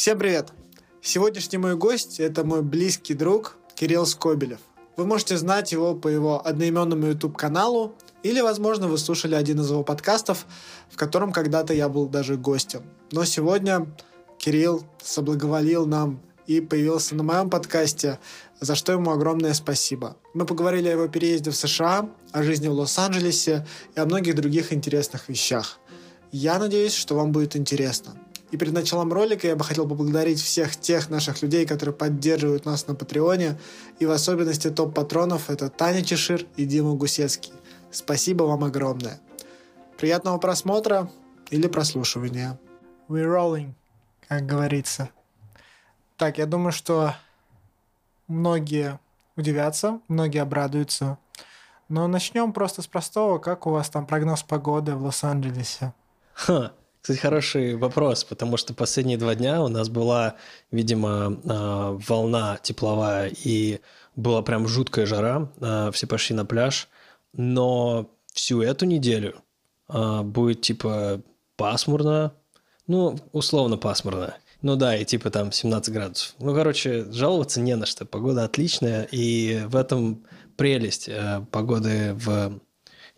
Всем 0.00 0.18
привет! 0.18 0.54
Сегодняшний 1.02 1.58
мой 1.58 1.76
гость– 1.76 2.20
это 2.20 2.42
мой 2.42 2.62
близкий 2.62 3.12
друг 3.12 3.58
Кирилл 3.74 4.06
Скобелев. 4.06 4.60
Вы 4.96 5.04
можете 5.04 5.36
знать 5.36 5.72
его 5.72 5.94
по 5.94 6.08
его 6.08 6.40
одноименному 6.42 7.08
YouTube-каналу, 7.08 7.94
или, 8.22 8.40
возможно, 8.40 8.88
вы 8.88 8.96
слушали 8.96 9.34
один 9.34 9.60
из 9.60 9.70
его 9.70 9.84
подкастов, 9.84 10.46
в 10.88 10.96
котором 10.96 11.32
когда-то 11.32 11.74
я 11.74 11.90
был 11.90 12.06
даже 12.08 12.38
гостем. 12.38 12.82
Но 13.12 13.26
сегодня 13.26 13.94
Кирилл 14.38 14.86
соблаговолил 15.02 15.84
нам 15.84 16.22
и 16.46 16.62
появился 16.62 17.14
на 17.14 17.22
моем 17.22 17.50
подкасте, 17.50 18.20
за 18.58 18.76
что 18.76 18.92
ему 18.92 19.10
огромное 19.10 19.52
спасибо. 19.52 20.16
Мы 20.32 20.46
поговорили 20.46 20.88
о 20.88 20.92
его 20.92 21.08
переезде 21.08 21.50
в 21.50 21.56
США, 21.56 22.08
о 22.32 22.42
жизни 22.42 22.68
в 22.68 22.72
Лос-Анджелесе 22.72 23.66
и 23.94 24.00
о 24.00 24.06
многих 24.06 24.34
других 24.34 24.72
интересных 24.72 25.28
вещах. 25.28 25.78
Я 26.32 26.58
надеюсь, 26.58 26.94
что 26.94 27.16
вам 27.16 27.32
будет 27.32 27.54
интересно. 27.54 28.16
И 28.50 28.56
перед 28.56 28.72
началом 28.72 29.12
ролика 29.12 29.46
я 29.46 29.54
бы 29.54 29.64
хотел 29.64 29.88
поблагодарить 29.88 30.40
всех 30.40 30.76
тех 30.76 31.08
наших 31.08 31.40
людей, 31.42 31.66
которые 31.66 31.94
поддерживают 31.94 32.64
нас 32.64 32.86
на 32.88 32.94
Патреоне, 32.94 33.58
и 34.00 34.06
в 34.06 34.10
особенности 34.10 34.70
топ-патронов 34.70 35.50
это 35.50 35.68
Таня 35.68 36.02
Чешир 36.02 36.46
и 36.56 36.64
Дима 36.64 36.94
Гусецкий. 36.94 37.52
Спасибо 37.92 38.44
вам 38.44 38.64
огромное. 38.64 39.20
Приятного 39.98 40.38
просмотра 40.38 41.10
или 41.50 41.68
прослушивания. 41.68 42.58
We're 43.08 43.26
rolling, 43.26 43.72
как 44.28 44.46
говорится. 44.46 45.10
Так, 46.16 46.38
я 46.38 46.46
думаю, 46.46 46.72
что 46.72 47.14
многие 48.26 48.98
удивятся, 49.36 50.00
многие 50.08 50.42
обрадуются. 50.42 51.18
Но 51.88 52.06
начнем 52.06 52.52
просто 52.52 52.82
с 52.82 52.86
простого. 52.86 53.38
Как 53.38 53.66
у 53.66 53.70
вас 53.70 53.90
там 53.90 54.06
прогноз 54.06 54.42
погоды 54.42 54.94
в 54.94 55.02
Лос-Анджелесе? 55.02 55.92
Ха, 56.34 56.72
кстати, 57.00 57.18
хороший 57.18 57.76
вопрос, 57.76 58.24
потому 58.24 58.56
что 58.56 58.74
последние 58.74 59.18
два 59.18 59.34
дня 59.34 59.62
у 59.62 59.68
нас 59.68 59.88
была, 59.88 60.36
видимо, 60.70 61.40
а, 61.48 61.98
волна 62.06 62.58
тепловая, 62.62 63.32
и 63.44 63.80
была 64.16 64.42
прям 64.42 64.68
жуткая 64.68 65.06
жара, 65.06 65.50
а, 65.60 65.90
все 65.92 66.06
пошли 66.06 66.36
на 66.36 66.44
пляж, 66.44 66.88
но 67.32 68.10
всю 68.32 68.60
эту 68.62 68.84
неделю 68.84 69.42
а, 69.88 70.22
будет 70.22 70.60
типа 70.60 71.22
пасмурно, 71.56 72.32
ну, 72.86 73.18
условно 73.32 73.76
пасмурно. 73.76 74.36
Ну 74.62 74.76
да, 74.76 74.94
и 74.94 75.04
типа 75.06 75.30
там 75.30 75.52
17 75.52 75.94
градусов. 75.94 76.34
Ну, 76.38 76.54
короче, 76.54 77.10
жаловаться 77.10 77.60
не 77.60 77.76
на 77.76 77.86
что. 77.86 78.04
Погода 78.04 78.44
отличная, 78.44 79.04
и 79.10 79.62
в 79.66 79.76
этом 79.76 80.24
прелесть 80.56 81.08
э, 81.08 81.46
погоды 81.50 82.12
в 82.14 82.60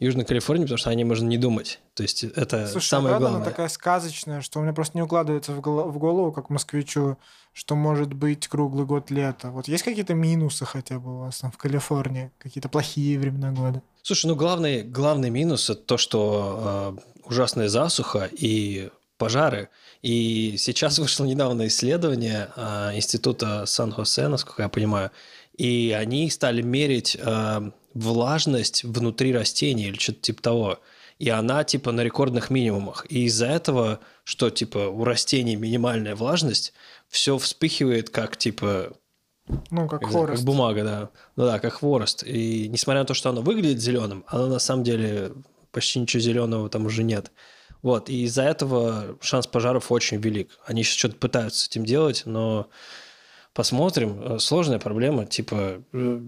Южной 0.02 0.24
Калифорнии, 0.24 0.64
потому 0.64 0.78
что 0.78 0.90
о 0.90 0.94
ней 0.94 1.04
можно 1.04 1.26
не 1.26 1.38
думать. 1.38 1.78
То 1.94 2.02
есть 2.02 2.24
это 2.24 2.66
Слушай, 2.66 2.88
самое 2.88 3.08
а 3.08 3.10
правда 3.10 3.28
главное. 3.28 3.42
она 3.42 3.50
такая 3.50 3.68
сказочная, 3.68 4.40
что 4.40 4.58
у 4.58 4.62
меня 4.62 4.72
просто 4.72 4.98
не 4.98 5.02
укладывается 5.02 5.52
в 5.52 5.60
голову, 5.60 6.32
как 6.32 6.50
москвичу, 6.50 7.16
что 7.52 7.76
может 7.76 8.12
быть 8.12 8.48
круглый 8.48 8.84
год 8.84 9.10
лето. 9.10 9.50
Вот 9.50 9.68
есть 9.68 9.84
какие-то 9.84 10.14
минусы 10.14 10.64
хотя 10.64 10.98
бы 10.98 11.14
у 11.14 11.18
вас 11.20 11.38
там 11.38 11.52
в 11.52 11.56
Калифорнии? 11.56 12.32
Какие-то 12.38 12.68
плохие 12.68 13.18
времена 13.18 13.52
года? 13.52 13.80
Слушай, 14.02 14.26
ну 14.26 14.34
главный, 14.34 14.82
главный 14.82 15.30
минус 15.30 15.70
это 15.70 15.80
то, 15.80 15.96
что 15.96 16.96
э, 16.98 17.28
ужасная 17.28 17.68
засуха 17.68 18.28
и 18.32 18.90
пожары. 19.18 19.68
И 20.02 20.56
сейчас 20.58 20.98
вышло 20.98 21.24
недавно 21.24 21.68
исследование 21.68 22.48
э, 22.56 22.96
Института 22.96 23.66
Сан-Хосе, 23.66 24.26
насколько 24.26 24.62
я 24.62 24.68
понимаю, 24.68 25.12
и 25.56 25.94
они 25.98 26.30
стали 26.30 26.62
мерить 26.62 27.16
э, 27.20 27.70
влажность 27.94 28.84
внутри 28.84 29.32
растений 29.34 29.88
или 29.88 29.98
что-то 29.98 30.20
типа 30.20 30.42
того. 30.42 30.80
И 31.18 31.28
она 31.28 31.62
типа 31.62 31.92
на 31.92 32.02
рекордных 32.02 32.50
минимумах. 32.50 33.06
И 33.08 33.24
из-за 33.26 33.46
этого, 33.46 34.00
что 34.24 34.50
типа 34.50 34.88
у 34.88 35.04
растений 35.04 35.56
минимальная 35.56 36.16
влажность, 36.16 36.72
все 37.08 37.38
вспыхивает 37.38 38.10
как 38.10 38.36
типа 38.36 38.92
Ну, 39.70 39.88
как 39.88 40.00
как, 40.00 40.10
хворост. 40.10 40.38
как 40.38 40.44
бумага, 40.46 40.82
да. 40.84 41.10
Ну 41.36 41.44
да, 41.44 41.58
как 41.58 41.74
хворост. 41.74 42.24
И 42.24 42.68
несмотря 42.68 43.02
на 43.02 43.06
то, 43.06 43.14
что 43.14 43.30
оно 43.30 43.42
выглядит 43.42 43.80
зеленым, 43.80 44.24
оно 44.26 44.46
на 44.46 44.58
самом 44.58 44.84
деле 44.84 45.32
почти 45.70 46.00
ничего 46.00 46.20
зеленого 46.20 46.68
там 46.68 46.86
уже 46.86 47.02
нет. 47.04 47.30
Вот, 47.82 48.08
и 48.08 48.22
из-за 48.24 48.42
этого 48.44 49.18
шанс 49.20 49.46
пожаров 49.48 49.90
очень 49.90 50.18
велик. 50.18 50.50
Они 50.64 50.84
сейчас 50.84 50.98
что-то 50.98 51.16
пытаются 51.16 51.60
с 51.60 51.68
этим 51.68 51.84
делать, 51.84 52.22
но 52.26 52.68
посмотрим. 53.54 54.20
Э, 54.34 54.38
Сложная 54.38 54.78
проблема. 54.78 55.26
Типа, 55.26 55.82
э, 55.92 56.20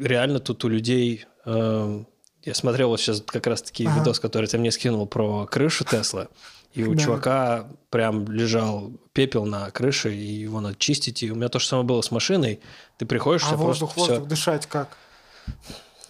реально 0.00 0.38
тут 0.40 0.64
у 0.64 0.68
людей... 0.68 1.24
э, 1.44 2.04
Я 2.44 2.54
смотрел 2.54 2.88
вот 2.90 3.00
сейчас 3.00 3.22
как 3.26 3.46
раз-таки 3.46 3.84
Ага. 3.86 3.98
видос, 4.00 4.20
который 4.20 4.46
ты 4.46 4.58
мне 4.58 4.70
скинул 4.70 5.06
про 5.06 5.46
крышу 5.46 5.84
Тесла. 5.84 6.28
И 6.72 6.84
у 6.84 6.94
Да. 6.94 7.02
чувака 7.02 7.68
прям 7.90 8.30
лежал 8.30 8.92
пепел 9.12 9.44
на 9.46 9.70
крыше, 9.70 10.14
и 10.14 10.24
его 10.44 10.60
надо 10.60 10.76
чистить. 10.78 11.22
И 11.22 11.30
у 11.32 11.34
меня 11.34 11.48
то 11.48 11.58
же 11.58 11.66
самое 11.66 11.86
было 11.86 12.00
с 12.02 12.10
машиной. 12.10 12.60
Ты 12.98 13.06
приходишь, 13.06 13.42
А 13.50 13.56
воздух, 13.56 13.94
просто 13.94 14.12
воздух, 14.14 14.28
дышать 14.28 14.66
как? 14.66 14.96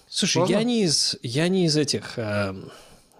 Слушай, 0.08 0.32
Сложно? 0.38 0.52
я 0.52 0.62
не 0.64 0.82
из, 0.84 1.16
я 1.22 1.48
не 1.48 1.66
из 1.66 1.76
этих, 1.76 2.18
э, 2.18 2.54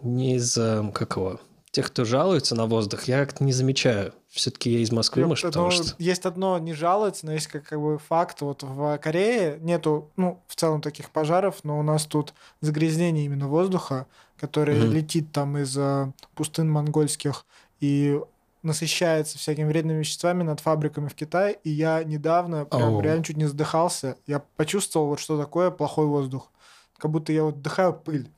не 0.03 0.37
из, 0.37 0.57
э, 0.59 0.83
как 0.95 1.17
его, 1.17 1.41
тех, 1.71 1.87
кто 1.89 2.05
жалуется 2.05 2.55
на 2.55 2.67
воздух, 2.67 3.05
я 3.05 3.25
как-то 3.25 3.45
не 3.45 3.53
замечаю. 3.53 4.13
Все-таки 4.31 4.71
я 4.71 4.81
из 4.81 4.93
Москвы, 4.93 5.27
может, 5.27 5.45
Ёпта, 5.45 5.59
потому 5.59 5.75
ну, 5.75 5.85
что... 5.85 5.95
Есть 5.99 6.27
одно 6.27 6.59
не 6.59 6.75
жалуется, 6.75 7.25
но 7.25 7.33
есть 7.33 7.47
как, 7.47 7.65
как 7.65 7.81
бы 7.81 7.99
факт. 7.99 8.43
Вот 8.43 8.63
в 8.63 8.99
Корее 8.99 9.59
нету, 9.61 10.11
ну, 10.17 10.43
в 10.47 10.55
целом 10.55 10.83
таких 10.83 11.11
пожаров, 11.11 11.61
но 11.65 11.79
у 11.79 11.83
нас 11.83 12.05
тут 12.05 12.35
загрязнение 12.61 13.25
именно 13.25 13.49
воздуха, 13.49 14.07
который 14.37 14.79
Мгм. 14.79 14.93
летит 14.93 15.33
там 15.33 15.57
из 15.57 15.77
э, 15.77 16.13
пустын 16.35 16.71
монгольских 16.71 17.47
и 17.81 18.21
насыщается 18.63 19.39
всякими 19.39 19.67
вредными 19.67 20.01
веществами 20.01 20.43
над 20.43 20.61
фабриками 20.61 21.09
в 21.09 21.15
Китае. 21.15 21.59
И 21.65 21.71
я 21.71 22.05
недавно 22.05 22.67
прям 22.67 22.95
Оу. 22.95 23.01
реально 23.01 23.25
чуть 23.25 23.37
не 23.37 23.47
задыхался. 23.47 24.17
Я 24.27 24.43
почувствовал, 24.57 25.09
вот 25.09 25.21
что 25.21 25.39
такое 25.41 25.71
плохой 25.71 26.07
воздух. 26.07 26.51
Как 26.99 27.11
будто 27.11 27.33
я 27.33 27.45
вот 27.45 27.57
вдыхаю 27.57 27.95
пыль. 27.95 28.31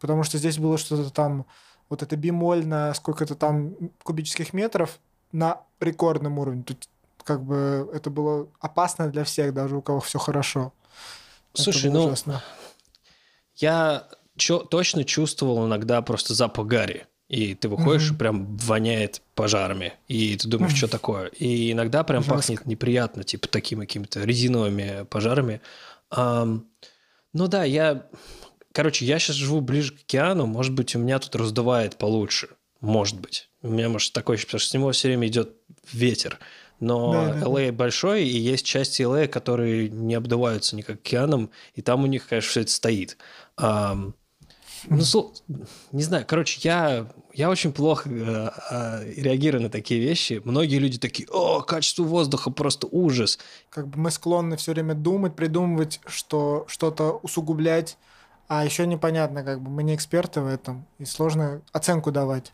Потому 0.00 0.22
что 0.22 0.38
здесь 0.38 0.58
было 0.58 0.78
что-то 0.78 1.10
там, 1.10 1.44
вот 1.88 2.02
это 2.02 2.16
бемоль 2.16 2.66
на 2.66 2.94
сколько-то 2.94 3.34
там 3.34 3.74
кубических 4.02 4.52
метров 4.52 5.00
на 5.34 5.60
рекордном 5.80 6.38
уровне. 6.38 6.62
Тут 6.62 6.88
как 7.24 7.42
бы 7.42 7.90
это 7.92 8.08
было 8.08 8.48
опасно 8.60 9.08
для 9.10 9.24
всех, 9.24 9.52
даже 9.52 9.76
у 9.76 9.82
кого 9.82 10.00
все 10.00 10.18
хорошо. 10.18 10.72
Слушай, 11.52 11.90
ну, 11.90 12.04
ужасно. 12.04 12.42
я 13.56 14.08
чё- 14.36 14.60
точно 14.60 15.04
чувствовал 15.04 15.66
иногда 15.66 16.00
просто 16.02 16.34
запах 16.34 16.66
гари. 16.66 17.06
И 17.28 17.54
ты 17.54 17.68
выходишь, 17.68 18.10
и 18.10 18.14
прям 18.14 18.56
воняет 18.58 19.22
пожарами. 19.34 19.94
И 20.08 20.36
ты 20.36 20.46
думаешь, 20.46 20.76
что 20.76 20.88
такое? 20.88 21.28
И 21.28 21.72
иногда 21.72 22.04
прям 22.04 22.22
Жестко. 22.22 22.36
пахнет 22.36 22.66
неприятно, 22.66 23.24
типа 23.24 23.48
такими 23.48 23.80
какими-то 23.80 24.20
резиновыми 24.20 25.04
пожарами. 25.04 25.60
Ам, 26.10 26.66
ну 27.32 27.48
да, 27.48 27.64
я... 27.64 28.06
Короче, 28.72 29.06
я 29.06 29.18
сейчас 29.18 29.36
живу 29.36 29.60
ближе 29.62 29.94
к 29.94 30.00
океану, 30.02 30.46
может 30.46 30.74
быть, 30.74 30.94
у 30.94 30.98
меня 30.98 31.18
тут 31.18 31.34
раздувает 31.34 31.96
получше. 31.96 32.50
Может 32.80 33.18
быть. 33.20 33.48
У 33.64 33.68
меня, 33.68 33.88
может, 33.88 34.12
такое 34.12 34.34
ощущение, 34.34 34.48
потому 34.48 34.60
что 34.60 34.70
с 34.70 34.74
него 34.74 34.92
все 34.92 35.08
время 35.08 35.26
идет 35.26 35.56
ветер. 35.90 36.38
Но 36.80 37.12
Да, 37.12 37.26
да, 37.26 37.40
да. 37.40 37.46
LA 37.46 37.72
большой, 37.72 38.24
и 38.24 38.38
есть 38.38 38.66
части 38.66 39.00
LA, 39.00 39.26
которые 39.26 39.88
не 39.88 40.14
обдуваются 40.14 40.76
никак 40.76 40.96
океаном, 40.96 41.50
и 41.74 41.80
там 41.80 42.04
у 42.04 42.06
них, 42.06 42.28
конечно, 42.28 42.50
все 42.50 42.60
это 42.60 42.70
стоит. 42.70 43.16
Ам, 43.56 44.14
ну, 44.88 45.32
не 45.92 46.02
знаю, 46.02 46.26
короче, 46.28 46.60
я, 46.62 47.06
я 47.32 47.48
очень 47.48 47.72
плохо 47.72 48.10
э, 48.10 48.50
э, 48.70 49.12
реагирую 49.16 49.62
на 49.62 49.70
такие 49.70 49.98
вещи. 49.98 50.42
Многие 50.44 50.76
люди 50.76 50.98
такие, 50.98 51.26
о, 51.30 51.62
качество 51.62 52.02
воздуха 52.02 52.50
просто 52.50 52.86
ужас. 52.90 53.38
Как 53.70 53.88
бы 53.88 53.98
мы 53.98 54.10
склонны 54.10 54.58
все 54.58 54.72
время 54.72 54.94
думать, 54.94 55.36
придумывать, 55.36 56.00
что 56.04 56.66
что-то 56.68 57.18
усугублять, 57.22 57.96
а 58.46 58.62
еще 58.62 58.86
непонятно, 58.86 59.42
как 59.42 59.62
бы 59.62 59.70
мы 59.70 59.84
не 59.84 59.94
эксперты 59.94 60.42
в 60.42 60.46
этом, 60.46 60.86
и 60.98 61.06
сложно 61.06 61.62
оценку 61.72 62.12
давать. 62.12 62.52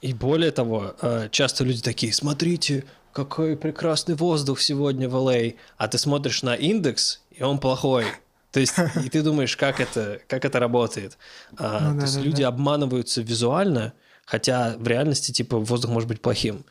И 0.00 0.14
более 0.14 0.50
того, 0.50 0.94
э, 1.02 1.28
часто 1.30 1.64
люди 1.64 1.82
такие, 1.82 2.12
смотрите, 2.12 2.84
какой 3.12 3.56
прекрасный 3.56 4.14
воздух 4.14 4.60
сегодня 4.60 5.08
в 5.08 5.14
LA, 5.14 5.56
а 5.76 5.88
ты 5.88 5.98
смотришь 5.98 6.42
на 6.42 6.54
индекс, 6.54 7.22
и 7.30 7.42
он 7.42 7.58
плохой. 7.58 8.06
То 8.52 8.60
есть, 8.60 8.74
и 9.04 9.08
ты 9.08 9.22
думаешь, 9.22 9.56
как 9.56 9.80
это, 9.80 10.20
как 10.26 10.44
это 10.44 10.58
работает. 10.58 11.18
А, 11.56 11.80
Ну 11.80 11.92
то 11.92 11.96
да, 11.96 12.02
есть 12.02 12.16
да, 12.16 12.20
люди 12.22 12.42
да. 12.42 12.48
обманываются 12.48 13.22
визуально, 13.22 13.92
хотя 14.24 14.76
в 14.78 14.86
реальности, 14.86 15.32
типа, 15.32 15.58
воздух 15.58 15.90
может 15.90 16.08
быть 16.08 16.20
плохим. 16.20 16.64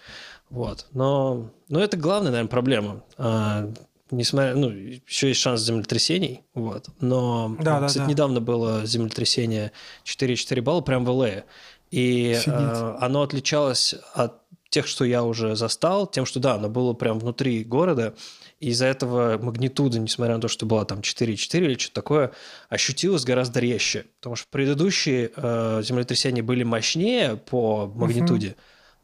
Вот. 0.50 0.88
Но, 0.94 1.51
но 1.68 1.80
это 1.80 1.98
главная, 1.98 2.31
наверное, 2.31 2.50
проблема. 2.50 3.03
А, 3.18 3.71
несмотря, 4.12 4.56
ну, 4.56 4.69
еще 4.69 5.30
есть 5.30 5.39
шанс 5.39 5.62
землетрясений, 5.62 6.44
вот. 6.53 6.88
Но, 7.00 7.56
да, 7.59 7.86
кстати, 7.86 8.03
да. 8.03 8.09
недавно 8.09 8.42
было 8.42 8.86
землетрясение 8.86 9.71
4,4 10.06 10.62
балла 10.62 10.81
прямо 10.81 11.06
в 11.06 11.09
ЛА. 11.15 11.44
И 11.91 12.33
Офигеть. 12.38 12.59
э, 12.59 12.97
оно 13.00 13.21
отличалось 13.24 13.95
от 14.13 14.41
тех, 14.69 14.88
что 14.88 15.03
я 15.03 15.24
уже 15.24 15.56
застал, 15.56 16.07
тем, 16.07 16.25
что 16.25 16.39
да, 16.39 16.56
оно 16.56 16.69
было 16.69 16.94
прям 16.94 17.19
внутри 17.19 17.63
города, 17.63 18.13
и 18.59 18.69
из-за 18.69 18.86
этого 18.86 19.38
магнитуда, 19.41 20.00
несмотря 20.00 20.36
на 20.36 20.41
то, 20.41 20.47
что 20.47 20.65
была 20.65 20.86
там 20.86 21.00
4,4 21.00 21.57
или 21.57 21.77
что-то 21.77 21.95
такое, 21.95 22.31
ощутилось 22.69 23.24
гораздо 23.24 23.59
резче. 23.59 24.06
Потому 24.19 24.36
что 24.36 24.47
предыдущие 24.51 25.31
э, 25.36 25.81
землетрясения 25.83 26.44
были 26.44 26.63
мощнее 26.63 27.38
по 27.38 27.88
магнитуде, 27.88 28.56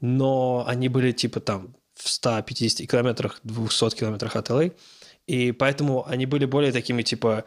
но 0.02 0.66
они 0.68 0.90
были 0.90 1.12
типа 1.12 1.40
там 1.40 1.76
в 1.96 2.10
150 2.10 2.90
километрах, 2.90 3.40
200 3.44 3.96
километрах 3.96 4.36
от 4.36 4.50
LA. 4.50 4.74
И 5.28 5.52
поэтому 5.54 6.08
они 6.08 6.26
были 6.26 6.46
более 6.46 6.72
такими, 6.72 7.02
типа, 7.02 7.46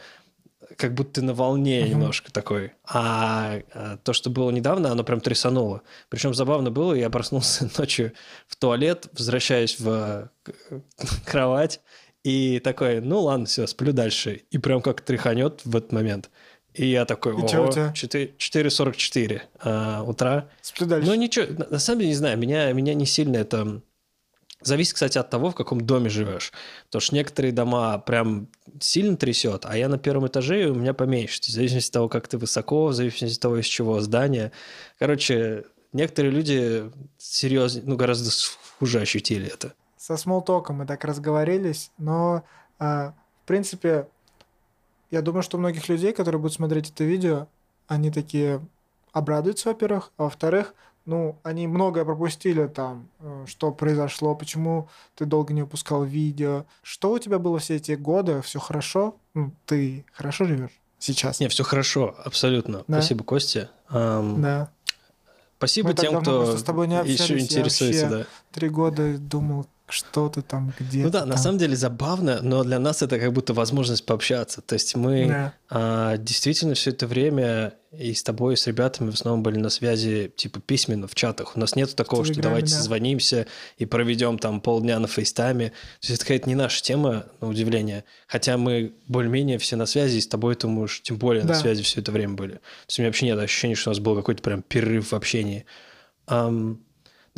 как 0.76 0.94
будто 0.94 1.23
на 1.23 1.35
волне 1.35 1.81
uh-huh. 1.81 1.88
немножко 1.88 2.32
такой. 2.32 2.73
А, 2.85 3.61
а 3.73 3.97
то, 3.99 4.12
что 4.12 4.31
было 4.31 4.50
недавно, 4.50 4.91
оно 4.91 5.05
прям 5.05 5.20
трясануло. 5.20 5.82
Причем 6.09 6.35
забавно 6.35 6.70
было, 6.70 6.94
я 6.94 7.11
проснулся 7.11 7.70
ночью 7.79 8.12
в 8.47 8.56
туалет, 8.56 9.09
возвращаюсь 9.12 9.79
в 9.79 10.31
кровать, 11.25 11.81
и 12.25 12.61
такой, 12.61 13.00
ну 13.00 13.23
ладно, 13.23 13.47
все, 13.47 13.67
сплю 13.67 13.93
дальше. 13.93 14.43
И 14.50 14.59
прям 14.59 14.82
как 14.82 15.00
тряханет 15.00 15.62
в 15.65 15.76
этот 15.76 15.93
момент. 15.93 16.31
И 16.75 16.87
я 16.87 17.06
такой, 17.06 17.32
о, 17.32 17.38
4.44 17.38 19.41
а, 19.61 20.03
утра. 20.03 20.49
Сплю 20.61 20.87
дальше. 20.87 21.09
Ну 21.09 21.14
ничего, 21.14 21.47
на 21.71 21.79
самом 21.79 22.00
деле 22.00 22.11
не 22.11 22.17
знаю, 22.17 22.37
меня, 22.38 22.71
меня 22.73 22.93
не 22.94 23.06
сильно 23.06 23.38
это 23.38 23.81
Зависит, 24.60 24.94
кстати, 24.94 25.19
от 25.19 25.31
того, 25.31 25.50
в 25.50 25.55
каком 25.55 25.81
доме 25.81 26.10
живешь. 26.10 26.52
Потому 26.87 27.00
что 27.00 27.14
некоторые 27.14 27.52
дома 27.52 27.99
прям 27.99 28.49
сильно 28.81 29.16
трясет, 29.16 29.64
а 29.64 29.76
я 29.76 29.88
на 29.88 29.99
первом 29.99 30.26
этаже, 30.26 30.64
и 30.64 30.66
у 30.66 30.75
меня 30.75 30.94
поменьше. 30.94 31.40
В 31.40 31.46
зависимости 31.46 31.90
от 31.90 31.93
того, 31.93 32.08
как 32.08 32.26
ты 32.26 32.38
высоко, 32.38 32.87
в 32.87 32.93
зависимости 32.93 33.37
от 33.37 33.43
того, 33.43 33.58
из 33.58 33.66
чего 33.66 34.00
здание. 34.00 34.50
Короче, 34.99 35.64
некоторые 35.93 36.32
люди 36.32 36.90
серьезно, 37.19 37.82
ну, 37.84 37.96
гораздо 37.96 38.31
хуже 38.78 39.00
ощутили 39.00 39.46
это. 39.46 39.75
Со 39.96 40.16
смолтоком 40.16 40.76
мы 40.76 40.87
так 40.87 41.04
разговорились, 41.04 41.93
но, 41.99 42.43
э, 42.81 42.84
в 42.84 43.46
принципе, 43.46 44.08
я 45.11 45.22
думаю, 45.22 45.43
что 45.43 45.58
многих 45.58 45.88
людей, 45.88 46.12
которые 46.12 46.40
будут 46.40 46.54
смотреть 46.54 46.90
это 46.90 47.04
видео, 47.04 47.46
они 47.87 48.11
такие 48.11 48.61
обрадуются, 49.12 49.69
во-первых, 49.69 50.12
а 50.16 50.25
во-вторых, 50.25 50.75
ну, 51.08 51.38
они 51.43 51.66
многое 51.66 52.05
пропустили 52.05 52.66
там, 52.66 53.08
э, 53.20 53.46
что 53.46 53.72
произошло, 53.72 54.34
почему 54.34 54.90
ты 55.14 55.25
долго 55.25 55.55
не 55.55 55.62
выпускал 55.62 56.05
видео. 56.05 56.66
Что 56.82 57.12
у 57.12 57.19
тебя 57.19 57.38
было 57.38 57.58
все 57.58 57.76
эти 57.76 57.93
годы? 57.93 58.43
Все 58.43 58.58
хорошо? 58.58 59.16
Ну, 59.32 59.52
ты 59.64 60.05
хорошо 60.12 60.44
живешь 60.44 60.78
сейчас? 60.99 61.40
Не, 61.40 61.49
все 61.49 61.64
хорошо, 61.64 62.14
абсолютно. 62.22 62.84
Да? 62.88 63.00
Спасибо, 63.00 63.25
Костя. 63.25 63.70
Um, 63.88 64.38
да. 64.43 64.70
Спасибо 65.56 65.88
Мы 65.88 65.94
тем, 65.94 66.20
кто 66.20 66.58
с 66.58 66.62
тобой 66.62 66.88
не 66.88 67.02
еще 67.06 67.38
интересуется. 67.38 68.08
Да. 68.11 68.26
Три 68.52 68.69
года 68.69 69.16
думал, 69.16 69.66
что-то 69.93 70.43
там 70.43 70.73
где-то. 70.79 71.05
Ну 71.05 71.11
да, 71.11 71.20
там. 71.20 71.29
на 71.31 71.37
самом 71.37 71.58
деле 71.58 71.76
забавно, 71.76 72.40
но 72.43 72.62
для 72.64 72.79
нас 72.79 73.02
это 73.02 73.19
как 73.19 73.32
будто 73.32 73.55
возможность 73.55 74.05
пообщаться. 74.05 74.61
То 74.61 74.75
есть 74.75 74.94
мы 74.96 75.26
да. 75.26 75.55
а, 75.70 76.17
действительно 76.17 76.75
все 76.75 76.90
это 76.90 77.06
время 77.06 77.75
и 77.93 78.12
с 78.12 78.23
тобой, 78.23 78.55
и 78.55 78.56
с 78.56 78.67
ребятами 78.67 79.11
в 79.11 79.14
основном 79.14 79.43
были 79.43 79.58
на 79.58 79.70
связи 79.70 80.31
типа 80.37 80.61
письменно 80.61 81.08
в 81.08 81.14
чатах. 81.14 81.56
У 81.56 81.61
нас 81.61 81.75
нет 81.75 81.94
такого, 81.96 82.25
что 82.25 82.40
давайте 82.40 82.73
да. 82.73 82.76
созвонимся 82.76 83.46
и 83.79 83.87
проведем 83.87 84.38
там 84.38 84.61
полдня 84.61 84.99
на 84.99 85.08
фейстайме. 85.08 85.70
То 85.70 85.75
есть 86.02 86.11
это 86.11 86.25
какая-то 86.25 86.49
не 86.49 86.55
наша 86.55 86.82
тема, 86.82 87.26
на 87.40 87.49
удивление. 87.49 88.05
Хотя 88.26 88.58
мы 88.58 88.93
более-менее 89.06 89.58
все 89.58 89.76
на 89.76 89.87
связи, 89.87 90.19
и 90.19 90.20
с 90.20 90.26
тобой, 90.26 90.55
то 90.55 90.69
мы 90.69 90.82
уж 90.82 91.00
тем 91.02 91.17
более 91.17 91.44
да. 91.44 91.50
на 91.50 91.55
связи 91.55 91.82
все 91.82 92.00
это 92.00 92.12
время 92.12 92.35
были. 92.35 92.55
То 92.55 92.61
есть 92.88 92.99
у 92.99 93.02
меня 93.02 93.08
вообще 93.08 93.26
нет 93.26 93.38
ощущения, 93.38 93.75
что 93.75 93.90
у 93.90 93.93
нас 93.93 94.00
был 94.00 94.17
какой-то 94.17 94.43
прям 94.43 94.62
перерыв 94.62 95.12
в 95.12 95.14
общении. 95.14 95.64
Эм, 96.26 96.79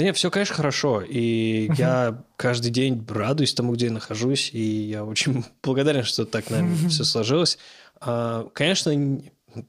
да 0.01 0.05
нет, 0.05 0.17
все, 0.17 0.31
конечно, 0.31 0.55
хорошо. 0.55 1.03
И 1.03 1.71
я 1.77 2.25
каждый 2.37 2.71
день 2.71 3.07
радуюсь 3.07 3.53
тому, 3.53 3.75
где 3.75 3.89
я 3.89 3.93
нахожусь. 3.93 4.49
И 4.51 4.63
я 4.63 5.05
очень 5.05 5.45
благодарен, 5.63 6.05
что 6.05 6.25
так, 6.25 6.49
наверное, 6.49 6.89
все 6.89 7.05
сложилось. 7.05 7.59
А, 8.01 8.49
конечно, 8.55 9.21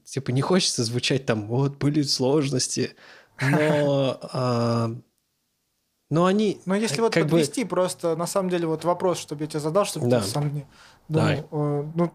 типа 0.04 0.30
не 0.30 0.40
хочется 0.40 0.84
звучать 0.84 1.26
там, 1.26 1.46
вот, 1.48 1.76
были 1.76 2.00
сложности. 2.00 2.96
Но... 3.42 4.18
А, 4.32 4.90
но 6.08 6.24
они... 6.24 6.62
Но 6.64 6.76
если 6.76 7.02
вот 7.02 7.12
подвести 7.12 7.64
бы... 7.64 7.68
просто, 7.68 8.16
на 8.16 8.26
самом 8.26 8.48
деле, 8.48 8.66
вот 8.66 8.84
вопрос, 8.84 9.18
чтобы 9.18 9.42
я 9.42 9.48
тебе 9.48 9.60
задал, 9.60 9.84
чтобы 9.84 10.08
да. 10.08 10.20
ты 10.20 10.28
сам 10.28 10.54
не 10.54 10.66
думал. 11.10 11.48
Э, 11.50 11.90
ну, 11.94 12.12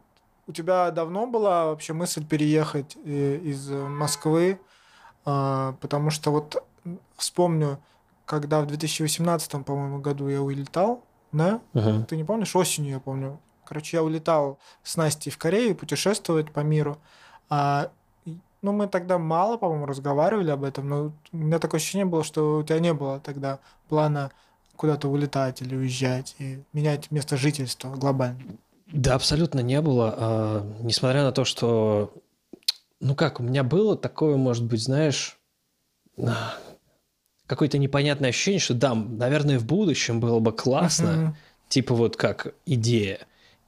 у 0.48 0.52
тебя 0.52 0.90
давно 0.90 1.28
была 1.28 1.66
вообще 1.66 1.94
мысль 1.94 2.26
переехать 2.26 2.98
э, 3.06 3.38
из 3.44 3.70
Москвы? 3.70 4.60
А, 5.24 5.74
потому 5.82 6.10
что 6.10 6.32
вот 6.32 6.64
вспомню, 7.16 7.80
когда 8.28 8.62
в 8.62 8.68
2018, 8.68 9.66
по-моему, 9.66 10.00
году 10.00 10.28
я 10.28 10.42
улетал, 10.42 11.04
да? 11.32 11.62
Uh-huh. 11.74 12.06
Ты 12.06 12.18
не 12.18 12.26
помнишь? 12.26 12.56
Осенью, 12.56 12.92
я 12.92 13.00
помню. 13.00 13.40
Короче, 13.66 13.98
я 13.98 14.04
улетал 14.04 14.60
с 14.84 14.98
Настей 14.98 15.32
в 15.32 15.38
Корею 15.38 15.76
путешествовать 15.76 16.52
по 16.52 16.60
миру. 16.60 16.98
А, 17.50 17.90
ну, 18.62 18.74
мы 18.74 18.88
тогда 18.88 19.18
мало, 19.18 19.58
по-моему, 19.58 19.86
разговаривали 19.86 20.52
об 20.52 20.66
этом, 20.66 20.90
но 20.90 21.14
у 21.32 21.38
меня 21.38 21.58
такое 21.60 21.80
ощущение 21.80 22.06
было, 22.06 22.24
что 22.24 22.60
у 22.60 22.64
тебя 22.64 22.80
не 22.80 22.94
было 22.94 23.20
тогда 23.22 23.60
плана 23.88 24.32
куда-то 24.76 25.08
улетать 25.08 25.62
или 25.62 25.76
уезжать 25.76 26.36
и 26.38 26.62
менять 26.74 27.10
место 27.12 27.38
жительства 27.38 27.96
глобально. 27.96 28.42
Да, 28.88 29.16
абсолютно 29.16 29.62
не 29.62 29.82
было. 29.82 30.14
А, 30.18 30.74
несмотря 30.82 31.24
на 31.24 31.32
то, 31.32 31.46
что... 31.46 32.14
Ну 33.00 33.16
как, 33.16 33.40
у 33.40 33.44
меня 33.44 33.64
было 33.64 33.96
такое, 33.96 34.36
может 34.36 34.66
быть, 34.66 34.84
знаешь 34.84 35.40
какое-то 37.48 37.78
непонятное 37.78 38.30
ощущение, 38.30 38.60
что 38.60 38.74
да, 38.74 38.94
наверное, 38.94 39.58
в 39.58 39.66
будущем 39.66 40.20
было 40.20 40.40
бы 40.40 40.52
классно, 40.52 41.06
uh-huh. 41.08 41.70
типа 41.70 41.96
вот 41.96 42.18
как 42.18 42.54
идея. 42.66 43.20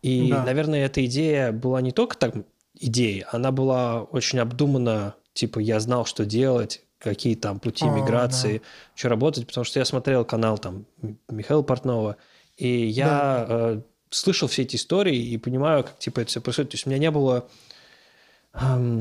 И, 0.02 0.30
да. 0.30 0.44
наверное, 0.44 0.86
эта 0.86 1.04
идея 1.06 1.52
была 1.52 1.82
не 1.82 1.92
только 1.92 2.18
так 2.18 2.36
идеей, 2.76 3.26
она 3.32 3.52
была 3.52 4.04
очень 4.04 4.40
обдумана, 4.40 5.16
типа 5.34 5.60
я 5.60 5.80
знал, 5.80 6.06
что 6.06 6.26
делать, 6.26 6.84
какие 7.00 7.36
там 7.36 7.60
пути 7.60 7.86
О, 7.86 7.92
миграции, 7.92 8.60
да. 8.60 8.64
что 8.96 9.10
работать, 9.10 9.48
потому 9.48 9.66
что 9.66 9.80
я 9.80 9.86
смотрел 9.86 10.26
канал 10.26 10.58
там 10.58 10.86
Михаила 11.30 11.64
Портнова, 11.64 12.18
и 12.58 12.86
я 12.86 13.06
да. 13.08 13.46
э, 13.50 13.82
слышал 14.10 14.48
все 14.48 14.64
эти 14.64 14.76
истории 14.76 15.18
и 15.18 15.38
понимаю, 15.38 15.84
как 15.84 15.98
типа 16.00 16.22
это 16.22 16.30
все 16.30 16.42
происходит. 16.42 16.72
То 16.72 16.76
есть 16.76 16.86
у 16.86 16.90
меня 16.90 17.00
не 17.00 17.12
было 17.12 17.48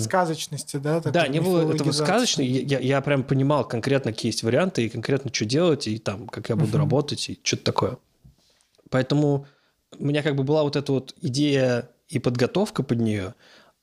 Сказочности, 0.00 0.76
да? 0.76 1.00
Да, 1.00 1.26
не 1.28 1.40
было 1.40 1.72
этого 1.72 1.92
сказочного. 1.92 2.46
Я, 2.46 2.78
я 2.78 3.00
прям 3.00 3.24
понимал 3.24 3.66
конкретно, 3.66 4.12
какие 4.12 4.30
есть 4.30 4.42
варианты, 4.42 4.86
и 4.86 4.88
конкретно, 4.88 5.32
что 5.32 5.44
делать, 5.44 5.86
и 5.88 5.98
там, 5.98 6.28
как 6.28 6.48
я 6.48 6.56
буду 6.56 6.76
uh-huh. 6.76 6.78
работать, 6.78 7.28
и 7.28 7.40
что-то 7.42 7.64
такое. 7.64 7.98
Поэтому 8.90 9.46
у 9.98 10.04
меня 10.04 10.22
как 10.22 10.36
бы 10.36 10.44
была 10.44 10.62
вот 10.62 10.76
эта 10.76 10.92
вот 10.92 11.14
идея 11.20 11.88
и 12.08 12.18
подготовка 12.18 12.82
под 12.82 13.00
нее. 13.00 13.34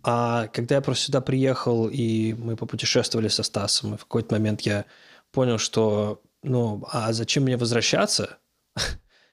А 0.03 0.47
когда 0.47 0.75
я 0.75 0.81
просто 0.81 1.05
сюда 1.05 1.21
приехал, 1.21 1.87
и 1.87 2.33
мы 2.33 2.55
попутешествовали 2.55 3.27
со 3.27 3.43
Стасом, 3.43 3.95
и 3.95 3.97
в 3.97 4.01
какой-то 4.01 4.35
момент 4.35 4.61
я 4.61 4.85
понял, 5.31 5.57
что, 5.57 6.21
ну, 6.43 6.83
а 6.91 7.11
зачем 7.11 7.43
мне 7.43 7.57
возвращаться? 7.57 8.37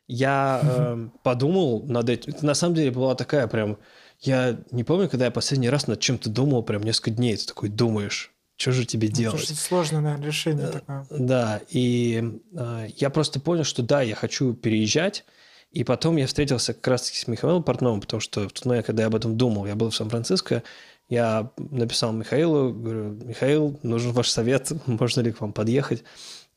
я 0.09 0.61
э, 0.65 1.09
подумал 1.23 1.83
над 1.85 2.09
этим. 2.09 2.33
Это 2.33 2.47
на 2.47 2.55
самом 2.55 2.75
деле 2.75 2.91
была 2.91 3.15
такая 3.15 3.47
прям 3.47 3.79
я 4.23 4.59
не 4.71 4.85
помню, 4.85 5.09
когда 5.09 5.27
я 5.27 5.31
последний 5.31 5.69
раз 5.69 5.89
над 5.89 6.01
чем-то 6.01 6.31
думал 6.31 6.63
прям 6.63 6.83
несколько 6.83 7.11
дней. 7.11 7.37
Ты 7.37 7.47
такой 7.47 7.69
думаешь, 7.69 8.33
что 8.57 8.71
же 8.71 8.87
тебе 8.87 9.09
ну, 9.09 9.15
делать? 9.15 9.45
Это 9.45 9.55
сложное 9.55 10.01
наверное, 10.01 10.27
решение 10.27 10.67
э, 10.67 10.73
такое. 10.73 11.07
Да, 11.11 11.61
и 11.69 12.41
э, 12.55 12.89
я 12.97 13.11
просто 13.11 13.41
понял, 13.41 13.65
что 13.65 13.83
да, 13.83 14.03
я 14.03 14.15
хочу 14.15 14.55
переезжать. 14.55 15.25
И 15.73 15.85
потом 15.85 16.17
я 16.19 16.27
встретился 16.27 16.75
как 16.75 16.87
раз-таки 16.87 17.19
с 17.19 17.27
Михаилом 17.27 17.65
Портновым, 17.65 18.01
потому 18.01 18.21
что 18.21 18.49
в 18.49 18.53
тот 18.53 18.85
когда 18.85 19.03
я 19.03 19.07
об 19.09 19.15
этом 19.17 19.37
думал, 19.37 19.67
я 19.67 19.75
был 19.75 19.91
в 19.91 19.97
Сан-Франциско, 19.97 20.63
я 21.09 21.51
написал 21.57 22.13
Михаилу, 22.13 22.73
говорю, 22.73 23.05
Михаил, 23.25 23.81
нужен 23.83 24.13
ваш 24.13 24.29
совет, 24.29 24.71
можно 24.87 25.23
ли 25.23 25.33
к 25.33 25.41
вам 25.41 25.53
подъехать. 25.53 26.05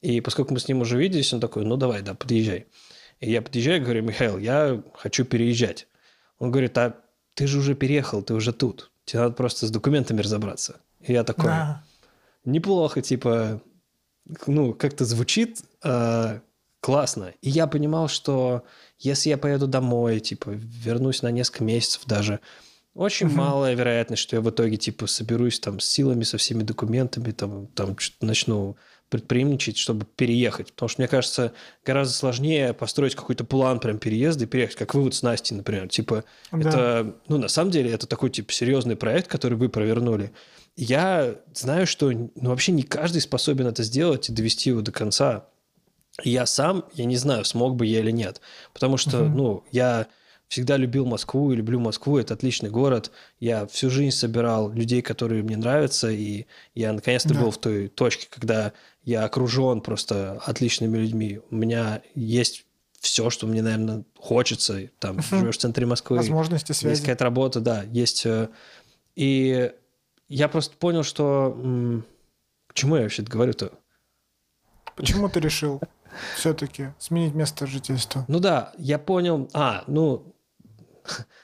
И 0.01 0.21
поскольку 0.21 0.53
мы 0.53 0.59
с 0.59 0.67
ним 0.67 0.81
уже 0.81 0.99
виделись, 0.99 1.33
он 1.33 1.39
такой, 1.39 1.65
ну 1.65 1.77
давай, 1.77 2.03
да, 2.03 2.13
подъезжай. 2.13 2.67
И 3.21 3.31
я 3.31 3.41
подъезжаю 3.41 3.81
говорю, 3.81 4.03
Михаил, 4.03 4.37
я 4.37 4.83
хочу 4.93 5.25
переезжать. 5.25 5.87
Он 6.37 6.51
говорит, 6.51 6.77
а 6.77 6.95
ты 7.35 7.47
же 7.47 7.59
уже 7.59 7.75
переехал, 7.75 8.23
ты 8.23 8.33
уже 8.33 8.51
тут. 8.53 8.91
Тебе 9.05 9.19
надо 9.21 9.35
просто 9.35 9.67
с 9.67 9.71
документами 9.71 10.21
разобраться. 10.21 10.81
И 11.01 11.13
я 11.13 11.23
такой, 11.23 11.45
да. 11.45 11.83
неплохо, 12.43 13.01
типа, 13.01 13.61
ну, 14.47 14.73
как-то 14.73 15.05
звучит 15.05 15.61
э, 15.83 16.39
классно. 16.79 17.33
И 17.41 17.49
я 17.49 17.67
понимал, 17.67 18.07
что 18.07 18.63
если 18.97 19.29
я 19.29 19.37
поеду 19.37 19.67
домой, 19.67 20.19
типа, 20.19 20.49
вернусь 20.49 21.21
на 21.21 21.29
несколько 21.29 21.63
месяцев 21.63 22.03
даже, 22.05 22.39
очень 22.95 23.27
угу. 23.27 23.35
малая 23.35 23.75
вероятность, 23.75 24.21
что 24.23 24.37
я 24.37 24.41
в 24.41 24.49
итоге, 24.49 24.77
типа, 24.77 25.05
соберусь 25.05 25.59
там 25.59 25.79
с 25.79 25.85
силами, 25.85 26.23
со 26.23 26.37
всеми 26.37 26.63
документами, 26.63 27.31
там, 27.31 27.67
там 27.67 27.97
начну 28.21 28.77
предприимничать, 29.09 29.77
чтобы 29.77 30.05
переехать. 30.15 30.73
Потому 30.73 30.89
что, 30.89 31.01
мне 31.01 31.07
кажется, 31.07 31.53
гораздо 31.85 32.13
сложнее 32.13 32.73
построить 32.73 33.15
какой-то 33.15 33.43
план 33.43 33.79
прям 33.79 33.99
переезда 33.99 34.45
и 34.45 34.47
переехать, 34.47 34.75
как 34.75 34.93
вывод 34.95 35.13
с 35.13 35.21
Настей, 35.21 35.55
например. 35.55 35.87
Типа, 35.87 36.23
да. 36.51 36.69
это, 36.69 37.15
ну, 37.27 37.37
на 37.37 37.47
самом 37.47 37.71
деле, 37.71 37.91
это 37.91 38.07
такой, 38.07 38.29
типа, 38.29 38.51
серьезный 38.51 38.95
проект, 38.95 39.27
который 39.27 39.57
вы 39.57 39.69
провернули. 39.69 40.31
Я 40.75 41.35
знаю, 41.53 41.87
что 41.87 42.11
ну, 42.11 42.29
вообще 42.35 42.71
не 42.71 42.83
каждый 42.83 43.21
способен 43.21 43.67
это 43.67 43.83
сделать 43.83 44.29
и 44.29 44.33
довести 44.33 44.71
его 44.71 44.81
до 44.81 44.91
конца. 44.91 45.45
Я 46.23 46.45
сам, 46.45 46.85
я 46.93 47.05
не 47.05 47.17
знаю, 47.17 47.45
смог 47.45 47.75
бы 47.75 47.85
я 47.85 47.99
или 47.99 48.11
нет. 48.11 48.41
Потому 48.73 48.97
что, 48.97 49.23
угу. 49.23 49.37
ну, 49.37 49.63
я 49.71 50.07
всегда 50.47 50.77
любил 50.77 51.05
Москву 51.05 51.51
и 51.51 51.55
люблю 51.55 51.79
Москву. 51.79 52.17
Это 52.17 52.33
отличный 52.33 52.69
город. 52.69 53.11
Я 53.39 53.65
всю 53.67 53.89
жизнь 53.89 54.15
собирал 54.15 54.71
людей, 54.71 55.01
которые 55.01 55.43
мне 55.43 55.57
нравятся, 55.57 56.09
и 56.09 56.45
я 56.73 56.93
наконец-то 56.93 57.33
да. 57.33 57.41
был 57.41 57.51
в 57.51 57.57
той 57.57 57.87
точке, 57.87 58.27
когда 58.29 58.73
я 59.05 59.23
окружен 59.23 59.81
просто 59.81 60.41
отличными 60.45 60.97
людьми. 60.97 61.39
У 61.51 61.55
меня 61.55 62.01
есть 62.15 62.65
все, 62.99 63.29
что 63.29 63.45
мне, 63.45 63.61
наверное, 63.61 64.03
хочется. 64.17 64.89
Там 64.99 65.21
живешь 65.21 65.57
в 65.57 65.59
центре 65.59 65.85
Москвы. 65.85 66.17
Возможности 66.17 66.71
связи. 66.71 66.93
Есть 66.93 67.01
какая-то 67.03 67.23
работа, 67.23 67.59
да, 67.59 67.83
есть. 67.83 68.25
Э, 68.25 68.49
и 69.15 69.71
я 70.27 70.49
просто 70.49 70.75
понял, 70.75 71.03
что... 71.03 72.03
К 72.67 72.73
чему 72.73 72.95
я 72.97 73.03
вообще 73.03 73.21
говорю-то? 73.21 73.71
Почему 74.95 75.29
ты 75.29 75.39
решил 75.39 75.79
все-таки 76.35 76.93
сменить 76.97 77.35
место 77.35 77.67
жительства? 77.67 78.25
Ну 78.27 78.39
да, 78.39 78.73
я 78.79 78.97
понял... 78.97 79.49
А, 79.53 79.83
ну, 79.85 80.35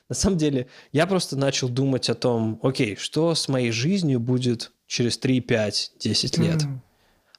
на 0.09 0.15
самом 0.15 0.37
деле, 0.39 0.67
я 0.91 1.05
просто 1.05 1.37
начал 1.37 1.69
думать 1.69 2.09
о 2.09 2.15
том, 2.15 2.59
окей, 2.63 2.95
что 2.95 3.35
с 3.35 3.47
моей 3.47 3.71
жизнью 3.71 4.19
будет 4.19 4.71
через 4.87 5.19
3, 5.19 5.41
5, 5.41 5.91
10 5.99 6.37
лет. 6.39 6.63
Mm. 6.63 6.79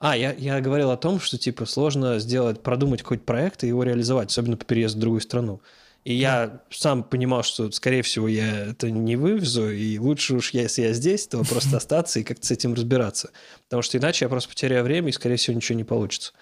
А, 0.02 0.16
я, 0.16 0.32
я 0.32 0.60
говорил 0.60 0.90
о 0.90 0.96
том, 0.96 1.20
что 1.20 1.38
типа 1.38 1.64
сложно 1.64 2.18
сделать, 2.18 2.60
продумать 2.60 3.02
какой-то 3.02 3.22
проект 3.22 3.62
и 3.62 3.68
его 3.68 3.84
реализовать, 3.84 4.30
особенно 4.30 4.56
по 4.56 4.64
переезду 4.64 4.98
в 4.98 5.00
другую 5.00 5.20
страну. 5.20 5.62
И 6.02 6.12
я 6.12 6.60
сам 6.70 7.04
понимал, 7.04 7.44
что, 7.44 7.70
скорее 7.70 8.02
всего, 8.02 8.26
я 8.26 8.70
это 8.70 8.90
не 8.90 9.14
вывезу, 9.14 9.70
и 9.70 9.98
лучше 9.98 10.34
уж, 10.34 10.50
если 10.50 10.82
я 10.82 10.92
здесь, 10.92 11.28
то 11.28 11.44
просто 11.44 11.76
остаться 11.76 12.18
и 12.18 12.24
как-то 12.24 12.44
с 12.44 12.50
этим 12.50 12.74
разбираться. 12.74 13.30
Потому 13.68 13.82
что 13.82 13.96
иначе 13.96 14.24
я 14.24 14.28
просто 14.28 14.48
потеряю 14.48 14.82
время, 14.82 15.10
и, 15.10 15.12
скорее 15.12 15.36
всего, 15.36 15.54
ничего 15.54 15.78
не 15.78 15.84
получится. 15.84 16.32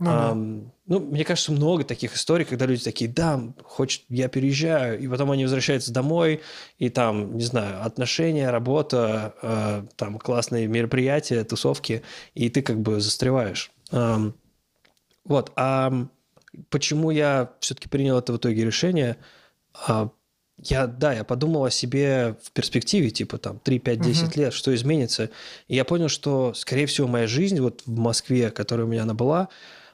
Ну, 0.00 0.10
а, 0.10 0.34
ну, 0.34 0.98
мне 0.98 1.24
кажется, 1.26 1.52
много 1.52 1.84
таких 1.84 2.16
историй, 2.16 2.46
когда 2.46 2.64
люди 2.64 2.82
такие, 2.82 3.08
да, 3.08 3.38
хочет, 3.62 4.02
я 4.08 4.28
переезжаю, 4.28 4.98
и 4.98 5.06
потом 5.06 5.30
они 5.30 5.44
возвращаются 5.44 5.92
домой, 5.92 6.40
и 6.78 6.88
там, 6.88 7.36
не 7.36 7.44
знаю, 7.44 7.84
отношения, 7.84 8.48
работа, 8.48 9.34
э, 9.42 9.84
там 9.96 10.18
классные 10.18 10.68
мероприятия, 10.68 11.44
тусовки, 11.44 12.02
и 12.34 12.48
ты 12.48 12.62
как 12.62 12.80
бы 12.80 12.98
застреваешь. 12.98 13.70
Э, 13.92 14.32
вот, 15.26 15.52
а 15.54 15.92
почему 16.70 17.10
я 17.10 17.52
все-таки 17.60 17.90
принял 17.90 18.18
это 18.18 18.32
в 18.32 18.38
итоге 18.38 18.64
решение? 18.64 19.18
Э, 19.86 20.08
я, 20.56 20.86
да, 20.86 21.12
я 21.12 21.24
подумал 21.24 21.66
о 21.66 21.70
себе 21.70 22.36
в 22.42 22.52
перспективе, 22.52 23.10
типа 23.10 23.36
там 23.36 23.58
3, 23.58 23.78
5, 23.78 24.00
10 24.00 24.22
угу. 24.22 24.40
лет, 24.40 24.52
что 24.54 24.74
изменится. 24.74 25.28
И 25.68 25.76
я 25.76 25.84
понял, 25.84 26.08
что, 26.08 26.54
скорее 26.54 26.86
всего, 26.86 27.06
моя 27.06 27.26
жизнь 27.26 27.60
вот 27.60 27.82
в 27.84 27.98
Москве, 27.98 28.50
которая 28.50 28.86
у 28.86 28.88
меня 28.88 29.02
она 29.02 29.14
была, 29.14 29.48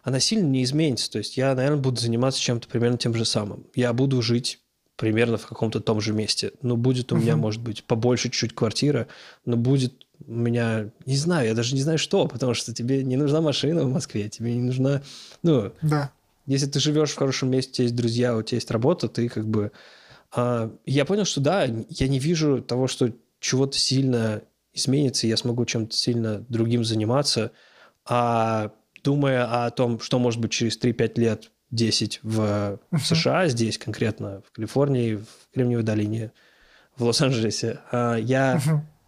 она 0.06 0.20
сильно 0.20 0.46
не 0.46 0.62
изменится. 0.62 1.10
То 1.10 1.18
есть 1.18 1.36
я, 1.36 1.52
наверное, 1.52 1.80
буду 1.80 2.00
заниматься 2.00 2.40
чем-то 2.40 2.68
примерно 2.68 2.96
тем 2.96 3.12
же 3.12 3.24
самым. 3.24 3.66
Я 3.74 3.92
буду 3.92 4.22
жить 4.22 4.60
примерно 4.94 5.36
в 5.36 5.46
каком-то 5.48 5.80
том 5.80 6.00
же 6.00 6.12
месте. 6.12 6.52
Но 6.62 6.76
будет 6.76 7.10
у 7.10 7.16
uh-huh. 7.16 7.20
меня, 7.20 7.36
может 7.36 7.60
быть, 7.60 7.82
побольше 7.82 8.30
чуть-чуть 8.30 8.54
квартира, 8.54 9.08
но 9.44 9.56
будет 9.56 10.06
у 10.24 10.30
меня, 10.30 10.90
не 11.06 11.16
знаю, 11.16 11.48
я 11.48 11.54
даже 11.54 11.74
не 11.74 11.82
знаю 11.82 11.98
что, 11.98 12.28
потому 12.28 12.54
что 12.54 12.72
тебе 12.72 13.02
не 13.02 13.16
нужна 13.16 13.40
машина 13.40 13.82
в 13.82 13.92
Москве, 13.92 14.28
тебе 14.28 14.54
не 14.54 14.62
нужна, 14.62 15.02
ну, 15.42 15.72
да. 15.82 16.12
если 16.46 16.66
ты 16.66 16.78
живешь 16.78 17.10
в 17.10 17.16
хорошем 17.16 17.50
месте, 17.50 17.70
у 17.70 17.74
тебя 17.74 17.84
есть 17.84 17.96
друзья, 17.96 18.36
у 18.36 18.42
тебя 18.42 18.56
есть 18.56 18.70
работа, 18.70 19.08
ты 19.08 19.28
как 19.28 19.46
бы... 19.48 19.72
А, 20.30 20.72
я 20.86 21.04
понял, 21.04 21.24
что 21.24 21.40
да, 21.40 21.64
я 21.64 22.08
не 22.08 22.20
вижу 22.20 22.62
того, 22.62 22.86
что 22.86 23.12
чего-то 23.40 23.76
сильно 23.76 24.40
изменится, 24.72 25.26
и 25.26 25.30
я 25.30 25.36
смогу 25.36 25.66
чем-то 25.66 25.94
сильно 25.94 26.46
другим 26.48 26.84
заниматься, 26.84 27.50
а 28.04 28.70
думая 29.06 29.64
о 29.64 29.70
том, 29.70 30.00
что 30.00 30.18
может 30.18 30.40
быть 30.40 30.50
через 30.50 30.78
3-5 30.78 31.12
лет, 31.16 31.50
10 31.70 32.20
в, 32.22 32.78
в 32.90 32.98
США, 32.98 33.48
здесь 33.48 33.78
конкретно, 33.78 34.42
в 34.46 34.52
Калифорнии, 34.52 35.14
в 35.14 35.54
Кремниевой 35.54 35.84
долине, 35.84 36.32
в 36.96 37.04
Лос-Анджелесе, 37.04 37.80
а, 37.90 38.16
я 38.16 38.60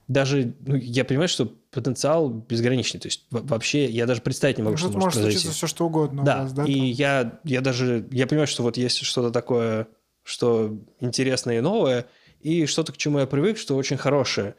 даже, 0.06 0.54
ну, 0.66 0.76
я 0.76 1.04
понимаю, 1.04 1.28
что 1.28 1.52
потенциал 1.70 2.30
безграничный. 2.30 3.00
То 3.00 3.08
есть 3.08 3.26
вообще 3.30 3.86
я 3.86 4.06
даже 4.06 4.22
представить 4.22 4.56
не 4.58 4.64
могу, 4.64 4.76
Тут 4.76 4.90
что 4.90 4.98
может 4.98 5.20
произойти. 5.20 5.48
все 5.48 5.66
что 5.66 5.86
угодно. 5.86 6.24
Да, 6.24 6.42
вас, 6.42 6.52
да 6.52 6.64
и 6.64 6.72
я, 6.72 7.38
я 7.44 7.60
даже, 7.60 8.06
я 8.10 8.26
понимаю, 8.26 8.46
что 8.46 8.62
вот 8.62 8.76
есть 8.76 9.04
что-то 9.04 9.30
такое, 9.30 9.86
что 10.22 10.78
интересное 11.00 11.58
и 11.58 11.60
новое, 11.60 12.06
и 12.40 12.66
что-то, 12.66 12.92
к 12.92 12.96
чему 12.96 13.18
я 13.18 13.26
привык, 13.26 13.58
что 13.58 13.76
очень 13.76 13.96
хорошее. 13.96 14.54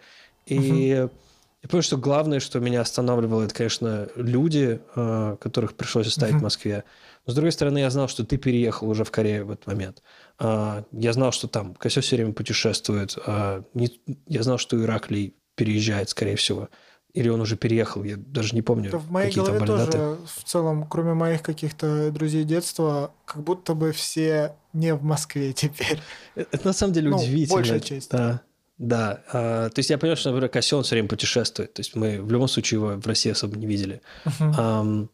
И 0.45 1.07
я 1.61 1.69
понял, 1.69 1.83
что 1.83 1.97
главное, 1.97 2.39
что 2.39 2.59
меня 2.59 2.81
останавливало, 2.81 3.43
это, 3.43 3.53
конечно, 3.53 4.07
люди, 4.15 4.79
э, 4.95 5.37
которых 5.41 5.75
пришлось 5.75 6.07
оставить 6.07 6.35
в 6.35 6.41
Москве. 6.41 6.85
Но, 7.25 7.33
с 7.33 7.35
другой 7.35 7.51
стороны, 7.51 7.79
я 7.79 7.89
знал, 7.89 8.07
что 8.07 8.25
ты 8.25 8.37
переехал 8.37 8.89
уже 8.89 9.03
в 9.03 9.11
Корею 9.11 9.45
в 9.45 9.51
этот 9.51 9.67
момент. 9.67 10.01
А, 10.39 10.83
я 10.91 11.13
знал, 11.13 11.31
что 11.31 11.47
там 11.47 11.75
Косё 11.75 12.01
все 12.01 12.15
время 12.15 12.33
путешествует. 12.33 13.17
А, 13.25 13.63
я 14.27 14.43
знал, 14.43 14.57
что 14.57 14.81
Ираклий 14.81 15.35
переезжает, 15.55 16.09
скорее 16.09 16.37
всего. 16.37 16.69
Или 17.13 17.27
он 17.27 17.41
уже 17.41 17.57
переехал, 17.57 18.03
я 18.03 18.15
даже 18.17 18.55
не 18.55 18.61
помню. 18.61 18.97
в 18.97 19.11
моей 19.11 19.29
какие 19.29 19.43
голове 19.43 19.59
там 19.59 19.67
тоже, 19.67 19.85
даты. 19.85 19.99
в 20.37 20.43
целом, 20.45 20.87
кроме 20.87 21.13
моих 21.13 21.41
каких-то 21.41 22.11
друзей 22.11 22.43
детства, 22.43 23.11
как 23.25 23.43
будто 23.43 23.73
бы 23.73 23.91
все 23.91 24.55
не 24.73 24.93
в 24.93 25.03
Москве 25.03 25.51
теперь. 25.53 25.99
Это 26.35 26.67
на 26.67 26.73
самом 26.73 26.93
деле 26.93 27.09
ну, 27.09 27.17
удивительно. 27.17 27.57
Большая 27.57 27.79
часть. 27.79 28.11
Да. 28.11 28.41
Да, 28.79 29.23
а, 29.31 29.69
то 29.69 29.79
есть 29.79 29.89
я 29.89 29.97
понял, 29.97 30.15
что, 30.15 30.29
например, 30.29 30.49
Косел 30.49 30.81
все 30.81 30.95
время 30.95 31.09
путешествует. 31.09 31.73
То 31.73 31.81
есть 31.81 31.95
мы 31.95 32.21
в 32.21 32.31
любом 32.31 32.47
случае 32.47 32.79
его 32.79 32.95
в 32.95 33.05
России 33.05 33.29
особо 33.29 33.57
не 33.57 33.67
видели. 33.67 34.01
Uh-huh. 34.25 34.53
А, 34.57 35.07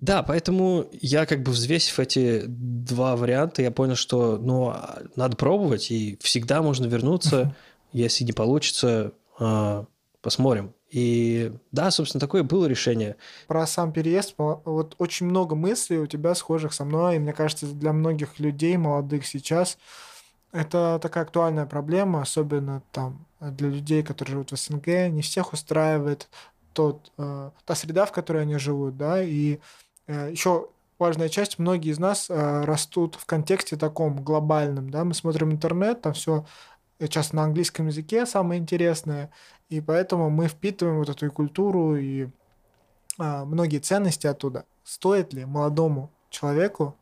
да, 0.00 0.22
поэтому 0.22 0.86
я 0.92 1.26
как 1.26 1.42
бы 1.42 1.52
взвесив 1.52 2.00
эти 2.00 2.44
два 2.46 3.14
варианта, 3.14 3.60
я 3.60 3.70
понял, 3.70 3.94
что 3.94 4.38
ну, 4.38 4.74
надо 5.16 5.36
пробовать, 5.36 5.90
и 5.90 6.18
всегда 6.22 6.62
можно 6.62 6.86
вернуться. 6.86 7.36
Uh-huh. 7.36 7.54
Если 7.92 8.24
не 8.24 8.32
получится, 8.32 9.12
а, 9.38 9.84
посмотрим. 10.22 10.72
И 10.90 11.52
да, 11.70 11.90
собственно, 11.90 12.20
такое 12.20 12.42
было 12.42 12.64
решение. 12.64 13.16
Про 13.46 13.66
сам 13.66 13.92
переезд, 13.92 14.34
вот 14.38 14.94
очень 14.96 15.26
много 15.26 15.54
мыслей 15.54 15.98
у 15.98 16.06
тебя 16.06 16.34
схожих 16.34 16.72
со 16.72 16.86
мной, 16.86 17.16
и 17.16 17.18
мне 17.18 17.34
кажется, 17.34 17.66
для 17.66 17.92
многих 17.92 18.38
людей, 18.38 18.78
молодых 18.78 19.26
сейчас, 19.26 19.76
это 20.52 20.98
такая 21.00 21.24
актуальная 21.24 21.66
проблема, 21.66 22.22
особенно 22.22 22.82
там 22.92 23.26
для 23.40 23.68
людей, 23.68 24.02
которые 24.02 24.32
живут 24.32 24.52
в 24.52 24.56
СНГ, 24.56 25.10
не 25.10 25.22
всех 25.22 25.52
устраивает 25.52 26.28
тот, 26.72 27.12
э, 27.18 27.50
та 27.64 27.74
среда, 27.74 28.06
в 28.06 28.12
которой 28.12 28.42
они 28.42 28.56
живут, 28.58 28.96
да, 28.96 29.22
и 29.22 29.58
э, 30.06 30.30
еще 30.30 30.68
важная 30.98 31.28
часть, 31.28 31.58
многие 31.58 31.90
из 31.90 31.98
нас 31.98 32.28
э, 32.28 32.64
растут 32.64 33.16
в 33.16 33.26
контексте 33.26 33.76
таком 33.76 34.22
глобальном, 34.22 34.90
да, 34.90 35.04
мы 35.04 35.14
смотрим 35.14 35.52
интернет, 35.52 36.02
там 36.02 36.12
все 36.12 36.44
часто 37.08 37.36
на 37.36 37.44
английском 37.44 37.86
языке 37.86 38.26
самое 38.26 38.60
интересное, 38.60 39.30
и 39.68 39.80
поэтому 39.80 40.30
мы 40.30 40.48
впитываем 40.48 40.98
вот 40.98 41.08
эту 41.08 41.30
культуру 41.30 41.96
и 41.96 42.28
э, 43.18 43.44
многие 43.44 43.78
ценности 43.78 44.26
оттуда. 44.26 44.64
Стоит 44.82 45.32
ли 45.32 45.44
молодому 45.44 46.10
человеку 46.30 46.96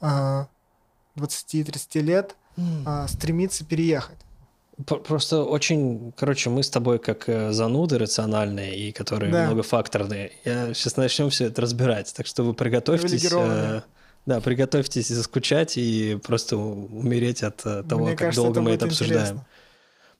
э, 0.00 0.46
20-30 1.16 2.00
лет 2.00 2.36
mm. 2.56 3.08
стремиться 3.08 3.64
переехать. 3.64 4.18
Просто 4.84 5.42
очень, 5.42 6.12
короче, 6.16 6.50
мы 6.50 6.62
с 6.62 6.68
тобой 6.68 6.98
как 6.98 7.30
э, 7.30 7.50
зануды 7.52 7.98
рациональные 7.98 8.76
и 8.76 8.92
которые 8.92 9.32
да. 9.32 9.46
многофакторные. 9.46 10.32
Я 10.44 10.74
сейчас 10.74 10.98
начнем 10.98 11.30
все 11.30 11.46
это 11.46 11.62
разбирать, 11.62 12.12
так 12.14 12.26
что 12.26 12.42
вы 12.42 12.52
приготовьтесь. 12.52 13.32
Э, 13.32 13.80
да, 14.26 14.40
приготовьтесь 14.42 15.08
заскучать 15.08 15.78
и 15.78 16.18
просто 16.22 16.58
умереть 16.58 17.42
от 17.42 17.64
э, 17.64 17.84
того, 17.88 18.02
Мне 18.02 18.10
как 18.10 18.18
кажется, 18.18 18.42
долго 18.42 18.60
мы 18.60 18.72
это 18.72 18.84
обсуждаем. 18.84 19.22
Интересно. 19.22 19.46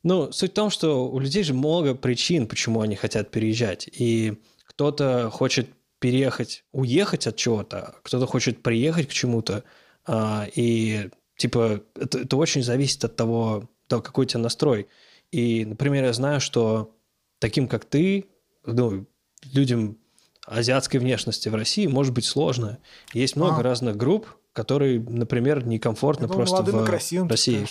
Ну, 0.02 0.32
суть 0.32 0.52
в 0.52 0.54
том, 0.54 0.70
что 0.70 1.06
у 1.06 1.18
людей 1.18 1.42
же 1.42 1.52
много 1.52 1.94
причин, 1.94 2.46
почему 2.46 2.80
они 2.80 2.96
хотят 2.96 3.30
переезжать. 3.30 3.90
И 3.92 4.40
кто-то 4.64 5.28
хочет 5.30 5.68
переехать, 5.98 6.64
уехать 6.72 7.26
от 7.26 7.36
чего-то, 7.36 7.96
кто-то 8.02 8.26
хочет 8.26 8.62
приехать 8.62 9.08
к 9.08 9.12
чему-то. 9.12 9.64
А, 10.06 10.46
и 10.54 11.10
типа 11.36 11.82
это, 11.94 12.20
это 12.20 12.36
очень 12.36 12.62
зависит 12.62 13.04
от 13.04 13.16
того, 13.16 13.68
того, 13.88 14.02
какой 14.02 14.24
у 14.24 14.28
тебя 14.28 14.40
настрой. 14.40 14.88
И, 15.30 15.64
например, 15.64 16.04
я 16.04 16.12
знаю, 16.12 16.40
что 16.40 16.94
таким, 17.38 17.68
как 17.68 17.84
ты, 17.84 18.26
ну, 18.64 19.06
людям 19.52 19.98
азиатской 20.46 21.00
внешности 21.00 21.48
в 21.48 21.54
России 21.54 21.86
может 21.86 22.14
быть 22.14 22.24
сложно. 22.24 22.78
Есть 23.12 23.36
много 23.36 23.58
а. 23.58 23.62
разных 23.62 23.96
групп, 23.96 24.28
которые, 24.52 25.00
например, 25.00 25.66
некомфортно 25.66 26.28
думал, 26.28 26.46
просто 26.46 26.62
в 26.62 26.84
красивым, 26.84 27.28
России. 27.28 27.66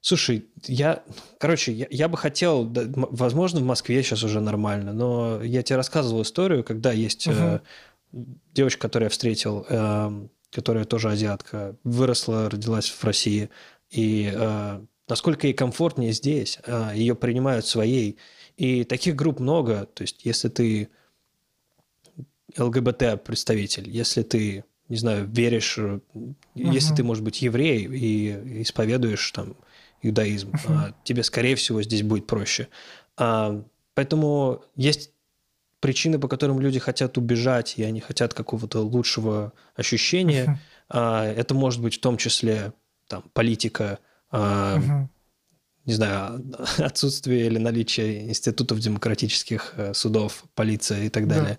Слушай, 0.00 0.46
я, 0.66 1.02
короче, 1.38 1.72
я, 1.72 1.86
я 1.90 2.08
бы 2.08 2.16
хотел, 2.18 2.64
да, 2.64 2.82
возможно, 2.86 3.60
в 3.60 3.64
Москве 3.64 4.02
сейчас 4.02 4.22
уже 4.24 4.40
нормально, 4.40 4.92
но 4.92 5.42
я 5.42 5.62
тебе 5.62 5.76
рассказывал 5.76 6.22
историю, 6.22 6.64
когда 6.64 6.92
есть 6.92 7.26
угу. 7.28 7.36
э, 7.36 7.60
девочка, 8.52 8.82
которую 8.82 9.06
я 9.06 9.10
встретил, 9.10 9.64
э, 9.68 10.26
которая 10.52 10.84
тоже 10.84 11.10
азиатка, 11.10 11.76
выросла, 11.82 12.50
родилась 12.50 12.88
в 12.88 13.02
России, 13.04 13.48
и 13.90 14.30
э, 14.32 14.80
насколько 15.08 15.46
ей 15.46 15.54
комфортнее 15.54 16.12
здесь, 16.12 16.58
э, 16.64 16.92
ее 16.94 17.14
принимают 17.14 17.66
своей. 17.66 18.18
И 18.56 18.84
таких 18.84 19.16
групп 19.16 19.40
много. 19.40 19.86
То 19.86 20.02
есть, 20.02 20.24
если 20.24 20.48
ты 20.48 20.88
ЛГБТ-представитель, 22.56 23.88
если 23.88 24.22
ты, 24.22 24.64
не 24.88 24.96
знаю, 24.96 25.26
веришь, 25.26 25.78
uh-huh. 25.78 26.34
если 26.54 26.94
ты, 26.94 27.02
может 27.02 27.24
быть, 27.24 27.40
еврей 27.40 27.84
и 27.86 28.62
исповедуешь 28.62 29.30
там 29.32 29.56
иудаизм, 30.02 30.50
uh-huh. 30.50 30.94
тебе, 31.04 31.22
скорее 31.22 31.56
всего, 31.56 31.82
здесь 31.82 32.02
будет 32.02 32.26
проще. 32.26 32.68
А, 33.16 33.62
поэтому 33.94 34.62
есть 34.76 35.11
причины, 35.82 36.18
по 36.20 36.28
которым 36.28 36.60
люди 36.60 36.78
хотят 36.78 37.18
убежать, 37.18 37.74
и 37.76 37.82
они 37.82 38.00
хотят 38.00 38.32
какого-то 38.32 38.80
лучшего 38.80 39.52
ощущения. 39.74 40.60
А, 40.88 41.26
это 41.26 41.54
может 41.54 41.82
быть 41.82 41.96
в 41.96 42.00
том 42.00 42.16
числе 42.16 42.72
там, 43.08 43.24
политика, 43.34 43.98
угу. 44.30 45.10
не 45.84 45.92
знаю, 45.92 46.40
отсутствие 46.78 47.46
или 47.46 47.58
наличие 47.58 48.28
институтов 48.28 48.78
демократических 48.78 49.74
э, 49.76 49.92
судов, 49.92 50.44
полиция 50.54 51.02
и 51.02 51.08
так 51.08 51.26
далее. 51.26 51.58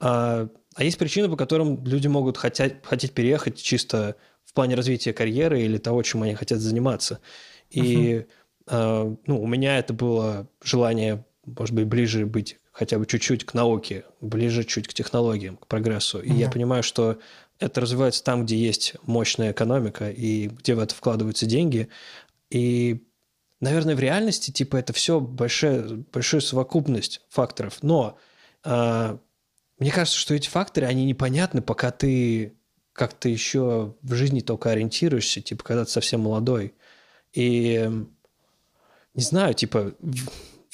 Да. 0.00 0.48
А, 0.76 0.82
есть 0.82 0.98
причины, 0.98 1.28
по 1.28 1.36
которым 1.36 1.84
люди 1.86 2.08
могут 2.08 2.38
хотеть, 2.38 2.74
хотеть 2.82 3.12
переехать 3.12 3.62
чисто 3.62 4.16
в 4.44 4.52
плане 4.52 4.74
развития 4.74 5.12
карьеры 5.12 5.62
или 5.62 5.78
того, 5.78 6.02
чем 6.02 6.24
они 6.24 6.34
хотят 6.34 6.58
заниматься. 6.58 7.20
И 7.70 8.26
угу. 8.66 9.20
ну, 9.26 9.40
у 9.40 9.46
меня 9.46 9.78
это 9.78 9.92
было 9.94 10.48
желание, 10.60 11.24
может 11.44 11.72
быть, 11.72 11.86
ближе 11.86 12.26
быть 12.26 12.59
хотя 12.72 12.98
бы 12.98 13.06
чуть-чуть 13.06 13.44
к 13.44 13.54
науке, 13.54 14.04
ближе 14.20 14.64
чуть 14.64 14.88
к 14.88 14.94
технологиям, 14.94 15.56
к 15.56 15.66
прогрессу. 15.66 16.20
И 16.20 16.30
угу. 16.30 16.38
я 16.38 16.50
понимаю, 16.50 16.82
что 16.82 17.18
это 17.58 17.80
развивается 17.80 18.24
там, 18.24 18.44
где 18.44 18.56
есть 18.56 18.94
мощная 19.02 19.52
экономика 19.52 20.10
и 20.10 20.48
где 20.48 20.74
в 20.74 20.78
это 20.78 20.94
вкладываются 20.94 21.46
деньги. 21.46 21.88
И, 22.48 23.06
наверное, 23.60 23.94
в 23.94 24.00
реальности, 24.00 24.50
типа, 24.50 24.76
это 24.76 24.92
все 24.92 25.20
большая, 25.20 25.82
большая 26.12 26.40
совокупность 26.40 27.20
факторов. 27.28 27.78
Но 27.82 28.18
э, 28.64 29.18
мне 29.78 29.90
кажется, 29.90 30.18
что 30.18 30.34
эти 30.34 30.48
факторы, 30.48 30.86
они 30.86 31.04
непонятны, 31.04 31.60
пока 31.60 31.90
ты 31.90 32.56
как-то 32.92 33.28
еще 33.28 33.94
в 34.02 34.14
жизни 34.14 34.40
только 34.40 34.70
ориентируешься, 34.70 35.40
типа, 35.40 35.64
когда 35.64 35.84
ты 35.84 35.90
совсем 35.90 36.20
молодой. 36.20 36.74
И 37.32 37.90
не 39.14 39.22
знаю, 39.22 39.54
типа, 39.54 39.94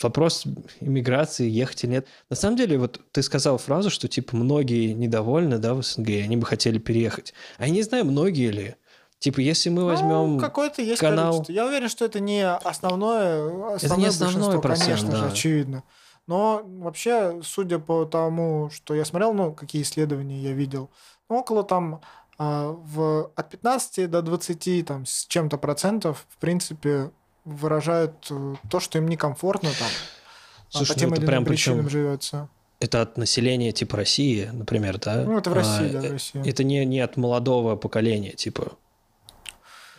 вопрос 0.03 0.45
иммиграции, 0.81 1.49
ехать 1.49 1.85
или 1.85 1.93
нет. 1.93 2.07
На 2.31 2.37
самом 2.37 2.57
деле, 2.57 2.79
вот 2.79 3.01
ты 3.13 3.23
сказал 3.23 3.59
фразу, 3.59 3.91
что 3.91 4.09
типа 4.09 4.37
многие 4.37 4.93
недовольны, 4.93 5.59
да, 5.59 5.75
в 5.75 5.83
СНГ, 5.83 6.09
они 6.09 6.37
бы 6.37 6.47
хотели 6.47 6.79
переехать. 6.79 7.35
А 7.59 7.67
я 7.67 7.73
не 7.73 7.83
знаю, 7.83 8.05
многие 8.05 8.51
ли. 8.51 8.77
Типа, 9.19 9.41
если 9.41 9.71
мы 9.71 9.87
возьмем 9.87 10.35
ну, 10.35 10.39
какой-то 10.39 10.83
есть 10.83 11.01
канал... 11.01 11.33
количество. 11.33 11.53
Я 11.53 11.67
уверен, 11.67 11.89
что 11.89 12.05
это 12.05 12.21
не 12.21 12.47
основное, 12.47 13.75
основное 13.75 13.79
это 13.79 13.97
не 13.97 14.07
основной 14.07 14.61
процент, 14.61 14.85
конечно 14.85 15.11
да. 15.11 15.17
же, 15.17 15.27
очевидно. 15.27 15.85
Но 16.27 16.63
вообще, 16.65 17.41
судя 17.43 17.79
по 17.79 18.05
тому, 18.05 18.69
что 18.71 18.95
я 18.95 19.05
смотрел, 19.05 19.33
ну, 19.33 19.55
какие 19.55 19.83
исследования 19.83 20.39
я 20.43 20.53
видел, 20.53 20.91
ну, 21.31 21.39
около 21.39 21.63
там 21.63 22.03
а, 22.37 22.69
в, 22.69 23.31
от 23.35 23.51
15 23.51 24.11
до 24.11 24.23
20 24.23 24.87
там, 24.87 25.07
с 25.07 25.25
чем-то 25.27 25.57
процентов, 25.57 26.27
в 26.29 26.37
принципе, 26.39 27.11
выражают 27.47 28.27
э, 28.29 28.55
то, 28.69 28.81
что 28.81 28.99
им 28.99 29.09
некомфортно 29.09 29.71
там. 29.79 29.89
А 29.89 30.79
Слушай, 30.79 30.93
по 30.93 30.99
тем 30.99 31.11
ну, 31.11 31.17
или 31.17 31.25
иным 31.25 31.45
причинам 31.45 31.89
живется. 31.89 32.49
Это 32.81 33.01
от 33.01 33.17
населения 33.17 33.73
типа 33.73 33.97
России, 33.97 34.51
например, 34.53 34.99
да? 34.99 35.23
Ну, 35.25 35.39
это 35.39 35.49
в 35.49 35.55
России, 35.55 35.89
а, 35.89 36.03
да, 36.03 36.09
в 36.09 36.13
России. 36.13 36.47
Это 36.47 36.65
не, 36.65 36.85
не 36.85 37.01
от 37.01 37.17
молодого 37.17 37.77
поколения, 37.77 38.33
типа. 38.33 38.73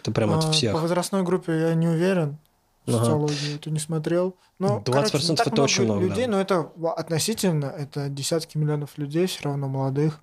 Это 0.02 0.12
прям 0.12 0.32
а, 0.32 0.38
от 0.38 0.54
всех. 0.54 0.74
По 0.74 0.80
возрастной 0.80 1.24
группе 1.24 1.60
я 1.60 1.74
не 1.74 1.88
уверен. 1.88 2.38
Ага. 2.86 3.00
Социологию 3.00 3.56
это 3.56 3.72
не 3.72 3.80
смотрел. 3.80 4.36
Но, 4.60 4.80
20% 4.80 4.84
короче, 4.86 5.36
так 5.36 5.48
это 5.48 5.62
очень 5.64 5.84
много. 5.86 6.02
людей, 6.02 6.26
да. 6.26 6.32
но 6.32 6.42
это 6.42 6.72
относительно, 6.96 7.66
это 7.66 8.10
десятки 8.10 8.58
миллионов 8.58 8.98
людей, 8.98 9.26
все 9.26 9.44
равно 9.44 9.68
молодых. 9.68 10.22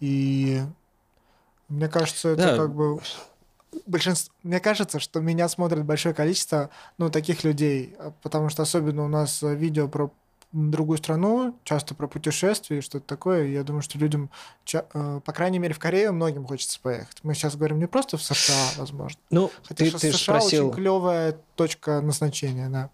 И 0.00 0.62
мне 1.68 1.88
кажется, 1.88 2.30
это 2.30 2.42
да. 2.42 2.56
как 2.56 2.74
бы 2.74 3.00
большинство, 3.86 4.32
мне 4.42 4.60
кажется, 4.60 4.98
что 5.00 5.20
меня 5.20 5.48
смотрит 5.48 5.84
большое 5.84 6.14
количество, 6.14 6.70
ну, 6.96 7.10
таких 7.10 7.44
людей, 7.44 7.96
потому 8.22 8.48
что 8.48 8.62
особенно 8.62 9.04
у 9.04 9.08
нас 9.08 9.42
видео 9.42 9.88
про 9.88 10.10
другую 10.52 10.98
страну, 10.98 11.58
часто 11.64 11.94
про 11.94 12.06
путешествия 12.06 12.78
и 12.78 12.80
что-то 12.80 13.06
такое. 13.06 13.48
Я 13.48 13.64
думаю, 13.64 13.82
что 13.82 13.98
людям, 13.98 14.30
э, 14.72 15.20
по 15.24 15.32
крайней 15.32 15.58
мере, 15.58 15.74
в 15.74 15.78
Корею 15.78 16.12
многим 16.12 16.46
хочется 16.46 16.80
поехать. 16.80 17.18
Мы 17.22 17.34
сейчас 17.34 17.56
говорим 17.56 17.78
не 17.78 17.86
просто 17.86 18.16
в 18.16 18.22
США, 18.22 18.68
возможно. 18.78 19.20
Ну, 19.30 19.50
Хотя 19.64 19.84
ты, 19.84 19.90
ты 19.90 20.12
США 20.12 20.40
спросил... 20.40 20.68
очень 20.68 20.76
клевая 20.76 21.36
точка 21.54 22.00
назначения, 22.00 22.68
да. 22.68 22.90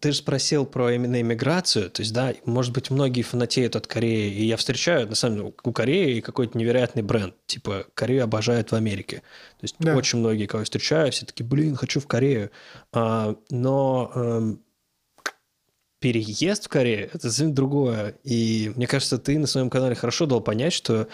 Ты 0.00 0.12
же 0.12 0.18
спросил 0.18 0.66
про 0.66 0.92
именно 0.92 1.20
иммиграцию, 1.20 1.90
то 1.90 2.02
есть, 2.02 2.12
да, 2.12 2.34
может 2.44 2.74
быть, 2.74 2.90
многие 2.90 3.22
фанатеют 3.22 3.74
от 3.74 3.86
Кореи, 3.86 4.30
и 4.30 4.44
я 4.44 4.58
встречаю, 4.58 5.08
на 5.08 5.14
самом 5.14 5.36
деле, 5.36 5.54
у 5.62 5.72
Кореи 5.72 6.20
какой-то 6.20 6.58
невероятный 6.58 7.02
бренд, 7.02 7.34
типа, 7.46 7.86
Корею 7.94 8.24
обожают 8.24 8.70
в 8.70 8.74
Америке. 8.74 9.22
То 9.58 9.64
есть, 9.64 9.76
да. 9.78 9.96
очень 9.96 10.18
многие, 10.18 10.46
кого 10.46 10.60
я 10.60 10.64
встречаю, 10.66 11.10
все 11.10 11.24
таки 11.24 11.42
блин, 11.42 11.74
хочу 11.74 12.00
в 12.00 12.06
Корею. 12.06 12.50
А, 12.92 13.34
но 13.48 14.12
эм, 14.14 14.62
переезд 16.00 16.66
в 16.66 16.68
Корею– 16.68 17.08
это 17.12 17.30
совсем 17.30 17.54
другое. 17.54 18.14
И 18.24 18.70
мне 18.76 18.86
кажется, 18.86 19.16
ты 19.16 19.38
на 19.38 19.46
своем 19.46 19.70
канале 19.70 19.94
хорошо 19.94 20.26
дал 20.26 20.42
понять, 20.42 20.74
что 20.74 21.08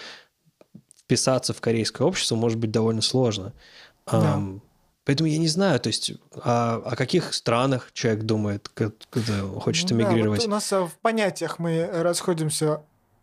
вписаться 0.98 1.52
в 1.52 1.60
корейское 1.60 2.06
общество 2.06 2.34
может 2.34 2.58
быть 2.58 2.72
довольно 2.72 3.02
сложно. 3.02 3.52
Да. 4.06 4.36
Um, 4.36 4.60
Поэтому 5.04 5.28
я 5.28 5.38
не 5.38 5.48
знаю, 5.48 5.78
то 5.80 5.88
есть 5.88 6.12
о, 6.34 6.76
о 6.76 6.96
каких 6.96 7.34
странах 7.34 7.90
человек 7.92 8.22
думает, 8.24 8.68
когда 8.68 9.42
хочет 9.60 9.92
эмигрировать. 9.92 10.40
Да, 10.40 10.46
вот 10.46 10.48
у 10.48 10.50
нас 10.50 10.72
в 10.72 10.92
понятиях 11.02 11.58
мы 11.58 11.86
расходимся. 11.92 12.82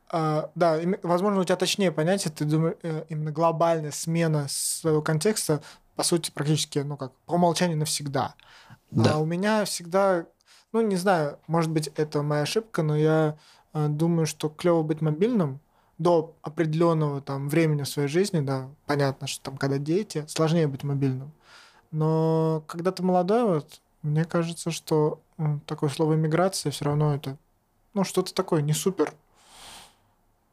А, 0.10 0.52
да, 0.56 0.80
возможно, 1.04 1.40
у 1.40 1.44
тебя 1.44 1.56
точнее 1.56 1.92
понятие, 1.92 2.32
ты 2.32 2.46
думаешь, 2.46 2.76
э, 2.84 3.06
именно 3.10 3.32
глобальная 3.32 3.92
смена 3.92 4.46
своего 4.50 5.02
контекста, 5.02 5.64
по 5.96 6.04
сути, 6.04 6.32
практически, 6.32 6.80
ну 6.80 6.98
как, 6.98 7.14
по 7.26 7.34
умолчанию 7.34 7.78
навсегда. 7.78 8.36
Да. 8.92 9.14
А 9.14 9.18
у 9.18 9.26
меня 9.26 9.66
всегда, 9.66 10.26
ну 10.74 10.82
не 10.82 10.98
знаю, 10.98 11.40
может 11.48 11.72
быть, 11.72 11.88
это 11.96 12.22
моя 12.22 12.44
ошибка, 12.44 12.84
но 12.84 12.98
я 12.98 13.38
думаю, 13.74 14.28
что 14.28 14.50
клево 14.50 14.84
быть 14.84 15.02
мобильным, 15.02 15.62
до 16.02 16.36
определенного 16.42 17.22
там 17.22 17.48
времени 17.48 17.84
в 17.84 17.88
своей 17.88 18.08
жизни, 18.08 18.40
да, 18.40 18.70
понятно, 18.88 19.28
что 19.28 19.44
там, 19.44 19.58
когда 19.58 19.78
дети, 19.78 20.26
сложнее 20.28 20.68
быть 20.68 20.84
мобильным. 20.84 21.32
Но 21.92 22.64
когда 22.68 22.92
ты 22.92 23.04
молодой, 23.04 23.44
вот, 23.44 23.82
мне 24.02 24.26
кажется, 24.26 24.72
что 24.72 25.22
такое 25.66 25.90
слово 25.90 26.16
иммиграция 26.16 26.72
все 26.72 26.86
равно 26.86 27.14
это, 27.14 27.38
ну, 27.94 28.04
что-то 28.04 28.34
такое 28.34 28.62
не 28.62 28.74
супер 28.74 29.14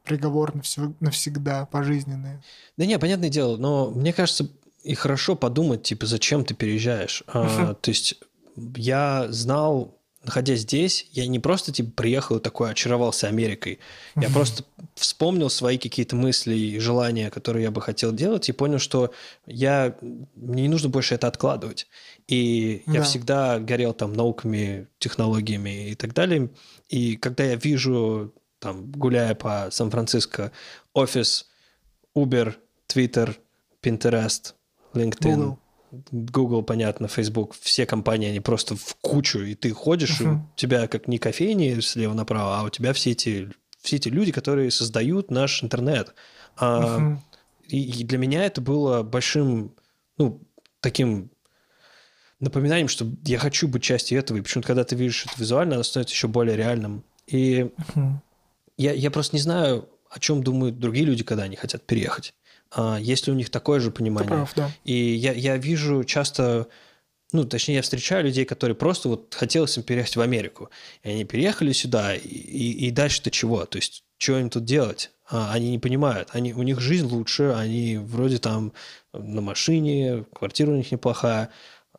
приговор 0.03 0.53
навсегда, 0.99 1.65
пожизненное. 1.67 2.41
Да 2.77 2.85
не, 2.85 2.97
понятное 2.97 3.29
дело, 3.29 3.57
но 3.57 3.91
мне 3.91 4.11
кажется, 4.11 4.49
и 4.83 4.95
хорошо 4.95 5.35
подумать, 5.35 5.83
типа, 5.83 6.05
зачем 6.07 6.43
ты 6.43 6.55
переезжаешь. 6.55 7.23
А, 7.27 7.73
то 7.75 7.89
есть 7.91 8.19
я 8.55 9.27
знал 9.29 9.98
находясь 10.23 10.61
здесь, 10.61 11.07
я 11.11 11.27
не 11.27 11.39
просто 11.39 11.71
типа 11.71 11.91
приехал 11.95 12.37
и 12.37 12.41
такой 12.41 12.71
очаровался 12.71 13.27
Америкой. 13.27 13.79
Я 14.15 14.29
просто 14.29 14.63
вспомнил 14.95 15.49
свои 15.49 15.77
какие-то 15.77 16.15
мысли 16.15 16.55
и 16.55 16.79
желания, 16.79 17.29
которые 17.29 17.63
я 17.63 17.71
бы 17.71 17.81
хотел 17.81 18.11
делать, 18.11 18.49
и 18.49 18.51
понял, 18.51 18.79
что 18.79 19.13
я 19.45 19.95
мне 20.35 20.63
не 20.63 20.67
нужно 20.67 20.89
больше 20.89 21.15
это 21.15 21.27
откладывать. 21.27 21.87
И 22.27 22.83
да. 22.85 22.93
я 22.93 23.03
всегда 23.03 23.59
горел 23.59 23.93
там 23.93 24.13
науками, 24.13 24.87
технологиями 24.99 25.89
и 25.91 25.95
так 25.95 26.13
далее. 26.13 26.49
И 26.89 27.15
когда 27.15 27.45
я 27.45 27.55
вижу, 27.55 28.33
там, 28.59 28.91
гуляя 28.91 29.35
по 29.35 29.69
Сан-Франциско, 29.71 30.51
офис, 30.93 31.47
Uber, 32.15 32.55
Twitter, 32.87 33.35
Pinterest, 33.81 34.53
LinkedIn, 34.93 35.35
Google 35.35 35.59
Google, 35.91 36.63
понятно, 36.63 37.07
Facebook, 37.07 37.55
все 37.59 37.85
компании, 37.85 38.29
они 38.29 38.39
просто 38.39 38.75
в 38.75 38.95
кучу, 39.01 39.39
и 39.39 39.55
ты 39.55 39.71
ходишь, 39.71 40.21
uh-huh. 40.21 40.35
и 40.35 40.37
у 40.37 40.55
тебя 40.55 40.87
как 40.87 41.07
не 41.07 41.17
кофейни 41.17 41.79
слева 41.79 42.13
направо, 42.13 42.59
а 42.59 42.63
у 42.63 42.69
тебя 42.69 42.93
все 42.93 43.11
эти, 43.11 43.49
все 43.81 43.95
эти 43.95 44.09
люди, 44.09 44.31
которые 44.31 44.71
создают 44.71 45.31
наш 45.31 45.63
интернет. 45.63 46.13
Uh-huh. 46.57 47.17
и, 47.67 48.01
и 48.01 48.03
для 48.03 48.17
меня 48.17 48.43
это 48.43 48.59
было 48.59 49.01
большим, 49.01 49.73
ну, 50.17 50.41
таким 50.81 51.31
напоминанием, 52.39 52.87
что 52.87 53.07
я 53.25 53.39
хочу 53.39 53.67
быть 53.67 53.83
частью 53.83 54.19
этого, 54.19 54.37
и 54.37 54.41
почему-то, 54.41 54.67
когда 54.67 54.83
ты 54.83 54.95
видишь 54.95 55.25
это 55.25 55.35
визуально, 55.37 55.75
оно 55.75 55.83
становится 55.83 56.13
еще 56.13 56.27
более 56.27 56.55
реальным. 56.55 57.03
И 57.27 57.69
uh-huh. 57.95 58.13
я, 58.77 58.93
я 58.93 59.11
просто 59.11 59.35
не 59.35 59.41
знаю, 59.41 59.89
о 60.09 60.19
чем 60.19 60.43
думают 60.43 60.79
другие 60.79 61.05
люди, 61.05 61.23
когда 61.23 61.43
они 61.43 61.55
хотят 61.55 61.83
переехать. 61.85 62.33
А, 62.71 62.97
есть 62.97 63.27
ли 63.27 63.33
у 63.33 63.35
них 63.35 63.49
такое 63.49 63.79
же 63.79 63.91
понимание. 63.91 64.29
прав, 64.29 64.53
да. 64.55 64.71
И 64.83 64.93
я, 64.93 65.33
я 65.33 65.57
вижу 65.57 66.03
часто, 66.03 66.67
ну, 67.31 67.43
точнее, 67.43 67.75
я 67.75 67.81
встречаю 67.81 68.25
людей, 68.25 68.45
которые 68.45 68.75
просто 68.75 69.09
вот 69.09 69.33
хотелось 69.33 69.77
им 69.77 69.83
переехать 69.83 70.15
в 70.15 70.21
Америку. 70.21 70.69
И 71.03 71.09
они 71.09 71.25
переехали 71.25 71.71
сюда, 71.71 72.15
и, 72.15 72.19
и, 72.19 72.87
и 72.87 72.91
дальше-то 72.91 73.31
чего? 73.31 73.65
То 73.65 73.77
есть, 73.77 74.03
что 74.17 74.37
им 74.37 74.49
тут 74.49 74.65
делать? 74.65 75.11
А, 75.29 75.51
они 75.53 75.71
не 75.71 75.79
понимают. 75.79 76.29
Они, 76.33 76.53
у 76.53 76.63
них 76.63 76.79
жизнь 76.79 77.05
лучше, 77.05 77.55
они 77.57 77.97
вроде 77.97 78.37
там 78.37 78.73
на 79.13 79.41
машине, 79.41 80.25
квартира 80.33 80.71
у 80.71 80.75
них 80.75 80.91
неплохая, 80.91 81.49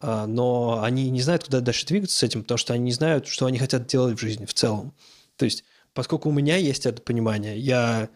а, 0.01 0.27
но 0.27 0.83
они 0.83 1.11
не 1.11 1.21
знают, 1.21 1.45
куда 1.45 1.61
дальше 1.61 1.87
двигаться 1.87 2.17
с 2.17 2.23
этим, 2.23 2.43
потому 2.43 2.59
что 2.59 2.75
они 2.75 2.85
не 2.85 2.93
знают, 2.93 3.27
что 3.27 3.47
они 3.47 3.59
хотят 3.59 3.87
делать 3.87 4.19
в 4.19 4.21
жизни 4.21 4.47
в 4.47 4.55
целом. 4.55 4.95
То 5.37 5.45
есть, 5.45 5.65
поскольку 5.95 6.29
у 6.29 6.33
меня 6.33 6.57
есть 6.57 6.87
это 6.87 7.03
понимание, 7.03 7.59
я 7.59 8.09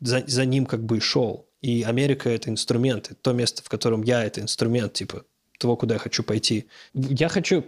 за, 0.00 0.24
за 0.26 0.44
ним 0.44 0.66
как 0.66 0.84
бы 0.84 1.00
шел. 1.00 1.45
И 1.62 1.82
Америка– 1.82 2.28
это 2.30 2.50
инструмент, 2.50 3.06
это 3.06 3.16
то 3.20 3.32
место, 3.32 3.62
в 3.62 3.68
котором 3.68 4.02
я– 4.02 4.24
это 4.26 4.40
инструмент, 4.40 4.92
типа, 4.92 5.24
того, 5.58 5.76
куда 5.76 5.94
я 5.94 5.98
хочу 5.98 6.22
пойти. 6.22 6.66
Я 6.94 7.28
хочу 7.28 7.64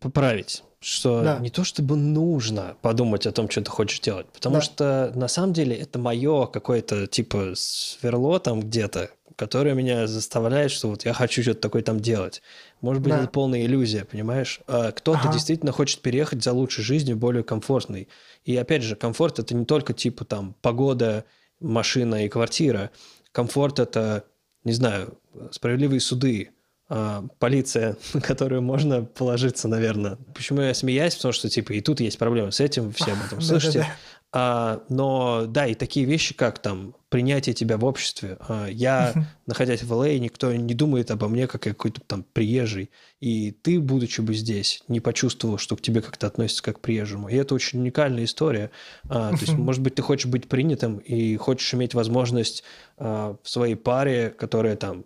поправить 0.00 0.62
что 0.82 1.22
Да. 1.22 1.38
не 1.40 1.50
то 1.50 1.62
чтобы 1.62 1.94
нужно 1.96 2.74
подумать 2.80 3.26
о 3.26 3.32
том, 3.32 3.50
что 3.50 3.60
ты 3.60 3.70
хочешь 3.70 4.00
делать, 4.00 4.26
потому 4.32 4.56
Да. 4.56 4.60
что 4.62 5.12
на 5.14 5.28
самом 5.28 5.52
деле 5.52 5.76
это 5.76 5.98
мое 5.98 6.46
какое-то 6.46 7.06
типа 7.06 7.52
сверло 7.54 8.40
там 8.40 8.60
где-то, 8.60 9.10
которое 9.36 9.74
меня 9.74 10.06
заставляет, 10.06 10.70
что 10.70 10.88
вот 10.88 11.04
я 11.04 11.12
хочу 11.12 11.42
что-то 11.42 11.60
такое 11.60 11.82
там 11.82 12.00
делать. 12.00 12.40
Может 12.80 13.02
быть, 13.02 13.12
Да. 13.12 13.18
это 13.24 13.28
полная 13.28 13.62
иллюзия, 13.66 14.06
понимаешь? 14.06 14.60
А 14.66 14.92
кто-то 14.92 15.18
Ага. 15.24 15.32
действительно 15.34 15.70
хочет 15.72 16.00
переехать 16.00 16.42
за 16.42 16.54
лучшей 16.54 16.82
жизнью, 16.82 17.18
более 17.18 17.42
комфортной. 17.44 18.08
И 18.46 18.56
опять 18.56 18.82
же, 18.82 18.96
комфорт 18.96 19.38
это 19.38 19.54
не 19.54 19.66
только 19.66 19.92
типа 19.92 20.24
там 20.24 20.54
погода, 20.62 21.26
машина 21.60 22.24
и 22.24 22.28
квартира. 22.28 22.90
Комфорт 23.32 23.78
это, 23.78 24.24
не 24.64 24.72
знаю, 24.72 25.18
справедливые 25.52 26.00
суды, 26.00 26.50
а, 26.88 27.24
полиция, 27.38 27.96
на 28.14 28.20
которую 28.20 28.62
можно 28.62 29.04
положиться, 29.04 29.68
наверное. 29.68 30.18
Почему 30.34 30.60
я 30.60 30.74
смеюсь? 30.74 31.14
Потому 31.14 31.32
что, 31.32 31.48
типа, 31.48 31.72
и 31.72 31.80
тут 31.80 32.00
есть 32.00 32.18
проблемы 32.18 32.50
с 32.50 32.60
этим, 32.60 32.92
все 32.92 33.12
об 33.12 33.24
этом 33.24 33.40
слышите. 33.40 33.86
А, 34.32 34.82
но 34.88 35.46
да, 35.48 35.66
и 35.66 35.74
такие 35.74 36.06
вещи, 36.06 36.34
как 36.34 36.60
там 36.60 36.94
принятие 37.08 37.52
тебя 37.52 37.76
в 37.76 37.84
обществе. 37.84 38.36
А, 38.40 38.68
я, 38.68 39.12
находясь 39.46 39.82
в 39.82 39.92
ЛА, 39.92 40.18
никто 40.18 40.52
не 40.52 40.74
думает 40.74 41.10
обо 41.10 41.28
мне 41.28 41.48
как 41.48 41.62
какой-то 41.62 42.00
там 42.00 42.24
приезжий. 42.32 42.90
И 43.20 43.50
ты, 43.50 43.80
будучи 43.80 44.20
бы 44.20 44.34
здесь, 44.34 44.84
не 44.86 45.00
почувствовал, 45.00 45.58
что 45.58 45.76
к 45.76 45.82
тебе 45.82 46.00
как-то 46.00 46.28
относятся 46.28 46.62
как 46.62 46.76
к 46.76 46.80
приезжему. 46.80 47.28
И 47.28 47.34
это 47.34 47.54
очень 47.54 47.80
уникальная 47.80 48.24
история. 48.24 48.70
А, 49.08 49.30
то 49.30 49.40
есть, 49.40 49.52
может 49.58 49.82
быть, 49.82 49.96
ты 49.96 50.02
хочешь 50.02 50.26
быть 50.26 50.48
принятым 50.48 50.98
и 50.98 51.36
хочешь 51.36 51.74
иметь 51.74 51.94
возможность 51.94 52.62
в 52.96 53.38
своей 53.44 53.76
паре, 53.76 54.30
которая 54.30 54.76
там 54.76 55.04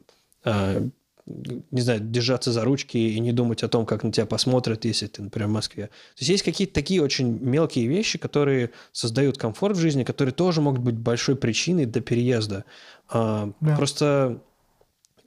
не 1.27 1.81
знаю, 1.81 2.01
держаться 2.01 2.53
за 2.53 2.65
ручки 2.65 2.99
и 2.99 3.19
не 3.19 3.33
думать 3.33 3.63
о 3.63 3.69
том, 3.69 3.87
как 3.87 4.03
на 4.03 4.13
тебя 4.13 4.27
посмотрят, 4.27 4.85
если 4.85 5.07
ты, 5.07 5.23
например, 5.23 5.49
в 5.49 5.53
Москве. 5.53 5.87
То 5.87 6.21
есть 6.21 6.29
есть 6.29 6.43
какие-то 6.43 6.75
такие 6.75 7.03
очень 7.03 7.39
мелкие 7.41 7.87
вещи, 7.87 8.19
которые 8.19 8.71
создают 8.93 9.39
комфорт 9.39 9.77
в 9.77 9.81
жизни, 9.81 10.05
которые 10.05 10.35
тоже 10.35 10.61
могут 10.61 10.81
быть 10.81 10.97
большой 10.97 11.37
причиной 11.37 11.87
для 11.87 12.03
переезда. 12.03 12.65
А, 13.09 13.51
Да. 13.61 13.77
Просто 13.77 14.43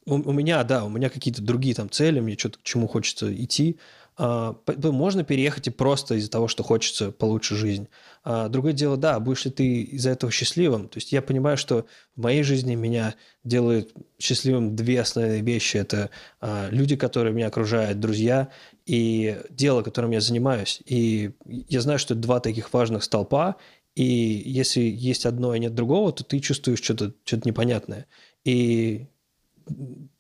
у, 0.06 0.16
у 0.16 0.32
меня, 0.32 0.64
да, 0.64 0.86
у 0.86 0.90
меня 0.90 1.10
какие-то 1.10 1.42
другие 1.42 1.76
там 1.76 1.90
цели, 1.90 2.20
мне 2.20 2.38
что-то 2.38 2.60
к 2.60 2.64
чему 2.64 2.88
хочется 2.88 3.34
идти. 3.34 3.78
А, 4.20 4.56
можно 4.84 5.24
переехать 5.24 5.68
и 5.68 5.72
просто 5.72 6.16
из-за 6.16 6.32
того, 6.32 6.48
что 6.48 6.64
хочется 6.64 7.12
получше 7.12 7.56
жизнь. 7.56 7.88
А, 8.24 8.50
другое 8.50 8.74
дело, 8.74 8.98
да, 8.98 9.20
будешь 9.20 9.46
ли 9.46 9.52
ты 9.52 9.82
из-за 9.84 10.10
этого 10.10 10.32
счастливым. 10.32 10.90
То 10.90 10.98
есть 10.98 11.12
я 11.12 11.22
понимаю, 11.22 11.56
что 11.56 11.86
в 12.16 12.22
моей 12.24 12.42
жизни 12.42 12.74
меня 12.74 13.14
делают 13.44 13.94
счастливым 14.18 14.76
две 14.76 15.02
основные 15.02 15.42
вещи. 15.42 15.78
Это 15.78 16.10
а, 16.42 16.68
люди, 16.72 16.96
которые 16.96 17.32
меня 17.34 17.48
окружают, 17.48 18.00
друзья, 18.00 18.50
и 18.88 19.38
дело, 19.52 19.84
которым 19.84 20.12
я 20.12 20.22
занимаюсь. 20.22 20.82
И 20.86 21.32
я 21.46 21.82
знаю, 21.82 22.00
что 22.00 22.16
два 22.16 22.40
таких 22.40 22.74
важных 22.74 23.04
столпа, 23.04 23.58
и 23.94 24.04
если 24.04 24.82
есть 24.82 25.28
одно 25.28 25.54
и 25.54 25.60
нет 25.60 25.76
другого, 25.76 26.12
то 26.12 26.24
ты 26.24 26.40
чувствуешь 26.40 26.82
что-то 26.82 27.14
что 27.24 27.40
непонятное. 27.46 28.08
И 28.44 29.08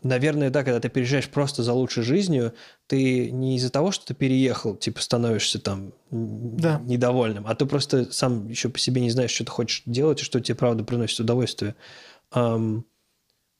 наверное, 0.03 0.49
да, 0.49 0.63
когда 0.63 0.79
ты 0.79 0.89
переезжаешь 0.89 1.29
просто 1.29 1.63
за 1.63 1.73
лучшей 1.73 2.03
жизнью, 2.03 2.53
ты 2.87 3.31
не 3.31 3.57
из-за 3.57 3.69
того, 3.71 3.91
что 3.91 4.05
ты 4.05 4.13
переехал, 4.13 4.75
типа 4.75 5.01
становишься 5.01 5.59
там 5.59 5.93
Да. 6.11 6.79
недовольным, 6.85 7.45
а 7.47 7.55
ты 7.55 7.65
просто 7.65 8.11
сам 8.11 8.47
еще 8.47 8.69
по 8.69 8.79
себе 8.79 9.01
не 9.01 9.09
знаешь, 9.09 9.31
что 9.31 9.45
ты 9.45 9.51
хочешь 9.51 9.83
делать 9.85 10.21
и 10.21 10.25
что 10.25 10.39
тебе 10.39 10.55
правда 10.55 10.83
приносит 10.83 11.19
удовольствие. 11.19 11.75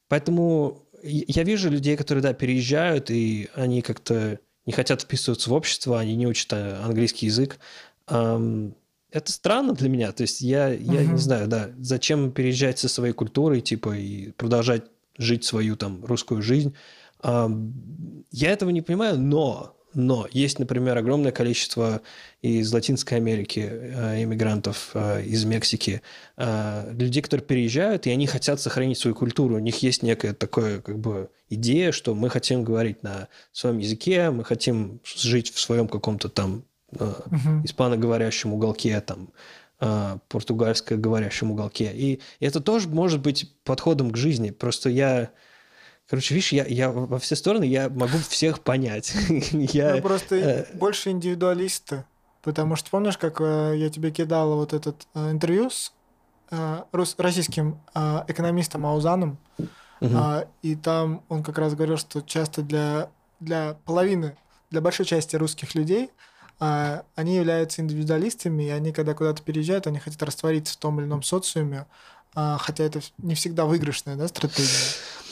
Поэтому 0.08 0.86
я 1.02 1.42
вижу 1.44 1.70
людей, 1.70 1.96
которые, 1.96 2.22
да, 2.22 2.32
переезжают, 2.32 3.10
и 3.10 3.48
они 3.54 3.82
как-то 3.82 4.40
не 4.66 4.72
хотят 4.72 5.02
вписываться 5.02 5.50
в 5.50 5.52
общество, 5.52 5.98
они 5.98 6.14
не 6.16 6.26
учат 6.26 6.52
а, 6.52 6.82
английский 6.84 7.26
язык. 7.26 7.58
Это 8.06 9.32
странно 9.32 9.72
для 9.72 9.88
меня. 9.88 10.12
То 10.12 10.22
есть 10.22 10.40
я, 10.42 10.68
я 10.68 11.02
Мгм. 11.02 11.14
не 11.14 11.20
знаю, 11.20 11.48
да, 11.48 11.70
зачем 11.78 12.30
переезжать 12.30 12.78
со 12.78 12.88
своей 12.88 13.14
культурой, 13.14 13.60
типа, 13.62 13.96
и 13.96 14.32
продолжать 14.32 14.84
жить 15.18 15.44
свою 15.44 15.76
там 15.76 16.04
русскую 16.04 16.42
жизнь. 16.42 16.74
Ам, 17.20 17.74
Я 18.30 18.52
этого 18.52 18.70
не 18.70 18.80
понимаю, 18.82 19.18
но, 19.18 19.76
но 19.94 20.28
есть, 20.30 20.58
например, 20.58 20.96
огромное 20.96 21.32
количество 21.32 22.00
из 22.40 22.72
Латинской 22.72 23.18
Америки 23.18 23.68
э, 23.68 24.22
иммигрантов, 24.22 24.90
э, 24.94 25.24
из 25.24 25.44
Мексики, 25.44 26.02
э, 26.36 26.92
людей, 26.92 27.22
которые 27.22 27.44
переезжают, 27.44 28.06
и 28.06 28.10
они 28.10 28.26
хотят 28.26 28.60
сохранить 28.60 28.98
свою 28.98 29.16
культуру. 29.16 29.56
У 29.56 29.60
них 29.60 29.82
есть 29.82 30.02
некая 30.02 30.32
такая 30.32 30.80
как 30.80 30.98
бы 30.98 31.30
идея, 31.50 31.90
что 31.90 32.14
мы 32.14 32.30
хотим 32.30 32.62
говорить 32.62 33.02
на 33.02 33.28
своем 33.52 33.78
языке, 33.78 34.30
мы 34.30 34.44
хотим 34.44 35.00
жить 35.04 35.52
в 35.52 35.58
своем 35.58 35.88
каком-то 35.88 36.28
там 36.28 36.64
испаноговорящем 37.64 38.54
уголке, 38.54 38.98
там, 39.02 39.28
португальско-говорящем 39.78 41.52
уголке. 41.52 41.92
И 41.94 42.20
это 42.40 42.60
тоже 42.60 42.88
может 42.88 43.20
быть 43.20 43.54
подходом 43.64 44.10
к 44.10 44.16
жизни. 44.16 44.50
Просто 44.50 44.90
я... 44.90 45.30
Короче, 46.08 46.34
видишь, 46.34 46.52
я, 46.52 46.64
я 46.64 46.90
во 46.90 47.18
все 47.18 47.36
стороны 47.36 47.64
я 47.64 47.88
могу 47.88 48.18
всех 48.28 48.60
понять. 48.60 49.14
я, 49.52 49.94
Мы 49.96 50.02
просто 50.02 50.36
э, 50.36 50.66
больше 50.74 51.10
индивидуалисты. 51.10 52.04
Потому 52.42 52.76
что 52.76 52.90
помнишь, 52.90 53.18
как 53.18 53.40
э, 53.40 53.74
я 53.76 53.90
тебе 53.90 54.10
кидала 54.10 54.54
вот 54.54 54.72
этот 54.72 55.06
э, 55.14 55.30
интервью 55.30 55.70
с 55.70 55.92
рус- 56.92 57.14
российским 57.18 57.78
экономистом 57.94 58.86
Аузаном. 58.86 59.38
А, 60.00 60.48
и 60.62 60.76
там 60.76 61.22
он 61.28 61.42
как 61.42 61.58
раз 61.58 61.74
говорил, 61.74 61.96
что 61.96 62.20
часто 62.22 62.62
для, 62.62 63.10
для 63.40 63.76
половины, 63.84 64.36
для 64.70 64.80
большой 64.80 65.06
части 65.06 65.36
русских 65.36 65.74
людей 65.74 66.10
а, 66.60 67.04
они 67.14 67.36
являются 67.36 67.80
индивидуалистами, 67.82 68.64
и 68.64 68.68
они, 68.70 68.92
когда 68.92 69.14
куда-то 69.14 69.42
переезжают, 69.42 69.86
они 69.86 69.98
хотят 69.98 70.22
раствориться 70.22 70.74
в 70.74 70.76
том 70.76 70.98
или 70.98 71.06
ином 71.06 71.22
социуме, 71.22 71.86
а, 72.34 72.58
хотя 72.58 72.84
это 72.84 73.00
не 73.18 73.34
всегда 73.34 73.64
выигрышная 73.64 74.16
да, 74.16 74.28
стратегия. 74.28 74.68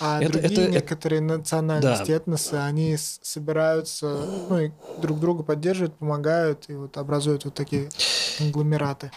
А 0.01 0.21
Это- 0.21 0.33
другие 0.33 0.53
это- 0.53 0.63
это- 0.63 0.71
некоторые 0.73 1.21
национальности, 1.21 2.07
Да. 2.11 2.13
этносы, 2.17 2.55
они 2.55 2.97
собираются, 2.99 4.29
ну 4.49 4.59
и 4.61 4.71
друг 5.01 5.21
друга 5.21 5.43
поддерживают, 5.43 5.97
помогают, 5.97 6.65
и 6.69 6.75
вот 6.75 6.97
образуют 6.97 7.45
вот 7.45 7.55
такие 7.55 7.89
конгломераты. 8.39 9.11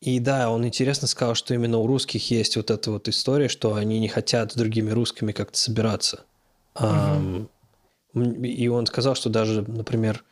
И 0.00 0.18
да, 0.18 0.50
он 0.50 0.66
интересно 0.66 1.06
сказал, 1.06 1.34
что 1.34 1.52
именно 1.52 1.76
у 1.78 1.86
русских 1.86 2.30
есть 2.30 2.56
вот 2.56 2.70
эта 2.70 2.90
вот 2.90 3.06
история, 3.08 3.48
что 3.48 3.74
они 3.74 3.98
не 4.00 4.08
хотят 4.08 4.52
с 4.52 4.54
другими 4.54 4.90
русскими 4.90 5.32
как-то 5.32 5.58
собираться. 5.58 6.24
М, 6.78 7.48
И 8.14 8.66
он 8.68 8.86
сказал, 8.86 9.14
что 9.14 9.30
даже, 9.30 9.62
например, 9.62 10.24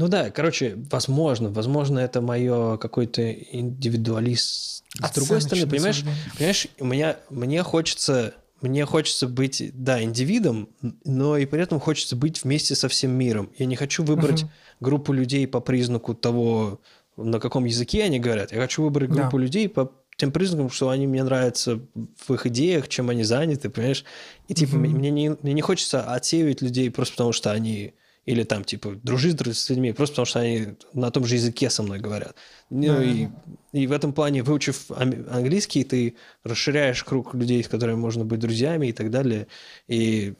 ну 0.00 0.08
да, 0.08 0.30
короче, 0.30 0.78
возможно, 0.90 1.50
возможно, 1.50 1.98
это 1.98 2.22
мое 2.22 2.78
какой-то 2.78 3.30
индивидуалист. 3.30 4.82
С 4.98 5.14
другой 5.14 5.42
стороны, 5.42 5.68
понимаешь. 5.68 6.04
Понимаешь, 6.38 6.68
у 6.78 6.86
меня, 6.86 7.18
мне 7.28 7.62
хочется, 7.62 8.32
мне 8.62 8.86
хочется 8.86 9.28
быть, 9.28 9.70
да, 9.74 10.02
индивидом, 10.02 10.70
но 11.04 11.36
и 11.36 11.44
при 11.44 11.62
этом 11.62 11.80
хочется 11.80 12.16
быть 12.16 12.42
вместе 12.44 12.74
со 12.74 12.88
всем 12.88 13.10
миром. 13.10 13.50
Я 13.58 13.66
не 13.66 13.76
хочу 13.76 14.02
выбрать 14.02 14.42
Мгм. 14.44 14.50
группу 14.80 15.12
людей 15.12 15.46
по 15.46 15.60
признаку 15.60 16.14
того, 16.14 16.80
на 17.18 17.38
каком 17.38 17.66
языке 17.66 18.02
они 18.04 18.18
говорят. 18.18 18.52
Я 18.52 18.60
хочу 18.62 18.82
выбрать 18.82 19.10
Да. 19.10 19.16
группу 19.24 19.36
людей 19.36 19.68
по 19.68 19.92
тем 20.16 20.32
признакам, 20.32 20.70
что 20.70 20.88
они 20.88 21.06
мне 21.06 21.22
нравятся 21.22 21.78
в 22.26 22.32
их 22.32 22.46
идеях, 22.46 22.88
чем 22.88 23.10
они 23.10 23.22
заняты, 23.22 23.68
понимаешь? 23.68 24.06
И 24.48 24.54
типа 24.54 24.76
Мгм. 24.76 24.96
мне, 24.96 25.10
не, 25.10 25.28
мне 25.42 25.52
не 25.52 25.60
хочется 25.60 26.02
отсеивать 26.10 26.62
людей 26.62 26.90
просто 26.90 27.16
потому, 27.16 27.32
что 27.32 27.50
они 27.52 27.92
или 28.30 28.44
там, 28.44 28.64
типа, 28.64 28.94
дружить 29.02 29.40
с 29.40 29.70
людьми, 29.70 29.92
просто 29.92 30.14
потому 30.14 30.26
что 30.26 30.40
они 30.40 30.68
на 30.94 31.10
том 31.10 31.24
же 31.24 31.34
языке 31.34 31.68
со 31.70 31.82
мной 31.82 31.98
говорят. 31.98 32.36
Ну, 32.70 32.94
Да, 32.94 33.04
и, 33.04 33.28
и 33.72 33.86
в 33.86 33.92
этом 33.92 34.12
плане, 34.12 34.42
выучив 34.42 34.90
английский, 34.90 35.82
ты 35.84 36.14
расширяешь 36.44 37.02
круг 37.02 37.34
людей, 37.34 37.62
с 37.64 37.68
которыми 37.68 37.96
можно 37.96 38.24
быть 38.24 38.38
друзьями 38.38 38.86
и 38.86 38.92
так 38.92 39.10
далее. 39.10 39.46
И, 39.88 40.34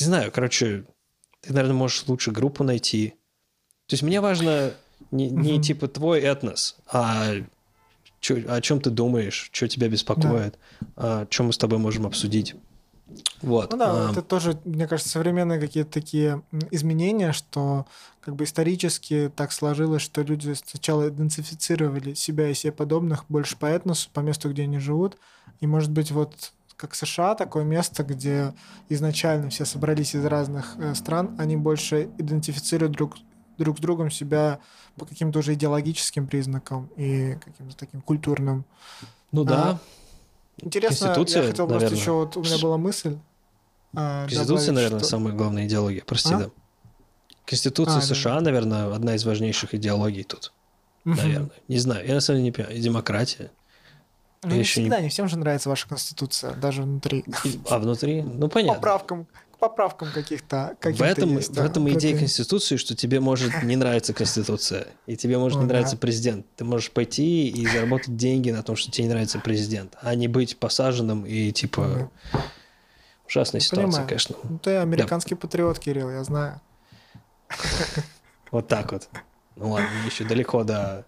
не 0.00 0.04
знаю, 0.06 0.32
короче, 0.32 0.84
ты, 1.40 1.52
наверное, 1.52 1.76
можешь 1.76 2.04
лучше 2.08 2.32
группу 2.32 2.64
найти. 2.64 3.14
То 3.86 3.94
есть 3.94 4.02
мне 4.02 4.20
важно 4.20 4.72
не, 5.12 5.30
не 5.30 5.60
типа 5.62 5.86
твой 5.86 6.20
этнос, 6.20 6.76
а 6.92 7.34
чё- 8.20 8.42
о 8.48 8.60
чем 8.60 8.80
ты 8.80 8.90
думаешь, 8.90 9.50
что 9.52 9.68
тебя 9.68 9.88
беспокоит, 9.88 10.58
о 10.96 11.26
чем 11.26 11.46
мы 11.46 11.52
с 11.52 11.58
тобой 11.58 11.78
можем 11.78 12.04
обсудить. 12.06 12.54
Вот. 13.42 13.72
Ну 13.72 13.78
да, 13.78 14.08
а, 14.08 14.10
это 14.10 14.22
тоже, 14.22 14.58
мне 14.64 14.86
кажется, 14.86 15.10
современные 15.10 15.60
какие-то 15.60 15.90
такие 15.90 16.42
изменения, 16.70 17.32
что 17.32 17.86
как 18.20 18.36
бы 18.36 18.44
исторически 18.44 19.32
так 19.34 19.52
сложилось, 19.52 20.02
что 20.02 20.22
люди 20.22 20.52
сначала 20.52 21.08
идентифицировали 21.08 22.14
себя 22.14 22.48
и 22.48 22.54
себе 22.54 22.72
подобных 22.72 23.24
больше 23.28 23.56
по 23.56 23.66
этносу, 23.66 24.10
по 24.12 24.20
месту, 24.20 24.50
где 24.50 24.64
они 24.64 24.78
живут. 24.78 25.16
И, 25.60 25.66
может 25.66 25.90
быть, 25.90 26.10
вот 26.10 26.52
как 26.76 26.94
США, 26.94 27.34
такое 27.34 27.64
место, 27.64 28.04
где 28.04 28.54
изначально 28.88 29.50
все 29.50 29.64
собрались 29.64 30.14
из 30.14 30.24
разных 30.24 30.76
э, 30.78 30.94
стран, 30.94 31.34
они 31.38 31.56
больше 31.56 32.08
идентифицируют 32.18 32.92
друг, 32.92 33.16
друг 33.56 33.78
с 33.78 33.80
другом 33.80 34.10
себя 34.10 34.60
по 34.96 35.04
каким-то 35.04 35.40
уже 35.40 35.54
идеологическим 35.54 36.28
признакам 36.28 36.88
и 36.96 37.36
каким-то 37.44 37.76
таким 37.76 38.00
культурным. 38.00 38.64
ну 39.32 39.44
да. 39.44 39.80
Интересно, 40.60 41.06
Конституция, 41.08 41.42
я 41.42 41.48
хотел 41.48 41.66
просто 41.66 41.84
наверное. 41.86 42.00
еще, 42.00 42.12
вот 42.12 42.36
у 42.36 42.42
меня 42.42 42.58
была 42.58 42.76
мысль. 42.78 43.16
а, 43.96 44.22
Конституция, 44.26 44.46
добавить, 44.46 44.74
наверное, 44.74 44.98
что- 45.00 45.08
самая 45.08 45.32
главная 45.34 45.66
идеология. 45.66 46.02
Прости, 46.04 46.34
А? 46.34 46.38
да. 46.38 46.50
Конституция 47.46 47.96
А, 47.96 48.00
да. 48.00 48.06
США, 48.06 48.40
наверное, 48.40 48.94
одна 48.94 49.14
из 49.14 49.24
важнейших 49.24 49.74
идеологий 49.74 50.24
тут. 50.24 50.52
Наверное. 51.04 51.50
Не 51.68 51.78
знаю. 51.78 52.06
Я 52.06 52.14
на 52.14 52.20
самом 52.20 52.38
деле 52.40 52.44
не 52.44 52.52
понимаю. 52.52 52.76
И 52.76 52.80
демократия. 52.80 53.50
Ну, 54.42 54.50
Я 54.50 54.54
не 54.56 54.60
еще 54.60 54.80
не- 54.80 54.86
всегда, 54.88 55.00
не 55.00 55.08
всем 55.08 55.28
же 55.28 55.38
нравится 55.38 55.68
ваша 55.68 55.88
конституция, 55.88 56.54
даже 56.54 56.82
внутри. 56.82 57.24
А 57.70 57.78
внутри? 57.78 58.22
Ну, 58.22 58.48
понятно. 58.48 58.74
Поправкам, 58.74 59.26
поправкам 59.58 60.10
каких-то. 60.12 60.76
В 60.78 60.82
каким-то 60.82 61.04
этом, 61.04 61.36
есть, 61.36 61.50
в 61.50 61.54
да, 61.54 61.66
этом 61.66 61.88
идея 61.90 62.16
Конституции, 62.16 62.76
что 62.76 62.94
тебе 62.94 63.20
может 63.20 63.52
не 63.62 63.76
нравиться 63.76 64.14
Конституция, 64.14 64.86
и 65.06 65.16
тебе 65.16 65.38
может 65.38 65.58
не 65.58 65.66
нравиться 65.66 65.96
да. 65.96 66.00
президент. 66.00 66.46
Ты 66.56 66.64
можешь 66.64 66.90
пойти 66.90 67.48
и 67.48 67.66
заработать 67.66 68.16
деньги 68.16 68.50
на 68.50 68.62
том, 68.62 68.76
что 68.76 68.90
тебе 68.90 69.04
не 69.04 69.10
нравится 69.10 69.38
президент, 69.38 69.96
а 70.00 70.14
не 70.14 70.28
быть 70.28 70.58
посаженным 70.58 71.24
и 71.26 71.52
типа... 71.52 72.10
Ужасная 73.26 73.60
ситуация, 73.60 73.86
Понимаю. 73.86 74.08
конечно. 74.08 74.36
Ну, 74.42 74.58
ты 74.58 74.76
американский 74.76 75.34
патриот, 75.34 75.78
Кирилл, 75.78 76.10
я 76.10 76.24
знаю. 76.24 76.62
Вот 78.50 78.68
так 78.68 78.92
вот. 78.92 79.08
Ну 79.56 79.72
ладно, 79.72 79.90
еще 80.06 80.24
далеко 80.24 80.64
до... 80.64 81.04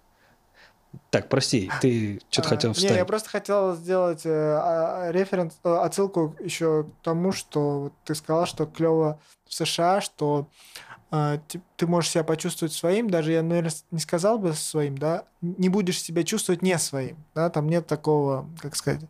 Так, 1.10 1.28
прости, 1.28 1.70
ты 1.80 2.20
что-то 2.30 2.48
А, 2.48 2.50
хотел 2.50 2.70
Не, 2.70 2.74
вставить. 2.74 2.96
я 2.96 3.04
просто 3.04 3.28
хотел 3.30 3.74
сделать 3.76 4.22
э, 4.24 4.30
а, 4.30 5.10
референс, 5.12 5.54
э, 5.64 5.68
отсылку 5.72 6.34
еще 6.40 6.84
к 6.84 7.04
тому, 7.04 7.32
что 7.32 7.92
ты 8.04 8.14
сказал, 8.14 8.46
что 8.46 8.66
клево 8.66 9.20
в 9.48 9.54
США, 9.54 10.00
что 10.00 10.48
э, 11.12 11.38
ты 11.76 11.86
можешь 11.86 12.10
себя 12.10 12.24
почувствовать 12.24 12.72
своим, 12.72 13.08
даже 13.10 13.32
я, 13.32 13.42
наверное, 13.42 13.72
не 13.90 13.98
сказал 14.00 14.38
бы 14.38 14.52
своим, 14.52 14.98
да, 14.98 15.24
не 15.40 15.68
будешь 15.68 16.00
себя 16.00 16.24
чувствовать 16.24 16.62
не 16.62 16.76
своим, 16.78 17.16
да, 17.34 17.50
там 17.50 17.68
нет 17.68 17.86
такого, 17.86 18.48
как 18.60 18.74
сказать. 18.76 19.02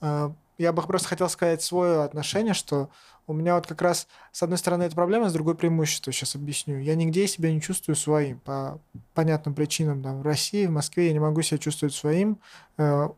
э, 0.00 0.30
я 0.58 0.72
бы 0.74 0.82
просто 0.82 1.08
хотел 1.08 1.28
сказать 1.30 1.62
свое 1.62 2.02
отношение, 2.02 2.52
что 2.52 2.90
у 3.30 3.32
меня 3.32 3.54
вот 3.54 3.66
как 3.66 3.80
раз, 3.80 4.08
с 4.32 4.42
одной 4.42 4.58
стороны, 4.58 4.82
это 4.82 4.96
проблема, 4.96 5.28
с 5.28 5.32
другой 5.32 5.54
преимущество, 5.54 6.12
сейчас 6.12 6.34
объясню. 6.34 6.80
Я 6.80 6.96
нигде 6.96 7.28
себя 7.28 7.52
не 7.52 7.60
чувствую 7.60 7.94
своим 7.94 8.40
по 8.40 8.80
понятным 9.14 9.54
причинам. 9.54 10.02
Там, 10.02 10.20
в 10.20 10.22
России, 10.22 10.66
в 10.66 10.72
Москве 10.72 11.06
я 11.06 11.12
не 11.12 11.20
могу 11.20 11.40
себя 11.42 11.58
чувствовать 11.58 11.94
своим 11.94 12.38
э, 12.76 13.08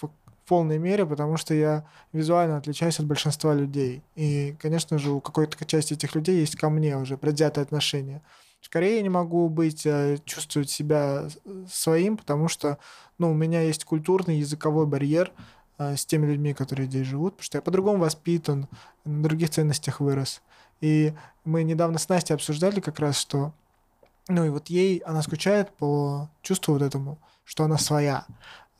в 0.00 0.10
полной 0.46 0.78
мере, 0.78 1.06
потому 1.06 1.36
что 1.36 1.54
я 1.54 1.86
визуально 2.12 2.56
отличаюсь 2.56 2.98
от 2.98 3.06
большинства 3.06 3.54
людей. 3.54 4.02
И, 4.16 4.56
конечно 4.60 4.98
же, 4.98 5.12
у 5.12 5.20
какой-то 5.20 5.64
части 5.64 5.94
этих 5.94 6.16
людей 6.16 6.40
есть 6.40 6.56
ко 6.56 6.68
мне 6.68 6.96
уже 6.96 7.16
предвзятое 7.16 7.62
отношение. 7.62 8.22
В 8.60 8.68
Корее 8.68 8.96
я 8.96 9.02
не 9.02 9.08
могу 9.08 9.48
быть, 9.48 9.86
э, 9.86 10.18
чувствовать 10.24 10.68
себя 10.68 11.28
э, 11.44 11.64
своим, 11.70 12.16
потому 12.16 12.48
что 12.48 12.78
ну, 13.18 13.30
у 13.30 13.34
меня 13.34 13.60
есть 13.60 13.84
культурный 13.84 14.38
языковой 14.38 14.86
барьер 14.86 15.30
с 15.80 16.04
теми 16.06 16.26
людьми, 16.26 16.54
которые 16.54 16.86
здесь 16.86 17.06
живут, 17.06 17.34
потому 17.34 17.44
что 17.44 17.58
я 17.58 17.62
по-другому 17.62 17.98
воспитан, 17.98 18.68
на 19.04 19.22
других 19.22 19.50
ценностях 19.50 20.00
вырос. 20.00 20.42
И 20.80 21.14
мы 21.44 21.62
недавно 21.62 21.98
с 21.98 22.08
Настей 22.08 22.34
обсуждали 22.34 22.80
как 22.80 23.00
раз, 23.00 23.18
что 23.18 23.52
ну 24.30 24.44
и 24.44 24.48
вот 24.48 24.68
ей, 24.68 24.98
она 24.98 25.22
скучает 25.22 25.70
по 25.76 26.30
чувству 26.42 26.74
вот 26.74 26.82
этому, 26.82 27.18
что 27.44 27.64
она 27.64 27.78
своя 27.78 28.26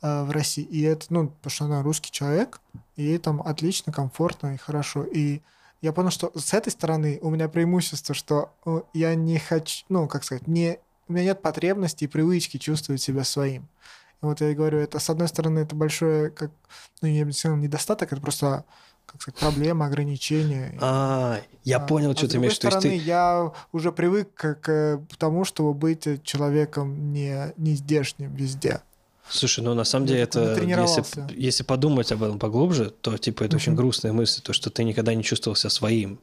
э, 0.01 0.23
в 0.23 0.31
России. 0.31 0.63
И 0.63 0.81
это, 0.81 1.07
ну, 1.09 1.27
потому 1.27 1.51
что 1.51 1.65
она 1.65 1.83
русский 1.83 2.11
человек, 2.11 2.61
и 2.95 3.03
ей 3.03 3.17
там 3.17 3.41
отлично, 3.41 3.91
комфортно 3.91 4.55
и 4.55 4.57
хорошо. 4.57 5.03
И 5.03 5.41
я 5.81 5.93
понял, 5.93 6.11
что 6.11 6.31
с 6.37 6.53
этой 6.53 6.69
стороны 6.69 7.19
у 7.21 7.29
меня 7.29 7.49
преимущество, 7.49 8.15
что 8.15 8.53
э, 8.65 8.81
я 8.93 9.15
не 9.15 9.39
хочу, 9.39 9.85
ну, 9.89 10.07
как 10.07 10.23
сказать, 10.23 10.47
не, 10.47 10.79
у 11.07 11.13
меня 11.13 11.25
нет 11.25 11.41
потребности 11.41 12.05
и 12.05 12.07
привычки 12.07 12.57
чувствовать 12.57 13.01
себя 13.01 13.23
своим. 13.23 13.67
Вот 14.21 14.39
я 14.41 14.51
и 14.51 14.55
говорю, 14.55 14.77
это, 14.79 14.99
с 14.99 15.09
одной 15.09 15.27
стороны, 15.27 15.59
это 15.59 15.75
большое, 15.75 16.29
как, 16.29 16.51
ну, 17.01 17.07
я 17.07 17.25
бы 17.25 17.31
сказал, 17.33 17.57
недостаток, 17.57 18.13
это 18.13 18.21
просто, 18.21 18.65
как 19.07 19.19
сказать, 19.21 19.39
проблема, 19.39 19.87
ограничение. 19.87 20.77
А, 20.79 21.39
я 21.63 21.77
А, 21.77 21.79
понял, 21.79 22.11
а 22.11 22.15
что 22.15 22.27
с 22.27 22.29
ты 22.29 22.37
имеешь 22.37 22.57
в 22.57 22.61
другой 22.61 22.69
виду. 22.71 22.81
То 22.81 22.87
есть 22.87 22.97
стороны, 22.97 22.99
ты- 22.99 23.03
я 23.03 23.51
уже 23.71 23.91
привык 23.91 24.33
к, 24.33 24.53
к 24.61 25.01
тому, 25.17 25.43
чтобы 25.43 25.73
быть 25.73 26.23
человеком 26.23 27.11
не, 27.11 27.51
не 27.57 27.73
здешним 27.73 28.35
везде. 28.35 28.81
Слушай, 29.27 29.63
ну 29.63 29.73
на 29.73 29.85
самом 29.85 30.05
Я 30.07 30.13
деле 30.13 30.25
такой 30.27 30.47
это, 30.51 30.81
если, 30.81 31.23
если 31.35 31.63
подумать 31.63 32.11
об 32.11 32.21
этом 32.21 32.37
поглубже, 32.37 32.89
то 32.89 33.17
типа 33.17 33.43
это 33.45 33.55
очень 33.55 33.71
Мгм. 33.71 33.77
грустная 33.81 34.13
мысль, 34.13 34.41
то 34.43 34.53
что 34.53 34.69
ты 34.69 34.83
никогда 34.83 35.15
не 35.15 35.23
чувствовал 35.23 35.55
себя 35.55 35.69
своим. 35.69 36.19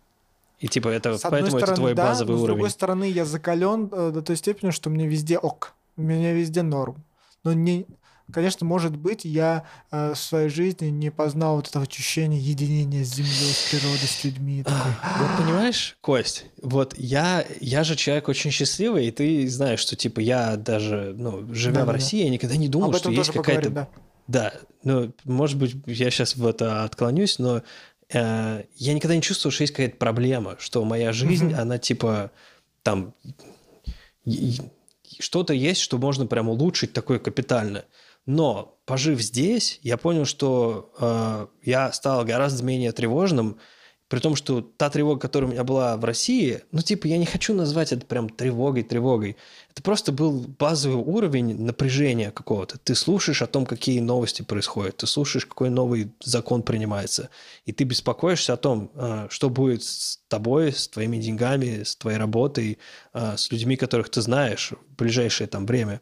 И 0.60 0.68
типа 0.68 0.88
это, 0.88 1.16
С 1.16 1.22
поэтому 1.22 1.56
это 1.56 1.66
стороны, 1.66 1.76
твой 1.76 1.94
да, 1.94 2.04
базовый 2.04 2.32
но 2.34 2.38
с 2.38 2.42
уровень. 2.42 2.56
другой 2.58 2.70
стороны, 2.70 3.10
я 3.10 3.24
закален 3.24 3.88
э, 3.90 4.10
до 4.12 4.22
той 4.22 4.36
степени, 4.36 4.70
что 4.70 4.90
мне 4.90 5.06
везде 5.08 5.38
ок. 5.38 5.74
У 5.96 6.02
меня 6.02 6.32
везде 6.32 6.62
норм. 6.62 7.02
Но 7.44 7.52
не, 7.52 7.86
конечно, 8.32 8.66
может 8.66 8.96
быть, 8.96 9.24
я 9.24 9.64
э, 9.90 10.12
в 10.14 10.18
своей 10.18 10.48
жизни 10.48 10.86
не 10.86 11.10
познал 11.10 11.56
вот 11.56 11.68
этого 11.68 11.84
ощущения 11.84 12.38
единения 12.38 13.04
с 13.04 13.14
землей, 13.14 13.32
с 13.32 13.70
природой, 13.70 13.98
с 14.08 14.24
людьми. 14.24 14.62
Такой, 14.64 14.92
Вот 15.18 15.36
понимаешь, 15.44 15.96
Кость, 16.00 16.46
вот 16.62 16.94
я, 16.98 17.44
я 17.60 17.84
же 17.84 17.96
человек 17.96 18.28
очень 18.28 18.50
счастливый, 18.50 19.06
и 19.06 19.10
ты 19.10 19.48
знаешь, 19.48 19.80
что 19.80 19.96
типа 19.96 20.20
я 20.20 20.56
даже, 20.56 21.14
ну, 21.16 21.52
живя 21.54 21.72
в 21.72 21.86
Да-да-да. 21.86 21.92
России, 21.92 22.24
я 22.24 22.30
никогда 22.30 22.56
не 22.56 22.68
думал, 22.68 22.92
что 22.94 23.10
есть 23.10 23.30
какая-то... 23.30 23.70
да. 23.70 23.88
Да, 24.26 24.52
ну, 24.84 25.10
может 25.24 25.56
быть, 25.56 25.74
я 25.86 26.10
сейчас 26.10 26.36
в 26.36 26.46
это 26.46 26.84
отклонюсь, 26.84 27.38
но 27.38 27.62
э, 28.12 28.64
я 28.76 28.92
никогда 28.94 29.16
не 29.16 29.22
чувствовал, 29.22 29.52
что 29.54 29.62
есть 29.62 29.72
какая-то 29.72 29.96
проблема, 29.96 30.56
что 30.58 30.84
моя 30.84 31.12
жизнь, 31.14 31.46
Мгм. 31.46 31.58
она 31.60 31.78
типа 31.78 32.30
там 32.82 33.14
что-то 35.18 35.52
есть, 35.52 35.80
что 35.80 35.98
можно 35.98 36.26
прям 36.26 36.48
улучшить 36.48 36.92
такое 36.92 37.18
капитально. 37.18 37.84
Но 38.26 38.78
пожив 38.84 39.20
здесь, 39.20 39.80
я 39.82 39.96
понял, 39.96 40.24
что 40.24 40.92
э, 40.98 41.46
я 41.62 41.92
стал 41.92 42.24
гораздо 42.24 42.62
менее 42.64 42.92
тревожным, 42.92 43.58
при 44.08 44.20
том, 44.20 44.36
что 44.36 44.62
та 44.62 44.88
тревога, 44.88 45.20
которая 45.20 45.50
у 45.50 45.52
меня 45.52 45.64
была 45.64 45.96
в 45.96 46.04
России, 46.04 46.62
ну, 46.72 46.80
типа, 46.80 47.06
я 47.06 47.18
не 47.18 47.26
хочу 47.26 47.54
назвать 47.54 47.92
это 47.92 48.06
прям 48.06 48.30
тревогой, 48.30 48.82
тревогой. 48.82 49.36
Это 49.70 49.82
просто 49.82 50.12
был 50.12 50.46
базовый 50.58 51.04
уровень 51.04 51.62
напряжения 51.62 52.30
какого-то. 52.30 52.78
Ты 52.78 52.94
слушаешь 52.94 53.42
о 53.42 53.46
том, 53.46 53.66
какие 53.66 54.00
новости 54.00 54.42
происходят, 54.42 54.96
ты 54.96 55.06
слушаешь, 55.06 55.44
какой 55.44 55.68
новый 55.68 56.10
закон 56.24 56.62
принимается, 56.62 57.28
и 57.66 57.72
ты 57.72 57.84
беспокоишься 57.84 58.54
о 58.54 58.56
том, 58.56 58.90
э, 58.94 59.26
что 59.30 59.50
будет 59.50 59.82
с 59.84 60.20
тобой, 60.28 60.72
с 60.72 60.88
твоими 60.88 61.18
деньгами, 61.18 61.82
с 61.82 61.94
твоей 61.94 62.16
работой, 62.16 62.78
э, 63.12 63.36
с 63.36 63.52
людьми, 63.52 63.76
которых 63.76 64.08
ты 64.08 64.22
знаешь 64.22 64.72
в 64.72 64.96
ближайшее 64.96 65.48
там 65.48 65.66
время. 65.66 66.00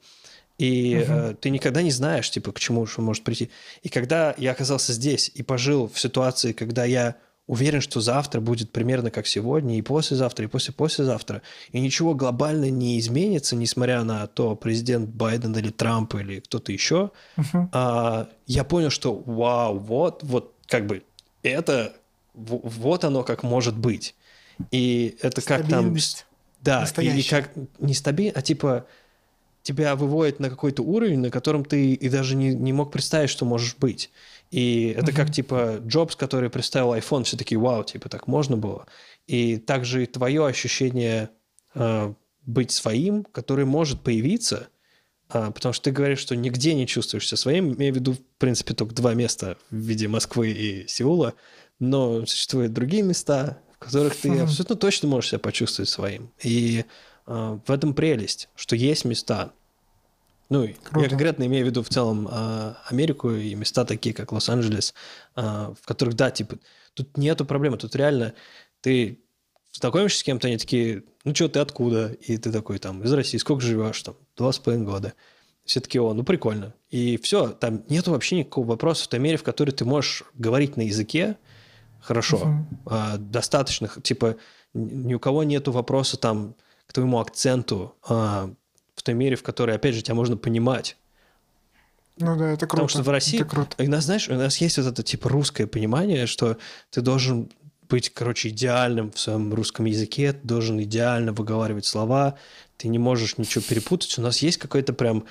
И 0.58 1.04
э, 1.06 1.34
ты 1.40 1.50
никогда 1.50 1.82
не 1.82 1.90
знаешь, 1.90 2.30
типа, 2.30 2.52
к 2.52 2.60
чему 2.60 2.86
что 2.86 3.02
может 3.02 3.24
прийти. 3.24 3.50
И 3.82 3.88
когда 3.88 4.34
я 4.38 4.52
оказался 4.52 4.92
здесь 4.92 5.30
и 5.34 5.42
пожил 5.42 5.88
в 5.92 5.98
ситуации, 5.98 6.52
когда 6.52 6.84
я 6.84 7.16
уверен, 7.46 7.80
что 7.80 8.00
завтра 8.00 8.40
будет 8.40 8.72
примерно 8.72 9.10
как 9.10 9.26
сегодня, 9.26 9.78
и 9.78 9.82
послезавтра, 9.82 10.44
и 10.44 10.48
после-послезавтра, 10.48 11.42
и 11.72 11.80
ничего 11.80 12.14
глобально 12.14 12.70
не 12.70 12.98
изменится, 12.98 13.56
несмотря 13.56 14.02
на 14.02 14.26
то, 14.26 14.56
президент 14.56 15.08
Байден 15.10 15.56
или 15.56 15.70
Трамп 15.70 16.14
или 16.16 16.40
кто-то 16.40 16.72
еще, 16.72 17.10
Мгм. 17.36 17.70
а, 17.72 18.28
я 18.46 18.64
понял, 18.64 18.90
что 18.90 19.14
вау, 19.14 19.78
вот, 19.78 20.22
вот 20.22 20.54
как 20.66 20.86
бы 20.86 21.04
это, 21.42 21.92
вот 22.34 23.04
оно 23.04 23.22
как 23.22 23.42
может 23.42 23.76
быть. 23.76 24.14
И 24.70 25.16
это 25.22 25.42
как 25.42 25.68
там... 25.68 25.96
Да, 26.62 26.84
и 27.00 27.22
как 27.22 27.50
не 27.78 27.94
стабильно, 27.94 28.32
а 28.34 28.42
типа 28.42 28.86
тебя 29.62 29.94
выводит 29.94 30.40
на 30.40 30.48
какой-то 30.48 30.82
уровень, 30.82 31.20
на 31.20 31.30
котором 31.30 31.64
ты 31.64 31.92
и 31.92 32.08
даже 32.08 32.34
не, 32.34 32.54
не 32.54 32.72
мог 32.72 32.90
представить, 32.92 33.30
что 33.30 33.44
можешь 33.44 33.76
быть. 33.76 34.10
И 34.50 34.94
это 34.96 35.12
как, 35.12 35.32
типа, 35.32 35.80
Джобс, 35.86 36.16
который 36.16 36.50
представил 36.50 36.94
iPhone, 36.94 37.24
все 37.24 37.36
таки 37.36 37.56
вау, 37.56 37.84
типа, 37.84 38.08
так 38.08 38.26
можно 38.26 38.56
было. 38.56 38.86
И 39.26 39.56
также 39.56 40.04
и 40.04 40.06
твое 40.06 40.46
ощущение 40.46 41.30
э, 41.74 42.14
быть 42.46 42.70
своим, 42.70 43.24
которое 43.24 43.64
может 43.64 44.00
появиться, 44.02 44.68
а, 45.28 45.50
потому 45.50 45.72
что 45.72 45.84
ты 45.84 45.90
говоришь, 45.90 46.20
что 46.20 46.36
нигде 46.36 46.74
не 46.74 46.86
чувствуешь 46.86 47.26
себя 47.26 47.36
своим, 47.36 47.74
имею 47.74 47.92
в 47.92 47.96
виду, 47.96 48.12
в 48.12 48.20
принципе, 48.38 48.74
только 48.74 48.94
два 48.94 49.14
места 49.14 49.58
в 49.70 49.76
виде 49.76 50.06
Москвы 50.06 50.50
и 50.50 50.86
Сеула, 50.86 51.34
но 51.80 52.24
существуют 52.26 52.72
другие 52.72 53.02
места, 53.02 53.58
в 53.74 53.78
которых 53.80 54.16
ты 54.16 54.38
абсолютно 54.38 54.76
точно 54.76 55.08
можешь 55.08 55.30
себя 55.30 55.40
почувствовать 55.40 55.88
своим. 55.88 56.30
И 56.42 56.84
а, 57.26 57.60
в 57.66 57.70
этом 57.70 57.94
прелесть, 57.94 58.48
что 58.54 58.76
есть 58.76 59.04
места. 59.04 59.52
Ну, 60.48 60.64
и 60.64 60.68
я 60.68 60.74
Круто. 60.74 61.08
конкретно 61.10 61.44
имею 61.44 61.64
в 61.64 61.68
виду 61.68 61.82
в 61.82 61.88
целом 61.88 62.28
а, 62.30 62.78
Америку 62.88 63.30
и 63.30 63.54
места 63.54 63.84
такие, 63.84 64.14
как 64.14 64.32
Лос-Анджелес, 64.32 64.94
а, 65.34 65.74
в 65.80 65.86
которых, 65.86 66.14
да, 66.14 66.30
типа, 66.30 66.58
тут 66.94 67.16
нету 67.16 67.44
проблемы, 67.44 67.78
тут 67.78 67.96
реально 67.96 68.34
ты 68.80 69.20
знакомишься 69.72 70.20
с 70.20 70.22
кем-то, 70.22 70.46
они 70.48 70.56
такие, 70.56 71.02
ну 71.24 71.34
что, 71.34 71.48
ты 71.48 71.58
откуда? 71.58 72.12
И 72.12 72.36
ты 72.36 72.52
такой, 72.52 72.78
там, 72.78 73.02
из 73.02 73.12
России, 73.12 73.38
сколько 73.38 73.62
живешь? 73.62 74.00
Там, 74.02 74.14
два 74.36 74.52
с 74.52 74.58
половиной 74.58 74.86
года. 74.86 75.14
Все 75.64 75.80
таки 75.80 75.98
о, 75.98 76.14
ну 76.14 76.22
прикольно. 76.22 76.74
И 76.90 77.16
все, 77.16 77.48
там 77.48 77.82
нету 77.88 78.12
вообще 78.12 78.36
никакого 78.36 78.66
вопроса 78.66 79.04
в 79.04 79.08
той 79.08 79.18
мере, 79.18 79.36
в 79.36 79.42
которой 79.42 79.72
ты 79.72 79.84
можешь 79.84 80.22
говорить 80.34 80.76
на 80.76 80.82
языке 80.82 81.36
хорошо, 82.00 82.38
Мгм. 82.38 82.66
а, 82.86 83.16
достаточно, 83.16 83.88
типа, 83.88 84.36
ни 84.74 85.14
у 85.14 85.18
кого 85.18 85.42
нету 85.42 85.72
вопроса 85.72 86.16
там 86.16 86.54
к 86.86 86.92
твоему 86.92 87.18
акценту 87.18 87.96
а, 88.08 88.50
в 88.96 89.02
той 89.02 89.14
мере, 89.14 89.36
в 89.36 89.42
которой, 89.42 89.76
опять 89.76 89.94
же, 89.94 90.02
тебя 90.02 90.14
можно 90.14 90.36
понимать. 90.36 90.96
Ну 92.18 92.36
да, 92.36 92.52
это 92.52 92.66
круто. 92.66 92.68
Потому 92.70 92.88
что 92.88 93.02
в 93.02 93.08
России, 93.10 93.40
Это 93.40 93.48
круто. 93.48 93.82
у 93.82 93.88
нас, 93.88 94.04
знаешь, 94.04 94.28
у 94.28 94.34
нас 94.34 94.56
есть 94.58 94.78
вот 94.78 94.86
это 94.86 95.02
типа 95.02 95.28
русское 95.28 95.66
понимание, 95.66 96.26
что 96.26 96.56
ты 96.90 97.02
должен 97.02 97.50
быть, 97.88 98.10
короче, 98.10 98.48
идеальным 98.48 99.12
в 99.12 99.20
своем 99.20 99.52
русском 99.54 99.84
языке, 99.84 100.32
ты 100.32 100.40
должен 100.42 100.82
идеально 100.82 101.32
выговаривать 101.32 101.84
слова, 101.84 102.36
ты 102.78 102.88
не 102.88 102.98
можешь 102.98 103.38
ничего 103.38 103.62
перепутать. 103.62 104.18
У 104.18 104.22
нас 104.22 104.38
есть 104.38 104.56
какой-то 104.58 104.92
прям... 104.92 105.24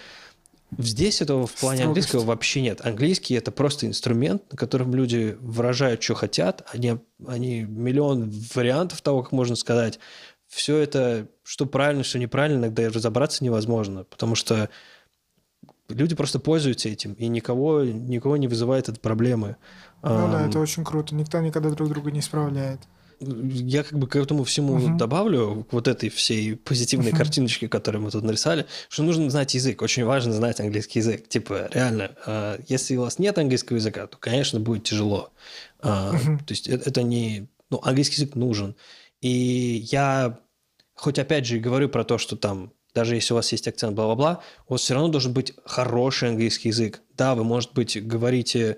Здесь 0.78 1.21
этого 1.21 1.47
в 1.47 1.54
плане 1.54 1.80
Строгость. 1.80 1.88
английского 2.10 2.25
вообще 2.25 2.62
нет. 2.62 2.82
Английский— 2.86 3.34
это 3.36 3.51
просто 3.51 3.86
инструмент, 3.86 4.43
на 4.51 4.58
котором 4.58 4.93
люди 4.95 5.38
выражают, 5.39 6.01
что 6.04 6.15
хотят. 6.15 6.67
Они, 6.73 6.97
они 7.28 7.62
миллион 7.62 8.32
вариантов 8.54 9.01
того, 9.01 9.21
как 9.23 9.32
можно 9.32 9.56
сказать. 9.56 9.99
Все 10.55 10.77
это, 10.77 11.27
что 11.43 11.65
правильно, 11.65 12.05
что 12.05 12.17
неправильно, 12.17 12.59
иногда 12.59 12.87
разобраться 12.87 13.43
невозможно, 13.43 14.05
потому 14.05 14.35
что 14.35 14.69
люди 15.89 16.15
просто 16.15 16.39
пользуются 16.39 16.87
этим, 16.87 17.11
и 17.13 17.27
никого, 17.27 17.83
никого 17.83 18.37
не 18.37 18.47
вызывает 18.47 18.87
это 18.87 18.97
проблемы. 19.01 19.57
Ну 20.01 20.31
да, 20.31 20.39
Ам, 20.43 20.49
это 20.49 20.59
очень 20.59 20.85
круто. 20.85 21.13
Никто 21.13 21.41
никогда 21.41 21.71
друг 21.71 21.89
друга 21.89 22.09
не 22.09 22.19
исправляет. 22.21 22.79
я 23.19 23.83
как 23.83 23.99
бы 23.99 24.07
к 24.07 24.15
этому 24.15 24.45
всему 24.45 24.77
Мгм. 24.77 24.97
добавлю, 24.97 25.65
к 25.69 25.73
вот 25.73 25.89
этой 25.89 26.07
всей 26.09 26.55
позитивной 26.55 27.11
картиночке, 27.11 27.67
которую 27.67 28.03
мы 28.03 28.11
тут 28.11 28.23
нарисовали, 28.23 28.65
что 28.87 29.03
нужно 29.03 29.29
знать 29.29 29.53
язык. 29.55 29.81
Очень 29.81 30.05
важно 30.05 30.31
знать 30.31 30.61
английский 30.61 30.99
язык. 30.99 31.27
Типа, 31.27 31.67
реально, 31.73 32.11
а, 32.25 32.59
если 32.69 32.95
у 32.95 33.01
вас 33.01 33.19
нет 33.19 33.37
английского 33.37 33.75
языка, 33.75 34.07
то, 34.07 34.17
конечно, 34.17 34.61
будет 34.61 34.85
тяжело. 34.85 35.33
Мгм. 35.83 36.39
То 36.39 36.51
есть 36.53 36.69
это, 36.69 36.89
это 36.89 37.03
не... 37.03 37.49
Ну, 37.69 37.81
английский 37.83 38.21
язык 38.21 38.35
нужен. 38.35 38.75
И 39.21 39.87
я, 39.91 40.39
хоть 40.95 41.19
опять 41.19 41.45
же 41.45 41.58
и 41.58 41.60
говорю 41.60 41.89
про 41.89 42.03
то, 42.03 42.17
что 42.17 42.36
там 42.36 42.73
даже 42.95 43.15
если 43.15 43.34
у 43.34 43.36
вас 43.36 43.51
есть 43.51 43.67
акцент, 43.67 43.93
бла-бла-бла, 43.93 44.41
у 44.69 44.73
вас 44.73 44.81
все 44.81 44.93
равно 44.93 45.10
должен 45.10 45.34
быть 45.34 45.53
хороший 45.65 46.29
английский 46.29 46.69
язык. 46.69 47.01
Да, 47.17 47.36
вы, 47.36 47.43
может 47.43 47.73
быть, 47.73 48.01
говорите 48.08 48.77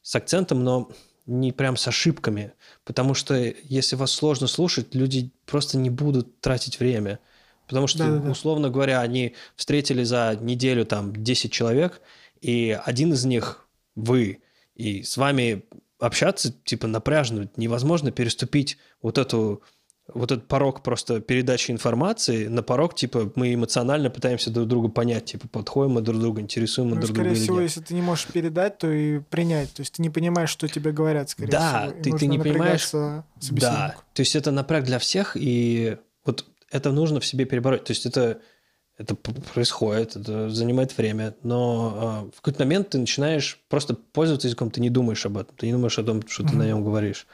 с 0.00 0.16
акцентом, 0.16 0.64
но 0.64 0.90
не 1.26 1.52
прям 1.52 1.76
с 1.76 1.86
ошибками. 1.86 2.54
Потому 2.84 3.12
что 3.12 3.34
если 3.34 3.94
вас 3.94 4.10
сложно 4.10 4.46
слушать, 4.46 4.94
люди 4.94 5.30
просто 5.44 5.76
не 5.76 5.90
будут 5.90 6.40
тратить 6.40 6.80
время. 6.80 7.20
Потому 7.68 7.86
что, 7.86 7.98
Да-да-да. 7.98 8.30
условно 8.30 8.70
говоря, 8.70 9.02
они 9.02 9.34
встретили 9.54 10.02
за 10.02 10.36
неделю 10.40 10.86
там 10.86 11.14
10 11.14 11.52
человек, 11.52 12.00
и 12.40 12.78
один 12.84 13.12
из 13.12 13.24
них 13.24 13.68
вы, 13.94 14.42
и 14.74 15.02
с 15.02 15.16
вами 15.16 15.64
общаться 16.00 16.52
типа 16.64 16.86
напряжно, 16.88 17.48
невозможно 17.56 18.10
переступить 18.10 18.78
вот 19.00 19.18
эту 19.18 19.62
вот 20.12 20.32
этот 20.32 20.48
порог 20.48 20.82
просто 20.82 21.20
передачи 21.20 21.70
информации 21.70 22.48
на 22.48 22.62
порог, 22.62 22.94
типа, 22.94 23.30
мы 23.36 23.54
эмоционально 23.54 24.10
пытаемся 24.10 24.50
друг 24.50 24.66
друга 24.68 24.88
понять, 24.88 25.26
типа, 25.26 25.46
подходим 25.48 25.92
мы 25.92 26.00
друг 26.02 26.18
другу, 26.20 26.40
интересуем 26.40 26.88
мы 26.88 26.94
Ну, 26.96 27.00
друг 27.02 27.12
скорее 27.14 27.28
друга 27.30 27.36
или 27.36 27.42
всего, 27.44 27.56
нет. 27.60 27.64
если 27.70 27.80
ты 27.82 27.94
не 27.94 28.02
можешь 28.02 28.26
передать, 28.26 28.78
то 28.78 28.90
и 28.90 29.20
принять. 29.20 29.72
То 29.72 29.80
есть 29.82 29.94
ты 29.94 30.02
не 30.02 30.10
понимаешь, 30.10 30.50
что 30.50 30.66
тебе 30.68 30.90
говорят, 30.92 31.30
скорее 31.30 31.50
Да, 31.52 31.82
всего. 31.86 31.98
и 32.00 32.02
ты- 32.02 32.18
ты 32.18 32.26
не 32.26 32.38
понимаешь- 32.38 32.90
Да, 33.50 33.94
то 34.12 34.20
есть 34.20 34.34
это 34.36 34.50
напряг 34.50 34.84
для 34.84 34.98
всех, 34.98 35.36
и 35.36 35.96
вот 36.24 36.46
это 36.70 36.90
нужно 36.92 37.20
в 37.20 37.26
себе 37.26 37.44
перебороть. 37.44 37.84
То 37.84 37.92
есть 37.92 38.04
это, 38.06 38.40
это 38.98 39.14
происходит, 39.14 40.16
это 40.16 40.50
занимает 40.50 40.96
время, 40.98 41.34
но 41.42 41.94
а, 41.96 42.30
в 42.34 42.40
какой-то 42.40 42.60
момент 42.64 42.90
ты 42.90 42.98
начинаешь 42.98 43.60
просто 43.68 43.94
пользоваться 43.94 44.48
языком, 44.48 44.70
ты 44.70 44.80
не 44.80 44.90
думаешь 44.90 45.24
об 45.26 45.38
этом, 45.38 45.54
ты 45.56 45.66
не 45.66 45.72
думаешь 45.72 45.98
о 45.98 46.02
том, 46.02 46.26
что 46.26 46.42
ты 46.42 46.50
Мгм. 46.50 46.58
на 46.58 46.62
нем 46.66 46.84
говоришь. 46.84 47.26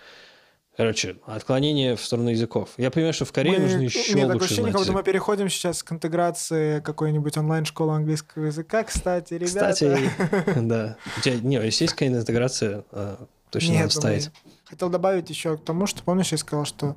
Короче, 0.78 1.16
отклонение 1.26 1.96
в 1.96 2.04
сторону 2.04 2.30
языков. 2.30 2.70
Я 2.76 2.92
понимаю, 2.92 3.12
что 3.12 3.24
в 3.24 3.32
Корее 3.32 3.58
Мы- 3.58 3.64
нужно 3.64 3.80
еще 3.80 3.98
такое 3.98 4.26
лучше 4.26 4.44
ощущение, 4.44 4.62
знать 4.62 4.72
как 4.74 4.80
будто 4.80 4.92
мы 4.92 5.02
переходим 5.02 5.48
сейчас 5.48 5.82
к 5.82 5.90
интеграции 5.90 6.78
какой-нибудь 6.78 7.36
онлайн-школы 7.36 7.96
английского 7.96 8.44
языка. 8.44 8.84
Кстати, 8.84 9.34
ребята... 9.34 9.72
Кстати, 9.72 10.12
да. 10.56 10.96
У 11.18 11.20
тебя, 11.20 11.40
не, 11.40 11.56
если 11.56 11.82
есть 11.82 11.94
какая-то 11.94 12.20
интеграция, 12.20 12.84
а, 12.92 13.26
точно 13.50 13.72
Нет, 13.72 13.80
надо 13.80 13.90
вставить. 13.90 14.30
Хотел 14.66 14.88
добавить 14.88 15.28
еще 15.30 15.56
к 15.58 15.64
тому, 15.64 15.88
что, 15.88 16.04
помнишь, 16.04 16.30
я 16.30 16.38
сказал, 16.38 16.64
что 16.64 16.94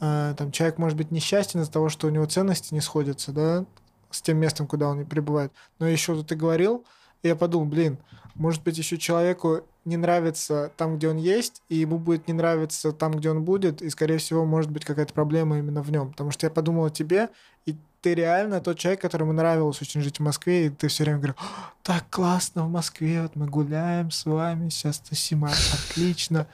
э, 0.00 0.34
там 0.38 0.50
человек 0.50 0.78
может 0.78 0.96
быть 0.96 1.10
несчастен 1.10 1.60
из-за 1.60 1.70
того, 1.70 1.90
что 1.90 2.06
у 2.06 2.10
него 2.10 2.24
ценности 2.24 2.72
не 2.72 2.80
сходятся, 2.80 3.32
да, 3.32 3.66
с 4.10 4.22
тем 4.22 4.38
местом, 4.38 4.66
куда 4.66 4.88
он 4.88 5.04
прибывает. 5.04 5.52
Но 5.78 5.86
еще 5.86 6.22
ты 6.22 6.34
говорил, 6.34 6.86
и 7.22 7.28
я 7.28 7.36
подумал, 7.36 7.66
блин, 7.66 7.98
может 8.38 8.62
быть, 8.62 8.78
еще 8.78 8.96
человеку 8.98 9.62
не 9.84 9.96
нравится 9.96 10.70
там, 10.76 10.96
где 10.96 11.08
он 11.08 11.16
есть, 11.16 11.62
и 11.68 11.76
ему 11.76 11.98
будет 11.98 12.28
не 12.28 12.34
нравиться 12.34 12.92
там, 12.92 13.12
где 13.12 13.30
он 13.30 13.42
будет, 13.42 13.82
и, 13.82 13.90
скорее 13.90 14.18
всего, 14.18 14.44
может 14.44 14.70
быть 14.70 14.84
какая-то 14.84 15.12
проблема 15.12 15.58
именно 15.58 15.82
в 15.82 15.90
нем. 15.90 16.10
Потому 16.12 16.30
что 16.30 16.46
я 16.46 16.50
подумал 16.50 16.84
о 16.86 16.90
тебе, 16.90 17.30
и 17.66 17.76
ты 18.00 18.14
реально 18.14 18.60
тот 18.60 18.78
человек, 18.78 19.00
которому 19.00 19.32
нравилось 19.32 19.82
очень 19.82 20.02
жить 20.02 20.18
в 20.18 20.22
Москве, 20.22 20.66
и 20.66 20.70
ты 20.70 20.86
все 20.88 21.02
время 21.04 21.18
говорил, 21.18 21.36
«А, 21.38 21.72
так 21.82 22.04
классно 22.10 22.64
в 22.64 22.70
Москве, 22.70 23.22
вот 23.22 23.34
мы 23.34 23.46
гуляем 23.46 24.10
с 24.10 24.24
вами, 24.24 24.68
сейчас 24.68 25.00
тусим, 25.00 25.44
а, 25.46 25.50
отлично. 25.90 26.46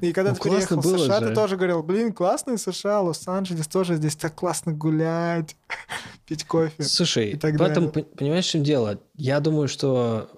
И 0.00 0.12
когда 0.12 0.30
Ну, 0.30 0.36
ты 0.36 0.42
переехал 0.44 0.80
в 0.80 0.84
США, 0.86 1.20
же. 1.20 1.28
ты 1.28 1.34
тоже 1.34 1.56
говорил, 1.56 1.82
блин, 1.82 2.12
классный 2.12 2.56
США, 2.58 3.00
Лос-Анджелес 3.00 3.66
тоже 3.66 3.96
здесь 3.96 4.14
так 4.14 4.34
классно 4.34 4.72
гулять, 4.72 5.56
пить 6.26 6.44
кофе. 6.44 6.82
Слушай, 6.82 7.30
и 7.30 7.36
так 7.36 7.54
в 7.56 7.62
этом, 7.62 7.90
понимаешь, 7.90 8.46
в 8.46 8.50
чем 8.50 8.62
дело? 8.62 9.00
Я 9.16 9.40
думаю, 9.40 9.66
что 9.66 10.30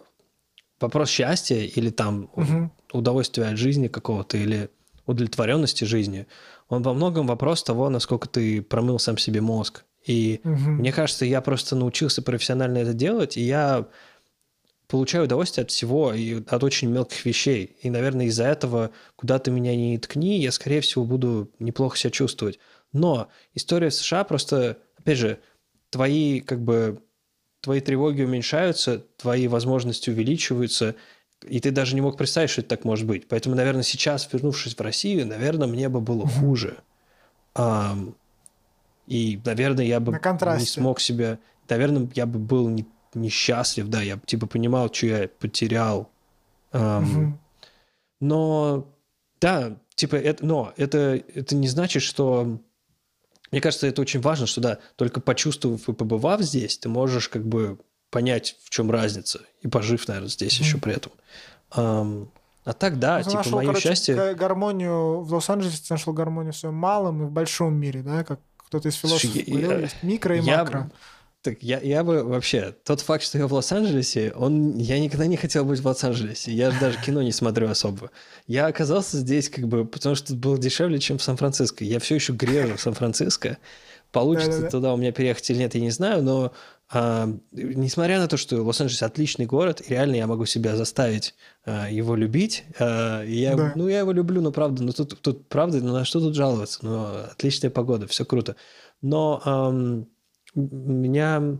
вопрос 0.84 1.08
счастья 1.08 1.56
или 1.56 1.90
там 1.90 2.30
Мгм. 2.36 2.72
удовольствия 2.92 3.46
от 3.46 3.58
жизни 3.58 3.88
какого-то 3.88 4.36
или 4.36 4.70
удовлетворенности 5.06 5.84
жизни, 5.84 6.26
он 6.68 6.82
во 6.82 6.94
многом 6.94 7.26
вопрос 7.26 7.62
того, 7.62 7.90
насколько 7.90 8.28
ты 8.28 8.62
промыл 8.62 8.98
сам 8.98 9.18
себе 9.18 9.40
мозг. 9.40 9.84
И 10.06 10.40
Мгм. 10.44 10.78
мне 10.78 10.92
кажется, 10.92 11.24
я 11.24 11.40
просто 11.40 11.76
научился 11.76 12.22
профессионально 12.22 12.78
это 12.78 12.94
делать, 12.94 13.36
и 13.36 13.42
я 13.42 13.86
получаю 14.86 15.24
удовольствие 15.24 15.64
от 15.64 15.70
всего 15.70 16.12
и 16.12 16.42
от 16.46 16.62
очень 16.62 16.90
мелких 16.90 17.24
вещей. 17.24 17.76
И, 17.82 17.90
наверное, 17.90 18.26
из-за 18.26 18.44
этого, 18.44 18.90
куда 19.16 19.38
ты 19.38 19.50
меня 19.50 19.74
не 19.74 19.98
ткни, 19.98 20.40
я, 20.40 20.52
скорее 20.52 20.80
всего, 20.80 21.04
буду 21.04 21.50
неплохо 21.58 21.98
себя 21.98 22.10
чувствовать. 22.10 22.58
Но 22.92 23.28
история 23.54 23.90
США 23.90 24.24
просто, 24.24 24.78
опять 24.98 25.18
же, 25.18 25.38
твои 25.90 26.40
как 26.40 26.62
бы 26.62 27.02
твои 27.64 27.80
тревоги 27.80 28.22
уменьшаются, 28.22 28.98
твои 29.16 29.48
возможности 29.48 30.10
увеличиваются, 30.10 30.94
и 31.42 31.60
ты 31.60 31.70
даже 31.70 31.94
не 31.94 32.02
мог 32.02 32.16
представить, 32.18 32.50
что 32.50 32.60
это 32.60 32.68
так 32.70 32.84
может 32.84 33.06
быть. 33.06 33.26
Поэтому, 33.26 33.56
наверное, 33.56 33.82
сейчас, 33.82 34.28
вернувшись 34.30 34.74
в 34.74 34.80
Россию, 34.80 35.26
наверное, 35.26 35.66
мне 35.66 35.88
бы 35.88 36.00
было 36.00 36.26
хуже. 36.28 36.76
Ам, 37.54 38.14
и, 39.06 39.40
наверное, 39.44 39.84
я 39.84 39.98
бы 40.00 40.12
На 40.12 40.58
не 40.58 40.66
смог 40.66 41.00
себя... 41.00 41.38
Наверное, 41.68 42.08
я 42.14 42.26
бы 42.26 42.38
был 42.38 42.68
не- 42.68 42.86
несчастлив, 43.14 43.88
да, 43.88 44.02
я 44.02 44.16
бы 44.16 44.22
типа 44.26 44.46
понимал, 44.46 44.92
что 44.92 45.06
я 45.06 45.28
потерял. 45.28 46.10
Ам, 46.72 47.04
Мгм. 47.04 47.38
но, 48.20 48.86
да, 49.40 49.78
типа, 49.94 50.16
это, 50.16 50.44
но 50.44 50.72
это, 50.76 51.22
это 51.34 51.56
не 51.56 51.68
значит, 51.68 52.02
что... 52.02 52.60
Мне 53.54 53.60
кажется, 53.60 53.86
это 53.86 54.02
очень 54.02 54.20
важно, 54.20 54.46
что, 54.46 54.60
да, 54.60 54.78
только 54.96 55.20
почувствовав 55.20 55.88
и 55.88 55.92
побывав 55.92 56.40
здесь, 56.40 56.76
ты 56.76 56.88
можешь 56.88 57.28
как 57.28 57.46
бы 57.46 57.78
понять, 58.10 58.56
в 58.64 58.70
чем 58.70 58.90
разница, 58.90 59.40
и 59.62 59.68
пожив, 59.68 60.08
наверное, 60.08 60.28
здесь 60.28 60.58
Мгм. 60.58 60.64
еще 60.68 60.78
при 60.78 60.94
этом. 60.94 61.12
Ам, 61.70 62.30
а 62.64 62.72
так, 62.72 62.98
да, 62.98 63.18
ты 63.18 63.24
типа, 63.30 63.36
нашел, 63.38 63.52
мое 63.58 63.66
короче, 63.68 63.88
счастье... 63.88 64.14
га- 64.16 64.34
гармонию 64.34 65.20
в 65.20 65.32
Лос-Анджелесе, 65.32 65.78
ты 65.86 65.94
нашел 65.94 66.12
гармонию 66.12 66.52
в 66.52 66.56
своем 66.56 66.74
малом 66.74 67.22
и 67.22 67.26
в 67.26 67.30
большом 67.30 67.74
мире, 67.74 68.02
да, 68.02 68.24
как 68.24 68.40
кто-то 68.56 68.88
из 68.88 68.96
Слушай, 68.96 69.28
философов 69.28 69.48
я- 69.48 69.60
говорил, 69.66 69.82
есть 69.84 70.02
микро 70.02 70.36
и 70.36 70.40
я- 70.40 70.58
макро. 70.58 70.90
Так 71.44 71.62
я, 71.62 71.78
я 71.78 72.02
бы 72.02 72.24
вообще... 72.24 72.74
Тот 72.84 73.02
факт, 73.02 73.22
что 73.22 73.36
я 73.36 73.46
в 73.46 73.52
Лос-Анджелесе, 73.52 74.32
он... 74.34 74.78
Я 74.78 74.98
никогда 74.98 75.26
не 75.26 75.36
хотел 75.36 75.66
быть 75.66 75.78
в 75.78 75.86
Лос-Анджелесе. 75.86 76.50
Я 76.50 76.70
же 76.70 76.80
даже 76.80 76.98
кино 76.98 77.20
не 77.20 77.32
смотрю 77.32 77.68
особо. 77.68 78.10
Я 78.46 78.66
оказался 78.66 79.18
здесь 79.18 79.50
как 79.50 79.68
бы... 79.68 79.84
Потому 79.84 80.14
что 80.14 80.34
было 80.34 80.56
дешевле, 80.56 80.98
чем 80.98 81.18
в 81.18 81.22
Сан-Франциско. 81.22 81.84
Я 81.84 81.98
все 82.00 82.14
еще 82.14 82.32
грежу 82.32 82.76
в 82.76 82.80
Сан-Франциско. 82.80 83.58
Получится 84.10 84.52
Да-да-да. 84.52 84.70
туда 84.70 84.94
у 84.94 84.96
меня 84.96 85.12
переехать 85.12 85.50
или 85.50 85.58
нет, 85.58 85.74
я 85.74 85.82
не 85.82 85.90
знаю, 85.90 86.22
но 86.22 86.52
а, 86.88 87.28
несмотря 87.52 88.20
на 88.20 88.28
то, 88.28 88.38
что 88.38 88.62
Лос-Анджелес 88.62 89.02
отличный 89.02 89.44
город, 89.44 89.82
и 89.84 89.90
реально 89.90 90.14
я 90.14 90.26
могу 90.26 90.46
себя 90.46 90.76
заставить 90.76 91.34
а, 91.66 91.90
его 91.90 92.16
любить. 92.16 92.64
а, 92.78 93.22
я, 93.22 93.54
Да. 93.54 93.72
Ну, 93.74 93.88
я 93.88 93.98
его 93.98 94.12
люблю, 94.12 94.40
но 94.40 94.50
правда, 94.50 94.82
ну 94.82 94.92
тут, 94.92 95.20
тут 95.20 95.46
правда, 95.48 95.80
ну 95.82 95.92
на 95.92 96.06
что 96.06 96.20
тут 96.20 96.36
жаловаться? 96.36 96.78
Ну, 96.82 97.04
отличная 97.32 97.70
погода, 97.70 98.06
все 98.06 98.24
круто. 98.24 98.56
Но 99.02 99.42
ам, 99.44 100.06
меня 100.54 101.58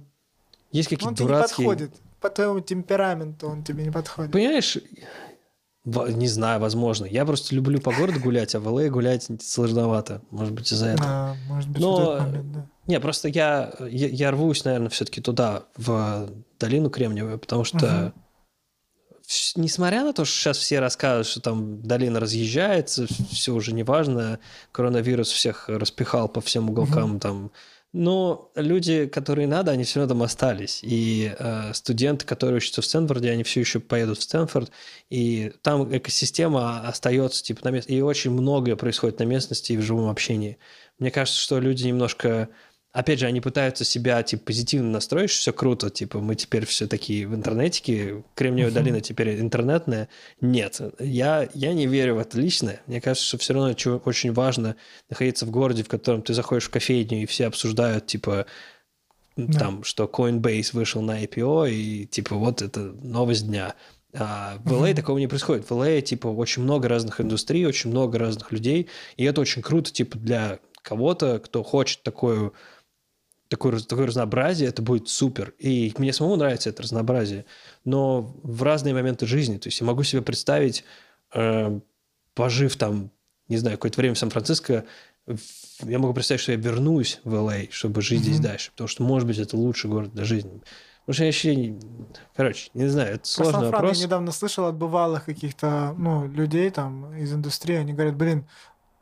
есть 0.72 0.88
какие-то 0.88 1.09
Он 1.09 1.14
тебе 1.14 1.24
не 1.24 1.28
дурацкие... 1.33 1.68
подходит. 1.68 1.94
По 2.20 2.31
твоему 2.31 2.60
темпераменту 2.60 3.48
он 3.48 3.62
тебе 3.64 3.85
не 3.85 3.90
подходит. 3.90 4.33
Понимаешь, 4.33 4.79
не 5.85 6.29
знаю, 6.29 6.60
возможно. 6.60 7.04
Я 7.04 7.27
просто 7.27 7.54
люблю 7.54 7.81
по 7.81 7.92
городу 7.92 8.18
гулять, 8.18 8.54
а 8.54 8.60
в 8.60 8.66
ЛА 8.68 8.88
гулять 8.88 9.29
сложновато. 9.42 10.23
Может 10.31 10.54
быть, 10.54 10.73
из-за 10.73 10.87
этого. 10.88 11.06
А, 11.10 11.35
может 11.48 11.68
быть, 11.68 11.81
Но- 11.83 11.90
вот 11.96 12.14
этот 12.14 12.27
момент, 12.27 12.52
да. 12.52 12.66
Не, 12.87 13.00
просто 13.00 13.29
я, 13.29 13.73
я, 13.81 14.08
я 14.08 14.31
рвусь, 14.31 14.64
наверное, 14.64 14.88
все-таки 14.90 15.21
туда, 15.21 15.64
в 15.77 16.31
долину 16.58 16.90
Кремниевую, 16.90 17.38
потому 17.38 17.64
что, 17.64 18.12
вс- 19.27 19.52
несмотря 19.56 20.04
на 20.04 20.12
то, 20.12 20.25
что 20.27 20.35
сейчас 20.37 20.58
все 20.58 20.81
рассказывают, 20.81 21.27
что 21.27 21.40
там 21.40 21.81
долина 21.83 22.21
разъезжается, 22.21 23.06
все 23.31 23.52
уже 23.52 23.73
неважно, 23.73 24.38
коронавирус 24.73 25.31
всех 25.31 25.68
распихал 25.68 26.29
по 26.29 26.40
всем 26.42 26.68
уголкам, 26.71 27.21
там 27.21 27.52
Но 27.94 28.50
люди, 28.56 29.06
которые 29.06 29.46
надо, 29.46 29.70
они 29.70 29.84
все 29.84 30.00
равно 30.00 30.14
там 30.14 30.24
остались. 30.24 30.80
И 30.82 31.32
э, 31.38 31.72
студенты, 31.74 32.26
которые 32.26 32.56
учатся 32.56 32.82
в 32.82 32.84
Стэнфорде, 32.84 33.30
они 33.30 33.44
все 33.44 33.60
еще 33.60 33.78
поедут 33.78 34.18
в 34.18 34.22
Стэнфорд. 34.24 34.72
И 35.10 35.52
там 35.62 35.96
экосистема 35.96 36.80
остается 36.88 37.44
типа 37.44 37.60
на 37.62 37.68
месте. 37.70 37.94
И 37.94 38.00
очень 38.00 38.32
многое 38.32 38.74
происходит 38.74 39.20
на 39.20 39.22
местности 39.22 39.72
и 39.72 39.76
в 39.76 39.82
живом 39.82 40.10
общении. 40.10 40.58
Мне 40.98 41.12
кажется, 41.12 41.40
что 41.40 41.60
люди 41.60 41.86
немножко 41.86 42.48
опять 42.94 43.18
же, 43.18 43.26
они 43.26 43.40
пытаются 43.40 43.84
себя, 43.84 44.22
типа, 44.22 44.44
позитивно 44.46 44.88
настроить, 44.92 45.30
все 45.30 45.52
круто, 45.52 45.90
типа, 45.90 46.20
мы 46.20 46.36
теперь 46.36 46.64
все 46.64 46.86
такие 46.86 47.26
в 47.26 47.34
интернетике, 47.34 48.22
Кремниевая 48.36 48.72
долина 48.72 49.00
теперь 49.00 49.40
интернетная. 49.40 50.08
Нет, 50.40 50.80
я, 51.00 51.48
я 51.54 51.74
не 51.74 51.86
верю 51.88 52.14
в 52.14 52.18
это 52.18 52.40
лично. 52.40 52.76
Мне 52.86 53.00
кажется, 53.00 53.26
что 53.26 53.38
все 53.38 53.52
равно 53.52 53.74
очень 54.04 54.32
важно 54.32 54.76
находиться 55.10 55.44
в 55.44 55.50
городе, 55.50 55.82
в 55.82 55.88
котором 55.88 56.22
ты 56.22 56.34
заходишь 56.34 56.66
в 56.66 56.70
кофейню, 56.70 57.22
и 57.22 57.26
все 57.26 57.48
обсуждают, 57.48 58.06
типа, 58.06 58.46
да. 59.36 59.58
там, 59.58 59.82
что 59.82 60.04
Coinbase 60.04 60.70
вышел 60.72 61.02
на 61.02 61.20
IPO, 61.24 61.70
и, 61.72 62.06
типа, 62.06 62.36
вот 62.36 62.62
это 62.62 62.78
новость 62.80 63.48
дня. 63.48 63.74
А 64.16 64.58
в 64.64 64.72
LA 64.72 64.92
uh-huh. 64.92 64.94
такого 64.94 65.18
не 65.18 65.26
происходит. 65.26 65.68
В 65.68 65.72
LA, 65.72 66.00
типа, 66.00 66.28
очень 66.28 66.62
много 66.62 66.88
разных 66.88 67.20
индустрий, 67.20 67.66
очень 67.66 67.90
много 67.90 68.20
разных 68.20 68.52
людей, 68.52 68.88
и 69.16 69.24
это 69.24 69.40
очень 69.40 69.62
круто, 69.62 69.90
типа, 69.90 70.16
для 70.16 70.60
кого-то, 70.82 71.40
кто 71.40 71.64
хочет 71.64 72.04
такую 72.04 72.54
такое, 73.55 73.79
такое 73.79 74.07
разнообразие, 74.07 74.69
это 74.69 74.83
будет 74.83 75.09
супер. 75.09 75.55
И 75.59 75.94
мне 75.98 76.13
самому 76.13 76.37
нравится 76.37 76.71
это 76.71 76.83
разнообразие. 76.83 77.44
Но 77.85 78.35
в 78.42 78.63
разные 78.63 78.94
моменты 78.94 79.27
жизни. 79.27 79.59
То 79.59 79.69
есть 79.69 79.81
я 79.81 79.87
могу 79.87 80.02
себе 80.02 80.23
представить, 80.23 80.85
э, 81.35 81.79
пожив 82.35 82.77
там, 82.77 83.11
не 83.48 83.57
знаю, 83.57 83.77
какое-то 83.77 84.00
время 84.00 84.15
в 84.15 84.19
Сан-Франциско, 84.19 84.85
я 85.81 85.98
могу 85.98 86.13
представить, 86.15 86.40
что 86.40 86.52
я 86.52 86.59
вернусь 86.59 87.21
в 87.25 87.35
Л.А., 87.35 87.71
чтобы 87.71 88.02
жить 88.02 88.21
mm-hmm. 88.21 88.25
здесь 88.25 88.40
дальше. 88.40 88.71
Потому 88.73 88.88
что, 88.88 89.02
может 89.02 89.27
быть, 89.27 89.38
это 89.38 89.57
лучший 89.57 89.90
город 89.90 90.13
для 90.13 90.25
жизни. 90.25 90.61
Потому 91.07 91.15
что 91.15 91.25
я 91.25 91.29
вообще... 91.29 91.75
Короче, 92.35 92.71
не 92.75 92.87
знаю, 92.88 93.15
это 93.15 93.27
сложный 93.27 93.71
Про 93.71 93.71
вопрос. 93.71 93.98
Я 93.98 94.07
недавно 94.07 94.33
слышал 94.33 94.67
от 94.67 94.75
бывалых 94.75 95.25
каких-то 95.25 95.94
ну, 95.96 96.27
людей 96.27 96.71
там 96.71 97.15
из 97.15 97.33
индустрии, 97.33 97.77
они 97.77 97.92
говорят, 97.92 98.17
блин, 98.17 98.46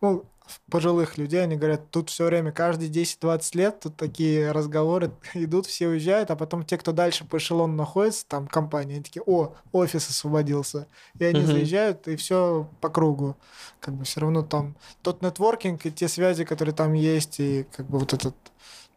ну, 0.00 0.24
пожилых 0.70 1.18
людей, 1.18 1.42
они 1.42 1.56
говорят, 1.56 1.90
тут 1.90 2.10
все 2.10 2.26
время, 2.26 2.52
каждые 2.52 2.90
10-20 2.90 3.56
лет 3.56 3.80
тут 3.80 3.96
такие 3.96 4.52
разговоры 4.52 5.12
идут, 5.34 5.66
все 5.66 5.88
уезжают, 5.88 6.30
а 6.30 6.36
потом 6.36 6.64
те, 6.64 6.78
кто 6.78 6.92
дальше 6.92 7.24
по 7.24 7.38
эшелону 7.38 7.74
находится, 7.74 8.26
там 8.26 8.46
компания, 8.46 8.94
они 8.94 9.02
такие, 9.02 9.22
о, 9.26 9.54
офис 9.72 10.08
освободился. 10.08 10.86
И 11.18 11.24
они 11.24 11.40
uh-huh. 11.40 11.46
заезжают, 11.46 12.08
и 12.08 12.16
все 12.16 12.68
по 12.80 12.88
кругу. 12.88 13.36
Как 13.80 13.94
бы 13.94 14.04
все 14.04 14.20
равно 14.20 14.42
там 14.42 14.76
тот 15.02 15.22
нетворкинг 15.22 15.84
и 15.86 15.90
те 15.92 16.08
связи, 16.08 16.44
которые 16.44 16.74
там 16.74 16.92
есть, 16.92 17.40
и 17.40 17.66
как 17.74 17.86
бы 17.86 17.98
вот 17.98 18.12
этот, 18.12 18.34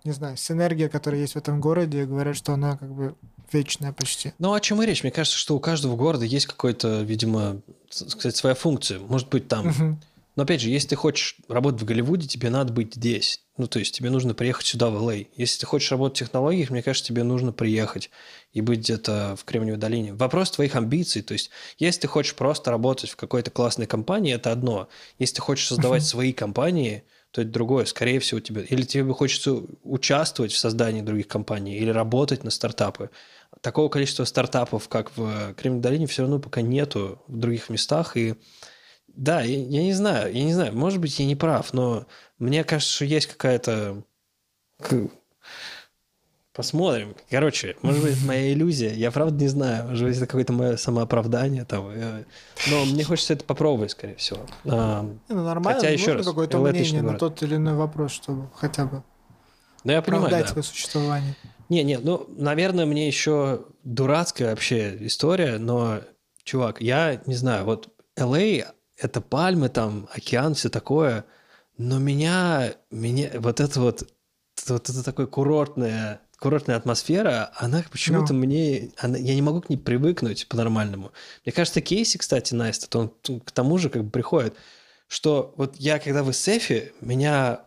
не 0.04 0.12
знаю, 0.12 0.38
синергия, 0.38 0.90
которая 0.90 1.22
есть 1.22 1.34
в 1.34 1.38
этом 1.38 1.60
городе, 1.60 2.06
говорят, 2.06 2.36
что 2.36 2.54
она 2.54 2.78
как 2.78 2.92
бы 2.92 3.16
вечная 3.52 3.94
почти. 3.94 4.34
Ну, 4.40 4.54
о 4.54 4.60
чем 4.60 4.82
и 4.82 4.86
речь? 4.86 5.04
Мне 5.04 5.12
кажется, 5.12 5.38
что 5.38 5.56
у 5.56 5.60
каждого 5.60 5.96
города 5.96 6.26
есть 6.26 6.48
какой-то, 6.48 7.02
видимо, 7.02 7.62
сказать, 7.90 8.36
своя 8.36 8.56
функция. 8.56 9.00
Может 9.00 9.30
быть, 9.30 9.48
там... 9.48 9.68
Uh-huh 9.68 9.96
но 10.36 10.44
опять 10.44 10.62
же, 10.62 10.70
если 10.70 10.90
ты 10.90 10.96
хочешь 10.96 11.38
работать 11.48 11.82
в 11.82 11.86
Голливуде, 11.86 12.28
тебе 12.28 12.50
надо 12.50 12.74
быть 12.74 12.96
здесь. 12.96 13.42
Ну, 13.58 13.68
то 13.68 13.80
есть 13.80 13.96
тебе 13.96 14.10
нужно 14.10 14.34
приехать 14.34 14.66
сюда, 14.66 14.90
в 14.90 14.96
Л.А. 14.96 15.26
Если 15.36 15.60
ты 15.60 15.66
хочешь 15.66 15.92
работать 15.92 16.18
в 16.18 16.20
технологиях, 16.26 16.70
мне 16.70 16.84
кажется, 16.84 17.08
тебе 17.08 17.24
нужно 17.24 17.54
приехать 17.54 18.10
и 18.52 18.60
быть 18.60 18.80
где-то 18.80 19.36
в 19.38 19.46
Кремниевой 19.46 19.80
долине. 19.80 20.14
Вопрос 20.14 20.52
твоих 20.52 20.76
амбиций. 20.76 21.22
То 21.22 21.34
есть, 21.34 21.52
если 21.78 22.02
ты 22.02 22.08
хочешь 22.08 22.36
просто 22.36 22.72
работать 22.72 23.10
в 23.10 23.16
какой-то 23.16 23.52
классной 23.52 23.86
компании, 23.86 24.34
это 24.34 24.52
одно. 24.52 24.90
Если 25.20 25.36
ты 25.36 25.42
хочешь 25.42 25.68
создавать 25.68 26.04
свои 26.04 26.34
компании, 26.34 27.04
то 27.32 27.42
это 27.42 27.52
другое. 27.52 27.86
Скорее 27.86 28.20
всего, 28.20 28.42
тебе... 28.42 28.64
Или 28.64 28.84
тебе 28.84 29.14
хочется 29.14 29.62
участвовать 29.84 30.52
в 30.52 30.58
создании 30.58 31.02
других 31.02 31.30
компаний, 31.30 31.78
или 31.78 31.90
работать 31.90 32.44
на 32.44 32.50
стартапы. 32.50 33.10
Такого 33.62 33.88
количества 33.88 34.26
стартапов, 34.26 34.90
как 34.90 35.16
в 35.16 35.54
Кремниевой 35.54 35.82
долине, 35.82 36.08
все 36.08 36.24
равно 36.24 36.40
пока 36.40 36.62
нету 36.62 37.22
в 37.28 37.38
других 37.38 37.70
местах, 37.70 38.18
и 38.18 38.36
да, 39.16 39.42
я, 39.42 39.58
я 39.58 39.84
не 39.84 39.94
знаю, 39.94 40.34
я 40.34 40.44
не 40.44 40.54
знаю, 40.54 40.76
может 40.76 41.00
быть, 41.00 41.18
я 41.20 41.26
не 41.26 41.36
прав, 41.36 41.74
но 41.74 42.06
мне 42.38 42.64
кажется, 42.64 42.94
что 42.94 43.06
есть 43.06 43.28
какая-то... 43.28 44.04
Посмотрим. 46.54 47.16
Короче, 47.30 47.76
может 47.82 48.02
быть, 48.02 48.14
это 48.14 48.26
моя 48.26 48.54
иллюзия. 48.54 48.94
Я 48.94 49.12
правда 49.12 49.36
не 49.44 49.50
знаю. 49.50 49.90
Может 49.90 50.08
быть, 50.08 50.16
это 50.16 50.26
какое-то 50.26 50.54
мое 50.54 50.78
самооправдание. 50.78 51.66
Там. 51.66 51.92
Но 52.72 52.86
мне 52.86 53.04
хочется 53.04 53.34
это 53.34 53.44
попробовать, 53.44 53.92
скорее 53.92 54.16
всего. 54.16 54.40
А, 54.64 55.06
ну, 55.28 55.44
нормально, 55.44 55.82
хотя 55.82 55.92
еще 55.92 56.14
раз, 56.14 56.26
какое-то 56.26 56.60
мнение 56.60 57.02
на 57.02 57.18
тот 57.18 57.44
или 57.44 57.56
иной 57.56 57.74
вопрос, 57.74 58.14
чтобы 58.14 58.48
хотя 58.56 58.86
бы 58.86 59.04
ну, 59.86 59.92
я 59.92 60.02
понимаю, 60.02 60.32
да. 60.32 60.48
свое 60.48 60.64
существование. 60.64 61.36
Не, 61.70 61.84
не, 61.84 62.00
ну, 62.00 62.28
наверное, 62.38 62.88
мне 62.88 63.08
еще 63.08 63.66
дурацкая 63.84 64.50
вообще 64.50 64.98
история, 65.06 65.60
но, 65.60 66.00
чувак, 66.44 66.82
я 66.82 67.22
не 67.28 67.36
знаю, 67.36 67.66
вот 67.66 67.90
LA 68.18 68.66
это 68.98 69.22
пальмы, 69.22 69.70
там, 69.70 70.08
океан, 70.14 70.56
все 70.56 70.70
такое. 70.70 71.26
Но 71.78 72.00
меня, 72.00 72.74
меня 72.92 73.32
вот 73.36 73.60
это 73.60 73.80
вот, 73.82 74.08
вот 74.68 74.90
это 74.90 75.04
такое 75.04 75.28
курортная, 75.28 76.22
курортная 76.40 76.78
атмосфера, 76.78 77.52
она 77.56 77.84
почему-то 77.92 78.34
no. 78.34 78.38
Ну. 78.38 78.46
мне, 78.46 78.92
она, 78.98 79.18
я 79.18 79.36
не 79.36 79.42
могу 79.42 79.62
к 79.62 79.70
ней 79.70 79.78
привыкнуть 79.78 80.48
по-нормальному. 80.48 81.12
Мне 81.46 81.54
кажется, 81.54 81.82
Кейси, 81.82 82.18
кстати, 82.18 82.54
Настя, 82.54 82.98
он 82.98 83.14
к 83.40 83.52
тому 83.52 83.78
же 83.78 83.90
как 83.90 84.04
бы 84.06 84.10
приходит, 84.10 84.56
что 85.08 85.54
вот 85.58 85.76
я, 85.78 86.00
когда 86.00 86.24
в 86.24 86.32
Эсэфе, 86.32 86.94
меня 87.02 87.62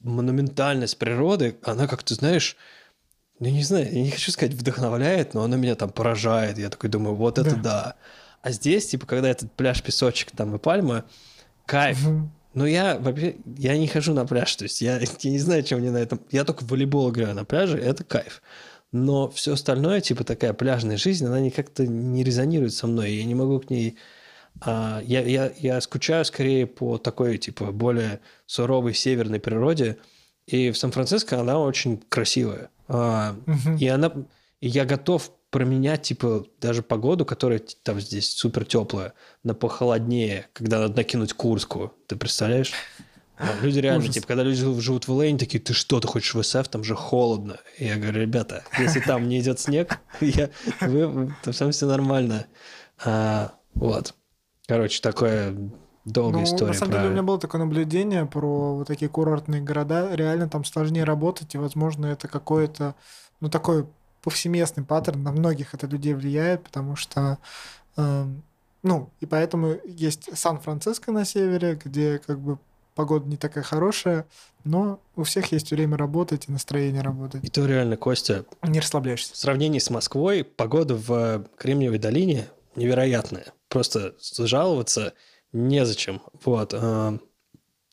монументальность 0.00 0.98
природы, 0.98 1.56
она 1.62 1.86
как-то, 1.86 2.14
знаешь, 2.14 2.56
ну, 3.38 3.48
не 3.48 3.62
знаю, 3.62 3.86
я 3.90 4.02
не 4.02 4.10
хочу 4.10 4.30
сказать 4.32 4.54
вдохновляет, 4.54 5.34
но 5.34 5.42
она 5.42 5.56
меня 5.56 5.74
там 5.74 5.90
поражает. 5.90 6.58
Я 6.58 6.68
такой 6.68 6.90
думаю, 6.90 7.16
вот 7.16 7.38
это 7.38 7.56
да. 7.56 7.62
да. 7.62 7.96
А 8.42 8.50
здесь, 8.50 8.88
типа, 8.88 9.06
когда 9.06 9.28
этот 9.28 9.52
пляж, 9.52 9.82
песочек 9.82 10.30
там 10.30 10.54
и 10.54 10.58
пальма, 10.58 11.04
кайф. 11.66 12.06
Но 12.52 12.66
я 12.66 12.98
вообще, 12.98 13.36
я 13.58 13.76
не 13.76 13.86
хожу 13.86 14.12
на 14.12 14.26
пляж, 14.26 14.56
то 14.56 14.64
есть 14.64 14.80
я, 14.80 14.98
я 14.98 15.30
не 15.30 15.38
знаю, 15.38 15.62
чем 15.62 15.78
мне 15.78 15.90
на 15.90 15.98
этом... 15.98 16.20
Я 16.32 16.44
только 16.44 16.64
в 16.64 16.68
волейбол 16.68 17.10
играю 17.10 17.34
на 17.34 17.44
пляже, 17.44 17.78
это 17.78 18.02
кайф. 18.02 18.42
Но 18.90 19.30
все 19.30 19.52
остальное, 19.52 20.00
типа 20.00 20.24
такая 20.24 20.52
пляжная 20.52 20.96
жизнь, 20.96 21.24
она 21.24 21.38
не 21.38 21.52
как-то 21.52 21.86
не 21.86 22.24
резонирует 22.24 22.74
со 22.74 22.88
мной, 22.88 23.12
я 23.12 23.24
не 23.24 23.34
могу 23.34 23.60
к 23.60 23.70
ней... 23.70 23.96
А, 24.62 25.00
я, 25.04 25.20
я, 25.20 25.52
я 25.58 25.80
скучаю 25.80 26.24
скорее 26.24 26.66
по 26.66 26.98
такой, 26.98 27.38
типа, 27.38 27.70
более 27.70 28.18
суровой 28.46 28.94
северной 28.94 29.38
природе, 29.38 29.98
и 30.46 30.72
в 30.72 30.76
Сан-Франциско 30.76 31.38
она 31.38 31.60
очень 31.60 32.02
красивая. 32.08 32.70
А, 32.88 33.36
угу. 33.46 33.76
И 33.78 33.86
она... 33.86 34.12
И 34.60 34.68
я 34.68 34.84
готов 34.84 35.30
променять, 35.50 36.02
типа, 36.02 36.46
даже 36.60 36.82
погоду, 36.82 37.24
которая 37.24 37.60
там 37.82 38.00
здесь 38.00 38.30
супер 38.30 38.64
теплая, 38.64 39.14
на 39.42 39.54
похолоднее, 39.54 40.48
когда 40.52 40.78
надо 40.78 40.96
накинуть 40.96 41.32
куртку. 41.32 41.92
Ты 42.06 42.16
представляешь? 42.16 42.72
Люди 43.62 43.78
реально, 43.78 44.02
Ужас. 44.02 44.14
типа, 44.14 44.26
когда 44.26 44.42
люди 44.42 44.58
живут 44.58 45.08
в 45.08 45.12
Лейне, 45.12 45.38
такие, 45.38 45.60
ты 45.60 45.72
что, 45.72 45.98
ты 45.98 46.06
хочешь 46.06 46.34
в 46.34 46.42
СФ, 46.42 46.68
там 46.68 46.84
же 46.84 46.94
холодно. 46.94 47.56
И 47.78 47.86
я 47.86 47.96
говорю, 47.96 48.20
ребята, 48.20 48.64
если 48.78 49.00
там 49.00 49.28
не 49.28 49.40
идет 49.40 49.58
снег, 49.58 49.98
я, 50.20 50.50
вы, 50.82 51.34
то 51.42 51.58
там 51.58 51.70
все 51.70 51.86
нормально. 51.86 52.46
А, 53.02 53.52
вот. 53.74 54.14
Короче, 54.66 55.00
такая 55.00 55.56
долгая 56.04 56.42
ну, 56.42 56.44
история. 56.44 56.72
На 56.72 56.78
самом 56.78 56.92
деле 56.92 57.08
у 57.08 57.10
меня 57.12 57.22
было 57.22 57.38
такое 57.38 57.60
наблюдение 57.62 58.26
про 58.26 58.76
вот 58.76 58.86
такие 58.86 59.08
курортные 59.08 59.62
города. 59.62 60.14
Реально 60.14 60.48
там 60.50 60.64
сложнее 60.64 61.04
работать, 61.04 61.54
и, 61.54 61.58
возможно, 61.58 62.06
это 62.06 62.28
какое-то, 62.28 62.94
ну, 63.40 63.48
такое 63.48 63.86
повсеместный 64.22 64.84
паттерн, 64.84 65.22
на 65.22 65.32
многих 65.32 65.74
это 65.74 65.86
людей 65.86 66.14
влияет, 66.14 66.64
потому 66.64 66.96
что, 66.96 67.38
э, 67.96 68.26
ну, 68.82 69.10
и 69.20 69.26
поэтому 69.26 69.76
есть 69.84 70.36
Сан-Франциско 70.36 71.12
на 71.12 71.24
севере, 71.24 71.78
где 71.82 72.18
как 72.18 72.38
бы 72.38 72.58
погода 72.94 73.26
не 73.26 73.36
такая 73.36 73.64
хорошая, 73.64 74.26
но 74.64 75.00
у 75.16 75.22
всех 75.22 75.52
есть 75.52 75.70
время 75.70 75.96
работать 75.96 76.48
и 76.48 76.52
настроение 76.52 77.02
работать. 77.02 77.42
И 77.44 77.48
то 77.48 77.64
реально, 77.64 77.96
Костя... 77.96 78.44
Не 78.62 78.80
расслабляешься. 78.80 79.32
В 79.32 79.36
сравнении 79.36 79.78
с 79.78 79.90
Москвой 79.90 80.44
погода 80.44 80.94
в 80.96 81.46
Кремниевой 81.56 81.98
долине 81.98 82.48
невероятная. 82.76 83.46
Просто 83.68 84.14
жаловаться 84.20 85.14
незачем. 85.52 86.20
Вот. 86.44 86.74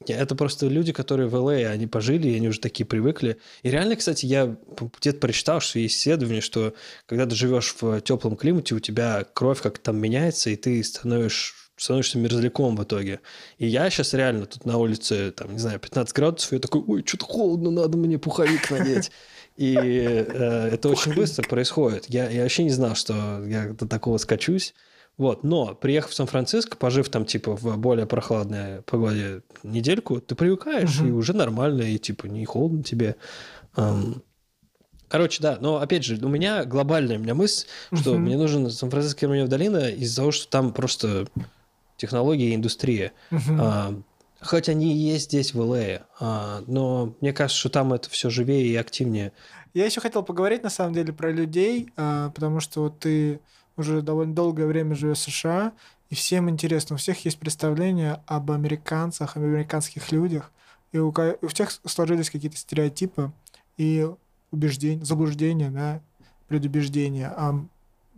А, 0.02 0.12
это 0.12 0.36
просто 0.36 0.68
люди, 0.68 0.93
которые 0.93 1.28
в 1.28 1.36
ЛА, 1.36 1.54
они 1.54 1.88
пожили, 1.88 2.30
и 2.30 2.36
они 2.36 2.50
уже 2.50 2.60
такие 2.60 2.86
привыкли. 2.86 3.38
И 3.64 3.70
реально, 3.70 3.95
кстати, 3.95 4.26
я 4.26 4.56
где-то 5.00 5.20
прочитал, 5.20 5.60
что 5.60 5.80
есть 5.80 5.98
исследование, 5.98 6.41
что 6.41 6.74
когда 7.06 7.26
ты 7.26 7.36
живешь 7.36 7.76
в 7.80 8.02
теплом 8.02 8.36
климате, 8.36 8.76
у 8.76 8.80
тебя 8.80 9.26
кровь 9.34 9.62
как-то 9.62 9.82
там 9.82 9.98
меняется, 9.98 10.50
и 10.50 10.56
ты 10.56 10.84
становишься 10.84 11.54
становишься 11.80 12.18
мерзляком 12.18 12.76
в 12.76 12.84
итоге. 12.84 13.20
И 13.60 13.68
я 13.68 13.89
сейчас 13.91 14.16
реально 14.16 14.48
тут 14.48 14.66
на 14.66 14.78
улице, 14.78 15.32
там, 15.32 15.54
не 15.54 15.60
знаю, 15.60 15.80
15 15.80 16.14
градусов, 16.16 16.52
я 16.52 16.60
такой, 16.60 16.82
ой, 16.88 17.04
что-то 17.06 17.26
холодно, 17.26 17.70
надо 17.70 17.98
мне 17.98 18.18
пуховик 18.18 18.72
надеть. 18.72 19.12
И 19.58 19.76
э, 19.76 20.70
это 20.72 20.89
очень 20.89 21.14
быстро 21.16 21.48
происходит. 21.48 22.06
Я, 22.10 22.30
я 22.30 22.43
вообще 22.43 22.64
не 22.64 22.70
знал, 22.70 22.95
что 22.95 23.43
я 23.48 23.74
до 23.74 23.88
такого 23.88 24.18
скачусь. 24.18 24.74
Вот, 25.18 25.43
но 25.43 25.74
приехав 25.74 26.11
в 26.11 26.13
Сан-Франциско, 26.13 26.78
пожив 26.78 27.09
там 27.09 27.26
типа 27.26 27.55
в 27.55 27.78
более 27.78 28.05
прохладной 28.05 28.84
погоде 28.84 29.41
недельку, 29.63 30.22
ты 30.22 30.36
привыкаешь, 30.36 30.99
угу. 30.99 31.07
и 31.07 31.11
уже 31.11 31.34
нормально, 31.34 31.82
и 31.82 31.97
типа 31.97 32.28
не 32.28 32.45
холодно 32.45 32.84
тебе. 32.84 33.15
Короче, 35.09 35.41
да, 35.41 35.57
но 35.59 35.78
опять 35.78 36.03
же, 36.03 36.18
у 36.24 36.28
меня 36.28 36.65
глобальная 36.65 37.18
у 37.18 37.22
меня 37.22 37.34
мысль, 37.34 37.65
что 37.93 38.15
uh-huh. 38.15 38.18
мне 38.18 38.36
нужен 38.36 38.70
Сан-Франциско 38.70 39.22
Кремниевая 39.22 39.49
долина 39.49 39.89
из-за 39.89 40.18
того, 40.18 40.32
что 40.32 40.49
там 40.49 40.74
просто 40.74 41.28
технология 41.95 42.49
и 42.49 42.55
индустрия. 42.55 43.13
Uh-huh. 43.32 43.57
А, 43.57 44.01
хоть 44.41 44.68
они 44.68 44.93
и 44.93 44.97
есть 44.97 45.26
здесь 45.26 45.53
в 45.53 45.61
ЛА, 45.61 46.01
а, 46.20 46.61
но 46.68 47.15
мне 47.22 47.32
кажется, 47.32 47.57
что 47.57 47.70
там 47.70 47.93
это 47.93 48.09
все 48.09 48.30
живее 48.30 48.68
и 48.68 48.76
активнее. 48.76 49.32
Я 49.74 49.86
еще 49.86 50.01
хотел 50.01 50.24
поговорить 50.24 50.63
на 50.63 50.70
самом 50.70 50.93
деле 50.93 51.13
про 51.13 51.32
людей, 51.32 51.89
а, 51.95 52.32
потому 52.32 52.59
что 52.59 52.82
вот 52.82 52.99
ты 52.99 53.39
уже 53.78 54.01
довольно 54.01 54.36
долгое 54.36 54.65
время 54.65 54.95
живешь 54.95 55.19
в 55.19 55.32
США, 55.32 55.73
и 56.09 56.15
всем 56.15 56.49
интересно, 56.49 56.95
у 56.95 56.97
всех 56.97 57.23
есть 57.25 57.39
представление 57.39 58.21
об 58.25 58.51
американцах, 58.51 59.38
об 59.38 59.43
американских 59.43 60.11
людях, 60.11 60.51
и 60.91 60.97
у, 60.99 61.09
у 61.41 61.47
всех 61.47 61.71
сложились 61.86 62.30
какие-то 62.30 62.57
стереотипы, 62.57 63.32
и 63.78 64.09
убеждения, 64.51 65.05
заблуждения, 65.05 65.69
да, 65.69 66.01
предубеждения 66.47 67.28
о 67.30 67.65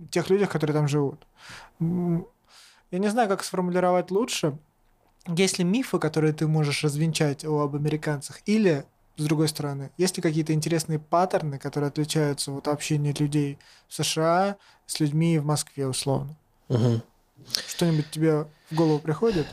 тех 0.10 0.30
людях, 0.30 0.50
которые 0.50 0.76
там 0.76 0.88
живут. 0.88 1.28
Я 1.80 2.98
не 2.98 3.10
знаю, 3.10 3.30
как 3.30 3.44
сформулировать 3.44 4.10
лучше. 4.10 4.58
Есть 5.28 5.60
ли 5.60 5.66
мифы, 5.66 6.00
которые 6.00 6.34
ты 6.34 6.48
можешь 6.48 6.84
развенчать 6.84 7.44
об 7.44 7.76
американцах? 7.76 8.42
Или, 8.46 8.86
с 9.20 9.26
другой 9.26 9.50
стороны, 9.50 9.92
есть 9.98 10.16
ли 10.18 10.24
какие-то 10.24 10.54
интересные 10.54 10.98
паттерны, 10.98 11.60
которые 11.60 11.90
отличаются 11.90 12.52
от 12.52 12.68
общения 12.68 13.14
людей 13.14 13.58
в 13.88 13.94
США 13.94 14.56
с 14.86 15.00
людьми 15.00 15.38
в 15.40 15.46
Москве, 15.46 15.88
условно? 15.88 16.36
Угу. 16.70 17.02
Что-нибудь 17.68 18.10
тебе 18.12 18.48
в 18.72 18.76
голову 18.76 19.00
приходит? 19.00 19.46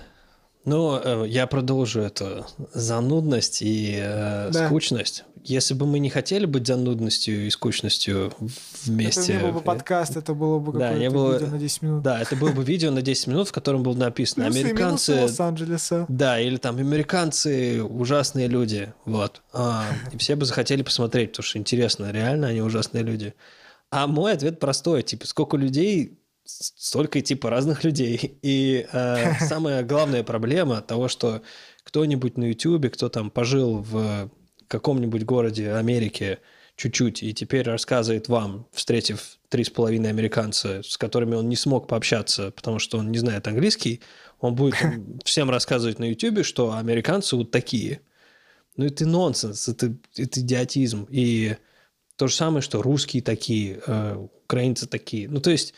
Ну, 0.66 1.00
э, 1.02 1.28
я 1.28 1.46
продолжу 1.46 2.00
эту 2.00 2.44
занудность 2.74 3.62
и 3.62 3.96
э, 3.98 4.50
да. 4.52 4.66
скучность. 4.66 5.24
Если 5.44 5.74
бы 5.74 5.86
мы 5.86 6.00
не 6.00 6.10
хотели 6.10 6.44
быть 6.44 6.66
занудностью 6.66 7.46
и 7.46 7.50
скучностью 7.50 8.32
вместе... 8.84 9.20
Это 9.20 9.32
не 9.32 9.38
был 9.46 9.52
бы 9.52 9.60
подкаст, 9.60 10.16
это 10.16 10.34
было 10.34 10.58
бы 10.58 10.76
да, 10.76 10.92
не 10.94 11.08
было... 11.08 11.34
видео 11.34 11.46
на 11.46 11.58
10 11.58 11.82
минут. 11.82 12.02
Да, 12.02 12.20
это 12.20 12.34
было 12.34 12.50
бы 12.50 12.64
видео 12.64 12.90
на 12.90 13.00
10 13.00 13.28
минут, 13.28 13.48
в 13.48 13.52
котором 13.52 13.84
было 13.84 13.94
написано 13.94 14.46
Плюсы 14.46 14.58
«Американцы...» 14.58 15.22
Лос-Анджелеса. 15.22 16.06
Да, 16.08 16.40
или 16.40 16.56
там 16.56 16.78
«Американцы 16.78 17.84
ужасные 17.84 18.48
люди». 18.48 18.92
Вот. 19.04 19.42
А, 19.52 19.84
и 20.12 20.18
все 20.18 20.34
бы 20.34 20.46
захотели 20.46 20.82
посмотреть, 20.82 21.30
потому 21.30 21.44
что 21.44 21.58
интересно, 21.58 22.10
реально 22.10 22.48
они 22.48 22.60
ужасные 22.60 23.04
люди. 23.04 23.32
А 23.92 24.08
мой 24.08 24.32
ответ 24.32 24.58
простой, 24.58 25.04
типа, 25.04 25.28
сколько 25.28 25.56
людей 25.56 26.18
столько 26.46 27.20
типа 27.20 27.50
разных 27.50 27.84
людей. 27.84 28.38
И 28.42 28.86
э, 28.90 29.34
самая 29.40 29.82
главная 29.82 30.22
проблема 30.22 30.80
того, 30.80 31.08
что 31.08 31.42
кто-нибудь 31.84 32.38
на 32.38 32.44
YouTube, 32.44 32.90
кто 32.92 33.08
там 33.08 33.30
пожил 33.30 33.78
в 33.78 34.30
каком-нибудь 34.68 35.24
городе 35.24 35.72
Америки 35.72 36.38
чуть-чуть 36.76 37.22
и 37.22 37.32
теперь 37.32 37.64
рассказывает 37.64 38.28
вам, 38.28 38.66
встретив 38.72 39.38
три 39.48 39.64
с 39.64 39.70
половиной 39.70 40.10
американца, 40.10 40.82
с 40.82 40.98
которыми 40.98 41.34
он 41.34 41.48
не 41.48 41.56
смог 41.56 41.88
пообщаться, 41.88 42.50
потому 42.50 42.78
что 42.78 42.98
он 42.98 43.10
не 43.10 43.18
знает 43.18 43.48
английский, 43.48 44.00
он 44.40 44.54
будет 44.54 44.76
всем 45.24 45.50
рассказывать 45.50 45.98
на 45.98 46.04
YouTube, 46.10 46.44
что 46.44 46.74
американцы 46.74 47.36
вот 47.36 47.50
такие. 47.50 48.00
Ну, 48.76 48.84
это 48.84 49.06
нонсенс, 49.06 49.68
это, 49.68 49.96
это 50.16 50.40
идиотизм. 50.40 51.06
И 51.08 51.56
то 52.16 52.26
же 52.26 52.34
самое, 52.34 52.60
что 52.60 52.82
русские 52.82 53.22
такие, 53.22 53.80
э, 53.86 54.16
украинцы 54.44 54.86
такие. 54.86 55.30
Ну, 55.30 55.40
то 55.40 55.50
есть 55.50 55.72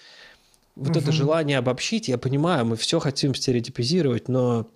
вот 0.79 0.91
угу. 0.91 1.01
это 1.01 1.13
желание 1.13 1.59
обобщить, 1.59 2.09
я 2.09 2.19
понимаю, 2.19 2.65
мы 2.65 2.77
все 2.77 3.01
хотим 3.01 3.35
стереотипизировать, 3.35 4.29
но 4.29 4.71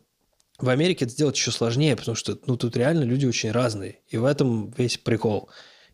в 0.58 0.68
Америке 0.68 1.04
это 1.04 1.14
сделать 1.14 1.36
еще 1.36 1.52
сложнее, 1.52 1.96
потому 1.96 2.16
что 2.16 2.38
ну, 2.46 2.56
тут 2.56 2.76
реально 2.76 3.04
люди 3.04 3.24
очень 3.24 3.52
разные. 3.52 4.00
И 4.08 4.16
в 4.16 4.24
этом 4.24 4.72
весь 4.76 4.98
прикол. 4.98 5.48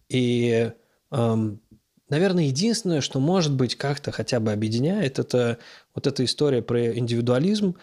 И, 0.09 0.73
эм, 1.11 1.61
наверное, 2.09 2.45
единственное, 2.45 3.03
что 3.03 3.21
может 3.21 3.55
быть 3.55 3.77
как-то 3.77 4.11
хотя 4.11 4.41
бы 4.41 4.51
объединяет, 4.51 5.19
это 5.19 5.59
вот 5.95 6.07
эта 6.07 6.25
история 6.25 6.63
про 6.63 6.97
индивидуализм. 6.97 7.77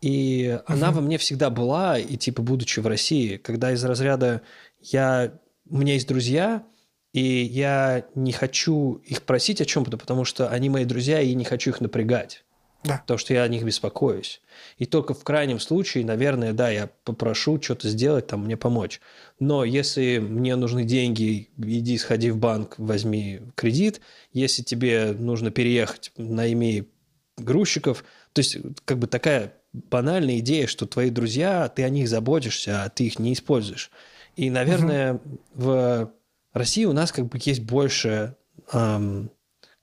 И 0.00 0.52
угу. 0.54 0.72
она 0.72 0.92
во 0.92 1.00
мне 1.00 1.18
всегда 1.18 1.50
была, 1.50 1.98
и 1.98 2.16
типа 2.16 2.42
будучи 2.42 2.78
в 2.78 2.86
России, 2.86 3.38
когда 3.38 3.72
из 3.72 3.84
разряда 3.84 4.42
я, 4.80 5.32
у 5.68 5.78
меня 5.78 5.94
есть 5.94 6.08
друзья, 6.08 6.64
и 7.12 7.42
я 7.42 8.06
не 8.14 8.32
хочу 8.32 9.02
их 9.04 9.22
просить 9.22 9.60
о 9.60 9.64
чем-то, 9.64 9.96
потому 9.98 10.24
что 10.24 10.48
они 10.48 10.70
мои 10.70 10.84
друзья, 10.84 11.20
и 11.20 11.34
не 11.34 11.44
хочу 11.44 11.70
их 11.70 11.80
напрягать. 11.80 12.44
Да. 12.84 12.98
Потому 12.98 13.18
что 13.18 13.32
я 13.32 13.44
о 13.44 13.48
них 13.48 13.62
беспокоюсь. 13.62 14.40
И 14.76 14.86
только 14.86 15.14
в 15.14 15.22
крайнем 15.22 15.60
случае, 15.60 16.04
наверное, 16.04 16.52
да, 16.52 16.68
я 16.70 16.90
попрошу 17.04 17.62
что-то 17.62 17.88
сделать, 17.88 18.26
там, 18.26 18.44
мне 18.44 18.56
помочь. 18.56 19.00
Но 19.38 19.62
если 19.64 20.18
мне 20.18 20.56
нужны 20.56 20.82
деньги, 20.84 21.48
иди, 21.58 21.96
сходи 21.96 22.30
в 22.30 22.38
банк, 22.38 22.74
возьми 22.78 23.40
кредит. 23.54 24.00
Если 24.32 24.62
тебе 24.62 25.14
нужно 25.16 25.52
переехать, 25.52 26.10
найми 26.16 26.88
грузчиков. 27.36 28.04
То 28.32 28.40
есть, 28.40 28.56
как 28.84 28.98
бы 28.98 29.06
такая 29.06 29.54
банальная 29.72 30.38
идея, 30.38 30.66
что 30.66 30.86
твои 30.86 31.10
друзья, 31.10 31.68
ты 31.68 31.84
о 31.84 31.88
них 31.88 32.08
заботишься, 32.08 32.82
а 32.82 32.88
ты 32.88 33.06
их 33.06 33.18
не 33.18 33.32
используешь. 33.32 33.90
И, 34.34 34.50
наверное, 34.50 35.14
угу. 35.14 35.38
в 35.54 36.12
России 36.52 36.84
у 36.84 36.92
нас 36.92 37.12
как 37.12 37.26
бы 37.26 37.38
есть 37.42 37.62
больше, 37.62 38.36
эм, 38.72 39.30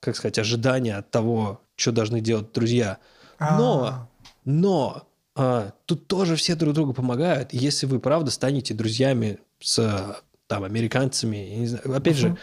как 0.00 0.16
сказать, 0.16 0.38
ожидания 0.38 0.96
от 0.96 1.10
того, 1.10 1.62
что 1.76 1.92
должны 1.92 2.20
делать 2.20 2.52
друзья. 2.52 2.98
Но, 3.38 3.84
А-а-а. 3.84 4.08
но 4.44 5.08
э, 5.36 5.70
тут 5.86 6.06
тоже 6.06 6.36
все 6.36 6.54
друг 6.54 6.74
другу 6.74 6.92
помогают. 6.92 7.52
Если 7.52 7.86
вы 7.86 8.00
правда 8.00 8.30
станете 8.30 8.74
друзьями 8.74 9.38
с 9.60 10.20
там 10.46 10.64
американцами, 10.64 11.36
я 11.36 11.56
не 11.56 11.66
знаю, 11.66 11.96
опять 11.96 12.16
uh-huh. 12.16 12.34
же, 12.34 12.38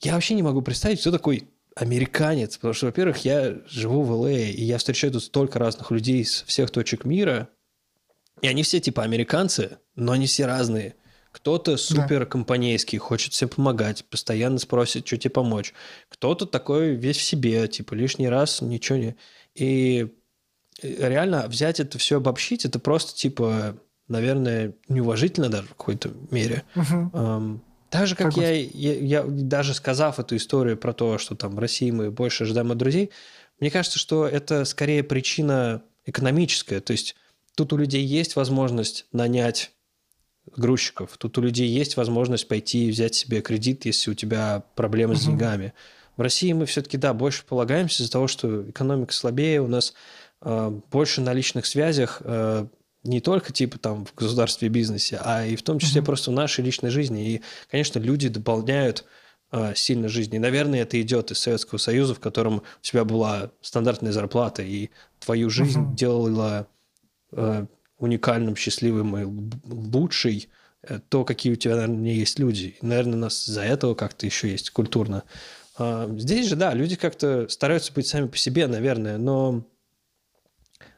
я 0.00 0.14
вообще 0.14 0.34
не 0.34 0.42
могу 0.42 0.62
представить, 0.62 1.00
кто 1.00 1.10
такой 1.10 1.48
американец, 1.74 2.56
потому 2.56 2.74
что, 2.74 2.86
во-первых, 2.86 3.24
я 3.24 3.56
живу 3.66 4.02
в 4.02 4.12
ЛА, 4.12 4.30
и 4.30 4.62
я 4.62 4.78
встречаю 4.78 5.12
тут 5.12 5.24
столько 5.24 5.58
разных 5.58 5.90
людей 5.90 6.22
из 6.22 6.42
всех 6.42 6.70
точек 6.70 7.04
мира, 7.04 7.48
и 8.42 8.48
они 8.48 8.62
все 8.62 8.80
типа 8.80 9.02
американцы, 9.02 9.78
но 9.94 10.12
они 10.12 10.26
все 10.26 10.46
разные. 10.46 10.96
Кто-то 11.34 11.76
супер 11.76 12.26
компанейский, 12.26 12.96
хочет 12.98 13.32
всем 13.32 13.48
помогать, 13.48 14.04
постоянно 14.04 14.58
спросит, 14.60 15.04
что 15.04 15.16
тебе 15.16 15.30
помочь. 15.30 15.74
Кто-то 16.08 16.46
такой 16.46 16.94
весь 16.94 17.16
в 17.16 17.22
себе, 17.22 17.66
типа 17.66 17.94
лишний 17.94 18.28
раз 18.28 18.62
ничего 18.62 18.98
не... 18.98 19.16
И 19.56 20.14
реально 20.80 21.48
взять 21.48 21.80
это 21.80 21.98
все 21.98 22.18
обобщить, 22.18 22.64
это 22.64 22.78
просто 22.78 23.16
типа, 23.16 23.76
наверное, 24.06 24.74
неуважительно 24.88 25.48
даже 25.48 25.66
в 25.66 25.74
какой-то 25.74 26.12
мере. 26.30 26.62
Угу. 26.76 27.60
Так 27.90 28.06
же, 28.06 28.14
как 28.14 28.36
я, 28.36 28.52
я, 28.52 28.94
я, 28.94 29.24
даже 29.24 29.74
сказав 29.74 30.20
эту 30.20 30.36
историю 30.36 30.76
про 30.76 30.92
то, 30.92 31.18
что 31.18 31.34
там 31.34 31.56
в 31.56 31.58
России 31.58 31.90
мы 31.90 32.12
больше 32.12 32.44
ожидаем 32.44 32.70
от 32.70 32.78
друзей, 32.78 33.10
мне 33.58 33.72
кажется, 33.72 33.98
что 33.98 34.24
это 34.28 34.64
скорее 34.64 35.02
причина 35.02 35.82
экономическая. 36.06 36.80
То 36.80 36.92
есть 36.92 37.16
тут 37.56 37.72
у 37.72 37.76
людей 37.76 38.04
есть 38.04 38.36
возможность 38.36 39.06
нанять 39.10 39.72
грузчиков. 40.56 41.16
Тут 41.18 41.38
у 41.38 41.40
людей 41.40 41.68
есть 41.68 41.96
возможность 41.96 42.48
пойти 42.48 42.86
и 42.86 42.90
взять 42.90 43.14
себе 43.14 43.40
кредит, 43.40 43.84
если 43.86 44.10
у 44.10 44.14
тебя 44.14 44.64
проблемы 44.74 45.16
с 45.16 45.24
деньгами. 45.24 45.72
В 46.16 46.20
России 46.20 46.52
мы 46.52 46.66
все-таки, 46.66 46.96
да, 46.96 47.12
больше 47.12 47.44
полагаемся 47.44 48.02
из-за 48.02 48.12
того, 48.12 48.28
что 48.28 48.68
экономика 48.70 49.12
слабее, 49.12 49.60
у 49.60 49.66
нас 49.66 49.94
э, 50.42 50.80
больше 50.90 51.20
на 51.20 51.32
личных 51.32 51.66
связях, 51.66 52.22
э, 52.24 52.66
не 53.02 53.20
только 53.20 53.52
типа 53.52 53.78
там 53.78 54.06
в 54.06 54.14
государстве 54.14 54.68
и 54.68 54.70
бизнесе, 54.70 55.20
а 55.22 55.44
и 55.44 55.56
в 55.56 55.62
том 55.62 55.78
числе 55.78 56.00
mm 56.00 56.04
просто 56.04 56.30
в 56.30 56.34
нашей 56.34 56.64
личной 56.64 56.90
жизни. 56.90 57.34
И, 57.34 57.42
конечно, 57.70 57.98
люди 57.98 58.28
дополняют 58.28 59.04
э, 59.50 59.74
сильно 59.74 60.08
жизнь. 60.08 60.34
И, 60.34 60.38
наверное, 60.38 60.82
это 60.82 61.00
идет 61.00 61.32
из 61.32 61.38
Советского 61.38 61.78
Союза, 61.78 62.14
в 62.14 62.20
котором 62.20 62.58
у 62.58 62.62
тебя 62.82 63.04
была 63.04 63.50
стандартная 63.60 64.12
зарплата, 64.12 64.62
и 64.62 64.90
твою 65.18 65.50
жизнь 65.50 65.80
mm 65.80 65.94
делала 65.94 66.68
э, 67.32 67.66
уникальным, 68.04 68.56
счастливым 68.56 69.16
и 69.16 69.24
лучший, 69.66 70.48
э, 70.82 71.00
то, 71.08 71.24
какие 71.24 71.52
у 71.52 71.56
тебя, 71.56 71.76
наверное, 71.76 72.12
есть 72.12 72.38
люди. 72.38 72.76
И, 72.80 72.86
наверное, 72.86 73.18
нас 73.18 73.44
за 73.44 73.62
этого 73.62 73.94
как-то 73.94 74.26
еще 74.26 74.50
есть 74.50 74.70
культурно. 74.70 75.24
А, 75.76 76.08
здесь 76.16 76.48
же, 76.48 76.56
да, 76.56 76.72
люди 76.72 76.96
как-то 76.96 77.48
стараются 77.48 77.92
быть 77.92 78.06
сами 78.06 78.28
по 78.28 78.36
себе, 78.36 78.66
наверное, 78.66 79.18
но 79.18 79.64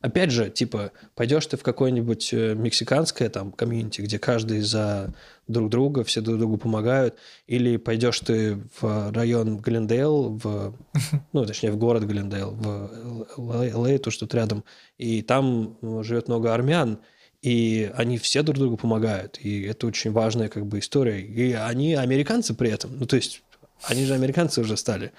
опять 0.01 0.31
же, 0.31 0.51
типа, 0.51 0.93
пойдешь 1.15 1.47
ты 1.47 1.57
в 1.57 1.63
какое-нибудь 1.63 2.33
э, 2.33 2.55
мексиканское 2.55 3.29
там 3.29 3.53
комьюнити, 3.53 4.01
где 4.01 4.19
каждый 4.19 4.61
за 4.61 5.15
друг 5.49 5.71
друга, 5.71 6.05
все 6.05 6.21
друг 6.21 6.39
другу 6.39 6.57
помогают, 6.59 7.17
или 7.47 7.77
пойдешь 7.77 8.21
ты 8.21 8.59
в 8.81 9.13
район 9.13 9.59
Глендейл, 9.59 10.39
в, 10.43 10.75
ну, 11.33 11.45
точнее, 11.47 11.73
в 11.73 11.77
город 11.77 12.05
Глендейл, 12.05 12.51
в 12.51 13.63
Л.А., 13.63 13.99
то, 13.99 14.11
что 14.11 14.27
тут 14.27 14.35
рядом, 14.35 14.65
и 14.99 15.23
там 15.23 15.77
ну, 15.83 16.03
живет 16.03 16.29
много 16.29 16.53
армян, 16.53 16.99
и 17.43 17.91
они 17.95 18.19
все 18.19 18.43
друг 18.43 18.59
другу 18.59 18.77
помогают, 18.77 19.39
и 19.41 19.63
это 19.63 19.87
очень 19.87 20.11
важная 20.11 20.49
как 20.49 20.67
бы 20.67 20.79
история. 20.79 21.21
И 21.21 21.53
они 21.53 21.95
американцы 21.95 22.55
при 22.55 22.71
этом, 22.71 22.99
ну, 22.99 23.07
то 23.07 23.17
есть 23.17 23.43
они 23.85 24.05
же 24.05 24.15
американцы 24.15 24.61
уже 24.61 24.77
стали. 24.77 25.13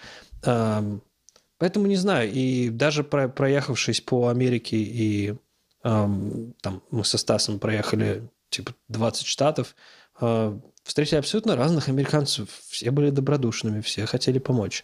Поэтому 1.57 1.87
не 1.87 1.95
знаю. 1.95 2.31
И 2.31 2.69
даже 2.69 3.03
проехавшись 3.03 4.01
по 4.01 4.27
Америке 4.27 4.77
и 4.77 5.35
эм, 5.83 6.53
там 6.61 6.83
мы 6.91 7.03
со 7.03 7.17
Стасом 7.17 7.59
проехали 7.59 8.29
типа 8.49 8.73
20 8.89 9.25
штатов, 9.25 9.75
э, 10.21 10.59
встретили 10.83 11.19
абсолютно 11.19 11.55
разных 11.55 11.89
американцев. 11.89 12.49
Все 12.69 12.91
были 12.91 13.09
добродушными, 13.09 13.81
все 13.81 14.05
хотели 14.05 14.39
помочь. 14.39 14.83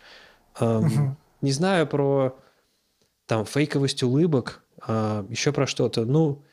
Э, 0.60 0.78
угу. 0.80 1.16
Не 1.42 1.52
знаю 1.52 1.88
про 1.88 2.38
там 3.26 3.46
фейковость 3.46 4.04
улыбок, 4.04 4.64
э, 4.88 5.26
еще 5.30 5.52
про 5.52 5.68
что-то. 5.68 6.06
Ну, 6.06 6.44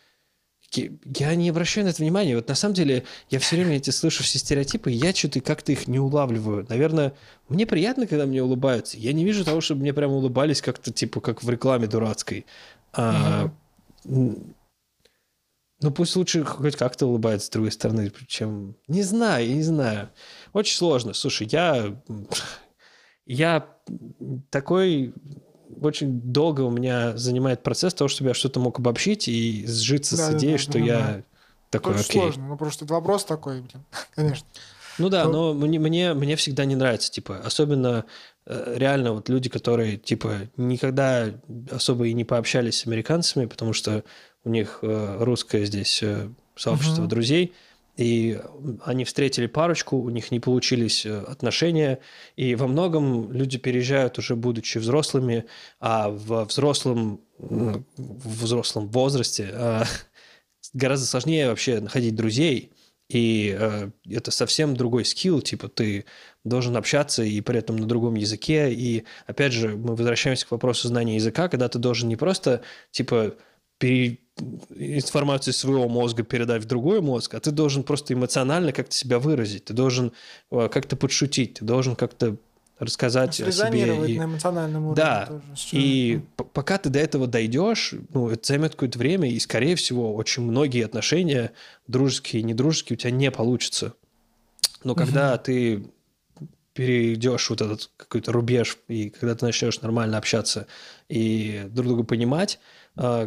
я 0.72 1.34
не 1.34 1.48
обращаю 1.48 1.84
на 1.86 1.90
это 1.90 2.02
внимания. 2.02 2.36
Вот 2.36 2.48
на 2.48 2.54
самом 2.54 2.74
деле 2.74 3.04
я 3.28 3.38
все 3.38 3.56
время 3.56 3.76
эти 3.76 3.90
слышу 3.90 4.22
все 4.22 4.38
стереотипы, 4.38 4.92
и 4.92 4.96
я 4.96 5.14
что-то 5.14 5.40
как-то 5.40 5.72
их 5.72 5.88
не 5.88 5.98
улавливаю. 5.98 6.66
Наверное, 6.68 7.14
мне 7.48 7.66
приятно, 7.66 8.06
когда 8.06 8.26
мне 8.26 8.42
улыбаются. 8.42 8.96
Я 8.96 9.12
не 9.12 9.24
вижу 9.24 9.44
того, 9.44 9.60
чтобы 9.60 9.82
мне 9.82 9.92
прямо 9.92 10.14
улыбались 10.14 10.62
как-то, 10.62 10.92
типа, 10.92 11.20
как 11.20 11.42
в 11.42 11.50
рекламе 11.50 11.86
дурацкой. 11.86 12.46
А, 12.92 13.50
угу. 14.04 14.54
Ну, 15.82 15.90
пусть 15.90 16.14
лучше 16.14 16.44
хоть 16.44 16.76
как-то 16.76 17.06
улыбается 17.06 17.46
с 17.46 17.50
другой 17.50 17.72
стороны, 17.72 18.12
чем... 18.26 18.76
Не 18.86 19.02
знаю, 19.02 19.48
я 19.48 19.54
не 19.54 19.62
знаю. 19.62 20.10
Очень 20.52 20.76
сложно. 20.76 21.14
Слушай, 21.14 21.48
я... 21.50 22.02
Я 23.24 23.66
такой 24.50 25.14
очень 25.80 26.20
долго 26.20 26.62
у 26.62 26.70
меня 26.70 27.16
занимает 27.16 27.62
процесс 27.62 27.94
того, 27.94 28.08
чтобы 28.08 28.28
я 28.30 28.34
что-то 28.34 28.60
мог 28.60 28.78
обобщить 28.78 29.28
и 29.28 29.64
сжиться 29.66 30.16
да, 30.16 30.30
с 30.30 30.34
идеей, 30.34 30.52
да, 30.52 30.58
что 30.58 30.72
да, 30.72 30.78
я 30.78 30.98
да. 30.98 31.22
такой, 31.70 31.94
Это 31.94 32.02
окей. 32.02 32.20
сложно, 32.20 32.46
ну 32.48 32.56
просто 32.56 32.84
это 32.84 32.94
вопрос 32.94 33.24
такой, 33.24 33.60
блин, 33.60 33.84
конечно. 34.14 34.46
Ну 34.98 35.08
да, 35.08 35.24
то... 35.24 35.30
но 35.30 35.54
мне, 35.54 35.78
мне, 35.78 36.14
мне 36.14 36.36
всегда 36.36 36.64
не 36.64 36.76
нравится, 36.76 37.10
типа, 37.10 37.38
особенно 37.44 38.04
э, 38.46 38.74
реально 38.76 39.12
вот 39.12 39.28
люди, 39.28 39.48
которые, 39.48 39.96
типа, 39.96 40.48
никогда 40.56 41.28
особо 41.70 42.06
и 42.06 42.12
не 42.12 42.24
пообщались 42.24 42.80
с 42.80 42.86
американцами, 42.86 43.46
потому 43.46 43.72
что 43.72 44.04
у 44.44 44.50
них 44.50 44.80
э, 44.82 45.16
русское 45.20 45.64
здесь 45.64 46.02
э, 46.02 46.28
сообщество 46.56 47.04
uh-huh. 47.04 47.08
друзей, 47.08 47.54
и 47.96 48.40
они 48.84 49.04
встретили 49.04 49.46
парочку, 49.46 49.96
у 49.98 50.10
них 50.10 50.30
не 50.30 50.40
получились 50.40 51.04
э, 51.04 51.18
отношения, 51.20 51.98
и 52.36 52.54
во 52.54 52.66
многом 52.66 53.32
люди 53.32 53.58
переезжают 53.58 54.18
уже 54.18 54.36
будучи 54.36 54.78
взрослыми, 54.78 55.46
а 55.80 56.08
в 56.08 56.44
взрослом, 56.44 57.20
в 57.38 58.42
взрослом 58.44 58.88
возрасте 58.88 59.50
а, 59.52 59.84
гораздо 60.72 61.06
сложнее 61.06 61.48
вообще 61.48 61.80
находить 61.80 62.14
друзей, 62.14 62.72
и 63.10 63.56
э, 63.58 63.90
это 64.08 64.30
совсем 64.30 64.76
другой 64.76 65.04
скилл, 65.04 65.40
типа 65.40 65.68
ты 65.68 66.04
должен 66.44 66.76
общаться 66.76 67.24
и 67.24 67.40
при 67.40 67.58
этом 67.58 67.76
на 67.76 67.86
другом 67.86 68.14
языке, 68.14 68.72
и 68.72 69.04
опять 69.26 69.52
же 69.52 69.70
мы 69.70 69.96
возвращаемся 69.96 70.46
к 70.46 70.52
вопросу 70.52 70.86
знания 70.86 71.16
языка, 71.16 71.48
когда 71.48 71.68
ты 71.68 71.80
должен 71.80 72.08
не 72.08 72.14
просто 72.14 72.62
типа 72.92 73.34
пере 73.80 74.18
информацию 74.74 75.52
своего 75.52 75.88
мозга 75.88 76.22
передать 76.22 76.62
в 76.62 76.66
другой 76.66 77.00
мозг, 77.00 77.34
а 77.34 77.40
ты 77.40 77.50
должен 77.50 77.82
просто 77.82 78.14
эмоционально 78.14 78.72
как-то 78.72 78.94
себя 78.94 79.18
выразить, 79.18 79.66
ты 79.66 79.74
должен 79.74 80.12
э, 80.50 80.68
как-то 80.72 80.96
подшутить, 80.96 81.54
ты 81.54 81.64
должен 81.64 81.94
как-то 81.96 82.36
рассказать 82.78 83.38
о 83.40 83.52
себе. 83.52 84.12
И... 84.14 84.18
на 84.18 84.24
эмоциональном 84.24 84.84
уровне. 84.86 84.96
Да, 84.96 85.26
тоже, 85.26 85.42
и 85.72 86.20
пока 86.54 86.78
ты 86.78 86.88
до 86.88 86.98
этого 86.98 87.26
дойдешь, 87.26 87.94
ну, 88.14 88.30
это 88.30 88.46
займет 88.46 88.72
какое-то 88.72 88.98
время, 88.98 89.30
и, 89.30 89.38
скорее 89.38 89.76
всего, 89.76 90.14
очень 90.14 90.42
многие 90.42 90.86
отношения, 90.86 91.52
дружеские 91.86 92.40
и 92.40 92.44
недружеские, 92.44 92.96
у 92.96 92.98
тебя 92.98 93.10
не 93.10 93.30
получится. 93.30 93.92
Но 94.82 94.94
когда 94.94 95.34
угу. 95.34 95.42
ты 95.44 95.84
перейдешь 96.72 97.50
вот 97.50 97.60
этот 97.60 97.90
какой-то 97.98 98.32
рубеж, 98.32 98.78
и 98.88 99.10
когда 99.10 99.34
ты 99.34 99.44
начнешь 99.44 99.82
нормально 99.82 100.16
общаться 100.16 100.66
и 101.10 101.66
друг 101.68 101.88
друга 101.88 102.04
понимать, 102.04 102.58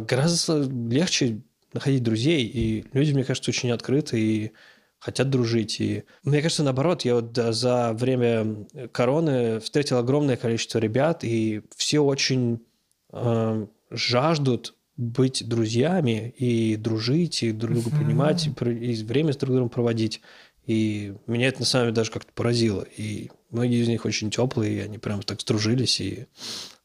гораздо 0.00 0.62
легче 0.90 1.42
находить 1.72 2.02
друзей, 2.02 2.46
и 2.46 2.84
люди, 2.92 3.12
мне 3.12 3.24
кажется, 3.24 3.50
очень 3.50 3.72
открыты 3.72 4.20
и 4.20 4.52
хотят 4.98 5.28
дружить. 5.28 5.80
И 5.80 6.04
мне 6.22 6.40
кажется, 6.40 6.62
наоборот, 6.62 7.02
я 7.02 7.16
вот 7.16 7.36
за 7.36 7.92
время 7.92 8.66
короны 8.92 9.60
встретил 9.60 9.98
огромное 9.98 10.36
количество 10.36 10.78
ребят, 10.78 11.24
и 11.24 11.62
все 11.76 12.00
очень 12.00 12.64
э, 13.12 13.66
жаждут 13.90 14.74
быть 14.96 15.46
друзьями 15.46 16.32
и 16.38 16.76
дружить, 16.76 17.42
и 17.42 17.52
друг 17.52 17.74
друга 17.74 17.90
понимать, 17.90 18.46
и, 18.46 18.50
и 18.70 19.04
время 19.04 19.32
с 19.32 19.36
друг 19.36 19.52
другом 19.52 19.68
проводить. 19.68 20.20
И 20.66 21.14
меня 21.26 21.48
это 21.48 21.60
на 21.60 21.66
самом 21.66 21.86
деле 21.86 21.96
даже 21.96 22.10
как-то 22.10 22.32
поразило. 22.32 22.86
И 22.96 23.30
многие 23.50 23.82
из 23.82 23.88
них 23.88 24.04
очень 24.04 24.30
теплые, 24.30 24.76
и 24.76 24.80
они 24.80 24.98
прям 24.98 25.22
так 25.22 25.40
сдружились. 25.40 26.00
И 26.00 26.26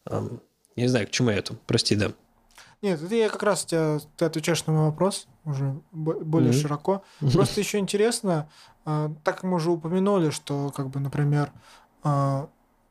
э, 0.10 0.30
не 0.76 0.88
знаю, 0.88 1.08
к 1.08 1.12
чему 1.12 1.30
я 1.30 1.38
это. 1.38 1.54
Прости, 1.68 1.96
да. 1.96 2.12
Нет, 2.82 3.02
это 3.02 3.14
я 3.16 3.30
как 3.30 3.44
раз 3.44 3.66
тебя, 3.66 4.00
ты 4.16 4.26
отвечаешь 4.26 4.66
на 4.66 4.74
мой 4.74 4.86
вопрос 4.86 5.28
уже 5.44 5.80
более 5.92 6.52
mm-hmm. 6.52 6.62
широко. 6.62 7.04
Просто 7.34 7.60
еще 7.60 7.78
интересно, 7.78 8.50
а, 8.86 9.12
так 9.24 9.36
как 9.36 9.44
мы 9.44 9.56
уже 9.56 9.72
упомянули, 9.72 10.30
что, 10.30 10.72
как 10.76 10.90
бы, 10.90 11.00
например, 11.00 11.52
а, 12.04 12.50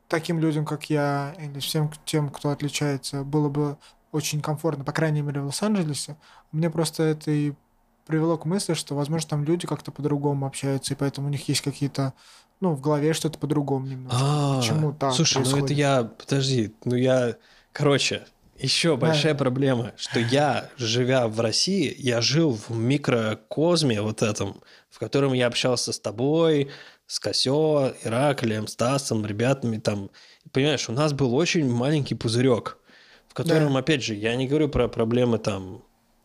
таким 0.09 0.39
людям, 0.39 0.65
как 0.65 0.91
я, 0.91 1.35
или 1.39 1.59
всем 1.61 1.91
тем, 2.05 2.29
кто 2.31 2.51
отличается, 2.51 3.25
было 3.25 3.49
бы 3.49 3.79
очень 4.13 4.41
комфортно, 4.41 4.85
по 4.85 4.93
крайней 4.93 5.23
мере, 5.23 5.41
в 5.41 5.47
Лос-Анджелесе. 5.47 6.17
Мне 6.53 6.71
просто 6.71 7.03
это 7.03 7.31
и 7.31 7.53
привело 8.07 8.39
к 8.39 8.47
мысли, 8.47 8.75
что, 8.75 8.95
возможно, 8.95 9.29
там 9.29 9.45
люди 9.45 9.67
как-то 9.67 9.93
по-другому 9.93 10.47
общаются, 10.47 10.95
и 10.95 10.97
поэтому 10.97 11.29
у 11.29 11.31
них 11.31 11.47
есть 11.49 11.61
какие-то, 11.61 12.15
ну, 12.61 12.73
в 12.73 12.81
голове 12.81 13.13
что-то 13.13 13.39
по-другому 13.39 13.87
немножко. 13.87 14.19
А, 14.21 14.57
Почему 14.59 14.93
так 14.93 15.13
Слушай, 15.13 15.45
ну 15.45 15.65
это 15.65 15.73
я, 15.75 16.05
подожди, 16.05 16.75
ну 16.85 16.97
я, 16.97 17.37
короче, 17.73 18.27
еще 18.59 18.97
большая 18.97 19.35
да. 19.35 19.39
проблема, 19.39 19.93
что 19.97 20.21
я, 20.21 20.71
живя 20.77 21.29
в 21.29 21.41
России, 21.41 21.95
я 21.99 22.21
жил 22.21 22.59
в 22.69 22.71
микрокозме 22.71 24.03
вот 24.03 24.23
этом, 24.23 24.63
в 24.91 24.99
котором 24.99 25.33
я 25.33 25.47
общался 25.47 25.93
с 25.93 26.01
тобой, 26.01 26.71
с 27.07 27.21
Косё, 27.21 27.95
Ираклием, 28.05 28.67
Стасом, 28.67 29.25
ребятами 29.25 29.79
там. 29.79 30.11
Понимаешь, 30.53 30.89
у 30.89 30.93
нас 30.93 31.13
был 31.13 31.35
очень 31.35 31.71
маленький 31.71 32.15
пузырек, 32.15 32.79
в 33.29 33.35
котором, 33.35 33.75
да. 33.75 33.79
опять 33.79 34.03
же, 34.03 34.15
я 34.15 34.35
не 34.37 34.47
говорю 34.47 34.69
про 34.69 34.89
проблемы 34.89 35.39
там 35.39 35.83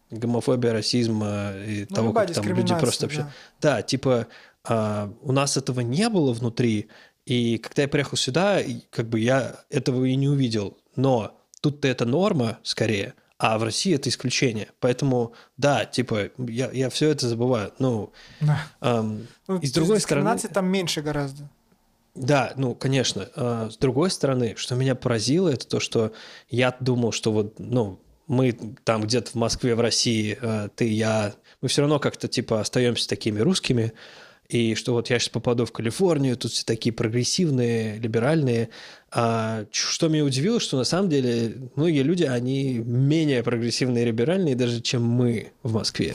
гомофобия, 0.10 0.74
расизма 0.74 1.54
и 1.66 1.86
ну, 1.90 1.96
того, 1.96 2.14
как 2.14 2.34
там 2.34 2.46
люди 2.46 2.76
просто 2.80 3.06
вообще... 3.06 3.22
Да, 3.62 3.76
да 3.78 3.82
типа 3.82 4.28
а, 4.64 5.12
у 5.22 5.32
нас 5.32 5.58
этого 5.58 5.82
не 5.82 6.08
было 6.10 6.34
внутри, 6.34 6.90
и 7.26 7.58
когда 7.58 7.84
я 7.84 7.88
приехал 7.88 8.18
сюда, 8.18 8.60
как 8.90 9.08
бы 9.08 9.20
я 9.20 9.62
этого 9.70 10.06
и 10.06 10.16
не 10.16 10.28
увидел. 10.28 10.78
Но 10.96 11.40
Тут-то 11.64 11.88
это 11.88 12.04
норма 12.04 12.60
скорее, 12.62 13.14
а 13.38 13.58
в 13.58 13.64
России 13.64 13.96
это 13.96 14.10
исключение. 14.10 14.68
Поэтому, 14.82 15.32
да, 15.56 15.86
типа, 15.86 16.32
я, 16.38 16.70
я 16.72 16.90
все 16.90 17.10
это 17.10 17.30
забываю. 17.30 17.72
Ну, 17.80 18.12
да. 18.42 18.68
эм, 18.82 19.28
ну 19.48 19.60
и 19.60 19.66
с 19.66 19.72
другой 19.72 20.02
стороны... 20.02 20.38
там 20.38 20.66
меньше 20.68 21.02
гораздо. 21.02 21.50
Да, 22.16 22.52
ну, 22.58 22.76
конечно. 22.76 23.30
Э, 23.38 23.70
с 23.72 23.78
другой 23.78 24.12
стороны, 24.12 24.56
что 24.58 24.76
меня 24.76 24.94
поразило, 24.94 25.48
это 25.48 25.66
то, 25.66 25.80
что 25.80 26.12
я 26.50 26.76
думал, 26.82 27.14
что 27.14 27.32
вот, 27.32 27.58
ну, 27.60 27.98
мы 28.28 28.52
там 28.84 29.04
где-то 29.04 29.32
в 29.32 29.36
Москве, 29.36 29.74
в 29.74 29.80
России, 29.80 30.38
э, 30.42 30.68
ты, 30.76 30.90
я, 30.90 31.34
мы 31.62 31.70
все 31.70 31.82
равно 31.82 32.00
как-то, 32.00 32.28
типа, 32.28 32.60
остаемся 32.60 33.08
такими 33.08 33.40
русскими, 33.40 33.94
и 34.54 34.76
что 34.76 34.94
вот 34.94 35.10
я 35.10 35.18
сейчас 35.18 35.30
попаду 35.30 35.66
в 35.66 35.72
Калифорнию, 35.72 36.38
тут 36.38 36.52
все 36.52 36.64
такие 36.64 36.94
прогрессивные, 36.94 37.98
либеральные. 37.98 38.70
А 39.10 39.66
что 39.72 40.10
меня 40.10 40.24
удивило, 40.24 40.60
что 40.60 40.78
на 40.78 40.84
самом 40.84 41.10
деле 41.10 41.72
многие 41.76 42.04
люди, 42.04 42.22
они 42.22 42.76
менее 42.78 43.42
прогрессивные 43.42 44.04
и 44.04 44.08
либеральные 44.10 44.56
даже, 44.56 44.80
чем 44.82 45.04
мы 45.04 45.54
в 45.64 45.74
Москве. 45.74 46.14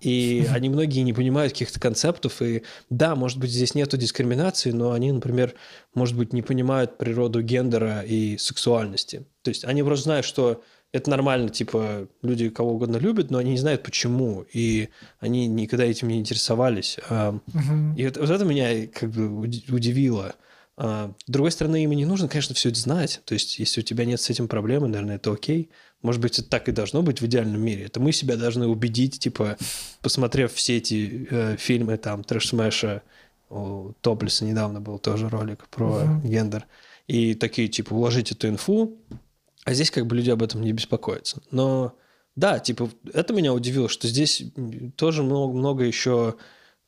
И 0.00 0.46
они 0.54 0.68
многие 0.68 1.00
не 1.00 1.12
понимают 1.12 1.54
каких-то 1.54 1.80
концептов. 1.80 2.40
И 2.40 2.62
да, 2.88 3.16
может 3.16 3.38
быть, 3.38 3.50
здесь 3.50 3.74
нету 3.74 3.96
дискриминации, 3.96 4.70
но 4.70 4.92
они, 4.92 5.10
например, 5.10 5.54
может 5.92 6.16
быть, 6.16 6.32
не 6.32 6.42
понимают 6.42 6.98
природу 6.98 7.42
гендера 7.42 8.02
и 8.02 8.38
сексуальности. 8.38 9.26
То 9.42 9.48
есть 9.48 9.64
они 9.64 9.82
просто 9.82 10.04
знают, 10.04 10.24
что 10.24 10.62
это 10.92 11.10
нормально, 11.10 11.48
типа, 11.48 12.06
люди 12.22 12.50
кого 12.50 12.74
угодно 12.74 12.98
любят, 12.98 13.30
но 13.30 13.38
они 13.38 13.52
не 13.52 13.58
знают 13.58 13.82
почему, 13.82 14.44
и 14.52 14.90
они 15.20 15.46
никогда 15.46 15.84
этим 15.84 16.08
не 16.08 16.18
интересовались. 16.18 16.98
Угу. 17.08 17.96
И 17.96 18.04
вот, 18.04 18.16
вот 18.18 18.30
это 18.30 18.44
меня 18.44 18.86
как 18.88 19.10
бы 19.10 19.38
удивило. 19.38 20.34
А, 20.76 21.12
с 21.26 21.30
другой 21.30 21.50
стороны, 21.50 21.82
им 21.82 21.92
не 21.92 22.04
нужно, 22.04 22.28
конечно, 22.28 22.54
все 22.54 22.68
это 22.68 22.78
знать. 22.78 23.22
То 23.24 23.32
есть, 23.34 23.58
если 23.58 23.80
у 23.80 23.84
тебя 23.84 24.04
нет 24.04 24.20
с 24.20 24.28
этим 24.28 24.48
проблемы, 24.48 24.88
наверное, 24.88 25.16
это 25.16 25.32
окей. 25.32 25.70
Может 26.02 26.20
быть, 26.20 26.38
это 26.38 26.48
так 26.48 26.68
и 26.68 26.72
должно 26.72 27.02
быть 27.02 27.20
в 27.20 27.26
идеальном 27.26 27.62
мире. 27.62 27.86
Это 27.86 28.00
мы 28.00 28.12
себя 28.12 28.36
должны 28.36 28.66
убедить, 28.66 29.18
типа, 29.18 29.56
посмотрев 30.02 30.52
все 30.52 30.76
эти 30.76 31.26
э, 31.30 31.56
фильмы, 31.56 31.96
там, 31.96 32.24
Трэш 32.24 32.48
Смэша, 32.48 33.02
у 33.48 33.92
Топлиса 34.00 34.44
недавно 34.44 34.80
был 34.80 34.98
тоже 34.98 35.28
ролик 35.28 35.68
про 35.68 36.02
uh 36.02 36.26
гендер. 36.26 36.66
И 37.06 37.34
такие, 37.34 37.68
типа, 37.68 37.92
уложить 37.92 38.32
эту 38.32 38.48
инфу, 38.48 38.96
а 39.64 39.74
здесь 39.74 39.90
как 39.90 40.06
бы 40.06 40.16
люди 40.16 40.30
об 40.30 40.42
этом 40.42 40.62
не 40.62 40.72
беспокоятся. 40.72 41.40
Но 41.50 41.96
да, 42.34 42.58
типа, 42.58 42.90
это 43.12 43.34
меня 43.34 43.52
удивило, 43.52 43.88
что 43.88 44.08
здесь 44.08 44.42
тоже 44.96 45.22
много, 45.22 45.52
много 45.52 45.84
еще 45.84 46.36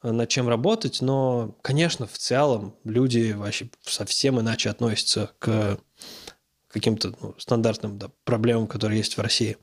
э, 0.03 0.11
над 0.11 0.29
чем 0.29 0.49
работать, 0.49 1.03
но, 1.03 1.57
конечно, 1.63 2.07
в 2.07 2.17
целом 2.17 2.77
люди 2.85 3.33
вообще 3.33 3.69
совсем 3.83 4.41
иначе 4.41 4.71
относятся 4.71 5.31
к 5.39 5.79
каким-то 6.69 7.15
ну, 7.21 7.35
стандартным 7.39 7.99
да, 7.99 8.09
проблемам, 8.25 8.67
которые 8.67 8.99
есть 8.99 9.17
в 9.17 9.21
России. 9.21 9.59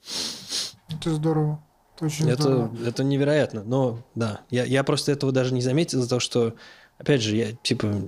Это 0.89 1.14
здорово. 1.14 1.64
Это 1.95 2.05
очень 2.05 2.30
Это, 2.30 2.43
здорово. 2.43 2.78
это 2.86 3.03
невероятно. 3.03 3.64
Но 3.64 4.05
да, 4.16 4.41
я, 4.49 4.64
я 4.64 4.84
просто 4.84 5.12
этого 5.12 5.32
даже 5.32 5.53
не 5.53 5.62
заметил 5.62 5.99
из-за 5.99 6.09
того, 6.09 6.20
что, 6.20 6.53
опять 6.97 7.22
же, 7.22 7.36
я 7.36 7.51
типа 7.51 8.07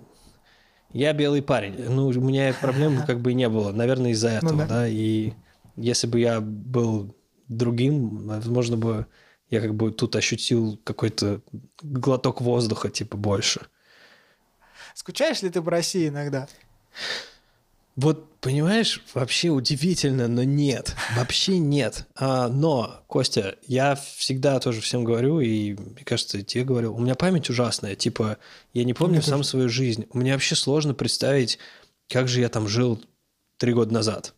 я 0.93 1.13
белый 1.13 1.41
парень. 1.41 1.75
Ну, 1.89 2.07
у 2.07 2.13
меня 2.13 2.53
проблем 2.53 3.03
как 3.05 3.19
бы 3.19 3.31
и 3.31 3.35
не 3.35 3.49
было. 3.49 3.71
Наверное, 3.71 4.11
из-за 4.11 4.29
этого, 4.29 4.51
Ну 4.51 4.57
да. 4.59 4.67
да. 4.67 4.87
И 4.87 5.33
если 5.75 6.07
бы 6.07 6.19
я 6.19 6.39
был 6.39 7.15
другим, 7.47 8.27
возможно 8.27 8.77
бы 8.77 9.07
я 9.49 9.61
как 9.61 9.75
бы 9.75 9.91
тут 9.91 10.15
ощутил 10.15 10.79
какой-то 10.83 11.41
глоток 11.81 12.41
воздуха, 12.41 12.89
типа, 12.89 13.17
больше. 13.17 13.61
Скучаешь 14.93 15.41
ли 15.41 15.49
ты 15.49 15.61
по 15.61 15.71
России 15.71 16.07
иногда? 16.07 16.47
Вот, 17.95 18.27
понимаешь, 18.43 19.01
вообще 19.13 19.49
удивительно, 19.49 20.27
но 20.27 20.43
нет. 20.43 20.95
Вообще 21.15 21.57
нет. 21.57 22.05
А, 22.15 22.49
но, 22.49 23.03
Костя, 23.07 23.55
я 23.65 23.95
всегда 23.95 24.59
тоже 24.59 24.81
всем 24.81 25.05
говорю, 25.05 25.39
и, 25.39 25.73
мне 25.73 26.03
кажется, 26.03 26.37
и 26.37 26.43
тебе 26.43 26.65
говорил, 26.65 26.93
у 26.93 26.99
меня 26.99 27.15
память 27.15 27.49
ужасная. 27.49 27.95
Типа, 27.95 28.37
я 28.73 28.83
не 28.83 28.93
помню 28.93 29.13
меня 29.13 29.21
сам 29.23 29.39
тоже. 29.39 29.49
свою 29.49 29.69
жизнь. 29.69 30.07
Мне 30.13 30.33
вообще 30.33 30.55
сложно 30.55 30.93
представить, 30.93 31.57
как 32.09 32.27
же 32.27 32.41
я 32.41 32.49
там 32.49 32.67
жил 32.67 33.01
три 33.57 33.73
года 33.73 33.93
назад. 33.93 34.35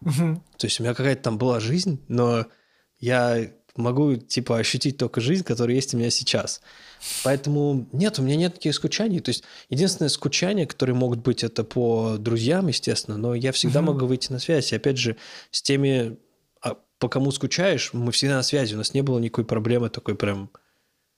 Мгм. 0.00 0.42
То 0.56 0.66
есть 0.66 0.78
у 0.78 0.84
меня 0.84 0.94
какая-то 0.94 1.22
там 1.22 1.36
была 1.36 1.58
жизнь, 1.58 2.00
но 2.06 2.46
я 3.00 3.50
могу, 3.80 4.16
типа, 4.16 4.58
ощутить 4.58 4.96
только 4.96 5.20
жизнь, 5.20 5.44
которая 5.44 5.74
есть 5.74 5.94
у 5.94 5.98
меня 5.98 6.10
сейчас. 6.10 6.60
Поэтому 7.24 7.88
нет, 7.92 8.18
у 8.18 8.22
меня 8.22 8.36
нет 8.36 8.54
таких 8.54 8.74
скучаний. 8.74 9.20
То 9.20 9.30
есть 9.30 9.44
единственное 9.68 10.08
скучание, 10.08 10.66
которые 10.66 10.94
могут 10.94 11.20
быть, 11.20 11.42
это 11.42 11.64
по 11.64 12.16
друзьям, 12.18 12.68
естественно, 12.68 13.16
но 13.16 13.34
я 13.34 13.52
всегда 13.52 13.82
могу 13.82 14.06
выйти 14.06 14.32
на 14.32 14.38
связь. 14.38 14.72
И 14.72 14.76
опять 14.76 14.98
же, 14.98 15.16
с 15.50 15.62
теми, 15.62 16.18
а, 16.62 16.76
по 16.98 17.08
кому 17.08 17.30
скучаешь, 17.32 17.92
мы 17.92 18.12
всегда 18.12 18.36
на 18.36 18.42
связи. 18.42 18.74
У 18.74 18.78
нас 18.78 18.94
не 18.94 19.02
было 19.02 19.18
никакой 19.18 19.44
проблемы 19.44 19.88
такой 19.90 20.14
прям... 20.14 20.50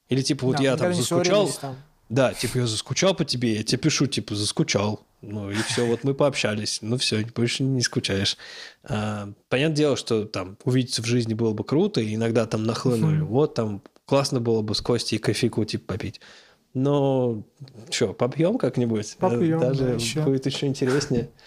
Или 0.09 0.23
типа 0.23 0.47
вот 0.47 0.57
Да, 0.57 0.63
я 0.63 0.77
там 0.77 0.95
заскучал, 0.95 1.51
там. 1.61 1.77
да, 2.09 2.35
типа 2.35 2.59
я 2.59 2.67
заскучал 2.67 3.15
по 3.15 3.25
тебе, 3.25 3.57
я 3.57 3.63
тебе 3.63 3.79
пишу, 3.79 4.07
типа 4.07 4.35
заскучал. 4.35 5.07
Ну 5.23 5.51
и 5.51 5.55
все, 5.55 5.87
вот 5.87 6.03
мы 6.03 6.15
пообщались. 6.15 6.81
Ну 6.83 6.99
все, 6.99 7.25
больше 7.35 7.63
не 7.63 7.81
скучаешь. 7.81 8.37
А, 8.83 9.29
понятное 9.49 9.77
дело, 9.77 9.97
что 9.97 10.25
там 10.25 10.59
увидеться 10.65 11.01
в 11.01 11.07
жизни 11.07 11.33
было 11.33 11.53
бы 11.53 11.63
круто, 11.65 12.01
и 12.01 12.17
иногда 12.17 12.45
там 12.47 12.65
нахлынули. 12.65 13.21
Вот 13.21 13.55
там 13.55 13.83
классно 14.05 14.41
было 14.41 14.63
бы 14.63 14.75
с 14.75 14.81
Костей 14.81 15.19
кофейку 15.19 15.65
типа 15.65 15.95
попить. 15.95 16.21
Но 16.75 17.45
что, 17.91 18.15
попьем 18.15 18.59
как-нибудь? 18.59 19.17
Попьем, 19.19 19.61
Даже 19.61 19.85
да, 19.85 19.93
ещё. 19.93 20.25
будет 20.25 20.47
еще 20.47 20.67
интереснее. 20.67 21.31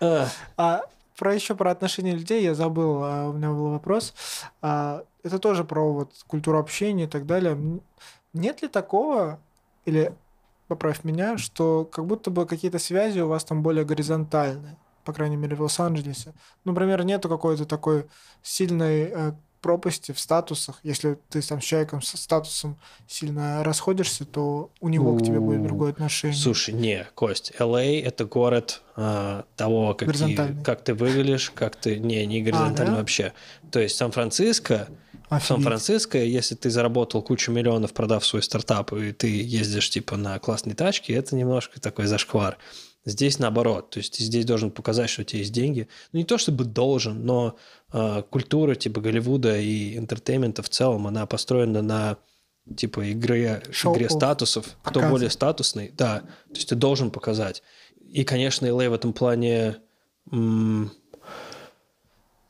А, 0.00 0.28
А 0.56 0.82
про 1.16 1.32
еще 1.34 1.54
про 1.54 1.70
отношения 1.70 2.10
людей 2.12 2.42
я 2.42 2.54
забыл, 2.54 3.00
а, 3.04 3.28
у 3.28 3.32
меня 3.32 3.50
был 3.50 3.70
вопрос. 3.70 4.12
А, 4.60 5.04
это 5.22 5.38
тоже 5.38 5.62
про 5.62 5.92
вот 5.92 6.12
культуру 6.26 6.58
общения 6.58 7.04
и 7.04 7.08
так 7.08 7.26
далее. 7.26 7.56
Нет 8.32 8.60
ли 8.62 8.66
такого, 8.68 9.40
или 9.84 10.12
поправь 10.68 11.02
меня, 11.02 11.38
что 11.38 11.84
как 11.84 12.06
будто 12.06 12.30
бы 12.30 12.46
какие-то 12.46 12.78
связи 12.78 13.20
у 13.20 13.28
вас 13.28 13.44
там 13.44 13.62
более 13.62 13.84
горизонтальные, 13.84 14.76
по 15.04 15.12
крайней 15.12 15.36
мере 15.36 15.56
в 15.56 15.62
Лос-Анджелесе? 15.62 16.34
Например, 16.64 17.02
нету 17.04 17.28
какой-то 17.28 17.64
такой 17.64 18.06
сильной 18.42 19.10
э, 19.12 19.32
пропасти 19.60 20.12
в 20.12 20.20
статусах. 20.20 20.80
Если 20.82 21.18
ты 21.28 21.40
там 21.42 21.60
с 21.60 21.64
человеком 21.64 22.02
со 22.02 22.16
статусом 22.16 22.78
сильно 23.06 23.62
расходишься, 23.64 24.24
то 24.24 24.70
у 24.80 24.88
него 24.88 25.16
к 25.16 25.22
тебе 25.22 25.40
будет 25.40 25.62
другое 25.62 25.90
отношение. 25.90 26.36
Слушай, 26.36 26.74
не, 26.74 27.06
Кость, 27.14 27.52
LA 27.58 28.02
это 28.02 28.24
город 28.24 28.82
а, 28.96 29.44
того, 29.56 29.94
какие, 29.94 30.06
Горизонтальный. 30.06 30.64
как 30.64 30.82
ты 30.82 30.94
выглядишь, 30.94 31.50
как 31.50 31.76
ты... 31.76 31.98
Не, 31.98 32.24
не 32.26 32.42
горизонтально 32.42 32.94
да? 32.94 33.00
вообще. 33.00 33.32
То 33.70 33.80
есть 33.80 33.96
Сан-Франциско, 33.96 34.88
в. 35.30 35.40
Сан-Франциско, 35.40 36.18
если 36.18 36.54
ты 36.54 36.70
заработал 36.70 37.22
кучу 37.22 37.52
миллионов, 37.52 37.92
продав 37.92 38.24
свой 38.24 38.42
стартап, 38.42 38.92
и 38.92 39.12
ты 39.12 39.28
ездишь 39.28 39.90
типа 39.90 40.16
на 40.16 40.38
классной 40.38 40.74
тачке, 40.74 41.14
это 41.14 41.36
немножко 41.36 41.80
такой 41.80 42.06
зашквар. 42.06 42.56
Здесь 43.04 43.38
наоборот, 43.38 43.90
то 43.90 43.98
есть 43.98 44.18
ты 44.18 44.22
здесь 44.22 44.44
должен 44.44 44.70
показать, 44.70 45.08
что 45.08 45.22
у 45.22 45.24
тебя 45.24 45.40
есть 45.40 45.52
деньги. 45.52 45.88
Ну 46.12 46.18
не 46.18 46.24
то 46.24 46.36
чтобы 46.36 46.64
должен, 46.64 47.24
но 47.24 47.56
э, 47.92 48.22
культура 48.28 48.74
типа 48.74 49.00
Голливуда 49.00 49.58
и 49.58 49.96
энтертейнмента 49.96 50.62
в 50.62 50.68
целом, 50.68 51.06
она 51.06 51.24
построена 51.26 51.80
на 51.80 52.18
типа 52.76 53.10
игре, 53.10 53.62
игре 53.84 54.10
статусов. 54.10 54.66
Кто 54.82 55.00
Показы. 55.00 55.10
более 55.10 55.30
статусный, 55.30 55.92
да. 55.96 56.20
То 56.48 56.54
есть 56.54 56.68
ты 56.68 56.74
должен 56.74 57.10
показать. 57.10 57.62
И, 58.00 58.24
конечно, 58.24 58.66
LA 58.66 58.90
в 58.90 58.94
этом 58.94 59.12
плане 59.12 59.76
м, 60.30 60.92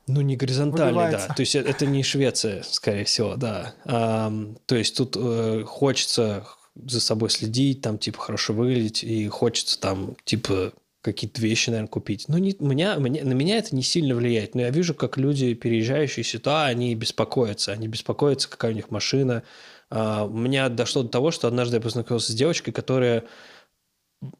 ну, 0.07 0.21
не 0.21 0.35
горизонтальный, 0.35 0.93
да. 0.93 1.01
Выбивается. 1.05 1.33
То 1.35 1.41
есть 1.41 1.55
э- 1.55 1.61
это 1.61 1.85
не 1.85 2.01
Швеция, 2.03 2.63
скорее 2.63 3.05
всего, 3.05 3.35
да. 3.35 3.75
Ам, 3.85 4.57
то 4.65 4.75
есть 4.75 4.97
тут 4.97 5.15
э, 5.15 5.63
хочется 5.65 6.45
за 6.87 7.01
собой 7.01 7.29
следить, 7.29 7.81
там, 7.81 7.97
типа, 7.97 8.19
хорошо 8.19 8.53
выглядеть, 8.53 9.03
и 9.03 9.27
хочется 9.27 9.79
там, 9.79 10.15
типа, 10.25 10.73
какие-то 11.01 11.41
вещи, 11.41 11.69
наверное, 11.69 11.89
купить. 11.89 12.25
Ну, 12.27 12.37
не, 12.37 12.55
меня, 12.59 12.99
мне- 12.99 13.23
на 13.23 13.33
меня 13.33 13.57
это 13.57 13.75
не 13.75 13.83
сильно 13.83 14.15
влияет, 14.15 14.55
но 14.55 14.61
я 14.61 14.69
вижу, 14.69 14.93
как 14.93 15.17
люди, 15.17 15.53
переезжающие 15.53 16.23
сюда, 16.23 16.65
они 16.65 16.93
беспокоятся. 16.95 17.71
Они 17.71 17.87
беспокоятся, 17.87 18.49
какая 18.49 18.71
у 18.71 18.75
них 18.75 18.91
машина. 18.91 19.43
А, 19.89 20.25
у 20.25 20.33
меня 20.37 20.69
дошло 20.69 21.03
до 21.03 21.09
того, 21.09 21.31
что 21.31 21.47
однажды 21.47 21.77
я 21.77 21.81
познакомился 21.81 22.31
с 22.31 22.35
девочкой, 22.35 22.73
которая 22.73 23.25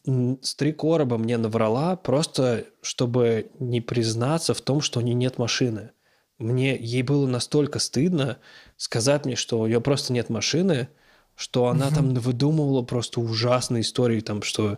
с 0.05 0.55
три 0.55 0.73
короба 0.73 1.17
мне 1.17 1.37
наврала, 1.37 1.95
просто 1.95 2.65
чтобы 2.81 3.49
не 3.59 3.79
признаться 3.79 4.53
в 4.53 4.59
том, 4.59 4.81
что 4.81 4.99
у 4.99 5.03
нее 5.03 5.15
нет 5.15 5.37
машины. 5.37 5.91
Мне 6.37 6.75
ей 6.77 7.01
было 7.01 7.27
настолько 7.27 7.79
стыдно 7.79 8.39
сказать 8.75 9.25
мне, 9.25 9.35
что 9.35 9.59
у 9.59 9.67
нее 9.67 9.79
просто 9.81 10.11
нет 10.11 10.29
машины, 10.29 10.89
что 11.39 11.67
она 11.67 11.89
там 11.89 12.13
выдумывала 12.15 12.81
просто 12.81 13.21
ужасные 13.21 13.79
истории, 13.79 14.19
там, 14.19 14.41
что 14.41 14.77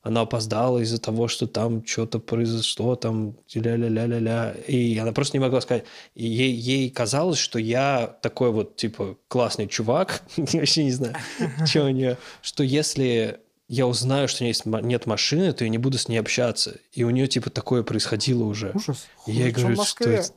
она 0.00 0.22
опоздала 0.22 0.78
из-за 0.78 0.98
того, 0.98 1.28
что 1.28 1.46
там 1.46 1.84
что-то 1.84 2.18
произошло, 2.18 2.96
там 2.96 3.36
ля-ля-ля-ля-ля. 3.52 4.52
И 4.66 4.96
она 4.96 5.12
просто 5.12 5.36
не 5.36 5.42
могла 5.42 5.60
сказать. 5.60 5.84
И 6.14 6.24
ей, 6.24 6.52
ей 6.52 6.88
казалось, 6.88 7.38
что 7.38 7.58
я 7.58 8.06
такой 8.22 8.52
вот, 8.52 8.76
типа, 8.76 9.18
классный 9.28 9.68
чувак, 9.68 10.22
я 10.38 10.60
вообще 10.60 10.84
не 10.84 10.92
знаю, 10.92 11.14
что 11.66 11.84
у 11.84 11.90
нее, 11.90 12.16
что 12.40 12.64
если 12.64 13.40
я 13.68 13.86
узнаю, 13.86 14.28
что 14.28 14.44
у 14.44 14.44
нее 14.44 14.52
есть, 14.52 14.64
нет 14.64 15.04
машины, 15.04 15.52
то 15.52 15.64
я 15.64 15.68
не 15.68 15.76
буду 15.76 15.98
с 15.98 16.08
ней 16.08 16.16
общаться. 16.16 16.78
И 16.90 17.04
у 17.04 17.10
нее, 17.10 17.26
типа, 17.26 17.50
такое 17.50 17.82
происходило 17.82 18.44
уже. 18.44 18.72
Ужас. 18.74 19.06
И 19.26 19.32
я 19.32 19.44
ей 19.44 19.52
говорю, 19.52 19.84
что 19.84 20.08
это... 20.08 20.32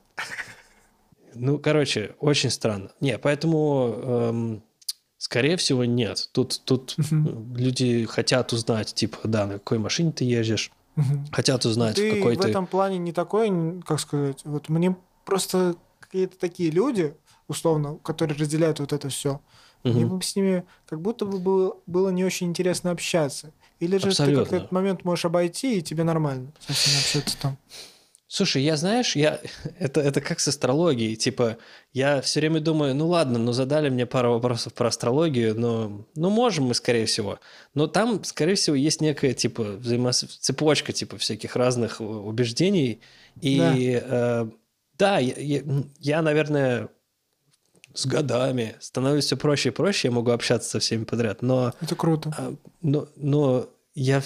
Ну, 1.34 1.59
короче, 1.59 2.13
очень 2.19 2.49
странно. 2.49 2.91
Не, 2.99 3.17
поэтому, 3.17 3.95
эм, 4.03 4.63
скорее 5.22 5.55
всего, 5.55 5.86
нет. 5.86 6.30
Тут, 6.32 6.61
тут 6.65 6.95
Мгм. 6.97 7.55
люди 7.55 8.05
хотят 8.05 8.53
узнать, 8.53 8.93
типа, 8.93 9.19
да, 9.26 9.45
на 9.45 9.53
какой 9.53 9.78
машине 9.78 10.11
ты 10.11 10.24
ездишь, 10.24 10.72
Мгм. 10.95 11.28
хотят 11.32 11.63
узнать, 11.63 11.95
ты 11.95 12.09
в 12.09 12.15
какой 12.15 12.36
в 12.36 12.41
ты... 12.41 12.49
этом 12.49 12.65
плане 12.65 12.97
не 12.97 13.13
такой, 13.13 13.82
как 13.86 13.99
сказать, 13.99 14.41
вот 14.43 14.67
мне 14.69 14.97
просто 15.24 15.76
какие-то 15.99 16.38
такие 16.39 16.72
люди, 16.72 17.15
условно, 17.47 17.97
которые 18.03 18.36
разделяют 18.38 18.80
вот 18.80 18.93
это 18.93 19.09
все, 19.09 19.41
мне 19.84 20.05
Мгм. 20.05 20.17
бы 20.17 20.24
с 20.24 20.36
ними 20.36 20.63
как 20.88 21.01
будто 21.01 21.26
бы 21.26 21.38
было, 21.38 21.76
было 21.86 22.09
не 22.09 22.26
очень 22.26 22.47
интересно 22.47 22.89
общаться. 22.91 23.51
Или 23.80 23.97
же 23.97 24.05
ты 24.05 24.09
Абсолютно. 24.09 24.45
как 24.45 24.53
этот 24.53 24.72
момент 24.72 25.03
можешь 25.05 25.26
обойти, 25.26 25.78
и 25.78 25.82
тебе 25.82 26.03
нормально 26.03 26.51
со 26.59 26.74
всеми 26.74 26.99
общаться 26.99 27.38
там. 27.39 27.57
Слушай, 28.34 28.64
я, 28.64 28.78
знаешь, 28.78 29.18
я... 29.18 29.42
Это, 29.80 30.00
это 30.00 30.22
как 30.22 30.40
с 30.40 30.48
астрологией. 30.48 31.18
Типа, 31.18 31.58
я 31.92 32.22
все 32.22 32.40
время 32.40 32.62
думаю, 32.62 32.96
ну 32.96 33.10
ладно, 33.10 33.38
ну 33.38 33.52
задали 33.52 33.90
мне 33.90 34.06
пару 34.06 34.32
вопросов 34.32 34.74
про 34.74 34.88
астрологию, 34.88 35.54
но... 35.60 36.08
Ну, 36.16 36.30
можем 36.30 36.68
мы, 36.68 36.74
скорее 36.74 37.06
всего. 37.08 37.40
Но 37.74 37.88
там, 37.88 38.24
скорее 38.24 38.56
всего, 38.56 38.78
есть 38.78 39.02
некая, 39.02 39.34
типа, 39.34 39.64
взаимос... 39.64 40.20
цепочка, 40.40 40.94
типа, 40.94 41.18
всяких 41.18 41.58
разных 41.58 42.00
э, 42.00 42.06
убеждений. 42.06 43.02
И 43.42 44.02
э, 44.02 44.46
да, 44.98 45.20
я, 45.20 45.34
я- 45.36 45.64
я, 46.00 46.22
наверное, 46.22 46.88
с 47.94 48.06
годами 48.06 48.78
становлюсь 48.80 49.26
все 49.26 49.36
проще 49.36 49.70
и 49.70 49.72
проще, 49.74 50.08
я 50.08 50.14
могу 50.14 50.32
общаться 50.32 50.70
со 50.70 50.80
всеми 50.80 51.04
подряд, 51.04 51.42
но... 51.42 51.74
Это 51.82 51.96
круто. 51.98 52.34
А, 52.38 52.54
Но, 52.82 53.10
но 53.18 53.68
я 53.94 54.24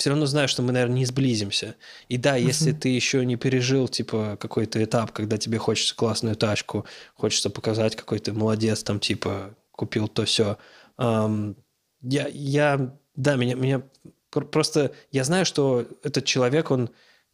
все 0.00 0.08
равно 0.08 0.24
знаю, 0.24 0.48
что 0.48 0.62
мы, 0.62 0.72
наверное, 0.72 0.96
не 0.96 1.04
сблизимся. 1.04 1.76
И 2.08 2.16
да, 2.16 2.34
если 2.36 2.72
ты 2.72 2.88
еще 2.88 3.26
не 3.26 3.36
пережил, 3.36 3.86
типа, 3.86 4.38
какой-то 4.40 4.82
этап, 4.82 5.12
когда 5.12 5.36
тебе 5.36 5.58
хочется 5.58 5.94
классную 5.94 6.36
тачку, 6.36 6.86
хочется 7.14 7.50
показать, 7.50 7.96
какой 7.96 8.18
ты 8.18 8.32
молодец, 8.32 8.82
там, 8.82 8.98
типа, 8.98 9.54
купил 9.72 10.08
то 10.08 10.24
все. 10.24 10.56
я, 10.98 12.28
я, 12.32 12.96
да, 13.14 13.36
меня, 13.36 13.56
меня 13.56 13.82
пр- 14.30 14.46
просто, 14.46 14.92
я 15.12 15.22
знаю, 15.22 15.44
что 15.44 15.86
этот 16.02 16.24
человек, 16.24 16.70
он 16.70 16.88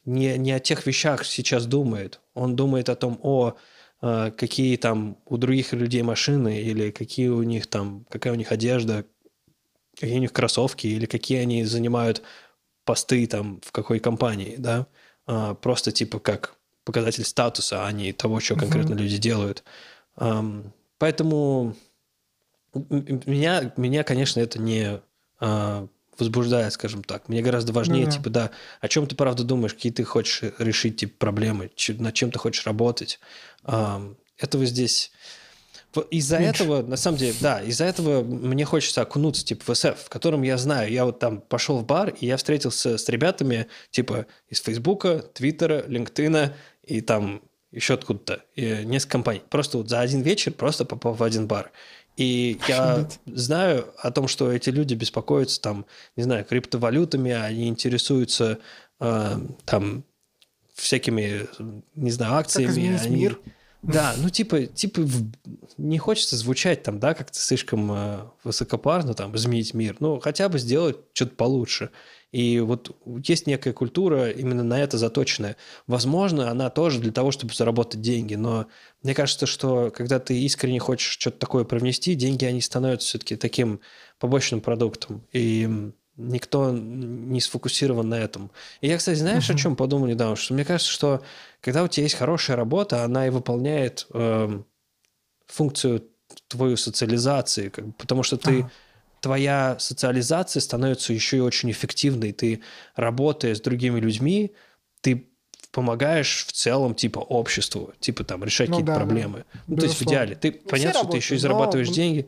не, 0.04 0.36
не 0.36 0.50
о 0.50 0.58
тех 0.58 0.86
вещах 0.86 1.24
сейчас 1.24 1.66
думает. 1.66 2.18
Он 2.34 2.56
думает 2.56 2.88
о 2.88 2.96
том, 2.96 3.20
о, 3.22 3.54
а, 4.00 4.32
какие 4.32 4.76
там 4.76 5.18
у 5.24 5.36
других 5.36 5.72
людей 5.72 6.02
машины, 6.02 6.60
или 6.62 6.90
какие 6.90 7.28
у 7.28 7.44
них 7.44 7.68
там, 7.68 8.06
какая 8.10 8.32
у 8.32 8.36
них 8.36 8.50
одежда, 8.50 9.04
какие 9.94 10.16
у 10.16 10.20
них 10.20 10.32
кроссовки, 10.32 10.88
или 10.88 11.06
какие 11.06 11.38
они 11.38 11.64
занимают 11.64 12.22
посты 12.86 13.26
там 13.26 13.60
в 13.62 13.72
какой 13.72 13.98
компании, 13.98 14.54
да, 14.56 14.86
А, 15.26 15.54
просто 15.54 15.90
типа 15.92 16.20
как 16.20 16.54
показатель 16.84 17.24
статуса, 17.24 17.84
а 17.84 17.92
не 17.92 18.12
того, 18.12 18.38
что 18.38 18.54
конкретно 18.54 18.94
Мгм. 18.94 19.02
люди 19.02 19.18
делают. 19.18 19.64
Ам, 20.14 20.72
поэтому 20.98 21.74
меня, 22.72 23.72
меня, 23.76 24.04
конечно, 24.04 24.38
это 24.40 24.60
не 24.60 25.00
а, 25.40 25.88
возбуждает, 26.18 26.72
скажем 26.72 27.02
так. 27.02 27.28
Мне 27.28 27.42
гораздо 27.42 27.72
важнее, 27.72 28.06
да. 28.06 28.12
типа, 28.12 28.30
да, 28.30 28.50
о 28.80 28.88
чем 28.88 29.06
ты 29.06 29.16
правда 29.16 29.42
думаешь, 29.44 29.74
какие 29.74 29.92
ты 29.92 30.04
хочешь 30.04 30.42
решить, 30.58 30.98
типа, 30.98 31.14
проблемы, 31.18 31.70
над 31.88 32.14
чем 32.14 32.30
ты 32.30 32.38
хочешь 32.38 32.64
работать. 32.66 33.18
А, 33.64 34.00
этого 34.38 34.64
здесь... 34.64 35.12
Из-за 36.02 36.36
этого, 36.38 36.82
на 36.82 36.96
самом 36.96 37.18
деле, 37.18 37.34
да, 37.40 37.62
из-за 37.62 37.84
этого 37.84 38.22
мне 38.22 38.64
хочется 38.64 39.02
окунуться, 39.02 39.44
типа, 39.44 39.72
в 39.72 39.76
СФ, 39.76 39.96
в 40.04 40.08
котором 40.08 40.42
я 40.42 40.56
знаю, 40.58 40.90
я 40.90 41.04
вот 41.04 41.18
там 41.18 41.40
пошел 41.40 41.78
в 41.78 41.86
бар, 41.86 42.10
и 42.20 42.26
я 42.26 42.36
встретился 42.36 42.98
с 42.98 43.08
ребятами, 43.08 43.66
типа, 43.90 44.26
из 44.48 44.60
Фейсбука, 44.60 45.18
Твиттера, 45.18 45.84
Линктына, 45.86 46.54
и 46.82 47.00
там 47.00 47.42
еще 47.72 47.94
откуда-то, 47.94 48.42
несколько 48.56 49.12
компаний. 49.12 49.42
Просто 49.50 49.78
вот 49.78 49.88
за 49.88 50.00
один 50.00 50.22
вечер 50.22 50.52
просто 50.52 50.84
попал 50.84 51.14
в 51.14 51.22
один 51.22 51.46
бар. 51.46 51.72
И 52.16 52.58
я 52.66 53.06
знаю 53.26 53.92
о 53.98 54.10
том, 54.10 54.26
что 54.26 54.50
эти 54.50 54.70
люди 54.70 54.94
беспокоятся 54.94 55.60
там, 55.60 55.84
не 56.16 56.22
знаю, 56.22 56.44
криптовалютами, 56.46 57.32
они 57.32 57.68
интересуются 57.68 58.58
э, 59.00 59.38
там 59.66 60.04
всякими, 60.72 61.46
не 61.94 62.10
знаю, 62.10 62.34
акциями. 62.34 62.96
Как 62.96 63.06
они... 63.06 63.16
мир. 63.16 63.38
Да, 63.92 64.14
ну 64.18 64.30
типа, 64.30 64.66
типа 64.66 65.02
не 65.78 65.98
хочется 65.98 66.36
звучать 66.36 66.82
там, 66.82 66.98
да, 66.98 67.14
как-то 67.14 67.38
слишком 67.38 67.92
э, 67.92 68.18
высокопарно, 68.42 69.14
там, 69.14 69.34
изменить 69.36 69.74
мир. 69.74 69.96
Ну, 70.00 70.18
хотя 70.18 70.48
бы 70.48 70.58
сделать 70.58 70.96
что-то 71.12 71.36
получше. 71.36 71.90
И 72.32 72.58
вот 72.60 72.96
есть 73.24 73.46
некая 73.46 73.72
культура 73.72 74.30
именно 74.30 74.64
на 74.64 74.80
это 74.80 74.98
заточенная. 74.98 75.56
Возможно, 75.86 76.50
она 76.50 76.68
тоже 76.70 77.00
для 77.00 77.12
того, 77.12 77.30
чтобы 77.30 77.54
заработать 77.54 78.00
деньги, 78.00 78.34
но 78.34 78.66
мне 79.02 79.14
кажется, 79.14 79.46
что 79.46 79.90
когда 79.90 80.18
ты 80.18 80.38
искренне 80.40 80.80
хочешь 80.80 81.12
что-то 81.12 81.38
такое 81.38 81.64
привнести, 81.64 82.14
деньги, 82.14 82.44
они 82.44 82.60
становятся 82.60 83.08
все-таки 83.08 83.36
таким 83.36 83.80
побочным 84.18 84.60
продуктом. 84.60 85.24
И 85.32 85.92
никто 86.16 86.70
не 86.72 87.40
сфокусирован 87.40 88.08
на 88.08 88.16
этом. 88.16 88.50
И 88.80 88.88
я, 88.88 88.96
кстати, 88.96 89.18
знаешь, 89.18 89.48
uh-huh. 89.48 89.54
о 89.54 89.58
чем 89.58 89.76
подумал 89.76 90.06
недавно? 90.06 90.36
Что 90.36 90.54
мне 90.54 90.64
кажется, 90.64 90.90
что 90.90 91.22
когда 91.60 91.82
у 91.82 91.88
тебя 91.88 92.04
есть 92.04 92.16
хорошая 92.16 92.56
работа, 92.56 93.04
она 93.04 93.26
и 93.26 93.30
выполняет 93.30 94.06
э, 94.14 94.62
функцию 95.46 96.08
твою 96.48 96.76
социализации, 96.76 97.68
как, 97.68 97.96
потому 97.96 98.22
что 98.22 98.36
ты 98.36 98.60
uh-huh 98.60 98.70
твоя 99.20 99.76
социализация 99.80 100.60
становится 100.60 101.12
еще 101.12 101.38
и 101.38 101.40
очень 101.40 101.70
эффективной. 101.70 102.32
Ты, 102.32 102.62
работая 102.94 103.56
с 103.56 103.60
другими 103.60 103.98
людьми, 103.98 104.54
ты 105.00 105.28
помогаешь 105.76 106.46
в 106.46 106.52
целом, 106.52 106.94
типа, 106.94 107.18
обществу, 107.18 107.92
типа, 108.00 108.24
там, 108.24 108.42
решать 108.42 108.70
ну, 108.70 108.76
какие-то 108.76 108.92
да, 108.92 108.98
проблемы. 108.98 109.44
Да. 109.52 109.60
Ну, 109.66 109.76
Безусловно. 109.76 109.76
то 109.76 109.86
есть, 109.86 109.98
в 109.98 110.02
идеале. 110.04 110.34
Ты, 110.34 110.52
ну, 110.52 110.70
понятно, 110.70 111.00
что 111.00 111.10
ты 111.10 111.16
еще 111.18 111.34
и 111.34 111.38
зарабатываешь 111.38 111.90
деньги. 111.90 112.26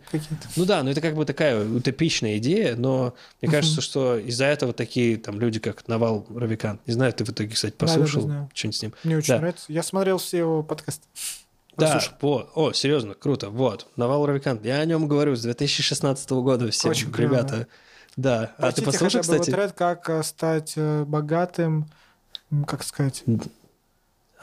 Ну 0.57 0.67
да, 0.67 0.83
ну 0.83 0.91
это 0.91 1.01
как 1.01 1.15
бы 1.15 1.25
такая 1.25 1.67
утопичная 1.67 2.37
идея, 2.37 2.77
но 2.77 3.15
мне 3.41 3.51
кажется, 3.51 3.81
что 3.81 4.19
из-за 4.19 4.45
этого 4.45 4.75
такие 4.75 5.17
там 5.17 5.41
люди, 5.41 5.61
как 5.61 5.89
Навал 5.89 6.27
Равикан, 6.29 6.79
не 6.87 6.93
знаю, 6.93 7.15
ты 7.15 7.25
в 7.25 7.31
итоге, 7.31 7.55
кстати, 7.55 7.73
послушал 7.73 8.25
да, 8.25 8.51
что-нибудь 8.53 8.77
с 8.77 8.83
ним? 8.83 8.95
Мне 9.03 9.17
очень 9.17 9.29
да. 9.29 9.39
нравится. 9.39 9.65
Я 9.73 9.83
смотрел 9.83 10.19
все 10.19 10.37
его 10.37 10.63
подкасты. 10.63 11.07
Да, 11.79 12.03
вот. 12.21 12.51
О, 12.55 12.73
серьезно, 12.75 13.15
круто. 13.15 13.49
Вот. 13.49 13.87
Навал 13.97 14.27
Равикант. 14.27 14.67
Я 14.67 14.81
о 14.81 14.85
нем 14.85 15.09
говорю 15.09 15.37
с 15.37 15.41
2016 15.41 16.31
года 16.33 16.71
всем, 16.71 16.91
Очень 16.91 17.11
ребята. 17.15 17.49
Клево. 17.49 17.67
Да. 18.17 18.53
Простите, 18.59 18.69
а 18.69 18.73
ты 18.73 18.83
послушал, 18.83 19.21
кстати? 19.23 19.51
Тред, 19.51 19.73
как 19.73 20.11
э, 20.11 20.23
стать 20.23 20.75
э, 20.77 21.05
богатым, 21.05 21.89
как 22.67 22.83
сказать? 22.83 23.25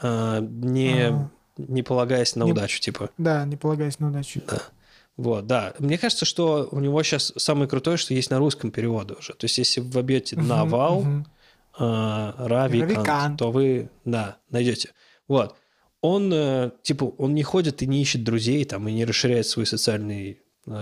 А, 0.00 0.40
не, 0.40 1.08
а, 1.08 1.30
не 1.56 1.82
полагаясь 1.82 2.36
на 2.36 2.44
не, 2.44 2.52
удачу, 2.52 2.80
типа. 2.80 3.10
Да, 3.18 3.44
не 3.44 3.56
полагаясь 3.56 3.98
на 3.98 4.08
удачу. 4.08 4.40
Да. 4.46 4.62
Вот, 5.16 5.46
да. 5.46 5.74
Мне 5.78 5.96
кажется, 5.98 6.24
что 6.24 6.68
у 6.70 6.80
него 6.80 7.02
сейчас 7.02 7.32
самое 7.36 7.68
крутое, 7.68 7.96
что 7.96 8.12
есть 8.14 8.30
на 8.30 8.38
русском 8.38 8.70
переводе 8.70 9.14
уже. 9.14 9.32
То 9.32 9.46
есть, 9.46 9.58
если 9.58 9.80
вы 9.80 9.90
вобьете 9.90 10.36
Навал, 10.36 11.02
uh-huh. 11.02 11.24
э, 11.78 12.46
Равикант, 12.46 12.96
Равикант, 12.96 13.38
то 13.38 13.50
вы, 13.50 13.88
да, 14.04 14.36
найдете. 14.50 14.90
Вот 15.26 15.56
он, 16.06 16.32
э, 16.32 16.70
типа, 16.82 17.04
он 17.18 17.34
не 17.34 17.42
ходит 17.42 17.82
и 17.82 17.86
не 17.86 18.00
ищет 18.00 18.24
друзей, 18.24 18.64
там, 18.64 18.88
и 18.88 18.92
не 18.92 19.04
расширяет 19.04 19.46
свой 19.46 19.66
социальный 19.66 20.40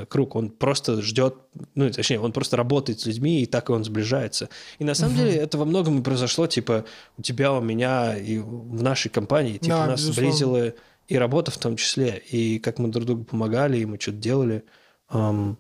круг. 0.09 0.37
Он 0.37 0.51
просто 0.51 1.03
ждет, 1.03 1.37
ну, 1.75 1.91
точнее, 1.91 2.21
он 2.21 2.33
просто 2.33 2.57
работает 2.57 3.01
с 3.01 3.07
людьми, 3.07 3.43
и 3.43 3.47
так 3.47 3.69
и 3.69 3.73
он 3.73 3.85
сближается. 3.85 4.49
И 4.79 4.85
на 4.85 4.95
самом 4.95 5.15
угу. 5.15 5.23
деле 5.23 5.37
это 5.37 5.59
во 5.59 5.65
многом 5.65 6.01
и 6.01 6.03
произошло, 6.03 6.47
типа, 6.47 6.85
у 7.19 7.23
тебя, 7.23 7.53
у 7.53 7.61
меня 7.61 8.17
и 8.17 8.39
в 8.39 8.83
нашей 8.83 9.11
компании, 9.11 9.59
типа, 9.59 9.77
да, 9.77 9.87
нас 9.87 10.01
безусловно. 10.01 10.33
сблизила 10.33 10.73
и 11.07 11.19
работа 11.19 11.51
в 11.51 11.59
том 11.59 11.77
числе, 11.77 12.23
и 12.31 12.59
как 12.59 12.79
мы 12.79 12.89
друг 12.89 13.05
другу 13.05 13.25
помогали, 13.25 13.79
и 13.79 13.85
мы 13.85 14.01
что-то 14.01 14.19
делали. 14.19 14.65
Um, 15.11 15.57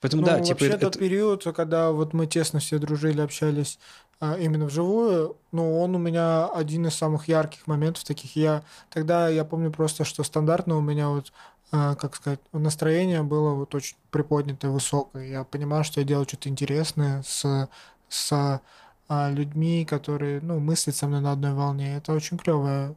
Поэтому, 0.00 0.22
ну, 0.22 0.28
да, 0.28 0.40
типа... 0.40 0.60
Вообще 0.60 0.68
это... 0.68 0.90
тот 0.90 0.98
период, 0.98 1.44
когда 1.54 1.92
вот 1.92 2.12
мы 2.12 2.26
тесно 2.26 2.58
все 2.58 2.78
дружили, 2.78 3.20
общались 3.20 3.78
а, 4.18 4.36
именно 4.36 4.66
вживую, 4.66 5.36
ну, 5.52 5.80
он 5.80 5.94
у 5.94 5.98
меня 5.98 6.46
один 6.46 6.86
из 6.86 6.94
самых 6.94 7.28
ярких 7.28 7.66
моментов 7.66 8.04
таких. 8.04 8.34
Я 8.34 8.64
тогда, 8.88 9.28
я 9.28 9.44
помню 9.44 9.70
просто, 9.70 10.04
что 10.04 10.24
стандартно 10.24 10.76
у 10.76 10.80
меня 10.80 11.08
вот 11.08 11.32
как 11.72 12.16
сказать, 12.16 12.40
настроение 12.52 13.22
было 13.22 13.54
вот 13.54 13.74
очень 13.74 13.96
приподнятое, 14.10 14.70
высокое. 14.70 15.26
Я 15.26 15.44
понимаю, 15.44 15.84
что 15.84 16.00
я 16.00 16.06
делаю 16.06 16.28
что-то 16.28 16.48
интересное 16.48 17.22
с, 17.22 17.68
с 18.08 18.60
а, 19.08 19.30
людьми, 19.30 19.86
которые, 19.86 20.40
ну, 20.42 20.60
мыслят 20.60 20.94
со 20.96 21.06
мной 21.06 21.20
на 21.20 21.32
одной 21.32 21.54
волне. 21.54 21.96
Это 21.96 22.12
очень 22.12 22.36
клевое. 22.36 22.94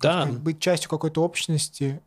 Да. 0.00 0.22
Сказать, 0.22 0.40
быть 0.40 0.60
частью 0.60 0.90
какой-то 0.90 1.24
общности. 1.24 2.00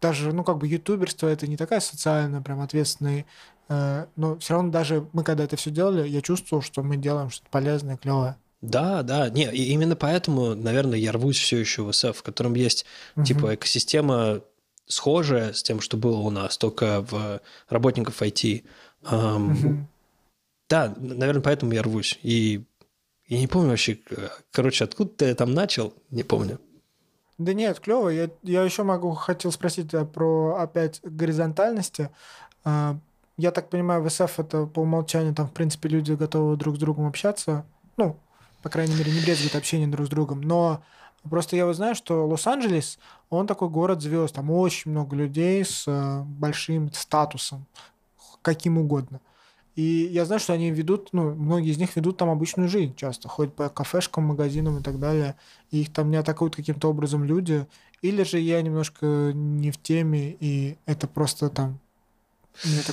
Даже, 0.00 0.32
ну, 0.32 0.42
как 0.42 0.58
бы 0.58 0.66
ютуберство 0.66 1.28
это 1.28 1.46
не 1.46 1.56
такая 1.56 1.80
социально 1.80 2.42
прям 2.42 2.60
ответственная 2.60 3.24
Э, 3.68 4.06
но 4.16 4.38
все 4.38 4.54
равно 4.54 4.70
даже 4.70 5.06
мы 5.12 5.24
когда 5.24 5.44
это 5.44 5.56
все 5.56 5.70
делали, 5.70 6.08
я 6.08 6.22
чувствовал, 6.22 6.62
что 6.62 6.82
мы 6.82 6.96
делаем 6.96 7.30
что-то 7.30 7.50
полезное, 7.50 7.96
клевое. 7.96 8.36
Да, 8.62 9.02
да, 9.02 9.28
не, 9.28 9.44
и 9.44 9.72
именно 9.72 9.96
поэтому, 9.96 10.54
наверное, 10.54 10.98
я 10.98 11.12
рвусь 11.12 11.38
все 11.38 11.58
еще 11.58 11.82
в 11.82 11.92
СФ, 11.92 12.16
в 12.16 12.22
котором 12.22 12.54
есть 12.54 12.86
угу. 13.14 13.24
типа 13.24 13.54
экосистема 13.54 14.40
схожая 14.86 15.52
с 15.52 15.62
тем, 15.62 15.80
что 15.80 15.96
было 15.96 16.18
у 16.18 16.30
нас, 16.30 16.58
только 16.58 17.02
в 17.02 17.40
работников 17.68 18.22
IT. 18.22 18.64
Угу. 19.02 19.86
Да, 20.68 20.94
наверное, 20.96 21.42
поэтому 21.42 21.72
я 21.72 21.82
рвусь. 21.82 22.18
И 22.22 22.64
я 23.28 23.38
не 23.38 23.46
помню 23.46 23.70
вообще, 23.70 23.98
короче, 24.52 24.84
откуда 24.84 25.10
ты 25.10 25.34
там 25.34 25.52
начал, 25.52 25.94
не 26.10 26.22
помню. 26.22 26.60
Да 27.38 27.52
нет, 27.52 27.80
клево. 27.80 28.08
Я, 28.08 28.30
я 28.42 28.62
еще 28.62 28.82
могу 28.82 29.12
хотел 29.12 29.52
спросить 29.52 29.92
э, 29.92 30.04
про 30.06 30.56
опять 30.58 31.00
горизонтальности. 31.02 32.08
А, 32.64 32.96
я 33.36 33.50
так 33.50 33.68
понимаю, 33.68 34.02
в 34.02 34.10
СФ 34.10 34.40
это 34.40 34.64
по 34.64 34.80
умолчанию, 34.80 35.34
там, 35.34 35.46
в 35.46 35.52
принципе, 35.52 35.90
люди 35.90 36.12
готовы 36.12 36.56
друг 36.56 36.76
с 36.76 36.78
другом 36.78 37.06
общаться. 37.06 37.66
Ну, 37.98 38.16
по 38.62 38.70
крайней 38.70 38.94
мере, 38.94 39.12
не 39.12 39.20
брезгуют 39.20 39.54
общением 39.54 39.90
друг 39.90 40.06
с 40.06 40.10
другом. 40.10 40.40
Но 40.40 40.82
просто 41.26 41.56
я 41.56 41.66
вот 41.66 41.76
знаю, 41.76 41.94
что 41.94 42.26
Лос-Анджелес, 42.26 42.98
он 43.30 43.46
такой 43.46 43.68
город 43.68 44.02
звезд. 44.02 44.34
Там 44.34 44.50
очень 44.50 44.90
много 44.90 45.16
людей 45.16 45.64
с 45.64 45.84
э, 45.86 46.22
большим 46.22 46.92
статусом, 46.92 47.66
каким 48.42 48.78
угодно. 48.78 49.20
И 49.74 50.08
я 50.10 50.24
знаю, 50.24 50.40
что 50.40 50.54
они 50.54 50.70
ведут, 50.70 51.10
ну, 51.12 51.34
многие 51.34 51.70
из 51.70 51.76
них 51.76 51.96
ведут 51.96 52.16
там 52.16 52.30
обычную 52.30 52.68
жизнь 52.68 52.94
часто, 52.96 53.28
ходят 53.28 53.54
по 53.54 53.68
кафешкам, 53.68 54.24
магазинам 54.24 54.78
и 54.78 54.82
так 54.82 54.98
далее, 54.98 55.36
и 55.70 55.82
их 55.82 55.92
там 55.92 56.10
не 56.10 56.16
атакуют 56.16 56.56
каким-то 56.56 56.88
образом 56.88 57.24
люди, 57.24 57.66
или 58.00 58.22
же 58.22 58.38
я 58.38 58.62
немножко 58.62 59.32
не 59.34 59.70
в 59.70 59.76
теме, 59.76 60.34
и 60.40 60.78
это 60.86 61.06
просто 61.06 61.50
там 61.50 61.78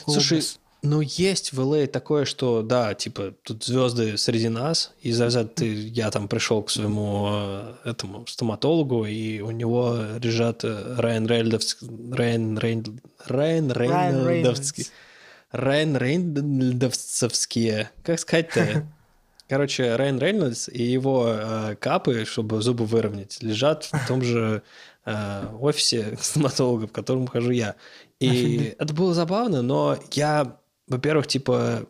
Слушай, 0.05 0.39
образ. 0.39 0.59
Ну 0.83 1.01
есть 1.01 1.53
в 1.53 1.59
LA 1.59 1.87
такое, 1.87 2.25
что 2.25 2.61
да, 2.61 2.93
типа 2.93 3.33
тут 3.43 3.63
звезды 3.63 4.17
среди 4.17 4.49
нас, 4.49 4.93
и 5.01 5.11
за 5.11 5.45
ты, 5.45 5.73
я 5.73 6.11
там 6.11 6.27
пришел 6.27 6.61
к 6.61 6.69
своему 6.69 7.29
э, 7.31 7.73
этому 7.85 8.27
стоматологу, 8.27 9.05
и 9.05 9.39
у 9.39 9.51
него 9.51 9.97
лежат 10.21 10.63
э, 10.63 10.95
Райан 10.97 11.25
Рейнольдовский, 11.25 11.87
Райан, 12.11 12.57
Рейн, 12.57 13.01
Райан 13.25 13.71
Рейнольдовский, 13.71 14.87
Райан 15.51 15.97
Рейнольдовцевские, 15.97 17.89
как 18.03 18.19
сказать-то? 18.19 18.85
Короче, 19.47 19.95
Райан 19.95 20.19
Рейнольдс 20.19 20.67
и 20.67 20.83
его 20.83 21.27
э, 21.27 21.75
капы, 21.79 22.25
чтобы 22.25 22.61
зубы 22.61 22.85
выровнять, 22.85 23.41
лежат 23.41 23.83
в 23.85 24.07
том 24.07 24.21
же 24.21 24.63
э, 25.05 25.45
офисе 25.59 26.17
стоматолога, 26.19 26.87
в 26.87 26.91
котором 26.91 27.27
хожу 27.27 27.51
я. 27.51 27.75
И 28.19 28.75
это 28.79 28.93
было 28.93 29.13
забавно, 29.13 29.61
но 29.61 29.97
я, 30.11 30.57
во-первых, 30.87 31.27
типа, 31.27 31.87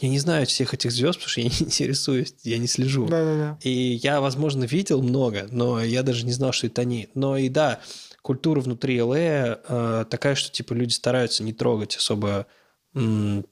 я 0.00 0.08
не 0.08 0.18
знаю 0.18 0.46
всех 0.46 0.74
этих 0.74 0.90
звезд, 0.90 1.18
потому 1.18 1.30
что 1.30 1.40
я 1.40 1.48
не 1.60 1.66
интересуюсь, 1.66 2.34
я 2.44 2.58
не 2.58 2.66
слежу. 2.66 3.06
Да-да-да. 3.06 3.58
И 3.62 3.70
я, 3.70 4.20
возможно, 4.20 4.64
видел 4.64 5.02
много, 5.02 5.48
но 5.50 5.82
я 5.82 6.02
даже 6.02 6.24
не 6.24 6.32
знал, 6.32 6.52
что 6.52 6.66
это 6.66 6.82
они. 6.82 7.08
Но 7.14 7.36
и 7.36 7.48
да, 7.48 7.80
культура 8.22 8.60
внутри 8.60 9.00
ЛА 9.02 9.16
э, 9.16 10.04
такая, 10.08 10.34
что 10.34 10.50
типа 10.50 10.72
люди 10.72 10.92
стараются 10.92 11.42
не 11.42 11.52
трогать 11.52 11.96
особо, 11.96 12.46
ну, 12.94 13.44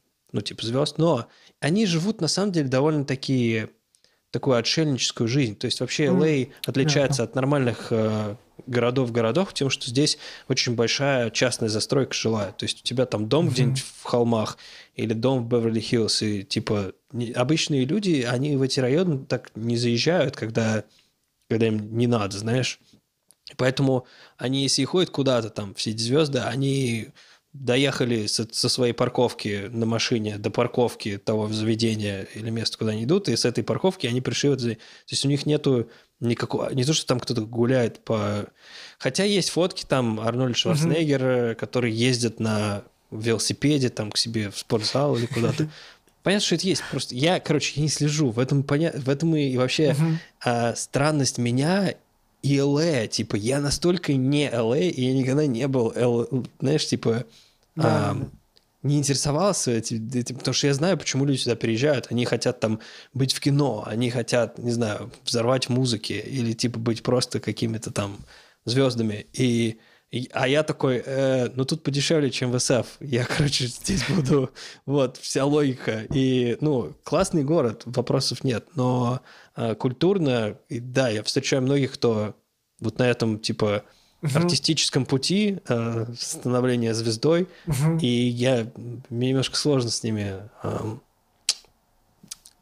типа 0.43 0.64
звезд, 0.64 0.99
но 0.99 1.26
они 1.61 1.86
живут 1.86 2.20
на 2.20 2.28
самом 2.28 2.53
деле 2.53 2.68
довольно 2.68 3.05
такие 3.05 3.70
такую 4.31 4.57
отшельническую 4.57 5.28
жизнь. 5.28 5.57
То 5.57 5.66
есть 5.66 5.81
вообще 5.81 6.07
LA 6.07 6.47
mm. 6.47 6.53
отличается 6.66 7.22
yeah. 7.22 7.26
от 7.26 7.35
нормальных 7.35 7.89
э, 7.91 8.37
городов-городов 8.66 9.53
тем, 9.55 9.70
что 9.70 9.89
здесь 9.89 10.18
очень 10.49 10.74
большая 10.74 11.31
частная 11.31 11.68
застройка 11.68 12.14
жилая. 12.14 12.53
То 12.53 12.64
есть 12.64 12.81
у 12.81 12.85
тебя 12.85 13.07
там 13.07 13.28
дом 13.28 13.47
mm-hmm. 13.47 13.51
где-нибудь 13.51 13.81
в 13.81 14.05
холмах 14.05 14.59
или 14.95 15.12
дом 15.12 15.45
в 15.45 15.49
Беверли-Хиллз, 15.49 16.22
и 16.22 16.43
типа 16.45 16.93
обычные 17.35 17.85
люди, 17.85 18.26
они 18.28 18.57
в 18.57 18.62
эти 18.62 18.81
районы 18.81 19.24
так 19.24 19.51
не 19.55 19.76
заезжают, 19.76 20.37
когда, 20.37 20.85
когда 21.49 21.66
им 21.66 21.97
не 21.97 22.07
надо, 22.07 22.39
знаешь. 22.39 22.78
Поэтому 23.57 24.07
они, 24.37 24.62
если 24.62 24.85
ходят 24.85 25.11
куда-то 25.11 25.51
там, 25.51 25.74
все 25.74 25.91
эти 25.91 26.01
звезды, 26.01 26.39
они 26.39 27.09
доехали 27.53 28.26
со, 28.26 28.46
со 28.53 28.68
своей 28.68 28.92
парковки 28.92 29.68
на 29.72 29.84
машине 29.84 30.38
до 30.38 30.51
парковки 30.51 31.18
того 31.18 31.48
заведения 31.48 32.28
или 32.34 32.51
места, 32.51 32.78
куда 32.78 32.92
они 32.92 33.05
идут, 33.05 33.28
и 33.28 33.36
с 33.36 33.44
этой 33.44 33.64
парковки 33.64 34.07
они 34.07 34.20
пришли... 34.20 34.51
Вот, 34.51 34.61
то 34.61 34.76
есть 35.09 35.24
у 35.24 35.28
них 35.28 35.46
нету 35.46 35.88
никакого... 36.20 36.72
Не 36.72 36.84
то, 36.84 36.92
что 36.92 37.07
там 37.07 37.18
кто-то 37.18 37.42
гуляет 37.42 38.05
по... 38.05 38.46
Хотя 38.98 39.24
есть 39.24 39.51
фотки, 39.51 39.84
там 39.84 40.20
Арнольд 40.20 40.57
Шварценеггер, 40.57 41.22
mm-hmm. 41.22 41.55
который 41.57 41.92
ездит 41.92 42.38
на 42.38 42.84
велосипеде 43.11 43.88
там 43.88 44.12
к 44.12 44.16
себе 44.16 44.51
в 44.51 44.59
спортзал 44.59 45.16
или 45.16 45.26
куда-то. 45.26 45.68
Понятно, 46.22 46.46
что 46.46 46.55
это 46.55 46.66
есть. 46.66 46.84
Просто 46.90 47.14
я, 47.14 47.40
короче, 47.40 47.72
я 47.76 47.82
не 47.82 47.88
слежу. 47.88 48.30
В 48.30 48.38
этом, 48.38 48.62
поня... 48.62 48.92
в 48.94 49.09
этом 49.09 49.34
и 49.34 49.57
вообще 49.57 49.90
uh-huh. 49.90 50.14
а, 50.44 50.74
странность 50.76 51.38
меня 51.38 51.94
и 52.43 52.61
ЛА. 52.61 53.07
Типа, 53.07 53.36
я 53.36 53.61
настолько 53.61 54.14
не 54.14 54.51
ЛА, 54.51 54.78
и 54.78 55.03
я 55.03 55.14
никогда 55.14 55.47
не 55.47 55.66
был, 55.68 55.93
Л... 55.95 56.47
знаешь, 56.61 56.86
типа, 56.86 57.24
да. 57.76 58.12
а, 58.12 58.28
не 58.82 58.99
интересовался 58.99 59.72
этим, 59.72 60.09
этим, 60.12 60.36
потому 60.36 60.55
что 60.55 60.66
я 60.66 60.74
знаю, 60.74 60.97
почему 60.97 61.24
люди 61.24 61.38
сюда 61.38 61.57
приезжают. 61.57 62.07
Они 62.11 62.24
хотят 62.24 62.61
там 62.61 62.80
быть 63.12 63.32
в 63.34 63.41
кино, 63.41 63.84
они 63.86 64.11
хотят, 64.11 64.59
не 64.59 64.70
знаю, 64.70 65.12
взорвать 65.24 65.68
музыки 65.68 66.12
или 66.12 66.53
типа 66.53 66.78
быть 66.78 67.03
просто 67.03 67.41
какими-то 67.41 67.91
там 67.91 68.18
звездами. 68.64 69.26
И 69.32 69.78
а 70.32 70.48
я 70.48 70.62
такой, 70.62 71.02
э, 71.04 71.50
ну 71.54 71.64
тут 71.64 71.82
подешевле, 71.82 72.30
чем 72.30 72.50
в 72.50 72.58
СФ. 72.58 72.86
Я, 73.00 73.24
короче, 73.36 73.66
здесь 73.66 74.04
буду. 74.08 74.50
Вот, 74.86 75.16
вся 75.16 75.44
логика. 75.44 76.06
И, 76.12 76.56
ну, 76.61 76.94
классный 77.04 77.44
город, 77.44 77.82
вопросов 77.84 78.42
нет. 78.42 78.66
Но 78.74 79.20
э, 79.56 79.74
культурно, 79.76 80.56
и, 80.68 80.80
да, 80.80 81.08
я 81.08 81.22
встречаю 81.22 81.62
многих, 81.62 81.92
кто 81.92 82.34
вот 82.80 82.98
на 82.98 83.08
этом, 83.08 83.38
типа, 83.38 83.84
артистическом 84.22 85.06
пути 85.06 85.58
э, 85.68 86.06
становления 86.18 86.92
звездой. 86.94 87.46
И 88.00 88.06
я, 88.06 88.66
мне 89.08 89.28
немножко 89.30 89.56
сложно 89.56 89.90
с 89.90 90.02
ними... 90.02 90.42
Э, 90.62 90.96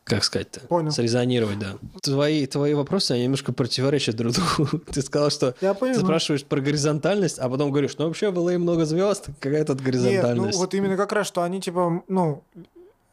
как 0.09 0.25
сказать-то? 0.25 0.61
Понял. 0.61 0.91
Срезонировать, 0.91 1.59
да. 1.59 1.77
Твои, 2.03 2.47
твои 2.47 2.75
вопросы, 2.75 3.13
они 3.13 3.25
немножко 3.25 3.53
противоречат 3.53 4.17
друг 4.17 4.35
другу. 4.35 4.79
Ты 4.93 5.03
сказал, 5.03 5.31
что 5.31 5.55
Я 5.61 5.75
ты 5.75 5.95
спрашиваешь 5.95 6.45
про 6.45 6.61
горизонтальность, 6.61 7.39
а 7.39 7.49
потом 7.49 7.71
говоришь, 7.71 7.97
ну 7.99 8.07
вообще 8.07 8.31
в 8.31 8.39
LA 8.39 8.59
много 8.59 8.85
звезд, 8.85 9.27
какая 9.41 9.65
тут 9.65 9.81
горизонтальность? 9.81 10.47
Нет, 10.47 10.55
ну 10.55 10.59
вот 10.59 10.75
именно 10.75 10.97
как 10.97 11.13
раз, 11.13 11.27
что 11.27 11.43
они 11.43 11.61
типа, 11.61 12.03
ну, 12.09 12.43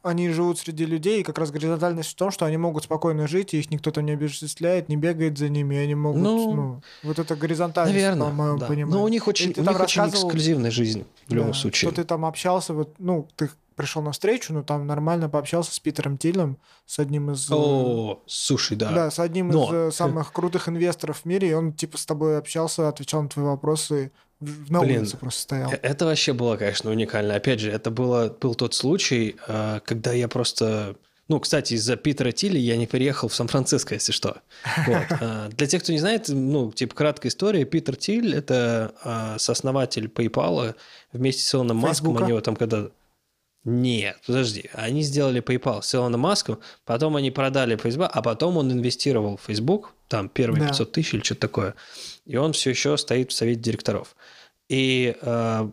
они 0.06 0.30
живут 0.30 0.60
среди 0.60 0.86
людей, 0.86 1.22
и 1.22 1.24
как 1.24 1.40
раз 1.40 1.50
горизонтальность 1.50 2.12
в 2.12 2.16
том, 2.16 2.30
что 2.30 2.46
они 2.46 2.58
могут 2.58 2.84
спокойно 2.84 3.28
жить, 3.28 3.56
и 3.56 3.60
их 3.60 3.72
никто 3.72 3.90
там 3.90 4.06
не 4.06 4.12
обесчисляет, 4.12 4.88
не 4.88 4.98
бегает 4.98 5.38
за 5.38 5.50
ними, 5.50 5.76
и 5.76 5.78
они 5.80 5.96
могут, 5.96 6.22
ну, 6.22 6.54
ну 6.54 6.82
вот 7.04 7.18
это 7.18 7.36
горизонтальность, 7.36 7.96
наверное, 7.96 8.28
по 8.28 8.34
моему 8.34 8.58
да. 8.60 8.68
пониманию. 8.68 8.98
Но 8.98 9.04
у 9.04 9.08
них 9.08 9.28
очень, 9.28 9.54
у 9.58 9.62
них 9.62 9.80
очень 9.80 10.04
эксклюзивная 10.04 10.70
жизнь 10.70 11.06
в 11.28 11.34
любом 11.34 11.52
да, 11.52 11.58
случае. 11.58 11.90
Что 11.90 12.02
ты 12.02 12.08
там 12.08 12.24
общался, 12.24 12.74
вот, 12.74 12.94
ну, 13.00 13.28
ты 13.36 13.50
пришел 13.76 14.02
на 14.02 14.12
встречу, 14.12 14.54
но 14.54 14.64
там 14.64 14.88
нормально 14.88 15.30
пообщался 15.30 15.74
с 15.74 15.80
Питером 15.80 16.18
Тилем, 16.18 16.58
с 16.86 17.00
одним 17.00 17.32
из... 17.32 17.50
Э, 17.50 17.56
О, 17.56 18.22
слушай, 18.26 18.76
да. 18.78 18.92
Да, 18.92 19.12
с 19.12 19.20
одним 19.20 19.50
но... 19.50 19.66
из 19.66 19.74
э, 19.74 19.92
самых 19.92 20.32
крутых 20.32 20.70
инвесторов 20.70 21.22
в 21.22 21.26
мире, 21.26 21.50
и 21.50 21.54
он 21.54 21.74
типа 21.74 21.98
с 21.98 22.06
тобой 22.06 22.38
общался, 22.38 22.88
отвечал 22.88 23.24
на 23.24 23.30
твои 23.30 23.46
вопросы, 23.46 24.12
на 24.40 24.82
Блин, 24.82 25.02
улице 25.02 25.18
просто 25.18 25.42
стоял. 25.42 25.72
Э, 25.72 25.80
это 25.82 26.06
вообще 26.06 26.34
было, 26.34 26.56
конечно, 26.58 26.90
уникально. 26.90 27.36
Опять 27.36 27.60
же, 27.60 27.72
это 27.72 27.92
было, 27.92 28.30
был 28.30 28.56
тот 28.56 28.74
случай, 28.74 29.36
когда 29.86 30.14
я 30.14 30.28
просто... 30.28 30.96
Ну, 31.28 31.40
кстати, 31.40 31.74
из-за 31.74 31.96
Питера 31.96 32.32
Тилли 32.32 32.60
я 32.60 32.78
не 32.78 32.86
переехал 32.86 33.30
в 33.30 33.34
Сан-Франциско, 33.34 33.96
если 33.96 34.12
что. 34.12 34.38
Вот. 34.86 35.56
Для 35.56 35.68
тех, 35.68 35.82
кто 35.82 35.92
не 35.92 35.98
знает, 35.98 36.26
ну, 36.28 36.72
типа, 36.72 36.94
краткая 36.94 37.32
история. 37.32 37.66
Питер 37.66 37.96
Тиль– 37.96 38.36
это 38.36 38.94
сооснователь 39.40 40.06
PayPal 40.06 40.76
вместе 41.14 41.42
с 41.42 41.56
Илоном 41.56 41.78
Маском. 41.78 42.16
Они 42.18 42.30
его 42.30 42.42
там 42.42 42.56
когда 42.56 42.90
нет, 43.66 44.18
подожди. 44.28 44.70
Они 44.74 45.02
сделали 45.02 45.42
PayPal 45.42 45.82
с 45.82 45.94
Илоном 45.96 46.22
Маском, 46.22 46.60
потом 46.86 47.16
они 47.16 47.32
продали 47.32 47.76
Facebook, 47.76 48.12
а 48.14 48.22
потом 48.22 48.58
он 48.58 48.72
инвестировал 48.72 49.38
в 49.38 49.42
Facebook, 49.42 49.96
там 50.08 50.30
первые 50.30 50.62
да. 50.62 50.68
500 50.68 50.92
тысяч 50.92 51.14
или 51.16 51.22
что-то 51.24 51.42
такое, 51.42 51.76
и 52.26 52.38
он 52.38 52.54
все 52.54 52.70
еще 52.70 52.96
стоит 52.96 53.32
в 53.32 53.34
совете 53.34 53.60
директоров. 53.60 54.16
И 54.70 55.16
э, 55.20 55.70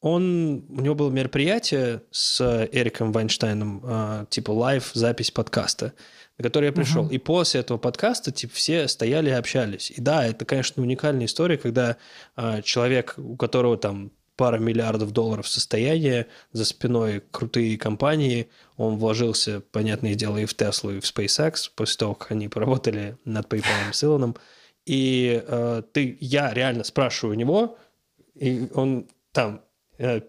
он, 0.00 0.64
у 0.68 0.80
него 0.80 0.94
было 0.94 1.10
мероприятие 1.10 2.02
с 2.10 2.40
Эриком 2.72 3.12
Вайнштейном, 3.12 3.82
э, 3.84 4.26
типа 4.30 4.50
лайв-запись 4.50 5.30
подкаста, 5.30 5.92
на 6.38 6.42
который 6.42 6.66
я 6.66 6.72
пришел. 6.72 7.04
Угу. 7.04 7.12
И 7.12 7.18
после 7.18 7.60
этого 7.60 7.76
подкаста 7.76 8.32
типа 8.32 8.54
все 8.54 8.88
стояли 8.88 9.28
и 9.28 9.34
общались. 9.34 9.90
И 9.90 10.00
да, 10.00 10.26
это, 10.26 10.46
конечно, 10.46 10.82
уникальная 10.82 11.26
история, 11.26 11.58
когда 11.58 11.98
э, 12.36 12.62
человек, 12.62 13.14
у 13.18 13.36
которого 13.36 13.76
там 13.76 14.10
пара 14.36 14.58
миллиардов 14.58 15.12
долларов 15.12 15.48
состояния, 15.48 16.26
за 16.52 16.64
спиной 16.64 17.22
крутые 17.30 17.78
компании. 17.78 18.48
Он 18.76 18.96
вложился, 18.96 19.60
понятное 19.60 20.14
дело, 20.14 20.38
и 20.38 20.46
в 20.46 20.54
Tesla, 20.54 20.96
и 20.96 21.00
в 21.00 21.04
SpaceX, 21.04 21.70
после 21.74 21.96
того, 21.96 22.14
как 22.14 22.32
они 22.32 22.48
поработали 22.48 23.16
над 23.24 23.46
PayPal 23.46 23.92
с 23.92 24.04
Илоном. 24.04 24.36
И 24.84 25.42
э, 25.46 25.82
ты, 25.92 26.16
я 26.20 26.52
реально 26.52 26.84
спрашиваю 26.84 27.36
у 27.36 27.38
него, 27.38 27.78
и 28.34 28.68
он 28.74 29.08
там 29.32 29.62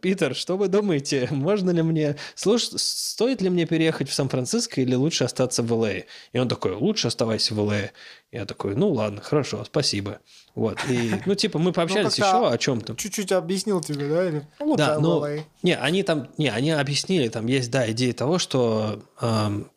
Питер, 0.02 0.36
что 0.36 0.56
вы 0.56 0.68
думаете, 0.68 1.28
можно 1.32 1.72
ли 1.72 1.82
мне, 1.82 2.16
слуш, 2.36 2.64
стоит 2.76 3.42
ли 3.42 3.50
мне 3.50 3.66
переехать 3.66 4.08
в 4.10 4.14
Сан-Франциско 4.14 4.82
или 4.82 4.94
лучше 4.94 5.24
остаться 5.24 5.64
в 5.64 5.74
ЛА? 5.74 6.04
И 6.32 6.40
он 6.40 6.48
такой, 6.48 6.74
лучше 6.74 7.08
оставайся 7.08 7.56
в 7.56 7.60
ЛА. 7.60 7.92
Я 8.32 8.46
такой, 8.46 8.76
ну 8.76 8.92
ладно, 8.92 9.22
хорошо, 9.22 9.64
спасибо. 9.66 10.20
Вот, 10.54 10.78
и, 10.90 11.16
ну, 11.26 11.34
типа, 11.34 11.58
мы 11.58 11.72
пообщались 11.72 12.18
ну, 12.18 12.26
еще 12.26 12.50
о 12.50 12.58
чем-то. 12.58 12.96
Чуть-чуть 12.96 13.32
объяснил 13.32 13.82
тебе, 13.82 14.08
да? 14.08 14.28
Или, 14.28 14.48
ну, 14.60 14.76
да, 14.76 15.00
ну, 15.00 15.26
не, 15.64 15.76
они 15.76 16.04
там, 16.04 16.30
не, 16.38 16.50
они 16.50 16.72
объяснили, 16.72 17.28
там 17.30 17.48
есть, 17.48 17.72
да, 17.72 17.90
идея 17.92 18.14
того, 18.14 18.38
что 18.38 19.04
эм, 19.22 19.72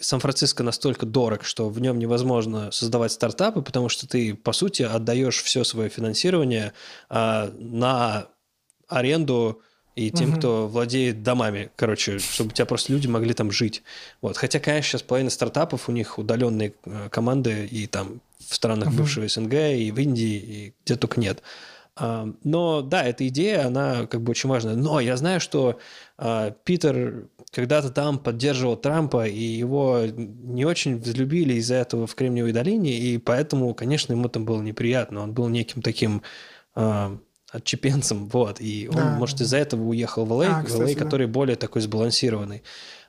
Сан-Франциско 0.00 0.62
настолько 0.62 1.06
дорог, 1.06 1.44
что 1.44 1.68
в 1.68 1.80
нем 1.80 1.98
невозможно 1.98 2.70
создавать 2.70 3.12
стартапы, 3.12 3.62
потому 3.62 3.88
что 3.88 4.06
ты, 4.06 4.34
по 4.34 4.52
сути, 4.52 4.82
отдаешь 4.82 5.42
все 5.42 5.64
свое 5.64 5.88
финансирование 5.88 6.72
э, 7.10 7.50
на 7.58 8.28
аренду 8.90 9.62
и 9.96 10.10
тем, 10.10 10.30
угу. 10.30 10.38
кто 10.38 10.68
владеет 10.68 11.22
домами, 11.22 11.70
короче, 11.76 12.18
чтобы 12.18 12.50
у 12.50 12.52
тебя 12.52 12.66
просто 12.66 12.92
люди 12.92 13.06
могли 13.06 13.34
там 13.34 13.50
жить. 13.50 13.82
Вот. 14.20 14.36
Хотя, 14.36 14.60
конечно, 14.60 14.90
сейчас 14.90 15.02
половина 15.02 15.30
стартапов, 15.30 15.88
у 15.88 15.92
них 15.92 16.18
удаленные 16.18 16.74
э, 16.84 17.08
команды 17.10 17.66
и 17.66 17.86
там 17.86 18.20
в 18.38 18.54
странах 18.54 18.88
угу. 18.88 18.98
бывшего 18.98 19.28
СНГ, 19.28 19.54
и 19.54 19.90
в 19.90 19.98
Индии, 19.98 20.36
и 20.36 20.74
где 20.84 20.96
только 20.96 21.20
нет. 21.20 21.42
А, 21.96 22.32
но 22.44 22.82
да, 22.82 23.04
эта 23.04 23.28
идея, 23.28 23.66
она 23.66 24.06
как 24.06 24.22
бы 24.22 24.30
очень 24.30 24.48
важная. 24.48 24.74
Но 24.74 25.00
я 25.00 25.16
знаю, 25.16 25.40
что 25.40 25.78
а, 26.16 26.50
Питер 26.50 27.28
когда-то 27.50 27.90
там 27.90 28.18
поддерживал 28.18 28.76
Трампа, 28.76 29.26
и 29.26 29.42
его 29.42 30.02
не 30.06 30.64
очень 30.64 30.98
взлюбили 30.98 31.54
из-за 31.54 31.74
этого 31.76 32.06
в 32.06 32.14
Кремниевой 32.14 32.52
долине, 32.52 32.96
и 32.96 33.18
поэтому, 33.18 33.74
конечно, 33.74 34.12
ему 34.12 34.28
там 34.28 34.44
было 34.44 34.62
неприятно. 34.62 35.22
Он 35.22 35.34
был 35.34 35.48
неким 35.48 35.82
таким 35.82 36.22
а, 36.74 37.18
отчепенцем, 37.52 38.28
вот, 38.28 38.60
и 38.60 38.88
он, 38.88 38.96
да, 38.96 39.16
может, 39.16 39.40
из-за 39.40 39.58
этого 39.58 39.82
уехал 39.82 40.24
в 40.24 40.32
Л.А., 40.32 40.60
а, 40.60 40.62
в 40.62 40.80
Л.А., 40.80 40.94
который 40.94 41.26
да. 41.26 41.32
более 41.32 41.56
такой 41.56 41.82
сбалансированный. 41.82 42.62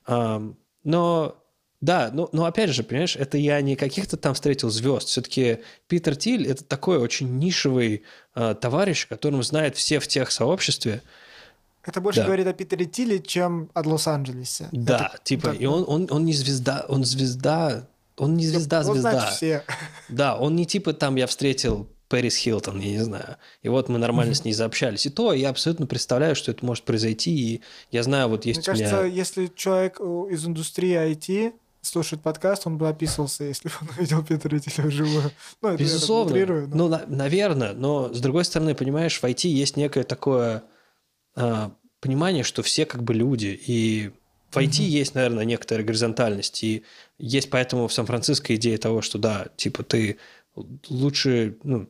А, 0.05 0.41
но 0.83 1.41
да, 1.81 2.11
но, 2.13 2.29
но 2.31 2.45
опять 2.45 2.69
же, 2.69 2.83
понимаешь, 2.83 3.15
это 3.15 3.39
я 3.39 3.59
не 3.61 3.75
каких-то 3.75 4.15
там 4.15 4.35
встретил 4.35 4.69
звезд. 4.69 5.07
Все-таки 5.07 5.59
Питер 5.87 6.15
Тиль 6.15 6.47
это 6.47 6.63
такой 6.63 6.99
очень 6.99 7.39
нишевый 7.39 8.03
э, 8.35 8.55
товарищ, 8.59 9.07
которым 9.07 9.41
знает 9.41 9.75
все 9.75 9.99
в 9.99 10.07
тех 10.07 10.31
сообществе. 10.31 11.01
Это 11.83 11.99
больше 11.99 12.19
да. 12.19 12.27
говорит 12.27 12.45
о 12.45 12.53
Питере 12.53 12.85
Тиле, 12.85 13.19
чем 13.19 13.71
о 13.73 13.81
Лос-Анджелесе. 13.81 14.69
Да, 14.71 15.11
это, 15.11 15.23
типа, 15.23 15.49
да. 15.49 15.55
и 15.55 15.65
он, 15.65 15.83
он, 15.87 16.07
он 16.11 16.23
не 16.23 16.33
звезда, 16.33 16.85
он 16.87 17.03
звезда, 17.03 17.87
он 18.15 18.37
не 18.37 18.45
звезда-звезда. 18.45 19.31
Все. 19.31 19.63
Да, 20.07 20.37
он 20.37 20.55
не 20.55 20.67
типа 20.67 20.93
там 20.93 21.15
я 21.15 21.25
встретил 21.25 21.87
Пэрис 22.11 22.35
Хилтон, 22.35 22.81
я 22.81 22.91
не 22.91 22.99
знаю. 22.99 23.37
И 23.61 23.69
вот 23.69 23.87
мы 23.87 23.97
нормально 23.97 24.35
с 24.35 24.43
ней 24.43 24.51
заобщались. 24.51 25.05
И 25.05 25.09
то 25.09 25.31
я 25.31 25.49
абсолютно 25.49 25.87
представляю, 25.87 26.35
что 26.35 26.51
это 26.51 26.65
может 26.65 26.83
произойти. 26.83 27.31
И 27.31 27.61
я 27.89 28.03
знаю, 28.03 28.27
вот 28.27 28.45
есть 28.45 28.59
Мне 28.59 28.65
кажется, 28.65 29.03
если 29.03 29.49
человек 29.55 30.01
э, 30.01 30.03
из 30.29 30.45
индустрии 30.45 30.93
IT 30.93 31.53
слушает 31.79 32.21
подкаст, 32.21 32.67
он 32.67 32.77
бы 32.77 32.89
описывался, 32.89 33.45
если 33.45 33.69
бы 33.69 33.75
он 33.81 33.87
увидел 33.97 34.25
Питера 34.25 34.59
Тиля 34.59 34.87
вживую. 34.87 35.31
Ну, 35.61 35.77
Безусловно. 35.77 36.35
Я 36.35 36.45
но... 36.47 36.67
Ну, 36.67 36.87
на- 36.89 37.05
наверное. 37.07 37.71
Но, 37.71 38.13
с 38.13 38.19
другой 38.19 38.43
стороны, 38.43 38.75
понимаешь, 38.75 39.17
в 39.17 39.23
IT 39.23 39.47
есть 39.47 39.77
некое 39.77 40.03
такое 40.03 40.63
э, 41.37 41.69
понимание, 42.01 42.43
что 42.43 42.61
все 42.61 42.85
как 42.85 43.03
бы 43.03 43.13
люди. 43.13 43.57
И 43.65 44.11
в 44.49 44.57
IT 44.57 44.81
угу. 44.81 44.83
есть, 44.83 45.15
наверное, 45.15 45.45
некоторая 45.45 45.85
горизонтальность, 45.85 46.61
и 46.65 46.83
есть 47.17 47.49
поэтому 47.49 47.87
в 47.87 47.93
Сан-Франциско 47.93 48.53
идея 48.55 48.77
того, 48.77 49.01
что 49.01 49.17
да, 49.17 49.47
типа 49.55 49.83
ты 49.83 50.17
лучше, 50.89 51.57
ну, 51.63 51.87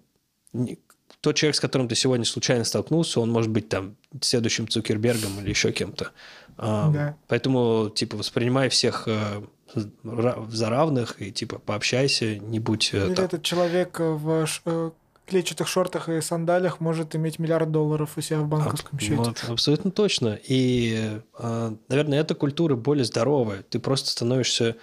тот 1.22 1.36
человек, 1.36 1.56
с 1.56 1.60
которым 1.60 1.88
ты 1.88 1.95
сегодня 1.95 2.26
случайно 2.26 2.64
столкнулся, 2.64 3.20
он 3.20 3.32
может 3.32 3.52
быть 3.52 3.70
там 3.70 3.95
следующим 4.22 4.68
Цукербергом 4.68 5.39
или 5.39 5.49
еще 5.49 5.72
кем-то. 5.72 6.12
Да. 6.58 7.16
Поэтому, 7.28 7.91
типа, 7.93 8.18
воспринимай 8.18 8.70
всех 8.70 9.08
э, 9.08 9.41
за 9.74 10.70
равных 10.70 11.22
и, 11.22 11.32
типа, 11.32 11.60
пообщайся, 11.60 12.38
не 12.38 12.60
будь... 12.60 12.93
Или 12.93 13.14
там... 13.14 13.26
этот 13.26 13.43
человек 13.43 13.99
в 13.99 14.47
э, 14.66 14.91
клетчатых 15.32 15.68
шортах 15.68 16.10
и 16.10 16.22
сандалях 16.22 16.80
может 16.80 17.16
иметь 17.16 17.39
миллиард 17.39 17.72
долларов 17.72 18.18
у 18.18 18.22
себя 18.22 18.41
в 18.41 18.47
банковском 18.47 18.97
а, 18.97 19.02
счете. 19.02 19.16
Вот, 19.16 19.43
абсолютно 19.47 19.91
точно. 19.91 20.38
И, 20.43 21.22
а, 21.36 21.74
наверное, 21.88 22.20
эта 22.20 22.36
культура 22.36 22.76
более 22.76 23.06
здоровая. 23.06 23.64
Ты 23.64 23.80
просто 23.80 24.10
становишься 24.10 24.76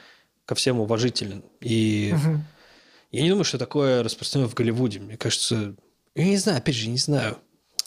ко 0.47 0.55
всем 0.55 0.81
уважителен. 0.81 1.45
И 1.61 2.15
угу. 2.15 2.41
Я 3.11 3.23
не 3.23 3.31
думаю, 3.31 3.45
что 3.45 3.59
такое 3.59 4.03
распространено 4.03 4.49
в 4.49 4.55
Голливуде. 4.55 5.01
Мне 5.01 5.17
кажется, 5.17 5.75
я 6.15 6.25
не 6.25 6.37
знаю, 6.37 6.59
опять 6.59 6.75
же, 6.75 6.89
не 6.89 6.99
знаю. 6.99 7.39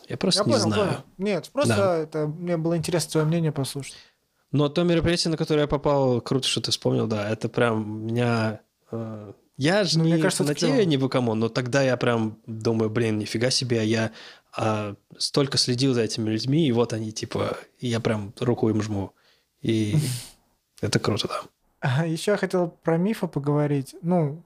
Я 0.07 0.17
просто 0.17 0.41
я 0.41 0.45
не 0.45 0.51
понял, 0.53 0.63
знаю. 0.63 0.87
Понял. 0.87 1.03
Нет, 1.17 1.49
просто 1.51 1.75
да. 1.75 1.97
это 1.97 2.27
мне 2.27 2.57
было 2.57 2.77
интересно 2.77 3.11
твое 3.11 3.27
мнение 3.27 3.51
послушать. 3.51 3.95
Но 4.51 4.67
то 4.67 4.83
мероприятие, 4.83 5.31
на 5.31 5.37
которое 5.37 5.61
я 5.61 5.67
попал, 5.67 6.19
круто, 6.21 6.47
что 6.47 6.61
ты 6.61 6.71
вспомнил, 6.71 7.07
да, 7.07 7.29
это 7.29 7.47
прям 7.47 8.07
меня 8.07 8.59
э, 8.91 9.31
я 9.57 9.83
же 9.83 9.99
ну, 9.99 10.05
не 10.05 10.19
кажется, 10.19 10.43
фанатею 10.43 10.87
не 10.87 10.97
Букамон, 10.97 11.37
но 11.37 11.47
тогда 11.47 11.83
я 11.83 11.95
прям 11.95 12.39
думаю, 12.47 12.89
блин, 12.89 13.19
нифига 13.19 13.51
себе, 13.51 13.85
я 13.85 14.11
а, 14.57 14.95
столько 15.19 15.59
следил 15.59 15.93
за 15.93 16.01
этими 16.01 16.31
людьми, 16.31 16.67
и 16.67 16.71
вот 16.71 16.93
они, 16.93 17.11
типа, 17.11 17.57
и 17.77 17.87
я 17.87 17.99
прям 17.99 18.33
руку 18.39 18.69
им 18.69 18.81
жму. 18.81 19.13
И 19.61 19.95
это 20.81 20.97
круто, 20.99 21.29
да. 21.81 22.03
Еще 22.05 22.31
я 22.31 22.37
хотел 22.37 22.69
про 22.69 22.97
мифы 22.97 23.27
поговорить. 23.27 23.95
Ну, 24.01 24.43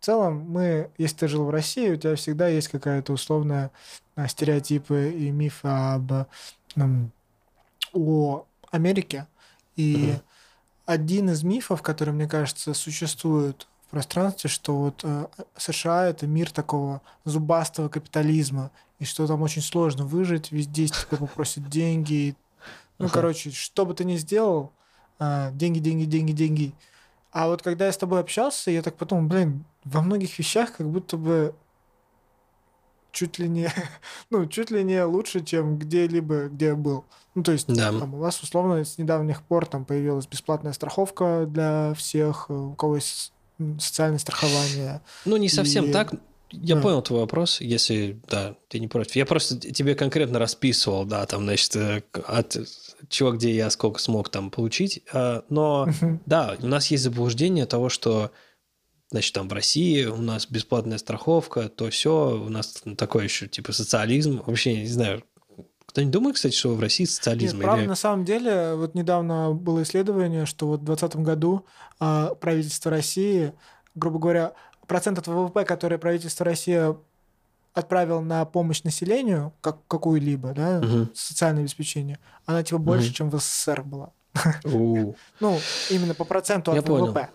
в 0.00 0.04
целом, 0.04 0.46
мы, 0.48 0.90
если 0.98 1.16
ты 1.16 1.28
жил 1.28 1.44
в 1.44 1.50
России, 1.50 1.90
у 1.90 1.96
тебя 1.96 2.14
всегда 2.16 2.48
есть 2.48 2.68
какая-то 2.68 3.12
условная 3.12 3.70
а, 4.16 4.28
стереотипы 4.28 5.10
и 5.10 5.30
мифы 5.30 5.68
об 5.68 6.12
um, 6.76 7.08
о 7.92 8.44
Америке. 8.70 9.26
И 9.76 10.12
mm 10.12 10.22
один 10.88 11.28
из 11.28 11.42
мифов, 11.42 11.82
который, 11.82 12.14
мне 12.14 12.26
кажется, 12.26 12.72
существует 12.72 13.68
пространстве, 13.90 14.50
что 14.50 14.76
вот 14.76 15.00
э, 15.02 15.26
США 15.56 16.06
это 16.06 16.26
мир 16.26 16.50
такого 16.50 17.02
зубастого 17.24 17.88
капитализма, 17.88 18.70
и 18.98 19.04
что 19.04 19.26
там 19.26 19.42
очень 19.42 19.62
сложно 19.62 20.04
выжить, 20.04 20.52
везде 20.52 20.86
тебя 20.86 21.18
попросят 21.18 21.68
деньги. 21.68 22.36
Ну, 22.98 23.06
uh-huh. 23.06 23.10
короче, 23.12 23.50
что 23.50 23.86
бы 23.86 23.94
ты 23.94 24.04
ни 24.04 24.16
сделал, 24.16 24.72
э, 25.18 25.50
деньги, 25.52 25.78
деньги, 25.78 26.04
деньги, 26.04 26.32
деньги. 26.32 26.74
А 27.30 27.48
вот 27.48 27.62
когда 27.62 27.86
я 27.86 27.92
с 27.92 27.98
тобой 27.98 28.20
общался, 28.20 28.70
я 28.70 28.82
так 28.82 28.96
подумал, 28.96 29.28
блин, 29.28 29.64
во 29.84 30.02
многих 30.02 30.38
вещах 30.38 30.76
как 30.76 30.88
будто 30.88 31.16
бы 31.16 31.54
чуть 33.12 33.38
ли 33.38 33.48
не, 33.48 33.68
ну, 34.30 34.46
чуть 34.46 34.70
ли 34.70 34.82
не 34.84 35.02
лучше, 35.04 35.44
чем 35.44 35.78
где-либо, 35.78 36.48
где 36.48 36.66
я 36.66 36.76
был. 36.76 37.04
Ну, 37.34 37.42
то 37.42 37.52
есть, 37.52 37.66
да. 37.72 37.92
там, 37.92 38.14
у 38.14 38.18
вас, 38.18 38.40
условно, 38.42 38.84
с 38.84 38.98
недавних 38.98 39.42
пор 39.42 39.66
там 39.66 39.84
появилась 39.84 40.26
бесплатная 40.26 40.72
страховка 40.72 41.46
для 41.46 41.94
всех, 41.94 42.46
э, 42.48 42.54
у 42.54 42.74
кого 42.74 42.96
есть 42.96 43.32
социальное 43.78 44.18
страхование. 44.18 45.02
Ну, 45.24 45.36
не 45.36 45.48
совсем 45.48 45.86
и... 45.86 45.92
так. 45.92 46.12
Я 46.50 46.76
да. 46.76 46.80
понял 46.82 47.02
твой 47.02 47.20
вопрос, 47.20 47.60
если, 47.60 48.20
да, 48.28 48.54
ты 48.68 48.78
не 48.78 48.88
против. 48.88 49.16
Я 49.16 49.26
просто 49.26 49.58
тебе 49.58 49.94
конкретно 49.94 50.38
расписывал, 50.38 51.04
да, 51.04 51.26
там, 51.26 51.44
значит, 51.44 51.76
э, 51.76 52.02
от 52.26 52.56
чего, 53.08 53.32
где 53.32 53.54
я 53.54 53.70
сколько 53.70 54.00
смог 54.00 54.30
там 54.30 54.50
получить. 54.50 55.02
А, 55.12 55.44
но, 55.50 55.88
да, 56.26 56.56
у 56.60 56.66
нас 56.66 56.90
есть 56.90 57.04
заблуждение 57.04 57.66
того, 57.66 57.88
что, 57.88 58.30
значит, 59.10 59.34
там 59.34 59.48
в 59.48 59.52
России 59.52 60.04
у 60.06 60.16
нас 60.16 60.46
бесплатная 60.46 60.98
страховка, 60.98 61.68
то 61.68 61.90
все, 61.90 62.40
у 62.40 62.48
нас 62.48 62.82
такой 62.96 63.24
еще, 63.24 63.46
типа, 63.46 63.72
социализм. 63.72 64.42
Вообще, 64.46 64.80
не 64.80 64.86
знаю, 64.86 65.24
кто 65.84 66.02
не 66.02 66.10
думает, 66.10 66.36
кстати, 66.36 66.54
что 66.54 66.74
в 66.74 66.80
России 66.80 67.04
социализм? 67.04 67.56
Нет, 67.56 67.64
правда, 67.64 67.84
на 67.86 67.94
самом 67.94 68.24
деле, 68.24 68.74
вот 68.74 68.94
недавно 68.94 69.52
было 69.52 69.82
исследование, 69.82 70.46
что 70.46 70.66
вот 70.66 70.80
в 70.80 70.84
2020 70.84 71.20
году 71.20 71.66
а, 71.98 72.34
правительство 72.34 72.90
России, 72.90 73.52
грубо 73.94 74.18
говоря, 74.18 74.52
процент 74.88 75.18
от 75.18 75.28
ВВП, 75.28 75.64
который 75.64 75.98
правительство 75.98 76.44
России 76.44 76.96
отправил 77.74 78.22
на 78.22 78.44
помощь 78.44 78.82
населению, 78.82 79.52
как 79.60 79.86
какую-либо, 79.86 80.52
да, 80.52 80.80
угу. 80.80 81.08
социальное 81.14 81.62
обеспечение, 81.62 82.18
она 82.44 82.64
типа 82.64 82.78
больше, 82.78 83.08
угу. 83.08 83.14
чем 83.14 83.30
в 83.30 83.38
СССР 83.38 83.82
была. 83.84 84.12
Ну, 84.64 85.58
именно 85.90 86.14
по 86.14 86.24
проценту 86.24 86.72
от 86.72 86.88
ВВП. 86.88 87.30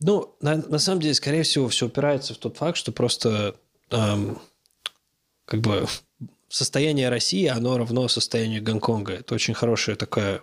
Ну, 0.00 0.34
на, 0.40 0.56
на 0.56 0.78
самом 0.78 1.00
деле, 1.00 1.14
скорее 1.14 1.42
всего, 1.42 1.68
все 1.68 1.86
упирается 1.86 2.34
в 2.34 2.38
тот 2.38 2.56
факт, 2.58 2.76
что 2.76 2.92
просто 2.92 3.56
эм, 3.90 4.38
как 5.46 5.60
бы 5.60 5.86
состояние 6.48 7.08
России, 7.08 7.46
оно 7.46 7.78
равно 7.78 8.06
состоянию 8.08 8.62
Гонконга. 8.62 9.14
Это 9.14 9.34
очень 9.34 9.54
хорошая 9.54 9.96
такая 9.96 10.42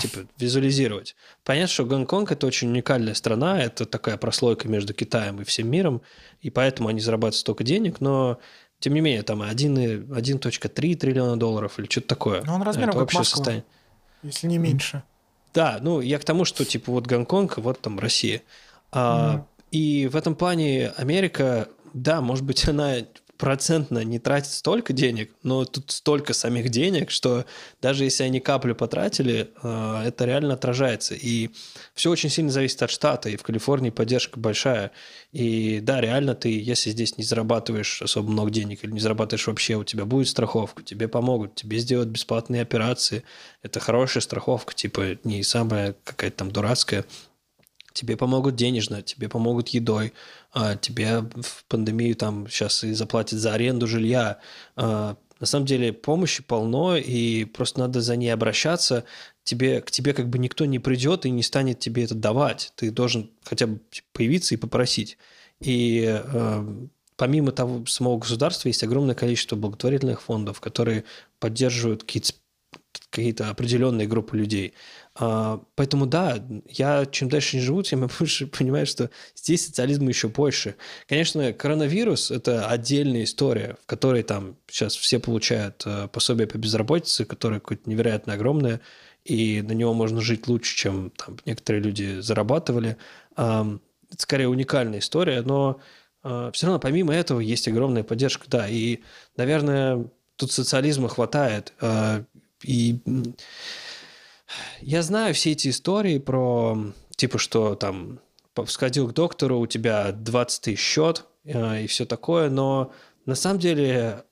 типа 0.00 0.26
визуализировать. 0.38 1.16
Понятно, 1.44 1.72
что 1.72 1.84
Гонконг 1.84 2.32
это 2.32 2.46
очень 2.46 2.68
уникальная 2.68 3.14
страна, 3.14 3.60
это 3.60 3.84
такая 3.86 4.16
прослойка 4.16 4.68
между 4.68 4.94
Китаем 4.94 5.40
и 5.40 5.44
всем 5.44 5.70
миром, 5.70 6.02
и 6.40 6.50
поэтому 6.50 6.88
они 6.88 7.00
зарабатывают 7.00 7.36
столько 7.36 7.64
денег, 7.64 8.00
но 8.00 8.38
тем 8.80 8.94
не 8.94 9.00
менее, 9.00 9.22
там 9.22 9.42
1,3 9.42 10.94
триллиона 10.94 11.36
долларов 11.36 11.78
или 11.78 11.86
что-то 11.86 12.08
такое. 12.08 12.42
Но 12.44 12.54
он 12.54 12.62
размером 12.62 12.90
это 12.90 12.98
как 13.00 13.14
Москва, 13.14 13.24
состояние. 13.24 13.64
если 14.22 14.46
не 14.46 14.58
меньше. 14.58 15.02
Да, 15.52 15.78
ну 15.80 16.00
я 16.00 16.18
к 16.18 16.24
тому, 16.24 16.44
что 16.44 16.64
типа 16.64 16.92
вот 16.92 17.06
Гонконг, 17.06 17.58
вот 17.58 17.80
там 17.80 17.98
Россия. 17.98 18.42
А, 18.92 19.34
mm. 19.36 19.44
И 19.70 20.06
в 20.06 20.16
этом 20.16 20.34
плане 20.34 20.90
Америка, 20.96 21.68
да, 21.92 22.20
может 22.20 22.44
быть, 22.44 22.66
она 22.68 22.96
процентно 23.38 24.02
не 24.02 24.18
тратит 24.18 24.50
столько 24.52 24.92
денег, 24.92 25.32
но 25.44 25.64
тут 25.64 25.92
столько 25.92 26.34
самих 26.34 26.70
денег, 26.70 27.10
что 27.10 27.46
даже 27.80 28.02
если 28.04 28.24
они 28.24 28.40
каплю 28.40 28.74
потратили, 28.74 29.50
э, 29.62 30.02
это 30.06 30.24
реально 30.24 30.54
отражается. 30.54 31.14
И 31.14 31.50
все 31.94 32.10
очень 32.10 32.30
сильно 32.30 32.50
зависит 32.50 32.82
от 32.82 32.90
штата, 32.90 33.28
и 33.30 33.36
в 33.36 33.44
Калифорнии 33.44 33.90
поддержка 33.90 34.40
большая. 34.40 34.90
И 35.32 35.78
да, 35.80 36.00
реально 36.00 36.34
ты, 36.34 36.60
если 36.60 36.90
здесь 36.90 37.16
не 37.16 37.24
зарабатываешь 37.24 38.02
особо 38.02 38.28
много 38.28 38.50
денег 38.50 38.82
или 38.82 38.90
не 38.90 39.00
зарабатываешь 39.00 39.46
вообще, 39.46 39.76
у 39.76 39.84
тебя 39.84 40.04
будет 40.04 40.28
страховка, 40.28 40.82
тебе 40.82 41.06
помогут, 41.06 41.54
тебе 41.54 41.78
сделают 41.78 42.10
бесплатные 42.10 42.62
операции. 42.62 43.22
Это 43.62 43.78
хорошая 43.78 44.20
страховка, 44.20 44.74
типа 44.74 45.18
не 45.22 45.44
самая 45.44 45.94
какая-то 46.04 46.38
там 46.38 46.50
дурацкая, 46.50 47.04
тебе 47.98 48.16
помогут 48.16 48.54
денежно, 48.54 49.02
тебе 49.02 49.28
помогут 49.28 49.68
едой, 49.68 50.12
тебе 50.80 51.20
в 51.20 51.64
пандемию 51.68 52.16
там 52.16 52.48
сейчас 52.48 52.84
и 52.84 52.92
заплатят 52.92 53.38
за 53.38 53.54
аренду 53.54 53.86
жилья. 53.86 54.38
А, 54.76 55.16
на 55.40 55.46
самом 55.46 55.66
деле 55.66 55.92
помощи 55.92 56.42
полно, 56.42 56.96
и 56.96 57.44
просто 57.44 57.80
надо 57.80 58.00
за 58.00 58.16
ней 58.16 58.30
обращаться. 58.30 59.04
Тебе, 59.44 59.80
к 59.80 59.90
тебе 59.90 60.12
как 60.12 60.28
бы 60.28 60.38
никто 60.38 60.64
не 60.64 60.78
придет 60.78 61.26
и 61.26 61.30
не 61.30 61.42
станет 61.42 61.78
тебе 61.78 62.04
это 62.04 62.14
давать. 62.14 62.72
Ты 62.76 62.90
должен 62.90 63.30
хотя 63.44 63.66
бы 63.66 63.80
появиться 64.12 64.54
и 64.54 64.58
попросить. 64.58 65.16
И 65.60 66.04
э, 66.06 66.86
помимо 67.16 67.52
того 67.52 67.86
самого 67.86 68.18
государства 68.18 68.68
есть 68.68 68.82
огромное 68.82 69.14
количество 69.14 69.56
благотворительных 69.56 70.22
фондов, 70.22 70.60
которые 70.60 71.04
поддерживают 71.38 72.04
какие-то 73.10 73.50
определенные 73.50 74.06
группы 74.06 74.36
людей. 74.36 74.74
А, 75.20 75.60
поэтому 75.74 76.06
да, 76.06 76.38
я 76.68 77.04
чем 77.06 77.28
дальше 77.28 77.56
не 77.56 77.62
живу, 77.62 77.82
тем 77.82 78.02
я 78.02 78.08
больше 78.18 78.46
понимаю, 78.46 78.86
что 78.86 79.10
здесь 79.34 79.66
социализма 79.66 80.08
еще 80.08 80.28
больше. 80.28 80.76
Конечно, 81.08 81.52
коронавирус– 81.52 82.30
это 82.30 82.68
отдельная 82.68 83.24
история, 83.24 83.76
в 83.82 83.86
которой 83.86 84.22
там 84.22 84.56
сейчас 84.68 84.94
все 84.94 85.18
получают 85.18 85.82
э, 85.86 86.08
пособие 86.08 86.46
по 86.46 86.56
безработице, 86.56 87.24
которое 87.24 87.60
какое-то 87.60 87.90
невероятно 87.90 88.34
огромное, 88.34 88.80
и 89.24 89.60
на 89.62 89.72
него 89.72 89.92
можно 89.92 90.20
жить 90.20 90.46
лучше, 90.46 90.76
чем 90.76 91.10
там 91.10 91.36
некоторые 91.44 91.82
люди 91.82 92.20
зарабатывали. 92.20 92.96
Это 93.36 93.78
скорее 94.16 94.48
уникальная 94.48 95.00
история, 95.00 95.42
но 95.42 95.80
э, 96.22 96.50
все 96.54 96.66
равно 96.66 96.78
помимо 96.78 97.12
этого 97.12 97.40
есть 97.40 97.66
огромная 97.66 98.04
поддержка, 98.04 98.46
да, 98.48 98.68
и, 98.68 99.00
наверное, 99.36 100.06
тут 100.36 100.52
социализма 100.52 101.08
хватает, 101.08 101.72
э, 101.80 102.22
и 102.62 103.00
я 104.80 105.02
знаю 105.02 105.34
все 105.34 105.52
эти 105.52 105.68
истории 105.68 106.18
про, 106.18 106.92
типа, 107.16 107.38
что 107.38 107.74
там 107.74 108.20
сходил 108.66 109.08
к 109.08 109.14
доктору, 109.14 109.60
у 109.60 109.66
тебя 109.66 110.12
20 110.12 110.62
тысяч 110.62 110.80
счет 110.80 111.24
э, 111.44 111.84
и 111.84 111.86
все 111.86 112.04
такое, 112.06 112.50
но 112.50 112.92
на 113.24 113.34
самом 113.34 113.60
деле 113.60 114.24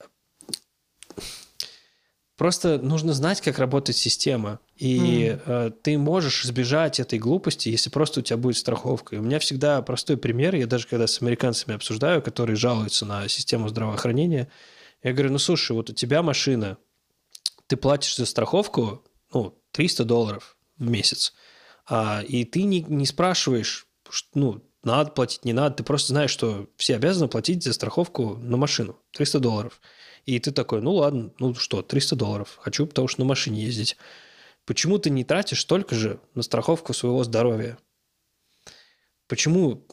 просто 2.37 2.79
нужно 2.79 3.13
знать, 3.13 3.41
как 3.41 3.59
работает 3.59 3.97
система. 3.97 4.61
И 4.77 5.29
mm. 5.29 5.43
э, 5.47 5.71
ты 5.83 5.97
можешь 5.99 6.45
избежать 6.45 7.01
этой 7.01 7.19
глупости, 7.19 7.69
если 7.69 7.91
просто 7.91 8.21
у 8.21 8.23
тебя 8.23 8.37
будет 8.37 8.57
страховка. 8.57 9.17
И 9.17 9.19
у 9.19 9.23
меня 9.23 9.39
всегда 9.39 9.81
простой 9.83 10.17
пример, 10.17 10.55
я 10.55 10.67
даже 10.67 10.87
когда 10.87 11.07
с 11.07 11.23
американцами 11.23 11.77
обсуждаю, 11.77 12.23
которые 12.23 12.57
жалуются 12.57 13.07
на 13.07 13.29
систему 13.29 13.69
здравоохранения, 13.69 14.49
я 15.03 15.13
говорю, 15.13 15.33
ну 15.33 15.39
слушай, 15.39 15.73
вот 15.73 15.91
у 15.91 15.93
тебя 15.93 16.23
машина, 16.23 16.79
ты 17.67 17.77
платишь 17.77 18.17
за 18.17 18.27
страховку, 18.27 19.05
ну, 19.33 19.59
300 19.77 20.05
долларов. 20.05 20.57
в 20.79 20.89
месяц. 20.91 21.35
А, 21.87 22.23
и 22.27 22.45
ты 22.45 22.63
не, 22.65 22.81
не 22.83 23.07
спрашиваешь, 23.07 23.87
ну, 24.35 24.63
надо 24.83 25.11
платить, 25.11 25.45
не 25.45 25.53
надо. 25.53 25.77
Ты 25.77 25.85
просто 25.85 26.09
знаешь, 26.09 26.31
что 26.31 26.69
все 26.77 26.97
обязаны 26.97 27.29
платить 27.29 27.63
за 27.63 27.73
страховку 27.73 28.37
на 28.37 28.57
машину. 28.57 28.99
300 29.13 29.39
долларов. 29.39 29.81
И 30.25 30.39
ты 30.39 30.51
такой, 30.51 30.81
ну 30.81 30.95
ладно, 30.95 31.31
ну 31.39 31.55
что, 31.55 31.83
300 31.83 32.17
долларов. 32.17 32.59
Хочу, 32.61 32.87
потому 32.87 33.07
что 33.07 33.21
на 33.21 33.27
машине 33.27 33.65
ездить. 33.65 33.97
Почему 34.65 34.99
ты 34.99 35.11
не 35.11 35.25
тратишь 35.25 35.61
столько 35.61 35.95
же 35.95 36.21
на 36.35 36.43
страховку 36.43 36.95
своего 36.95 37.23
здоровья? 37.23 37.79
Почему? 39.29 39.87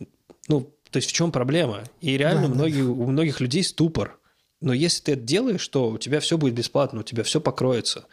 Ну, 0.47 0.73
то 0.91 0.97
есть 0.97 1.09
в 1.09 1.13
чем 1.13 1.31
проблема? 1.31 1.83
И 2.01 2.17
реально 2.17 2.47
да, 2.47 2.53
многие, 2.53 2.83
да. 2.83 2.89
у 2.89 3.05
многих 3.07 3.41
людей 3.41 3.63
ступор. 3.63 4.19
Но 4.61 4.71
если 4.71 5.03
ты 5.03 5.11
это 5.13 5.21
делаешь, 5.21 5.67
то 5.67 5.89
у 5.89 5.97
тебя 5.97 6.21
все 6.21 6.37
будет 6.37 6.53
бесплатно, 6.53 7.01
у 7.01 7.03
тебя 7.03 7.23
все 7.23 7.41
покроется. 7.41 8.05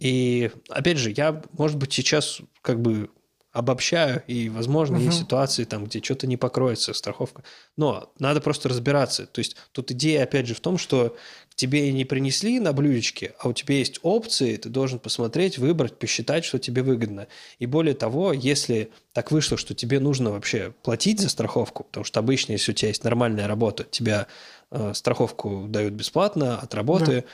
И 0.00 0.50
опять 0.68 0.98
же, 0.98 1.12
я, 1.16 1.42
может 1.52 1.76
быть, 1.76 1.92
сейчас 1.92 2.40
как 2.62 2.80
бы 2.80 3.10
обобщаю, 3.54 4.20
и, 4.26 4.48
возможно, 4.48 4.96
угу. 4.96 5.04
есть 5.04 5.20
ситуации, 5.20 5.62
там, 5.62 5.84
где 5.84 6.02
что-то 6.02 6.26
не 6.26 6.36
покроется, 6.36 6.92
страховка. 6.92 7.44
Но 7.76 8.12
надо 8.18 8.40
просто 8.40 8.68
разбираться. 8.68 9.26
То 9.26 9.38
есть 9.38 9.54
тут 9.70 9.92
идея, 9.92 10.24
опять 10.24 10.48
же, 10.48 10.54
в 10.54 10.60
том, 10.60 10.76
что 10.76 11.16
тебе 11.54 11.92
не 11.92 12.04
принесли 12.04 12.58
на 12.58 12.72
блюдечке, 12.72 13.32
а 13.38 13.48
у 13.48 13.52
тебя 13.52 13.76
есть 13.76 14.00
опции, 14.02 14.56
ты 14.56 14.68
должен 14.68 14.98
посмотреть, 14.98 15.56
выбрать, 15.56 15.96
посчитать, 16.00 16.44
что 16.44 16.58
тебе 16.58 16.82
выгодно. 16.82 17.28
И 17.60 17.66
более 17.66 17.94
того, 17.94 18.32
если 18.32 18.90
так 19.12 19.30
вышло, 19.30 19.56
что 19.56 19.72
тебе 19.72 20.00
нужно 20.00 20.32
вообще 20.32 20.74
платить 20.82 21.20
за 21.20 21.28
страховку, 21.28 21.84
потому 21.84 22.02
что 22.02 22.18
обычно, 22.18 22.52
если 22.52 22.72
у 22.72 22.74
тебя 22.74 22.88
есть 22.88 23.04
нормальная 23.04 23.46
работа, 23.46 23.86
тебя 23.88 24.26
э, 24.72 24.92
страховку 24.94 25.66
дают 25.68 25.94
бесплатно 25.94 26.58
от 26.58 26.74
работы, 26.74 27.20
да. 27.20 27.24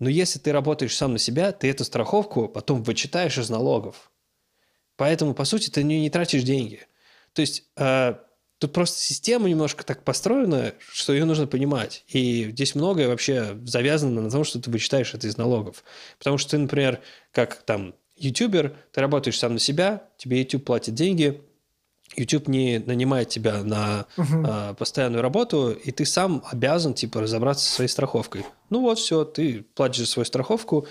Но 0.00 0.08
если 0.08 0.38
ты 0.38 0.50
работаешь 0.50 0.96
сам 0.96 1.12
на 1.12 1.18
себя, 1.18 1.52
ты 1.52 1.70
эту 1.70 1.84
страховку 1.84 2.48
потом 2.48 2.82
вычитаешь 2.82 3.38
из 3.38 3.50
налогов. 3.50 4.10
Поэтому, 4.96 5.34
по 5.34 5.44
сути, 5.44 5.70
ты 5.70 5.82
не, 5.82 6.10
тратишь 6.10 6.42
деньги. 6.42 6.80
То 7.34 7.42
есть 7.42 7.64
э, 7.76 8.14
тут 8.58 8.72
просто 8.72 8.98
система 8.98 9.48
немножко 9.48 9.84
так 9.84 10.02
построена, 10.02 10.74
что 10.78 11.12
ее 11.12 11.26
нужно 11.26 11.46
понимать. 11.46 12.04
И 12.08 12.50
здесь 12.50 12.74
многое 12.74 13.08
вообще 13.08 13.58
завязано 13.64 14.22
на 14.22 14.30
том, 14.30 14.42
что 14.44 14.60
ты 14.60 14.70
вычитаешь 14.70 15.14
это 15.14 15.26
из 15.26 15.36
налогов. 15.36 15.84
Потому 16.18 16.38
что 16.38 16.52
ты, 16.52 16.58
например, 16.58 17.00
как 17.30 17.62
там 17.62 17.94
ютубер, 18.16 18.76
ты 18.92 19.00
работаешь 19.02 19.38
сам 19.38 19.54
на 19.54 19.58
себя, 19.58 20.08
тебе 20.16 20.40
YouTube 20.40 20.64
платит 20.64 20.94
деньги, 20.94 21.42
YouTube 22.16 22.48
не 22.48 22.78
нанимает 22.78 23.28
тебя 23.28 23.62
на 23.62 24.06
uh-huh. 24.16 24.72
э, 24.72 24.74
постоянную 24.74 25.22
работу, 25.22 25.70
и 25.70 25.92
ты 25.92 26.04
сам 26.04 26.42
обязан 26.50 26.94
типа 26.94 27.20
разобраться 27.20 27.64
со 27.64 27.74
своей 27.76 27.88
страховкой. 27.88 28.44
Ну 28.68 28.80
вот 28.80 28.98
все, 28.98 29.24
ты 29.24 29.64
платишь 29.74 30.00
за 30.00 30.06
свою 30.06 30.26
страховку, 30.26 30.88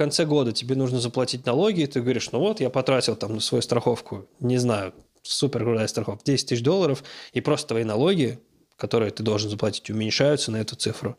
конце 0.00 0.24
года 0.24 0.52
тебе 0.52 0.76
нужно 0.76 0.98
заплатить 0.98 1.44
налоги, 1.44 1.82
и 1.82 1.86
ты 1.86 2.00
говоришь, 2.00 2.32
ну 2.32 2.38
вот, 2.38 2.58
я 2.60 2.70
потратил 2.70 3.16
там 3.16 3.34
на 3.34 3.40
свою 3.40 3.60
страховку, 3.60 4.26
не 4.40 4.56
знаю, 4.56 4.94
супер 5.20 5.62
крутая 5.62 5.88
страховка, 5.88 6.24
10 6.24 6.48
тысяч 6.48 6.62
долларов, 6.62 7.04
и 7.34 7.42
просто 7.42 7.68
твои 7.68 7.84
налоги, 7.84 8.40
которые 8.76 9.10
ты 9.10 9.22
должен 9.22 9.50
заплатить, 9.50 9.90
уменьшаются 9.90 10.52
на 10.52 10.56
эту 10.56 10.74
цифру. 10.74 11.18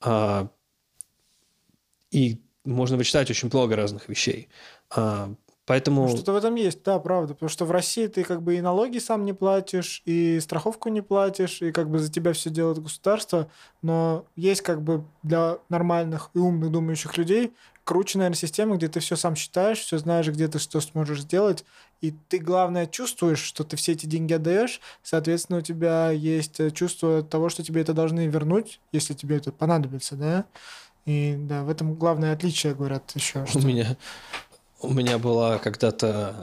А, 0.00 0.48
и 2.10 2.40
можно 2.64 2.96
вычитать 2.96 3.28
очень 3.28 3.50
много 3.52 3.76
разных 3.76 4.08
вещей. 4.08 4.48
А, 4.88 5.34
Поэтому... 5.64 6.02
Ну, 6.02 6.08
что-то 6.08 6.32
в 6.32 6.36
этом 6.36 6.56
есть, 6.56 6.82
да, 6.82 6.98
правда. 6.98 7.34
Потому 7.34 7.48
что 7.48 7.64
в 7.64 7.70
России 7.70 8.06
ты 8.08 8.24
как 8.24 8.42
бы 8.42 8.56
и 8.56 8.60
налоги 8.60 8.98
сам 8.98 9.24
не 9.24 9.32
платишь, 9.32 10.02
и 10.04 10.40
страховку 10.40 10.88
не 10.88 11.02
платишь, 11.02 11.62
и 11.62 11.70
как 11.70 11.88
бы 11.88 11.98
за 11.98 12.10
тебя 12.10 12.32
все 12.32 12.50
делает 12.50 12.82
государство. 12.82 13.48
Но 13.80 14.24
есть 14.34 14.62
как 14.62 14.82
бы 14.82 15.04
для 15.22 15.58
нормальных 15.68 16.30
и 16.34 16.38
умных 16.38 16.70
думающих 16.72 17.16
людей 17.16 17.52
круче, 17.84 18.18
наверное, 18.18 18.36
система, 18.36 18.76
где 18.76 18.88
ты 18.88 19.00
все 19.00 19.16
сам 19.16 19.34
считаешь, 19.34 19.80
все 19.80 19.98
знаешь, 19.98 20.28
где 20.28 20.48
ты 20.48 20.58
что 20.58 20.80
сможешь 20.80 21.22
сделать, 21.22 21.64
и 22.00 22.14
ты, 22.28 22.38
главное, 22.38 22.86
чувствуешь, 22.86 23.40
что 23.40 23.64
ты 23.64 23.76
все 23.76 23.92
эти 23.92 24.06
деньги 24.06 24.32
отдаешь, 24.32 24.80
соответственно, 25.02 25.58
у 25.58 25.62
тебя 25.62 26.10
есть 26.10 26.60
э, 26.60 26.70
чувство 26.70 27.22
того, 27.22 27.48
что 27.48 27.62
тебе 27.62 27.80
это 27.80 27.92
должны 27.92 28.26
вернуть, 28.26 28.80
если 28.92 29.14
тебе 29.14 29.36
это 29.36 29.52
понадобится, 29.52 30.16
да, 30.16 30.44
и 31.06 31.34
да, 31.36 31.64
в 31.64 31.68
этом 31.68 31.94
главное 31.94 32.32
отличие, 32.32 32.74
говорят 32.74 33.10
еще. 33.14 33.44
Что... 33.46 33.58
У 33.58 33.62
меня 33.62 33.96
у 34.82 34.92
меня 34.92 35.18
была 35.18 35.58
когда-то 35.58 36.34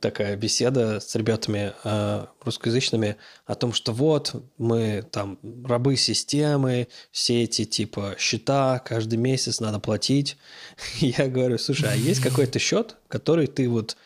такая 0.00 0.36
беседа 0.36 1.00
с 1.00 1.14
ребятами 1.14 1.72
э, 1.82 2.26
русскоязычными 2.42 3.16
о 3.46 3.54
том, 3.54 3.72
что 3.72 3.92
вот 3.92 4.34
мы 4.58 5.02
там 5.10 5.38
рабы 5.64 5.96
системы, 5.96 6.88
все 7.10 7.42
эти 7.44 7.64
типа 7.64 8.14
счета 8.18 8.78
каждый 8.80 9.16
месяц 9.16 9.60
надо 9.60 9.80
платить. 9.80 10.36
Я 11.00 11.28
говорю, 11.28 11.58
слушай, 11.58 11.90
а 11.90 11.94
есть 11.94 12.20
какой-то 12.20 12.58
счет, 12.58 12.96
который 13.08 13.46
ты 13.46 13.68
вот 13.68 13.96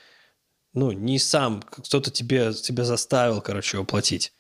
ну 0.73 0.93
не 0.93 1.19
сам 1.19 1.63
кто-то 1.63 2.11
тебе 2.11 2.53
тебя 2.53 2.85
заставил, 2.85 3.41
короче, 3.41 3.77
его 3.77 3.85
платить. 3.85 4.33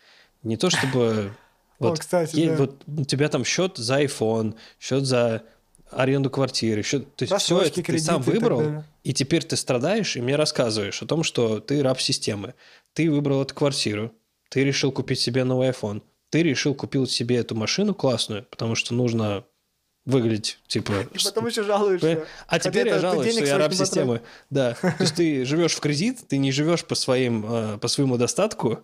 Не 0.42 0.56
то 0.56 0.70
чтобы 0.70 1.32
вот, 1.78 1.98
О, 1.98 2.00
кстати, 2.00 2.36
есть, 2.36 2.52
да. 2.52 2.56
вот 2.56 2.82
у 2.86 3.04
тебя 3.04 3.28
там 3.28 3.44
счет 3.44 3.76
за 3.76 4.02
iPhone, 4.02 4.54
счет 4.78 5.04
за 5.04 5.42
аренду 5.90 6.30
квартиры, 6.30 6.80
еще, 6.80 7.00
то 7.00 7.24
есть 7.24 7.34
все 7.34 7.60
это 7.60 7.82
ты 7.82 7.98
сам 7.98 8.22
выбрал, 8.22 8.62
и, 8.62 9.10
и 9.10 9.12
теперь 9.12 9.44
ты 9.44 9.56
страдаешь 9.56 10.16
и 10.16 10.20
мне 10.20 10.36
рассказываешь 10.36 11.02
о 11.02 11.06
том, 11.06 11.22
что 11.22 11.60
ты 11.60 11.82
раб 11.82 12.00
системы. 12.00 12.54
Ты 12.92 13.10
выбрал 13.10 13.42
эту 13.42 13.54
квартиру, 13.54 14.12
ты 14.48 14.64
решил 14.64 14.92
купить 14.92 15.20
себе 15.20 15.44
новый 15.44 15.68
iPhone, 15.68 16.02
ты 16.30 16.42
решил 16.42 16.74
купить 16.74 17.10
себе 17.10 17.36
эту 17.36 17.54
машину 17.54 17.94
классную, 17.94 18.44
потому 18.50 18.74
что 18.74 18.94
нужно 18.94 19.44
выглядеть, 20.04 20.58
типа... 20.66 20.92
И 21.12 21.24
потом 21.24 21.46
еще 21.46 21.62
жалуешься. 21.62 22.26
А 22.46 22.58
теперь 22.58 22.88
я 22.88 22.98
жалуюсь, 22.98 23.34
что 23.34 23.44
я 23.44 23.58
раб 23.58 23.72
системы. 23.72 24.22
Да. 24.50 24.74
То 24.74 24.96
есть 25.00 25.14
ты 25.14 25.44
живешь 25.44 25.72
в 25.72 25.80
кредит, 25.80 26.20
ты 26.28 26.36
не 26.38 26.52
живешь 26.52 26.84
по, 26.84 26.94
своим, 26.94 27.44
э, 27.48 27.78
по 27.78 27.88
своему 27.88 28.16
достатку, 28.16 28.80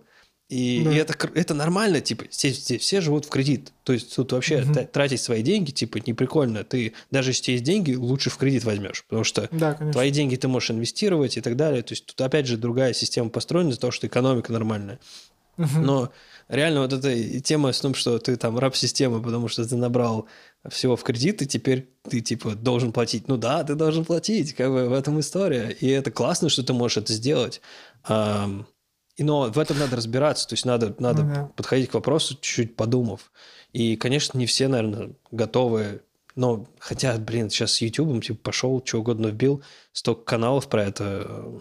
и, 0.50 0.82
да. 0.84 0.90
и 0.92 0.96
это, 0.96 1.14
это 1.34 1.54
нормально, 1.54 2.00
типа, 2.00 2.24
все, 2.28 2.50
все, 2.50 2.76
все 2.76 3.00
живут 3.00 3.24
в 3.24 3.28
кредит. 3.28 3.72
То 3.84 3.92
есть 3.92 4.16
тут 4.16 4.32
вообще 4.32 4.62
угу. 4.62 4.74
тратить 4.92 5.20
свои 5.20 5.42
деньги, 5.42 5.70
типа, 5.70 5.98
не 6.04 6.12
прикольно. 6.12 6.64
Ты 6.64 6.92
даже 7.12 7.30
если 7.30 7.52
есть 7.52 7.62
деньги, 7.62 7.94
лучше 7.94 8.30
в 8.30 8.36
кредит 8.36 8.64
возьмешь, 8.64 9.04
потому 9.04 9.22
что 9.22 9.48
да, 9.52 9.74
твои 9.74 10.10
деньги 10.10 10.34
ты 10.34 10.48
можешь 10.48 10.72
инвестировать 10.72 11.36
и 11.36 11.40
так 11.40 11.54
далее. 11.54 11.82
То 11.82 11.92
есть 11.92 12.04
тут 12.04 12.20
опять 12.20 12.48
же 12.48 12.56
другая 12.56 12.94
система 12.94 13.30
построена 13.30 13.68
из-за 13.68 13.78
того, 13.78 13.92
что 13.92 14.08
экономика 14.08 14.52
нормальная. 14.52 14.98
Угу. 15.56 15.78
Но 15.78 16.10
реально 16.48 16.80
вот 16.80 16.94
эта 16.94 17.40
тема 17.40 17.70
с 17.70 17.80
том, 17.80 17.94
что 17.94 18.18
ты 18.18 18.34
там 18.34 18.58
раб 18.58 18.74
системы, 18.74 19.22
потому 19.22 19.46
что 19.46 19.64
ты 19.64 19.76
набрал 19.76 20.26
всего 20.68 20.96
в 20.96 21.04
кредит, 21.04 21.42
и 21.42 21.46
теперь 21.46 21.88
ты 22.08 22.20
типа 22.20 22.56
должен 22.56 22.90
платить. 22.90 23.28
Ну 23.28 23.36
да, 23.36 23.62
ты 23.62 23.76
должен 23.76 24.04
платить, 24.04 24.54
как 24.54 24.68
бы 24.70 24.88
в 24.88 24.94
этом 24.94 25.20
история. 25.20 25.70
И 25.70 25.88
это 25.88 26.10
классно, 26.10 26.48
что 26.48 26.64
ты 26.64 26.72
можешь 26.72 26.96
это 26.96 27.12
сделать. 27.12 27.60
Но 29.22 29.50
в 29.50 29.58
этом 29.58 29.78
надо 29.78 29.96
разбираться, 29.96 30.48
то 30.48 30.54
есть 30.54 30.64
надо, 30.64 30.94
надо 30.98 31.22
ага. 31.22 31.52
подходить 31.56 31.90
к 31.90 31.94
вопросу 31.94 32.34
чуть-чуть 32.34 32.76
подумав. 32.76 33.32
И, 33.72 33.96
конечно, 33.96 34.38
не 34.38 34.46
все, 34.46 34.68
наверное, 34.68 35.12
готовы 35.30 36.02
но 36.36 36.66
хотя, 36.78 37.18
блин, 37.18 37.50
сейчас 37.50 37.72
с 37.72 37.80
YouTube 37.80 38.22
типа 38.24 38.38
пошел, 38.44 38.82
что 38.84 39.00
угодно 39.00 39.28
вбил, 39.28 39.62
столько 39.92 40.24
каналов 40.24 40.68
про 40.68 40.84
это. 40.84 41.60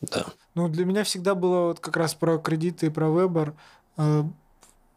Да. 0.00 0.26
Ну, 0.54 0.68
для 0.68 0.84
меня 0.84 1.04
всегда 1.04 1.34
было 1.34 1.68
вот 1.68 1.80
как 1.80 1.96
раз 1.96 2.14
про 2.14 2.38
кредиты 2.38 2.86
и 2.86 2.90
про 2.90 3.08
выбор. 3.08 3.54
Э, 3.96 4.22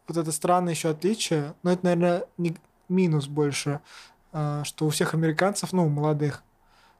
вот 0.06 0.16
это 0.16 0.30
странное 0.30 0.74
еще 0.74 0.90
отличие. 0.90 1.54
Но 1.62 1.72
это, 1.72 1.84
наверное, 1.84 2.24
не 2.36 2.56
минус 2.88 3.26
больше, 3.26 3.80
э, 4.32 4.62
что 4.64 4.86
у 4.86 4.90
всех 4.90 5.14
американцев, 5.14 5.72
ну, 5.72 5.88
молодых, 5.88 6.44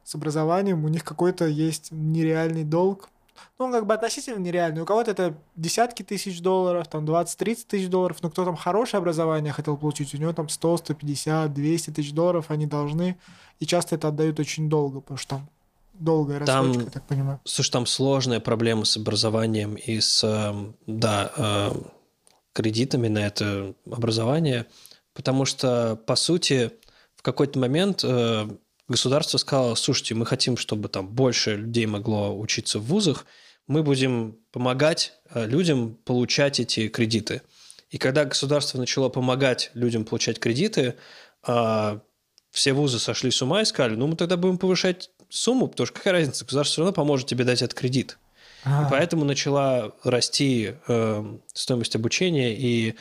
с 0.03 0.15
образованием, 0.17 0.85
у 0.85 0.89
них 0.89 1.05
какой-то 1.05 1.47
есть 1.47 1.93
нереальный 1.93 2.65
долг 2.65 3.11
ну, 3.59 3.71
как 3.71 3.87
бы 3.87 3.95
относительно 3.95 4.39
нереальный. 4.39 4.83
У 4.83 4.87
кого-то 4.87 5.11
это 5.11 5.35
десятки 5.57 6.03
тысяч 6.03 6.41
долларов, 6.41 6.89
там 6.89 7.05
20-30 7.05 7.67
тысяч 7.67 7.89
долларов, 7.89 8.19
но 8.23 8.31
кто 8.31 8.45
там 8.45 8.57
хорошее 8.57 8.99
образование 8.99 9.53
хотел 9.53 9.77
получить, 9.77 10.15
у 10.15 10.19
него 10.19 10.33
там 10.33 10.49
100, 10.49 10.79
150, 10.79 11.53
200 11.53 11.91
тысяч 11.91 12.13
долларов 12.13 12.47
они 12.51 12.67
должны, 12.67 13.19
и 13.61 13.67
часто 13.67 13.95
это 13.95 14.09
отдают 14.09 14.41
очень 14.41 14.69
долго, 14.69 15.01
потому 15.01 15.19
что 15.19 15.37
там 15.37 15.49
долгая 15.95 16.39
рассрочка, 16.41 16.73
там, 16.73 16.85
я 16.85 16.91
так 16.91 17.07
понимаю. 17.07 17.41
Слушай, 17.45 17.71
там 17.71 17.87
сложная 17.87 18.41
проблема 18.41 18.85
с 18.85 18.97
образованием 18.97 19.75
и 19.75 20.01
с, 20.01 20.25
эм, 20.25 20.77
да, 20.87 21.33
эм, 21.37 21.87
кредитами 22.53 23.09
на 23.09 23.21
это 23.21 23.75
образование, 23.91 24.67
потому 25.15 25.45
что, 25.45 25.97
по 26.07 26.17
сути, 26.17 26.73
в 27.17 27.23
какой-то 27.23 27.59
момент 27.59 28.03
э, 28.05 28.49
государство 28.93 29.39
сказало, 29.39 29.75
слушайте, 29.75 30.15
мы 30.15 30.25
хотим, 30.25 30.57
чтобы 30.57 30.89
там 30.89 31.09
больше 31.09 31.57
людей 31.57 31.87
могло 31.87 32.39
учиться 32.39 32.79
в 32.79 32.85
вузах, 32.85 33.27
мы 33.67 33.83
будем 33.83 34.39
помогать 34.53 35.15
э, 35.31 35.47
людям 35.47 35.97
получать 36.05 36.61
эти 36.61 36.89
кредиты. 36.89 37.43
И 37.91 37.99
когда 37.99 38.25
государство 38.25 38.79
начало 38.79 39.11
помогать 39.11 39.71
людям 39.75 40.05
получать 40.07 40.41
кредиты, 40.41 40.95
а, 41.43 42.01
все 42.51 42.73
вузы 42.73 42.99
сошли 42.99 43.31
с 43.31 43.43
ума 43.43 43.61
и 43.61 43.65
сказали, 43.67 43.97
ну 43.97 44.07
мы 44.07 44.17
тогда 44.17 44.39
будем 44.39 44.57
повышать 44.57 45.11
сумму, 45.29 45.69
потому 45.69 45.87
что 45.87 45.97
какая 45.97 46.15
разница, 46.15 46.45
государство 46.45 46.73
все 46.73 46.81
равно 46.83 46.95
поможет 46.95 47.27
тебе 47.27 47.45
дать 47.45 47.61
этот 47.61 47.79
кредит. 47.79 48.19
А-а-а. 48.65 48.87
И 48.87 48.91
поэтому 48.91 49.25
начала 49.25 49.93
расти 50.05 50.75
э, 50.89 51.39
стоимость 51.53 51.95
обучения, 51.95 52.55
и 52.55 52.95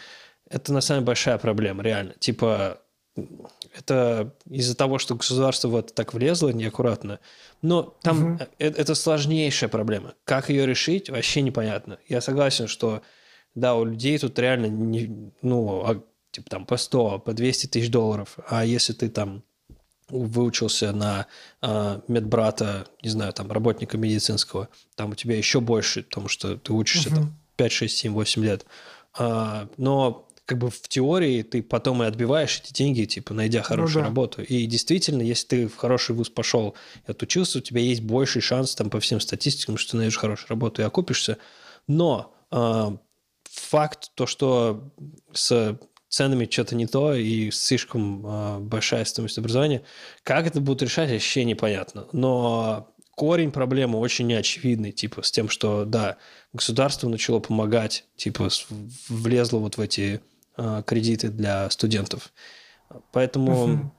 это 0.50 0.74
на 0.74 0.82
самом 0.82 1.00
деле 1.00 1.08
большая 1.08 1.38
проблема, 1.38 1.84
реально. 1.84 2.14
Типа 2.20 2.82
это 3.74 4.34
из-за 4.50 4.76
того, 4.76 4.98
что 4.98 5.16
государство 5.16 5.68
вот 5.68 5.94
так 5.94 6.14
влезло 6.14 6.50
неаккуратно. 6.50 7.20
Но 7.62 7.96
там 8.02 8.36
угу. 8.36 8.44
это, 8.58 8.82
это 8.82 8.96
сложнейшая 8.96 9.70
проблема. 9.70 10.14
Как 10.24 10.50
ее 10.50 10.66
решить, 10.66 11.10
вообще 11.10 11.42
непонятно. 11.42 11.98
Я 12.08 12.22
согласен, 12.22 12.68
что 12.68 13.02
да, 13.56 13.76
у 13.76 13.86
людей 13.86 14.18
тут 14.18 14.40
реально 14.40 14.68
не, 14.68 15.32
ну, 15.42 15.84
а, 15.86 16.02
типа 16.32 16.50
там 16.50 16.66
по 16.66 16.78
100, 16.78 17.20
по 17.20 17.34
200 17.34 17.68
тысяч 17.68 17.90
долларов. 17.90 18.38
А 18.48 18.66
если 18.66 18.94
ты 18.94 19.10
там 19.10 19.44
выучился 20.10 20.92
на 20.92 21.28
э, 21.62 22.02
медбрата, 22.08 22.88
не 23.02 23.10
знаю, 23.10 23.32
там, 23.34 23.50
работника 23.52 23.98
медицинского, 23.98 24.68
там 24.96 25.12
у 25.12 25.16
тебя 25.16 25.38
еще 25.38 25.62
больше, 25.62 26.04
потому 26.04 26.28
что 26.28 26.58
ты 26.58 26.74
учишься 26.74 27.10
угу. 27.10 27.16
там 27.16 27.40
5, 27.56 27.72
6, 27.72 27.98
7, 27.98 28.14
8 28.14 28.44
лет. 28.44 28.66
А, 29.18 29.68
но 29.78 30.28
как 30.52 30.58
бы 30.58 30.70
в 30.70 30.82
теории 30.90 31.44
ты 31.44 31.64
потом 31.64 32.04
и 32.04 32.06
отбиваешь 32.06 32.60
эти 32.62 32.74
деньги, 32.74 33.06
типа, 33.06 33.34
найдя 33.34 33.60
ну 33.60 33.64
хорошую 33.64 34.00
ну, 34.00 34.02
да. 34.02 34.08
работу. 34.08 34.42
И 34.42 34.66
действительно, 34.66 35.22
если 35.22 35.48
ты 35.48 35.68
в 35.70 35.78
хороший 35.78 36.14
вуз 36.14 36.30
пошел 36.30 36.76
и 37.08 37.12
отучился, 37.12 37.60
у 37.60 37.62
тебя 37.62 37.80
есть 37.80 38.02
больший 38.02 38.42
шанс 38.42 38.76
там 38.76 38.90
по 38.90 39.00
всем 39.00 39.22
статистикам, 39.22 39.78
что 39.78 39.92
ты 39.92 39.98
найдешь 39.98 40.18
хорошую 40.18 40.50
работу 40.50 40.82
и 40.82 40.86
окупишься. 40.86 41.38
Но 41.88 42.34
э, 42.52 42.98
факт 43.50 44.12
то, 44.16 44.26
что 44.26 44.92
с 45.32 45.80
ценами 46.10 46.50
что-то 46.52 46.76
не 46.76 46.86
то 46.86 47.14
и 47.14 47.50
слишком 47.52 48.26
э, 48.26 48.60
большая 48.60 49.06
стоимость 49.06 49.38
образования, 49.38 49.84
как 50.24 50.48
это 50.48 50.60
будут 50.60 50.82
решать, 50.82 51.12
вообще 51.12 51.46
непонятно. 51.46 52.08
Но 52.12 52.94
корень 53.16 53.52
проблемы 53.52 54.00
очень 54.00 54.28
неочевидный, 54.28 54.92
типа, 54.92 55.22
с 55.22 55.32
тем, 55.32 55.48
что, 55.48 55.86
да, 55.86 56.18
государство 56.52 57.08
начало 57.08 57.40
помогать, 57.40 58.04
типа, 58.18 58.50
влезло 59.08 59.60
вот 59.60 59.78
в 59.78 59.80
эти 59.80 60.20
кредиты 60.86 61.30
для 61.30 61.70
студентов. 61.70 62.32
Поэтому 63.12 63.92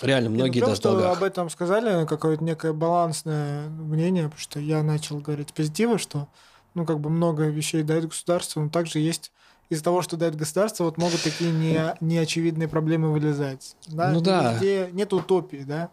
реально 0.00 0.30
многие 0.30 0.60
да, 0.60 0.74
что 0.74 1.12
об 1.12 1.22
этом 1.22 1.50
сказали, 1.50 2.06
какое-то 2.06 2.44
некое 2.44 2.72
балансное 2.72 3.68
мнение, 3.68 4.24
потому 4.24 4.40
что 4.40 4.60
я 4.60 4.82
начал 4.82 5.18
говорить 5.18 5.52
позитивы, 5.52 5.98
что 5.98 6.28
ну 6.74 6.86
как 6.86 7.00
бы 7.00 7.10
много 7.10 7.44
вещей 7.44 7.82
дает 7.82 8.06
государство, 8.06 8.60
но 8.60 8.68
также 8.68 8.98
есть 8.98 9.32
из-за 9.70 9.84
того, 9.84 10.02
что 10.02 10.16
дает 10.16 10.36
государство, 10.36 10.84
вот 10.84 10.96
могут 10.96 11.22
такие 11.22 11.50
не, 11.50 11.94
неочевидные 12.00 12.68
проблемы 12.68 13.12
вылезать. 13.12 13.76
Да? 13.86 14.10
Ну 14.10 14.20
да. 14.20 14.54
Везде 14.54 14.88
нет 14.92 15.12
утопии, 15.12 15.64
да? 15.66 15.90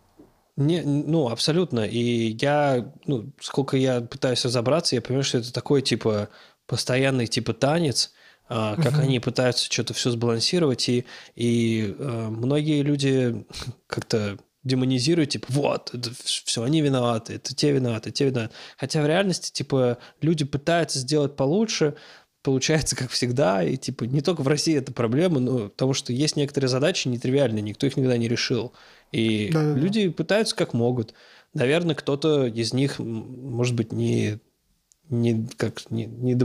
Не, 0.56 0.82
ну, 0.84 1.28
абсолютно. 1.28 1.82
И 1.82 2.38
я, 2.40 2.94
ну, 3.06 3.32
сколько 3.41 3.76
я 3.76 3.99
пытаюсь 3.99 4.45
разобраться, 4.45 4.95
я 4.95 5.02
понимаю, 5.02 5.26
что 5.26 5.40
это 5.40 5.52
такой, 5.52 5.82
типа, 5.82 6.30
постоянный, 6.66 7.28
типа, 7.28 7.53
танец, 7.53 8.14
как 8.47 8.93
угу. 8.93 9.01
они 9.01 9.19
пытаются 9.19 9.72
что-то 9.72 9.93
все 9.93 10.11
сбалансировать, 10.11 10.88
и, 10.89 11.05
и 11.35 11.95
э, 11.97 12.27
многие 12.30 12.81
люди 12.81 13.45
как-то 13.88 14.38
демонизируют, 14.63 15.30
типа, 15.30 15.47
вот, 15.49 15.93
это 15.93 16.09
все, 16.23 16.63
они 16.63 16.81
виноваты, 16.81 17.35
это 17.35 17.55
те 17.55 17.72
виноваты, 17.72 18.11
те 18.11 18.26
виноваты. 18.26 18.53
Хотя 18.77 19.01
в 19.01 19.07
реальности, 19.07 19.51
типа, 19.51 19.99
люди 20.22 20.43
пытаются 20.43 20.99
сделать 20.99 21.35
получше, 21.35 21.95
получается, 22.41 22.95
как 22.95 23.11
всегда, 23.11 23.63
и, 23.63 23.77
типа, 23.77 24.03
не 24.03 24.22
только 24.22 24.41
в 24.41 24.47
России 24.47 24.76
это 24.76 24.91
проблема, 24.91 25.39
но 25.39 25.69
потому 25.69 25.93
что 25.93 26.13
есть 26.13 26.35
некоторые 26.35 26.69
задачи 26.69 27.07
нетривиальные, 27.07 27.61
никто 27.61 27.88
их 27.88 27.95
никогда 27.95 28.17
не 28.17 28.27
решил. 28.27 28.73
И 29.11 29.49
да, 29.51 29.61
да, 29.61 29.80
люди 29.80 30.09
пытаются 30.09 30.55
как 30.55 30.73
могут. 30.73 31.13
Наверное, 31.53 31.95
кто-то 31.95 32.45
из 32.47 32.73
них, 32.73 32.99
может 32.99 33.76
быть, 33.76 33.91
не, 33.91 34.39
не, 35.09 35.47
как, 35.57 35.89
не, 35.89 36.05
не, 36.05 36.35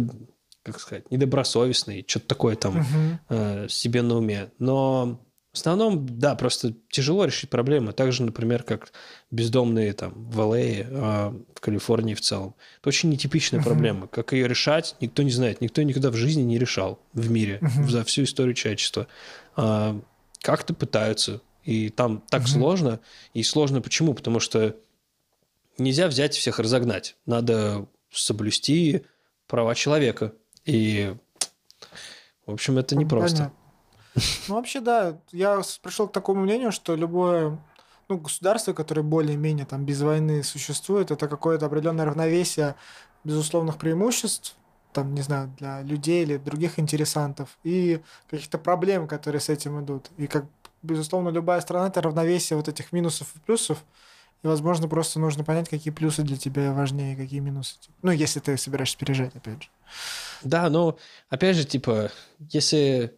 как 0.63 0.79
сказать, 0.79 1.11
недобросовестный, 1.11 2.05
что-то 2.07 2.27
такое 2.29 2.57
там 2.57 2.81
угу. 2.81 3.19
э, 3.31 3.67
себе 3.69 4.03
на 4.03 4.17
уме. 4.17 4.51
Но 4.59 5.21
в 5.53 5.57
основном, 5.57 6.07
да, 6.07 6.37
просто 6.37 6.75
тяжело 6.91 7.25
решить 7.25 7.51
проблемы. 7.51 7.93
Так 7.93 8.13
же, 8.13 8.23
например, 8.23 8.63
как 8.63 8.93
бездомные 9.33 9.93
там 9.95 10.13
в 10.31 10.41
ЛА, 10.41 10.59
э, 10.59 10.85
в 11.55 11.61
Калифорнии 11.61 12.15
в 12.15 12.21
целом. 12.21 12.55
Это 12.79 12.89
очень 12.89 13.09
нетипичная 13.09 13.61
угу. 13.61 13.71
проблема. 13.71 14.07
Как 14.07 14.33
ее 14.33 14.47
решать, 14.47 14.95
никто 15.01 15.23
не 15.23 15.33
знает. 15.33 15.61
Никто 15.61 15.83
никогда 15.83 16.11
в 16.11 16.15
жизни 16.15 16.43
не 16.43 16.59
решал 16.59 17.01
в 17.15 17.31
мире 17.31 17.59
угу. 17.63 17.89
за 17.89 18.05
всю 18.05 18.23
историю 18.25 18.55
человечества. 18.55 19.09
А, 19.57 20.01
как-то 20.41 20.73
пытаются. 20.73 21.41
И 21.65 21.89
там 21.89 22.23
так 22.29 22.43
угу. 22.43 22.49
сложно. 22.49 23.01
И 23.35 23.43
сложно 23.43 23.81
почему? 23.81 24.15
Потому 24.15 24.39
что 24.39 24.77
нельзя 25.79 26.07
взять 26.07 26.35
всех 26.35 26.61
разогнать. 26.61 27.17
Надо 27.27 27.89
соблюсти 28.13 29.03
права 29.49 29.75
человека. 29.75 30.33
И, 30.71 31.17
в 32.47 32.53
общем, 32.53 32.79
это 32.79 32.95
непросто. 32.95 33.51
Ну, 34.49 34.55
вообще, 34.55 34.81
да. 34.81 35.19
Я 35.33 35.61
пришел 35.83 36.07
к 36.07 36.13
такому 36.13 36.43
мнению, 36.43 36.71
что 36.71 36.95
любое 36.95 37.59
ну, 38.09 38.19
государство, 38.19 38.73
которое 38.73 39.03
более-менее 39.03 39.67
там 39.67 39.85
без 39.85 40.01
войны 40.01 40.45
существует, 40.45 41.11
это 41.11 41.29
какое-то 41.29 41.67
определенное 41.67 42.05
равновесие 42.05 42.77
безусловных 43.25 43.79
преимуществ, 43.79 44.57
там, 44.93 45.15
не 45.15 45.23
знаю, 45.23 45.53
для 45.59 45.83
людей 45.83 46.23
или 46.23 46.37
других 46.37 46.79
интересантов, 46.79 47.59
и 47.65 48.01
каких-то 48.29 48.59
проблем, 48.59 49.09
которые 49.09 49.41
с 49.41 49.49
этим 49.49 49.85
идут. 49.85 50.11
И 50.19 50.29
как, 50.29 50.45
безусловно, 50.83 51.31
любая 51.31 51.61
страна— 51.61 51.87
это 51.89 52.01
равновесие 52.01 52.57
вот 52.57 52.69
этих 52.69 52.93
минусов 52.93 53.35
и 53.35 53.39
плюсов, 53.41 53.85
и, 54.43 54.47
возможно, 54.47 54.89
просто 54.89 55.21
нужно 55.21 55.45
понять, 55.45 55.69
какие 55.69 55.93
плюсы 55.93 56.23
для 56.23 56.37
тебя 56.37 56.73
важнее, 56.73 57.17
какие 57.17 57.41
минусы. 57.41 57.77
Ну, 58.03 58.11
если 58.11 58.41
ты 58.41 58.57
собираешься 58.57 58.97
переезжать, 58.97 59.35
опять 59.35 59.63
же. 59.63 59.69
Да, 60.43 60.71
но, 60.71 60.99
опять 61.29 61.57
же, 61.57 61.65
типа, 61.65 62.11
если... 62.39 63.17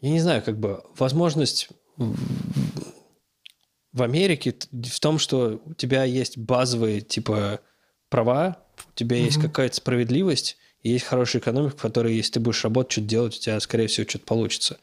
Я 0.00 0.10
не 0.10 0.20
знаю, 0.20 0.42
как 0.42 0.58
бы 0.58 0.82
возможность 0.96 1.68
в 1.96 4.02
Америке 4.02 4.56
в 4.72 5.00
том, 5.00 5.18
что 5.18 5.60
у 5.64 5.74
тебя 5.74 6.04
есть 6.04 6.38
базовые, 6.38 7.02
типа, 7.02 7.60
права, 8.08 8.58
у 8.90 8.94
тебя 8.94 9.18
mm-hmm. 9.18 9.24
есть 9.24 9.40
какая-то 9.40 9.76
справедливость, 9.76 10.56
и 10.80 10.90
есть 10.90 11.04
хорошая 11.04 11.40
экономика, 11.40 11.76
в 11.76 11.80
которой, 11.80 12.14
если 12.14 12.32
ты 12.32 12.40
будешь 12.40 12.64
работать, 12.64 12.92
что-то 12.92 13.06
делать, 13.06 13.36
у 13.36 13.40
тебя, 13.40 13.60
скорее 13.60 13.86
всего, 13.86 14.08
что-то 14.08 14.24
получится. 14.24 14.78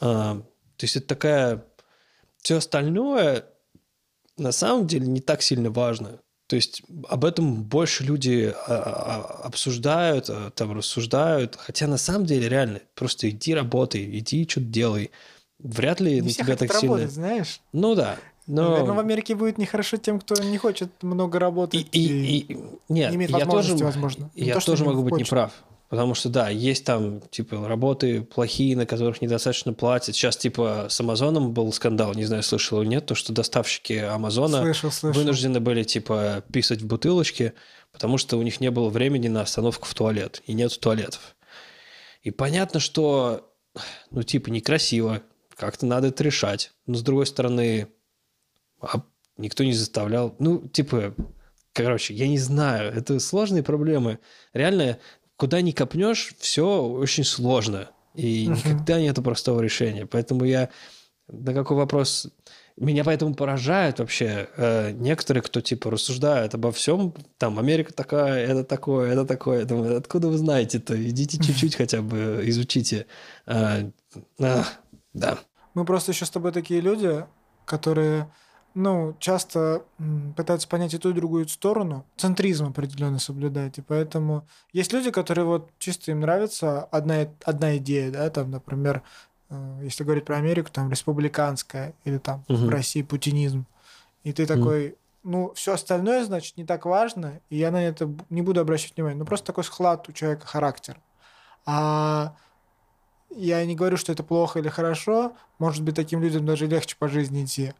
А, 0.00 0.36
то 0.36 0.84
есть 0.84 0.96
это 0.96 1.06
такая... 1.06 1.64
Все 2.40 2.56
остальное 2.56 3.44
на 4.36 4.52
самом 4.52 4.86
деле 4.86 5.06
не 5.06 5.20
так 5.20 5.42
сильно 5.42 5.70
важно. 5.70 6.20
То 6.48 6.56
есть 6.56 6.82
об 7.08 7.24
этом 7.24 7.62
больше 7.62 8.04
люди 8.04 8.54
а, 8.66 8.74
а, 8.74 9.46
обсуждают, 9.46 10.28
а, 10.28 10.50
там 10.50 10.76
рассуждают. 10.76 11.56
Хотя 11.56 11.86
на 11.86 11.96
самом 11.96 12.26
деле 12.26 12.48
реально 12.48 12.80
просто 12.94 13.30
иди 13.30 13.54
работай, 13.54 14.04
иди 14.18 14.46
что-то 14.48 14.66
делай. 14.66 15.10
Вряд 15.58 16.00
ли 16.00 16.16
не 16.16 16.20
на 16.22 16.30
тебя 16.30 16.56
так 16.56 16.74
сильно. 16.74 17.08
знаешь? 17.08 17.60
Ну 17.72 17.94
да. 17.94 18.16
Но... 18.46 18.70
Наверное, 18.70 18.94
в 18.94 18.98
Америке 18.98 19.34
будет 19.34 19.56
нехорошо 19.56 19.96
тем, 19.96 20.18
кто 20.18 20.34
не 20.42 20.58
хочет 20.58 20.90
много 21.02 21.38
работать 21.38 21.86
и, 21.92 21.98
и, 21.98 22.38
и... 22.38 22.58
Нет, 22.88 23.10
не 23.10 23.16
имеет 23.16 23.30
я 23.30 23.46
тоже, 23.46 23.76
возможно. 23.76 24.30
Я 24.34 24.58
то, 24.58 24.66
тоже 24.66 24.84
могу 24.84 25.04
быть 25.04 25.14
неправ. 25.14 25.52
Потому 25.92 26.14
что, 26.14 26.30
да, 26.30 26.48
есть 26.48 26.86
там, 26.86 27.20
типа, 27.20 27.68
работы 27.68 28.22
плохие, 28.22 28.74
на 28.78 28.86
которых 28.86 29.20
недостаточно 29.20 29.74
платят. 29.74 30.14
Сейчас, 30.14 30.38
типа, 30.38 30.86
с 30.88 30.98
Амазоном 30.98 31.52
был 31.52 31.70
скандал, 31.70 32.14
не 32.14 32.24
знаю, 32.24 32.42
слышал 32.42 32.80
или 32.80 32.88
нет, 32.88 33.04
то, 33.04 33.14
что 33.14 33.34
доставщики 33.34 33.92
Амазона 33.92 34.62
слышал, 34.62 34.90
слышал. 34.90 35.20
вынуждены 35.20 35.60
были, 35.60 35.82
типа, 35.82 36.44
писать 36.50 36.80
в 36.80 36.86
бутылочке, 36.86 37.52
потому 37.92 38.16
что 38.16 38.38
у 38.38 38.42
них 38.42 38.58
не 38.58 38.70
было 38.70 38.88
времени 38.88 39.28
на 39.28 39.42
остановку 39.42 39.86
в 39.86 39.92
туалет, 39.92 40.40
и 40.46 40.54
нет 40.54 40.80
туалетов. 40.80 41.36
И 42.22 42.30
понятно, 42.30 42.80
что, 42.80 43.52
ну, 44.10 44.22
типа, 44.22 44.48
некрасиво, 44.48 45.20
как-то 45.56 45.84
надо 45.84 46.08
это 46.08 46.24
решать. 46.24 46.72
Но, 46.86 46.94
с 46.94 47.02
другой 47.02 47.26
стороны, 47.26 47.88
а 48.80 49.02
никто 49.36 49.62
не 49.62 49.74
заставлял. 49.74 50.34
Ну, 50.38 50.66
типа, 50.68 51.14
короче, 51.74 52.14
я 52.14 52.28
не 52.28 52.38
знаю, 52.38 52.94
это 52.94 53.20
сложные 53.20 53.62
проблемы. 53.62 54.20
Реально, 54.54 54.98
куда 55.36 55.60
ни 55.60 55.72
копнешь, 55.72 56.34
все 56.38 56.82
очень 56.82 57.24
сложно. 57.24 57.90
И 58.14 58.46
uh-huh. 58.46 58.56
никогда 58.56 59.00
нет 59.00 59.16
простого 59.22 59.60
решения. 59.60 60.06
Поэтому 60.06 60.44
я 60.44 60.68
на 61.28 61.54
какой 61.54 61.76
вопрос... 61.76 62.28
Меня 62.78 63.04
поэтому 63.04 63.34
поражает 63.34 63.98
вообще 63.98 64.48
э, 64.56 64.92
некоторые, 64.92 65.42
кто 65.42 65.60
типа 65.60 65.90
рассуждают 65.90 66.54
обо 66.54 66.72
всем. 66.72 67.14
Там 67.36 67.58
Америка 67.58 67.92
такая, 67.92 68.46
это 68.46 68.64
такое, 68.64 69.12
это 69.12 69.26
такое. 69.26 69.60
Я 69.60 69.64
думаю, 69.66 69.98
откуда 69.98 70.28
вы 70.28 70.38
знаете-то? 70.38 70.96
Идите 71.08 71.36
чуть-чуть 71.36 71.76
хотя 71.76 72.00
бы 72.00 72.40
изучите. 72.44 73.06
Э, 73.46 73.90
э, 74.38 74.62
да. 75.12 75.38
Мы 75.74 75.84
просто 75.84 76.12
еще 76.12 76.24
с 76.24 76.30
тобой 76.30 76.52
такие 76.52 76.80
люди, 76.80 77.26
которые 77.66 78.32
ну, 78.74 79.14
часто 79.18 79.84
пытаются 80.36 80.68
понять 80.68 80.94
и 80.94 80.98
ту, 80.98 81.10
и 81.10 81.12
другую 81.12 81.48
сторону, 81.48 82.04
центризм 82.16 82.66
определенно 82.66 83.18
соблюдать. 83.18 83.78
И 83.78 83.82
поэтому 83.82 84.46
есть 84.72 84.92
люди, 84.92 85.10
которые 85.10 85.44
вот 85.44 85.70
чисто 85.78 86.10
им 86.10 86.20
нравится 86.20 86.84
одна, 86.84 87.26
одна 87.44 87.76
идея, 87.76 88.10
да, 88.10 88.30
там, 88.30 88.50
например, 88.50 89.02
э, 89.50 89.80
если 89.82 90.04
говорить 90.04 90.24
про 90.24 90.36
Америку, 90.36 90.70
там 90.72 90.90
республиканская, 90.90 91.94
или 92.04 92.18
там 92.18 92.44
угу. 92.48 92.66
в 92.66 92.68
России 92.68 93.02
путинизм. 93.02 93.66
И 94.24 94.32
ты 94.32 94.46
такой, 94.46 94.88
угу. 94.88 94.96
ну, 95.24 95.52
все 95.54 95.74
остальное, 95.74 96.24
значит, 96.24 96.56
не 96.56 96.64
так 96.64 96.86
важно, 96.86 97.40
и 97.50 97.56
я 97.56 97.70
на 97.70 97.84
это 97.84 98.10
не 98.30 98.42
буду 98.42 98.60
обращать 98.60 98.96
внимание. 98.96 99.18
Ну, 99.18 99.26
просто 99.26 99.46
такой 99.46 99.64
склад 99.64 100.08
у 100.08 100.12
человека 100.12 100.46
характер. 100.46 100.98
А 101.66 102.34
я 103.28 103.64
не 103.64 103.74
говорю, 103.74 103.96
что 103.96 104.12
это 104.12 104.22
плохо 104.22 104.58
или 104.58 104.68
хорошо, 104.68 105.32
может 105.58 105.82
быть, 105.82 105.94
таким 105.94 106.22
людям 106.22 106.46
даже 106.46 106.66
легче 106.66 106.96
по 106.98 107.08
жизни 107.08 107.44
идти. 107.44 107.72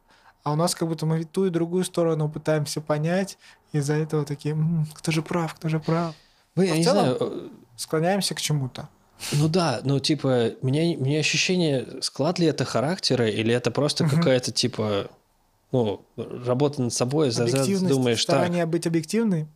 А 0.43 0.53
у 0.53 0.57
нас 0.57 0.75
как 0.75 0.89
будто 0.89 1.07
мы 1.07 1.25
ту 1.25 1.47
и 1.47 1.51
другую 1.51 1.85
сторону 1.85 2.29
пытаемся 2.29 2.81
понять, 2.81 3.39
из-за 3.73 3.95
этого 3.95 4.25
такие, 4.25 4.55
«М, 4.55 4.87
кто 4.93 5.13
же 5.13 5.23
прав, 5.23 5.55
кто 5.55 5.69
же 5.69 5.79
прав. 5.81 6.15
Вы, 6.57 6.71
А 6.71 6.75
я 6.75 6.83
в 6.83 6.85
целом- 6.85 7.05
знаю, 7.05 7.17
э, 7.21 7.49
Склоняемся 7.77 8.35
к 8.35 8.41
чему-то. 8.41 8.89
Ну 9.33 9.49
да, 9.49 9.81
ну 9.83 9.99
типа, 9.99 10.51
мне, 10.63 10.97
мне 10.97 11.19
ощущение, 11.21 11.87
склад 12.03 12.39
ли 12.39 12.47
это 12.47 12.65
характера, 12.65 13.29
или 13.29 13.55
это 13.55 13.71
просто 13.71 14.07
какая-то 14.09 14.53
типа, 14.53 15.09
ну, 15.73 16.05
работа 16.17 16.83
над 16.83 16.93
собой, 16.93 17.31
за- 17.31 17.47
думаешь 17.89 18.25
так. 18.25 18.37
старание 18.37 18.67
быть 18.67 18.87
объективной. 18.87 19.49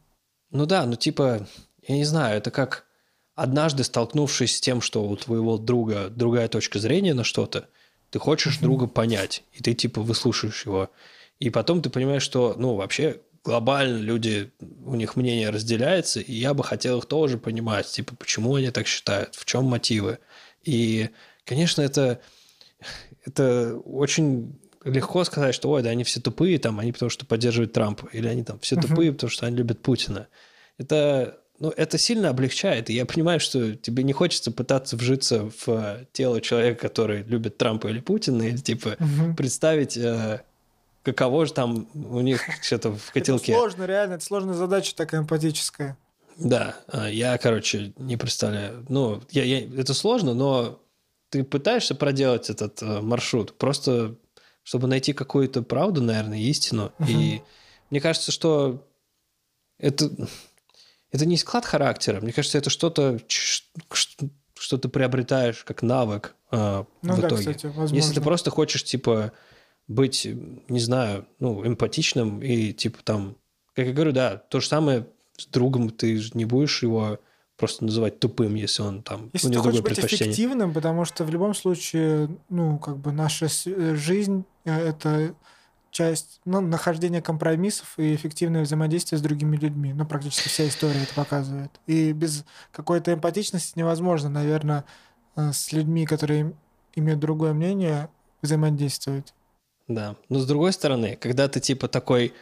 Ну 0.50 0.66
да, 0.66 0.86
ну 0.86 0.96
типа, 0.96 1.46
я 1.86 1.94
не 1.96 2.04
знаю, 2.04 2.38
это 2.38 2.50
как 2.50 2.86
однажды 3.34 3.84
столкнувшись 3.84 4.56
с 4.56 4.60
тем, 4.60 4.80
что 4.80 5.04
у 5.06 5.14
твоего 5.16 5.58
друга 5.58 6.08
другая 6.08 6.48
точка 6.48 6.78
зрения 6.78 7.12
на 7.12 7.22
что-то, 7.22 7.68
ты 8.10 8.18
хочешь 8.18 8.58
друга 8.58 8.86
понять, 8.86 9.44
и 9.52 9.62
ты 9.62 9.74
типа 9.74 10.00
выслушаешь 10.00 10.64
его. 10.66 10.90
И 11.38 11.50
потом 11.50 11.82
ты 11.82 11.90
понимаешь, 11.90 12.22
что, 12.22 12.54
ну, 12.56 12.74
вообще 12.74 13.20
глобально 13.44 13.98
люди, 13.98 14.50
у 14.84 14.96
них 14.96 15.16
мнение 15.16 15.50
разделяется, 15.50 16.20
и 16.20 16.32
я 16.32 16.52
бы 16.52 16.64
хотел 16.64 16.98
их 16.98 17.06
тоже 17.06 17.38
понимать, 17.38 17.86
типа, 17.86 18.16
почему 18.16 18.56
они 18.56 18.70
так 18.70 18.86
считают, 18.86 19.34
в 19.34 19.44
чем 19.44 19.64
мотивы. 19.64 20.18
И, 20.64 21.10
конечно, 21.44 21.82
это, 21.82 22.20
это 23.24 23.76
очень 23.84 24.58
легко 24.84 25.24
сказать, 25.24 25.54
что, 25.54 25.70
ой, 25.70 25.82
да 25.82 25.90
они 25.90 26.04
все 26.04 26.20
тупые, 26.20 26.58
там, 26.58 26.80
они 26.80 26.92
потому 26.92 27.10
что 27.10 27.26
поддерживают 27.26 27.72
Трампа, 27.72 28.08
или 28.12 28.26
они 28.26 28.42
там 28.42 28.58
все 28.60 28.76
тупые, 28.76 29.12
потому 29.12 29.30
что 29.30 29.46
они 29.46 29.56
любят 29.56 29.80
Путина. 29.80 30.28
Это, 30.78 31.38
ну, 31.58 31.70
это 31.76 31.98
сильно 31.98 32.28
облегчает, 32.30 32.90
и 32.90 32.94
я 32.94 33.06
понимаю, 33.06 33.40
что 33.40 33.74
тебе 33.74 34.02
не 34.02 34.12
хочется 34.12 34.50
пытаться 34.50 34.96
вжиться 34.96 35.50
в 35.50 35.68
э, 35.68 36.06
тело 36.12 36.40
человека, 36.40 36.88
который 36.88 37.22
любит 37.22 37.56
Трампа 37.58 37.88
или 37.88 38.00
Путина, 38.00 38.42
или, 38.42 38.56
типа, 38.56 38.96
Мгм. 38.98 39.36
представить, 39.36 39.96
э, 39.96 40.42
каково 41.02 41.46
же 41.46 41.52
там 41.52 41.88
у 41.94 42.20
них 42.20 42.42
что-то 42.62 42.92
в 42.92 43.12
котелке. 43.12 43.52
Это 43.52 43.60
сложно, 43.60 43.84
реально, 43.84 44.14
это 44.14 44.24
сложная 44.24 44.54
задача 44.54 44.94
такая 44.94 45.20
эмпатическая. 45.22 45.96
Да, 46.38 46.76
а, 46.88 47.08
я, 47.08 47.38
короче, 47.38 47.94
не 47.96 48.16
представляю. 48.18 48.84
Ну, 48.88 49.22
я, 49.30 49.42
я- 49.44 49.64
это 49.80 49.94
сложно, 49.94 50.34
но 50.34 50.82
ты 51.30 51.42
пытаешься 51.44 51.94
проделать 51.94 52.50
этот 52.50 52.82
э, 52.82 53.00
маршрут, 53.00 53.56
просто 53.56 54.16
чтобы 54.62 54.88
найти 54.88 55.12
какую-то 55.12 55.62
правду, 55.62 56.02
наверное, 56.02 56.38
истину. 56.38 56.92
И 57.06 57.40
мне 57.90 58.00
кажется, 58.00 58.32
что 58.32 58.84
это, 59.78 60.10
это 61.16 61.26
не 61.26 61.36
склад 61.36 61.64
характера. 61.64 62.20
Мне 62.20 62.32
кажется, 62.32 62.58
это 62.58 62.70
что-то, 62.70 63.18
что 64.58 64.78
ты 64.78 64.88
приобретаешь 64.88 65.64
как 65.64 65.82
навык 65.82 66.34
э, 66.50 66.84
Ну 67.02 67.14
в 67.14 67.20
да, 67.20 67.28
итоге. 67.28 67.40
кстати, 67.40 67.66
возможно. 67.66 67.94
Если 67.94 68.14
ты 68.14 68.20
просто 68.20 68.50
хочешь, 68.50 68.84
типа, 68.84 69.32
быть, 69.88 70.26
не 70.68 70.80
знаю, 70.80 71.26
ну, 71.38 71.66
эмпатичным 71.66 72.42
и, 72.42 72.72
типа, 72.72 72.98
там, 73.02 73.36
как 73.74 73.86
я 73.86 73.92
говорю, 73.92 74.12
да, 74.12 74.36
то 74.36 74.60
же 74.60 74.68
самое 74.68 75.06
с 75.36 75.46
другом, 75.46 75.90
ты 75.90 76.16
же 76.16 76.30
не 76.34 76.44
будешь 76.44 76.82
его 76.82 77.18
просто 77.56 77.84
называть 77.84 78.20
тупым, 78.20 78.54
если 78.54 78.82
он 78.82 79.02
там, 79.02 79.30
Если 79.32 79.48
у 79.48 79.50
ты 79.50 79.54
него 79.54 79.64
хочешь 79.64 79.80
другое 79.80 79.94
быть 80.02 80.12
эффективным, 80.12 80.72
потому 80.74 81.04
что 81.04 81.24
в 81.24 81.30
любом 81.30 81.54
случае, 81.54 82.28
ну, 82.48 82.78
как 82.78 82.98
бы 82.98 83.12
наша 83.12 83.46
э, 83.46 83.94
жизнь 83.94 84.44
э,— 84.64 84.88
это 84.88 85.34
часть, 85.96 86.40
ну, 86.44 86.60
нахождения 86.60 87.22
компромиссов 87.22 87.98
и 87.98 88.14
эффективное 88.14 88.64
взаимодействие 88.64 89.18
с 89.18 89.22
другими 89.22 89.56
людьми. 89.56 89.94
Ну, 89.94 90.04
практически 90.04 90.48
вся 90.48 90.68
история 90.68 91.02
это 91.02 91.14
показывает. 91.14 91.70
И 91.86 92.12
без 92.12 92.44
какой-то 92.70 93.14
эмпатичности 93.14 93.78
невозможно, 93.78 94.28
наверное, 94.28 94.84
э, 95.36 95.52
с 95.52 95.72
людьми, 95.72 96.04
которые 96.04 96.40
им- 96.40 96.56
имеют 96.96 97.20
другое 97.20 97.54
мнение, 97.54 98.10
взаимодействовать. 98.42 99.32
Да. 99.88 100.16
Но 100.28 100.38
с 100.38 100.46
другой 100.46 100.74
стороны, 100.74 101.16
когда 101.16 101.48
ты, 101.48 101.60
типа, 101.60 101.88
такой, 101.88 102.34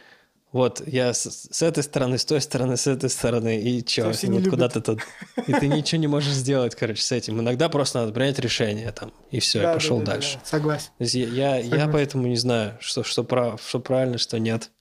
вот, 0.55 0.81
я 0.87 1.13
с, 1.13 1.49
с 1.51 1.61
этой 1.61 1.83
стороны, 1.83 2.17
с 2.17 2.23
той 2.23 2.39
стороны, 2.39 2.77
с 2.77 2.87
этой 2.87 3.09
стороны, 3.09 3.59
и 3.61 3.83
чё, 3.83 4.03
и 4.03 4.13
вот 4.13 4.23
любят. 4.23 4.49
куда 4.49 4.69
ты 4.69 4.79
тут... 4.79 5.01
И 5.47 5.51
ты 5.51 5.67
ничего 5.67 5.99
не 5.99 6.07
можешь 6.07 6.31
сделать, 6.33 6.75
короче, 6.75 7.01
с 7.01 7.11
этим. 7.11 7.41
Иногда 7.41 7.67
просто 7.67 7.99
надо 7.99 8.13
принять 8.13 8.39
решение, 8.39 8.91
там, 8.93 9.11
и 9.31 9.41
все, 9.41 9.59
Да, 9.59 9.63
и 9.63 9.67
да, 9.67 9.73
пошел 9.73 9.99
да, 9.99 10.05
да, 10.05 10.11
дальше. 10.13 10.35
да, 10.41 10.45
Согласен. 10.45 10.91
Я, 10.99 11.25
я, 11.25 11.55
я 11.57 11.63
Согласен. 11.63 11.91
поэтому 11.91 12.27
не 12.27 12.37
знаю, 12.37 12.77
что, 12.79 13.03
что, 13.03 13.25
прав, 13.25 13.61
что 13.67 13.81
правильно, 13.81 14.17
что 14.17 14.39
нет. 14.39 14.71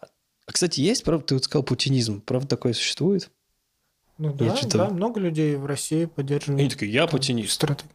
А, 0.00 0.06
кстати, 0.46 0.80
есть, 0.80 1.04
правда, 1.04 1.24
ты 1.24 1.34
вот 1.34 1.44
сказал 1.44 1.62
путинизм. 1.62 2.20
Правда, 2.20 2.48
такое 2.48 2.72
существует? 2.72 3.30
Ну 4.18 4.36
Я 4.40 4.54
да, 4.54 4.68
да, 4.70 4.88
много 4.88 5.20
людей 5.20 5.54
в 5.54 5.66
России 5.66 6.06
поддерживают. 6.06 6.58
Они 6.60 6.68
такие, 6.68 6.90
я 6.92 7.06
путинист. 7.06 7.52
стратегию. 7.52 7.92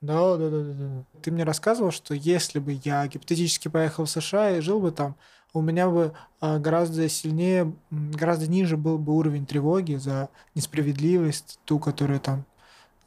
Да, 0.00 0.36
да, 0.36 0.48
да, 0.48 0.60
да, 0.60 0.72
да. 0.74 1.04
Ты 1.22 1.32
мне 1.32 1.42
рассказывал, 1.42 1.90
что 1.90 2.14
если 2.14 2.60
бы 2.60 2.78
я 2.84 3.04
гипотетически 3.08 3.66
поехал 3.66 4.04
в 4.04 4.10
США 4.10 4.52
и 4.52 4.60
жил 4.60 4.78
бы 4.80 4.92
там, 4.92 5.16
у 5.52 5.62
меня 5.62 5.88
бы 5.88 6.12
а, 6.40 6.58
гораздо 6.58 7.08
сильнее, 7.08 7.72
гораздо 7.90 8.46
ниже 8.46 8.76
был 8.76 8.98
бы 8.98 9.14
уровень 9.14 9.46
тревоги 9.46 9.94
за 9.94 10.28
несправедливость, 10.54 11.58
ту, 11.64 11.78
которая 11.78 12.18
там 12.18 12.44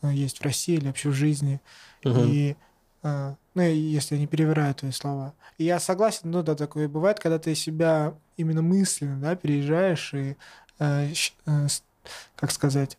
а, 0.02 0.12
есть 0.12 0.40
в 0.40 0.44
России 0.44 0.76
или 0.76 0.88
вообще 0.88 1.10
в 1.10 1.14
жизни. 1.14 1.62
Мгм. 2.04 2.20
И, 2.26 2.56
а, 3.04 3.36
ну, 3.54 3.62
если 3.62 4.16
я 4.16 4.22
не 4.22 4.28
перевираю 4.28 4.74
твои 4.74 4.92
слова. 4.92 5.34
И 5.58 5.66
я 5.66 5.80
согласен, 5.80 6.32
ну 6.32 6.42
да, 6.42 6.56
такое 6.56 6.88
бывает, 6.88 7.20
когда 7.20 7.38
ты 7.38 7.54
себя 7.56 8.16
именно 8.38 8.62
мысленно, 8.62 9.20
да, 9.20 9.36
переезжаешь 9.36 10.14
и, 10.14 10.36
э, 10.80 11.14
э, 11.46 11.68
как 12.36 12.52
сказать, 12.52 12.98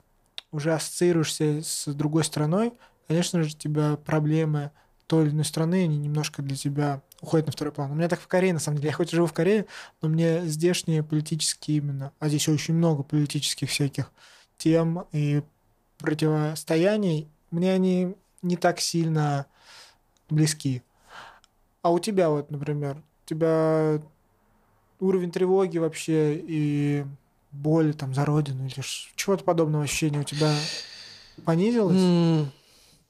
уже 0.53 0.73
ассоциируешься 0.73 1.63
с 1.63 1.93
другой 1.93 2.25
страной, 2.25 2.73
конечно 3.09 3.43
же, 3.43 3.49
у 3.49 3.59
тебя 3.59 3.97
проблемы 3.97 4.71
той 5.13 5.27
или 5.27 5.33
иной 5.33 5.45
страны, 5.45 5.85
они 5.85 5.99
немножко 5.99 6.41
для 6.41 6.57
тебя 6.57 7.03
уходят 7.21 7.45
на 7.45 7.53
второй 7.53 7.71
план. 7.71 7.91
У 7.91 7.95
меня 7.95 8.09
так 8.09 8.19
в 8.19 8.27
Корее, 8.27 8.55
на 8.55 8.61
самом 8.61 8.79
деле. 8.79 8.89
Я 8.89 8.97
хоть 8.97 9.13
и 9.13 9.17
живу 9.17 9.27
в 9.27 9.35
Корее, 9.35 9.67
но 10.01 10.09
мне 10.09 10.41
здешние 10.47 11.03
политические 11.03 11.77
именно, 11.77 12.13
а 12.19 12.31
здесь 12.31 12.49
очень 12.49 12.73
много 12.73 13.03
политических 13.03 13.69
всяких 13.69 14.11
тем 14.57 15.05
и 15.13 15.43
противостояний, 15.99 17.29
мне 17.51 17.75
они 17.75 18.15
не 18.41 18.57
так 18.57 18.81
сильно 18.81 19.45
близки. 20.31 20.83
А 21.83 21.91
у 21.93 21.99
тебя 21.99 22.31
вот, 22.31 22.51
например, 22.51 22.97
у 22.97 23.29
тебя 23.29 24.01
уровень 24.99 25.31
тревоги 25.31 25.77
вообще 25.77 26.37
и 26.43 27.05
боли 27.51 27.93
там 27.93 28.15
за 28.15 28.25
родину 28.25 28.65
или 28.65 28.81
чего-то 29.15 29.45
подобного 29.45 29.85
ощущения 29.85 30.21
у 30.21 30.25
тебя 30.25 30.55
понизилось? 31.45 32.01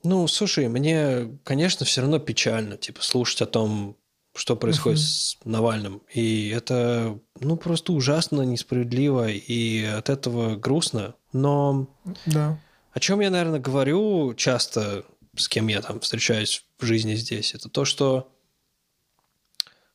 Ну, 0.04 0.26
слушай, 0.26 0.68
мне, 0.68 1.38
конечно, 1.44 1.86
все 1.86 2.00
равно 2.00 2.18
печально, 2.18 2.76
типа, 2.76 3.02
слушать 3.02 3.42
о 3.42 3.46
том, 3.46 3.96
что 4.34 4.56
происходит 4.56 4.98
Мгм. 4.98 5.06
с 5.06 5.38
Навальным. 5.44 6.02
И 6.12 6.48
это, 6.48 7.18
ну, 7.40 7.56
просто 7.56 7.92
ужасно, 7.92 8.42
несправедливо, 8.42 9.28
и 9.28 9.84
от 9.84 10.08
этого 10.10 10.56
грустно. 10.56 11.14
Но 11.32 11.86
Да. 12.26 12.58
о 12.92 13.00
чем 13.00 13.20
я, 13.20 13.30
наверное, 13.30 13.60
говорю 13.60 14.34
часто, 14.34 15.04
с 15.36 15.48
кем 15.48 15.68
я 15.68 15.80
там 15.82 16.00
встречаюсь 16.00 16.64
в 16.78 16.84
жизни 16.84 17.14
здесь, 17.14 17.54
это 17.54 17.68
то, 17.68 17.84
что 17.84 18.28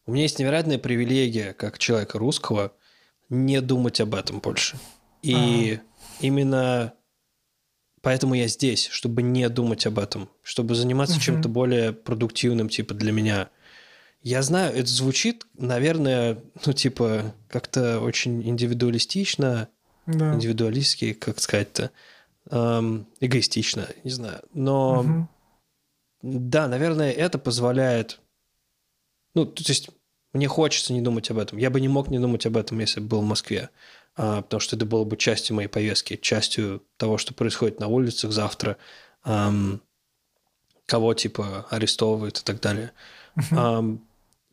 у 0.06 0.12
меня 0.12 0.24
есть 0.24 0.40
невероятная 0.40 0.78
привилегия, 0.78 1.54
как 1.54 1.80
человека 1.80 2.18
русского, 2.18 2.72
не 3.30 3.60
думать 3.60 4.00
об 4.00 4.16
этом 4.16 4.40
больше. 4.40 4.78
И 5.22 5.80
именно 6.22 6.94
поэтому 8.08 8.36
я 8.36 8.48
здесь, 8.48 8.88
чтобы 8.88 9.22
не 9.22 9.50
думать 9.50 9.86
об 9.86 10.00
этом, 10.00 10.30
чтобы 10.42 10.76
заниматься 10.76 11.16
Мгм. 11.16 11.24
чем-то 11.24 11.50
более 11.50 11.92
продуктивным, 11.92 12.70
типа, 12.70 12.94
для 12.94 13.12
меня. 13.12 13.50
Я 14.24 14.44
знаю, 14.44 14.74
это 14.74 14.88
звучит, 14.88 15.46
наверное, 15.58 16.42
ну, 16.66 16.72
типа, 16.72 17.36
как-то 17.50 18.00
очень 18.00 18.48
индивидуалистично, 18.48 19.68
Да. 20.06 20.34
индивидуалистски, 20.34 21.12
как 21.12 21.42
сказать-то, 21.42 21.92
эм, 22.50 23.08
эгоистично, 23.20 23.90
не 24.06 24.12
знаю. 24.12 24.40
Но 24.54 25.04
Мгм. 25.04 25.30
да, 26.22 26.70
наверное, 26.70 27.12
это 27.12 27.38
позволяет... 27.38 28.22
Ну, 29.34 29.46
то 29.46 29.64
есть 29.68 29.90
мне 30.32 30.48
хочется 30.48 30.94
не 30.94 31.02
думать 31.02 31.30
об 31.30 31.40
этом. 31.40 31.58
Я 31.58 31.70
бы 31.70 31.82
не 31.82 31.90
мог 31.90 32.10
не 32.10 32.20
думать 32.20 32.46
об 32.46 32.56
этом, 32.56 32.80
если 32.80 33.02
бы 33.02 33.08
был 33.08 33.22
в 33.22 33.26
Москве, 33.26 33.70
потому 34.18 34.60
что 34.60 34.76
это 34.76 34.86
было 34.86 35.06
бы 35.06 35.16
частью 35.16 35.56
моей 35.56 35.70
повестки, 35.70 36.18
частью 36.18 36.84
того, 36.98 37.18
что 37.18 37.34
происходит 37.34 37.80
на 37.80 37.88
улицах 37.88 38.32
завтра, 38.34 38.78
кого, 39.24 41.14
типа, 41.14 41.68
арестовывают 41.70 42.40
и 42.40 42.44
так 42.44 42.60
далее. 42.60 42.92
Ам, 43.52 44.04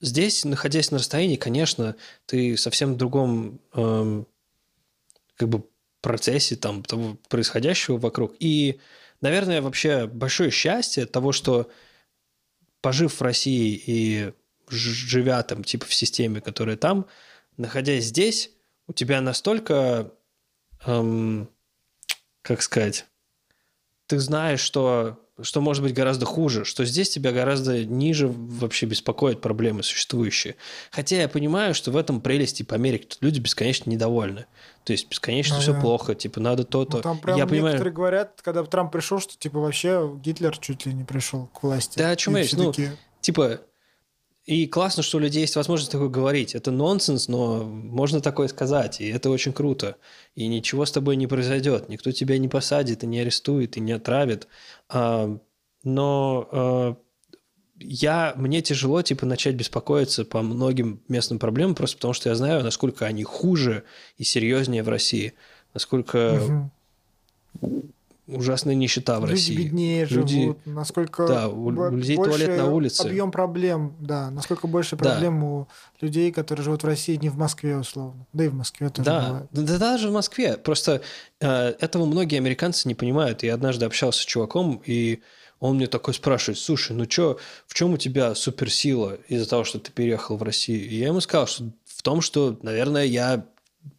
Здесь, 0.05 0.45
находясь 0.45 0.91
на 0.91 0.99
расстоянии, 0.99 1.37
конечно, 1.37 1.97
ты 2.27 2.59
совсем 2.59 2.93
в 2.95 2.97
другом 2.99 3.59
как 3.73 5.49
бы 5.49 5.65
процессе 6.03 6.57
там 6.57 6.83
того 6.83 7.17
происходящего 7.31 7.97
вокруг. 7.97 8.35
И, 8.39 8.81
наверное, 9.23 9.63
вообще 9.63 10.07
большое 10.07 10.51
счастье 10.51 11.07
того, 11.07 11.33
что 11.33 11.71
пожив 12.83 13.15
в 13.15 13.23
России 13.23 13.83
и 13.87 14.33
живя 14.69 15.43
там 15.43 15.65
типа 15.65 15.87
в 15.87 15.95
системе, 15.95 16.43
которая 16.43 16.77
там, 16.77 17.07
находясь 17.57 18.05
здесь, 18.05 18.51
у 18.87 18.93
тебя 18.93 19.21
настолько, 19.21 20.13
эм, 20.87 21.49
как 22.43 22.63
сказать, 22.63 23.07
ты 24.07 24.19
знаешь, 24.19 24.61
что 24.61 25.19
что 25.43 25.61
может 25.61 25.83
быть 25.83 25.95
гораздо 25.95 26.27
хуже, 26.27 26.65
что 26.65 26.85
здесь 26.85 27.11
тебя 27.11 27.33
гораздо 27.33 27.85
ниже 27.85 28.29
вообще 28.29 28.87
беспокоят 28.87 29.41
проблемы 29.41 29.83
существующие. 29.83 30.55
Хотя 30.93 31.23
я 31.23 31.29
понимаю, 31.29 31.75
что 31.75 31.91
в 31.91 31.97
этом 31.97 32.21
прелесть 32.21 32.59
типа 32.59 32.77
Америки. 32.77 33.07
Тут 33.07 33.19
люди 33.21 33.41
бесконечно 33.41 33.91
недовольны. 33.91 34.47
То 34.85 34.93
есть 34.93 35.09
бесконечно 35.09 35.57
ну, 35.57 35.63
все 35.63 35.73
да. 35.73 35.81
плохо, 35.81 36.15
типа 36.15 36.39
надо 36.39 36.63
то-то. 36.65 36.99
Ну, 36.99 37.03
там 37.03 37.19
прям 37.19 37.37
я 37.37 37.45
некоторые 37.45 37.73
понимаю... 37.73 37.93
говорят, 37.93 38.41
когда 38.43 38.63
Трамп 38.63 38.93
пришел, 38.93 39.19
что 39.19 39.37
типа 39.37 39.59
вообще 39.59 40.09
Гитлер 40.23 40.57
чуть 40.57 40.87
ли 40.87 40.95
не 40.95 41.03
пришел 41.03 41.49
к 41.49 41.65
власти. 41.65 41.99
Да, 41.99 42.11
о 42.11 42.17
чем 42.17 42.37
речь? 42.37 42.53
Ну, 42.53 42.73
типа, 43.21 43.61
и 44.47 44.67
классно, 44.67 45.03
что 45.03 45.17
у 45.17 45.21
людей 45.21 45.41
есть 45.41 45.57
возможность 45.57 45.91
такое 45.91 46.09
говорить. 46.09 46.55
Это 46.55 46.71
нонсенс, 46.71 47.29
но 47.29 47.65
можно 47.65 48.21
такое 48.21 48.49
сказать, 48.49 49.01
и 49.01 49.09
это 49.09 49.31
очень 49.31 49.55
круто. 49.55 49.97
И 50.35 50.47
ничего 50.47 50.85
с 50.85 50.93
тобой 50.93 51.17
не 51.17 51.27
произойдет. 51.27 51.89
Никто 51.89 52.13
тебя 52.13 52.37
не 52.37 52.49
посадит, 52.49 53.03
и 53.03 53.07
не 53.07 53.21
арестует, 53.21 53.79
и 53.79 53.81
не 53.81 53.93
отравит. 53.93 54.47
А, 54.91 55.39
но 55.83 56.49
а, 56.53 56.97
я, 57.79 58.35
мне 58.37 58.61
тяжело 58.61 59.01
типа 59.01 59.25
начать 59.25 59.55
беспокоиться 59.55 60.27
по 60.27 60.43
многим 60.43 61.03
местным 61.09 61.39
проблемам, 61.39 61.75
просто 61.75 61.97
потому 61.97 62.13
что 62.13 62.29
я 62.29 62.35
знаю, 62.35 62.63
насколько 62.63 63.07
они 63.07 63.25
хуже 63.25 63.85
и 64.19 64.25
серьезнее 64.25 64.83
в 64.83 64.91
России. 64.91 65.33
Насколько 65.73 66.71
угу 67.63 67.94
ужасная 68.27 68.75
нищета 68.75 69.21
в 69.21 69.25
Люди 69.25 69.33
России. 69.33 69.57
беднее 69.57 70.05
Люди... 70.07 70.41
живут, 70.41 70.67
насколько 70.67 71.27
да, 71.27 71.49
у, 71.49 71.67
у 71.67 71.91
людей 71.91 72.17
туалет 72.17 72.57
на 72.57 72.71
улице. 72.71 73.03
Объем 73.03 73.31
проблем, 73.31 73.97
да, 74.01 74.31
насколько 74.31 74.67
больше 74.67 74.97
проблем 74.97 75.41
да. 75.41 75.47
у 75.47 75.69
людей, 76.01 76.33
которые 76.33 76.65
живут 76.65 76.83
в 76.83 76.87
России, 76.87 77.17
не 77.17 77.29
в 77.29 77.37
Москве 77.37 77.77
условно. 77.77 78.27
Да 78.33 78.45
и 78.45 78.49
в 78.49 78.55
Москве 78.55 78.89
тоже 78.89 79.05
да. 79.05 79.27
бывает. 79.27 79.49
Да, 79.53 79.63
да, 79.63 79.79
даже 79.79 80.09
в 80.09 80.13
Москве. 80.13 80.57
Просто 80.57 81.03
э, 81.41 81.75
этого 81.81 82.07
многие 82.07 82.37
американцы 82.37 82.89
не 82.89 82.95
понимают. 82.95 83.43
Я 83.43 83.55
однажды 83.55 83.85
общался 83.85 84.23
с 84.23 84.25
чуваком, 84.25 84.83
и 84.87 85.21
он 85.61 85.77
мне 85.77 85.87
такой 85.87 86.15
спрашивает, 86.15 86.59
слушай, 86.59 86.97
ну 86.97 87.07
чё, 87.07 87.39
в 87.67 87.75
чем 87.75 87.95
у 87.95 87.97
тебя 87.97 88.35
суперсила 88.35 89.19
из-за 89.29 89.49
того, 89.49 89.65
что 89.65 89.79
ты 89.79 89.93
переехал 89.93 90.37
в 90.37 90.43
Россию? 90.43 90.89
И 90.89 90.97
я 90.97 91.09
ему 91.09 91.21
сказал, 91.21 91.47
что 91.47 91.71
в 91.85 92.03
том, 92.03 92.21
что, 92.21 92.59
наверное, 92.63 93.05
я, 93.05 93.47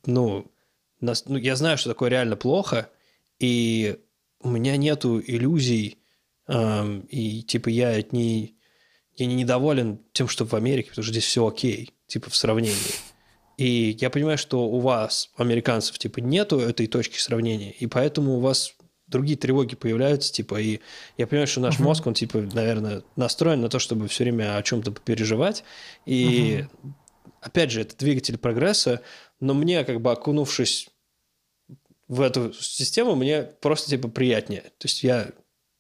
ну, 0.06 0.52
нас, 1.00 1.26
ну 1.28 1.38
я 1.38 1.56
знаю, 1.56 1.78
что 1.78 1.90
такое 1.90 2.10
реально 2.10 2.36
плохо, 2.36 2.90
и 3.40 4.00
у 4.46 4.50
меня 4.50 4.78
нету 4.78 5.20
иллюзий, 5.20 5.98
эм, 6.48 7.02
и 7.10 7.42
типа 7.42 7.70
я 7.70 7.98
от 7.98 8.14
ней 8.14 8.56
я 9.18 9.26
не 9.26 9.36
недоволен 9.36 10.00
тем, 10.14 10.28
что 10.28 10.46
в 10.46 10.54
Америке, 10.54 10.90
потому 10.90 11.04
что 11.04 11.12
здесь 11.12 11.26
все 11.26 11.48
окей, 11.48 11.94
типа 12.06 12.30
в 12.30 12.36
сравнении. 12.36 12.76
И 13.58 13.98
я 14.00 14.10
понимаю, 14.10 14.38
что 14.38 14.68
у 14.68 14.80
вас, 14.80 15.32
американцев, 15.38 15.98
типа 15.98 16.20
нету 16.20 16.60
этой 16.60 16.88
точки 16.88 17.18
сравнения, 17.18 17.72
и 17.72 17.88
поэтому 17.88 18.36
у 18.36 18.40
вас 18.40 18.76
другие 19.08 19.38
тревоги 19.38 19.76
появляются, 19.76 20.32
типа, 20.32 20.62
и 20.62 20.80
я 21.18 21.26
понимаю, 21.26 21.48
что 21.48 21.62
наш 21.62 21.80
uh-huh. 21.80 21.84
мозг, 21.84 22.06
он, 22.06 22.14
типа, 22.14 22.40
наверное, 22.54 23.04
настроен 23.16 23.62
на 23.62 23.70
то, 23.70 23.80
чтобы 23.80 24.08
все 24.08 24.26
время 24.26 24.58
о 24.58 24.64
чем-то 24.64 24.92
переживать, 24.92 25.64
и, 26.06 26.66
uh-huh. 26.84 26.92
опять 27.42 27.72
же, 27.72 27.82
это 27.82 27.96
двигатель 27.98 28.38
прогресса, 28.38 29.02
но 29.40 29.54
мне, 29.54 29.84
как 29.86 30.02
бы, 30.02 30.12
окунувшись 30.12 30.90
в 32.08 32.22
эту 32.22 32.54
систему, 32.54 33.16
мне 33.16 33.44
просто 33.44 33.90
типа 33.90 34.08
приятнее. 34.08 34.62
То 34.78 34.86
есть 34.86 35.04
я, 35.04 35.32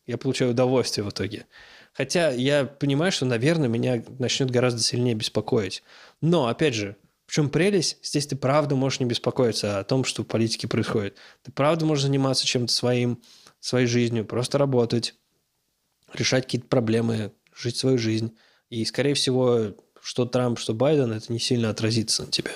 я 0.05 0.17
получаю 0.17 0.51
удовольствие 0.51 1.05
в 1.05 1.09
итоге. 1.09 1.45
Хотя 1.93 2.31
я 2.31 2.65
понимаю, 2.65 3.11
что, 3.11 3.25
наверное, 3.25 3.69
меня 3.69 4.03
начнет 4.19 4.51
гораздо 4.51 4.81
сильнее 4.81 5.15
беспокоить. 5.15 5.81
Но, 6.21 6.47
опять 6.47 6.73
же, 6.73 6.97
в 7.25 7.31
чем 7.31 7.49
прелесть? 7.49 7.97
Здесь 8.03 8.27
ты 8.27 8.35
правда 8.35 8.75
можешь 8.75 8.99
не 8.99 9.05
беспокоиться 9.05 9.79
о 9.79 9.83
том, 9.83 10.03
что 10.03 10.23
в 10.23 10.27
политике 10.27 10.67
происходит. 10.67 11.17
Ты 11.43 11.51
правда 11.51 11.85
можешь 11.85 12.03
заниматься 12.03 12.45
чем-то 12.45 12.71
своим, 12.71 13.21
своей 13.59 13.87
жизнью, 13.87 14.25
просто 14.25 14.57
работать, 14.57 15.15
решать 16.13 16.43
какие-то 16.43 16.67
проблемы, 16.67 17.31
жить 17.55 17.77
свою 17.77 17.97
жизнь. 17.97 18.35
И, 18.69 18.83
скорее 18.85 19.13
всего, 19.13 19.75
что 20.01 20.25
Трамп, 20.25 20.59
что 20.59 20.73
Байден, 20.73 21.13
это 21.13 21.31
не 21.31 21.39
сильно 21.39 21.69
отразится 21.69 22.25
на 22.25 22.31
тебе. 22.31 22.51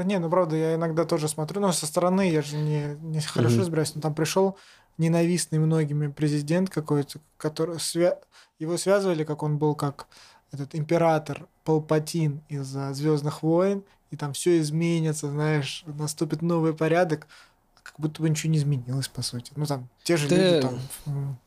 Да 0.00 0.04
не, 0.04 0.18
ну 0.18 0.30
правда, 0.30 0.56
я 0.56 0.76
иногда 0.76 1.04
тоже 1.04 1.28
смотрю, 1.28 1.60
но 1.60 1.72
со 1.72 1.84
стороны 1.84 2.30
я 2.30 2.40
же 2.40 2.56
не, 2.56 2.96
не 3.02 3.20
хорошо 3.20 3.56
mm-hmm. 3.56 3.60
разбираюсь, 3.60 3.94
но 3.94 4.00
там 4.00 4.14
пришел 4.14 4.56
ненавистный 4.96 5.58
многими 5.58 6.06
президент 6.06 6.70
какой-то, 6.70 7.20
который 7.36 7.78
свя... 7.80 8.18
его 8.58 8.78
связывали, 8.78 9.24
как 9.24 9.42
он 9.42 9.58
был 9.58 9.74
как 9.74 10.06
этот 10.52 10.74
император 10.74 11.46
Палпатин 11.64 12.40
из 12.48 12.64
Звездных 12.64 13.42
войн, 13.42 13.84
и 14.10 14.16
там 14.16 14.32
все 14.32 14.58
изменится, 14.60 15.28
знаешь, 15.28 15.84
наступит 15.84 16.40
новый 16.40 16.72
порядок, 16.72 17.26
как 17.82 17.96
будто 17.98 18.22
бы 18.22 18.30
ничего 18.30 18.52
не 18.52 18.56
изменилось, 18.56 19.08
по 19.08 19.20
сути. 19.20 19.52
Ну, 19.54 19.66
там, 19.66 19.86
те 20.02 20.16
же 20.16 20.30
да... 20.30 20.36
люди 20.36 20.62
там... 20.62 21.38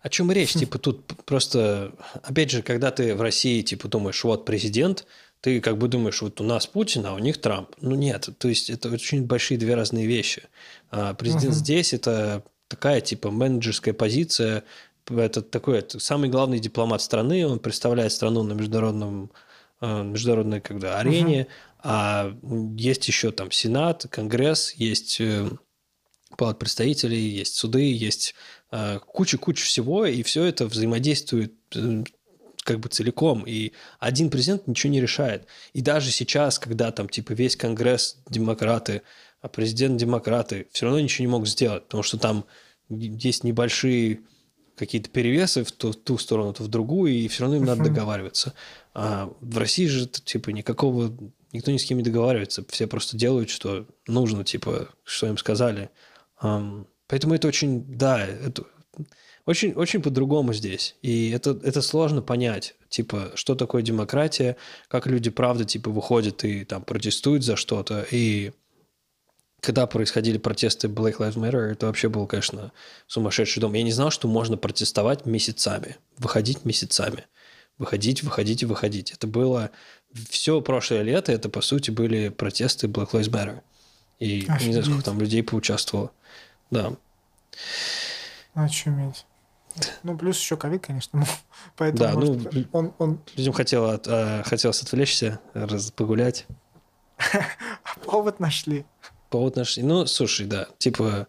О 0.00 0.08
чем 0.08 0.30
речь? 0.30 0.52
Типа 0.54 0.78
тут 0.78 1.24
просто, 1.24 1.92
опять 2.22 2.52
же, 2.52 2.62
когда 2.62 2.92
ты 2.92 3.16
в 3.16 3.20
России, 3.20 3.62
типа, 3.62 3.88
думаешь, 3.88 4.22
вот 4.22 4.44
президент, 4.44 5.06
ты 5.40 5.60
как 5.60 5.78
бы 5.78 5.88
думаешь, 5.88 6.22
вот 6.22 6.40
у 6.40 6.44
нас 6.44 6.66
Путин, 6.66 7.06
а 7.06 7.14
у 7.14 7.18
них 7.18 7.40
Трамп. 7.40 7.70
Ну 7.80 7.94
нет, 7.94 8.28
то 8.38 8.48
есть 8.48 8.70
это 8.70 8.90
очень 8.90 9.24
большие 9.24 9.58
две 9.58 9.74
разные 9.74 10.06
вещи. 10.06 10.44
А 10.90 11.14
президент 11.14 11.54
угу. 11.54 11.60
здесь 11.60 11.92
это 11.92 12.42
такая 12.68 13.00
типа 13.00 13.30
менеджерская 13.30 13.94
позиция, 13.94 14.64
это 15.08 15.42
такой 15.42 15.78
это 15.78 16.00
самый 16.00 16.28
главный 16.28 16.58
дипломат 16.58 17.00
страны, 17.00 17.46
он 17.46 17.60
представляет 17.60 18.12
страну 18.12 18.42
на 18.42 18.54
международном 18.54 19.30
э, 19.80 20.02
международной 20.02 20.60
когда 20.60 20.98
арене, 20.98 21.42
угу. 21.42 21.48
а 21.84 22.36
есть 22.76 23.06
еще 23.06 23.30
там 23.30 23.50
Сенат, 23.50 24.06
Конгресс, 24.10 24.72
есть 24.72 25.20
э, 25.20 25.48
Палат 26.36 26.58
представителей, 26.58 27.20
есть 27.20 27.54
суды, 27.54 27.92
есть 27.92 28.34
э, 28.72 28.98
куча-куча 28.98 29.64
всего, 29.64 30.06
и 30.06 30.22
все 30.22 30.44
это 30.44 30.66
взаимодействует 30.66 31.54
как 32.66 32.80
бы 32.80 32.88
целиком, 32.88 33.44
и 33.46 33.72
один 34.00 34.28
президент 34.28 34.66
ничего 34.66 34.92
не 34.92 35.00
решает. 35.00 35.46
И 35.72 35.80
даже 35.80 36.10
сейчас, 36.10 36.58
когда 36.58 36.90
там 36.90 37.08
типа 37.08 37.32
весь 37.32 37.56
Конгресс 37.56 38.18
демократы, 38.28 39.02
а 39.40 39.48
президент 39.48 39.98
демократы, 39.98 40.66
все 40.72 40.86
равно 40.86 41.00
ничего 41.00 41.24
не 41.26 41.30
могут 41.30 41.48
сделать, 41.48 41.84
потому 41.84 42.02
что 42.02 42.18
там 42.18 42.44
есть 42.88 43.44
небольшие 43.44 44.20
какие-то 44.76 45.08
перевесы 45.08 45.64
в 45.64 45.70
ту, 45.70 45.92
ту 45.92 46.18
сторону, 46.18 46.52
то 46.52 46.64
в 46.64 46.68
другую, 46.68 47.14
и 47.14 47.28
все 47.28 47.44
равно 47.44 47.56
им 47.56 47.64
надо 47.64 47.84
договариваться. 47.84 48.52
А 48.94 49.32
в 49.40 49.58
России 49.58 49.86
же 49.86 50.06
типа 50.06 50.50
никакого 50.50 51.16
никто 51.52 51.70
ни 51.70 51.76
с 51.76 51.84
кем 51.84 51.98
не 51.98 52.04
договаривается, 52.04 52.64
все 52.68 52.86
просто 52.86 53.16
делают, 53.16 53.48
что 53.48 53.86
нужно, 54.06 54.44
типа, 54.44 54.88
что 55.04 55.28
им 55.28 55.38
сказали. 55.38 55.90
Поэтому 56.40 57.34
это 57.34 57.46
очень, 57.46 57.84
да, 57.96 58.26
это 58.26 58.64
очень, 59.46 59.72
очень 59.72 60.02
по-другому 60.02 60.52
здесь. 60.52 60.96
И 61.02 61.30
это, 61.30 61.58
это 61.62 61.80
сложно 61.80 62.20
понять, 62.20 62.74
типа, 62.88 63.30
что 63.36 63.54
такое 63.54 63.82
демократия, 63.82 64.56
как 64.88 65.06
люди, 65.06 65.30
правда, 65.30 65.64
типа, 65.64 65.90
выходят 65.90 66.44
и 66.44 66.64
там 66.64 66.82
протестуют 66.82 67.44
за 67.44 67.54
что-то. 67.54 68.04
И 68.10 68.52
когда 69.60 69.86
происходили 69.86 70.38
протесты 70.38 70.88
Black 70.88 71.18
Lives 71.18 71.34
Matter, 71.36 71.60
это 71.72 71.86
вообще 71.86 72.08
был, 72.08 72.26
конечно, 72.26 72.72
сумасшедший 73.06 73.60
дом. 73.60 73.72
Я 73.74 73.84
не 73.84 73.92
знал, 73.92 74.10
что 74.10 74.26
можно 74.26 74.56
протестовать 74.56 75.26
месяцами, 75.26 75.96
выходить 76.18 76.64
месяцами. 76.64 77.24
Выходить, 77.78 78.22
выходить 78.22 78.62
и 78.62 78.66
выходить. 78.66 79.12
Это 79.12 79.26
было 79.26 79.70
все 80.30 80.60
прошлое 80.60 81.02
лето, 81.02 81.30
это, 81.30 81.48
по 81.48 81.60
сути, 81.60 81.90
были 81.90 82.30
протесты 82.30 82.86
Black 82.86 83.10
Lives 83.10 83.30
Matter. 83.30 83.60
И 84.18 84.46
Офигеть. 84.48 84.66
не 84.66 84.72
знаю, 84.72 84.84
сколько 84.86 85.04
там 85.04 85.20
людей 85.20 85.42
поучаствовало. 85.42 86.10
Да. 86.70 86.94
Очуметь. 88.54 89.26
Ну, 90.02 90.16
плюс 90.16 90.38
еще 90.38 90.56
ковид, 90.56 90.86
конечно. 90.86 91.24
Поэтому 91.76 91.98
да, 91.98 92.14
может, 92.14 92.52
ну, 92.52 92.64
он, 92.72 92.94
он... 92.98 93.20
людям 93.36 93.52
хотело, 93.52 94.00
э, 94.04 94.42
хотелось 94.44 94.82
отвлечься, 94.82 95.40
раз, 95.54 95.90
погулять. 95.90 96.46
Повод 98.04 98.40
нашли. 98.40 98.84
Повод 99.30 99.56
нашли. 99.56 99.82
Ну, 99.82 100.06
слушай, 100.06 100.46
да, 100.46 100.68
типа, 100.78 101.26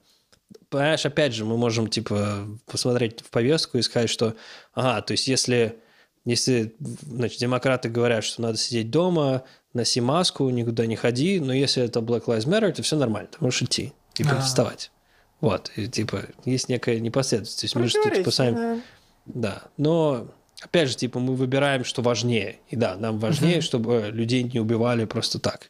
понимаешь, 0.69 1.06
опять 1.06 1.34
же, 1.34 1.45
мы 1.45 1.57
можем, 1.57 1.88
типа, 1.88 2.48
посмотреть 2.65 3.22
в 3.22 3.30
повестку 3.30 3.78
и 3.78 3.82
сказать, 3.82 4.10
что, 4.10 4.36
ага, 4.74 5.02
то 5.02 5.11
есть 5.11 5.28
если, 5.28 5.80
если 6.26 6.76
значит, 6.80 7.40
демократы 7.40 7.90
говорят, 7.90 8.24
что 8.24 8.41
надо 8.41 8.57
сидеть 8.57 8.91
дома, 8.91 9.44
носи 9.74 10.02
маску, 10.02 10.49
никуда 10.49 10.86
не 10.86 10.95
ходи, 10.95 11.40
но 11.40 11.53
если 11.53 11.84
это 11.84 11.99
Black 11.99 12.26
Lives 12.26 12.48
Matter, 12.48 12.72
то 12.72 12.84
все 12.84 12.95
нормально, 12.95 13.30
ты 13.32 13.38
можешь 13.40 13.61
идти 13.61 13.94
и 14.15 14.24
протестовать. 14.24 14.91
Вот, 15.40 15.72
и, 15.76 15.88
типа, 15.88 16.24
есть 16.46 16.68
некая 16.70 17.00
непоследовательность. 17.00 17.60
То 17.60 17.66
есть 17.66 17.76
мы 17.76 17.88
же 17.88 18.16
типа, 18.16 18.32
сами... 18.32 18.82
Да, 19.26 19.64
но 19.78 20.34
опять 20.62 20.90
же, 20.90 20.96
типа, 20.96 21.20
мы 21.20 21.36
выбираем, 21.36 21.84
что 21.84 22.02
важнее. 22.02 22.60
И 22.70 22.76
да, 22.76 22.96
нам 22.96 23.20
важнее, 23.20 23.58
uh-huh. 23.58 23.62
чтобы 23.62 24.10
людей 24.12 24.44
не 24.44 24.60
убивали 24.60 25.06
просто 25.06 25.40
так. 25.40 25.70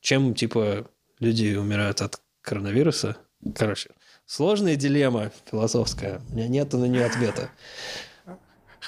Чем, 0.00 0.34
типа, 0.34 0.86
люди 1.20 1.54
умирают 1.54 2.02
от 2.02 2.20
коронавируса. 2.42 3.16
Короче, 3.54 3.90
сложная 4.26 4.76
дилемма 4.76 5.32
философская. 5.50 6.20
У 6.28 6.34
меня 6.34 6.48
нет 6.48 6.72
на 6.72 6.84
нее 6.84 7.06
ответа. 7.06 7.50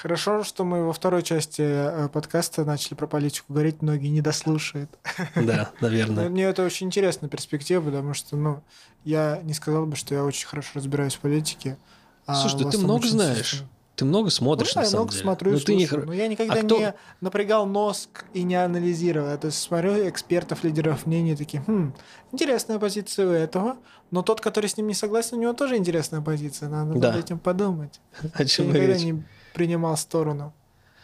Хорошо, 0.01 0.43
что 0.43 0.63
мы 0.63 0.83
во 0.83 0.93
второй 0.93 1.21
части 1.21 1.61
э, 1.61 2.09
подкаста 2.09 2.65
начали 2.65 2.95
про 2.95 3.05
политику 3.05 3.53
говорить, 3.53 3.83
многие 3.83 4.07
не 4.07 4.21
дослушают. 4.21 4.89
Да, 5.35 5.69
наверное. 5.79 6.27
Мне 6.27 6.45
это 6.45 6.63
очень 6.65 6.87
интересная 6.87 7.29
перспектива, 7.29 7.81
потому 7.85 8.15
что, 8.15 8.35
ну, 8.35 8.63
я 9.03 9.39
не 9.43 9.53
сказал 9.53 9.85
бы, 9.85 9.95
что 9.95 10.15
я 10.15 10.23
очень 10.23 10.47
хорошо 10.47 10.69
разбираюсь 10.73 11.13
в 11.13 11.19
политике, 11.19 11.77
а, 12.25 12.33
Слушай, 12.33 12.63
да 12.63 12.71
ты 12.71 12.77
много 12.79 13.07
знаешь. 13.07 13.63
Ты 13.95 14.05
много 14.05 14.31
смотришь, 14.31 14.73
Ну, 14.73 14.81
на 14.81 14.85
я 14.85 14.89
самом 14.89 15.01
много 15.03 15.11
деле. 15.11 15.23
смотрю 15.23 15.51
и 15.51 15.53
Ну, 15.53 15.59
ты 15.59 15.75
не 15.75 15.87
но 15.87 16.13
я 16.13 16.27
никогда 16.27 16.53
А 16.55 16.63
кто- 16.63 16.79
не 16.79 16.93
напрягал 17.19 17.67
мозг 17.67 18.25
и 18.33 18.41
не 18.41 18.55
анализировал. 18.55 19.29
Я, 19.29 19.37
То 19.37 19.47
есть 19.47 19.59
смотрю 19.61 20.09
экспертов, 20.09 20.63
лидеров 20.63 21.05
мнений, 21.05 21.35
такие, 21.35 21.61
хм, 21.67 21.93
интересная 22.31 22.79
позиция 22.79 23.27
у 23.27 23.31
этого, 23.31 23.77
но 24.09 24.23
тот, 24.23 24.41
который 24.41 24.65
с 24.67 24.77
ним 24.77 24.87
не 24.87 24.95
согласен, 24.95 25.37
у 25.37 25.41
него 25.41 25.53
тоже 25.53 25.77
интересная 25.77 26.21
позиция, 26.21 26.69
надо 26.69 26.97
Да. 26.97 27.11
над 27.11 27.23
этим 27.23 27.37
подумать. 27.37 28.01
О 28.33 28.41
Я 28.41 28.45
чем 28.45 28.65
мы 28.69 28.73
никогда 28.73 28.93
речь? 28.95 29.03
не 29.03 29.23
принимал 29.53 29.97
сторону. 29.97 30.53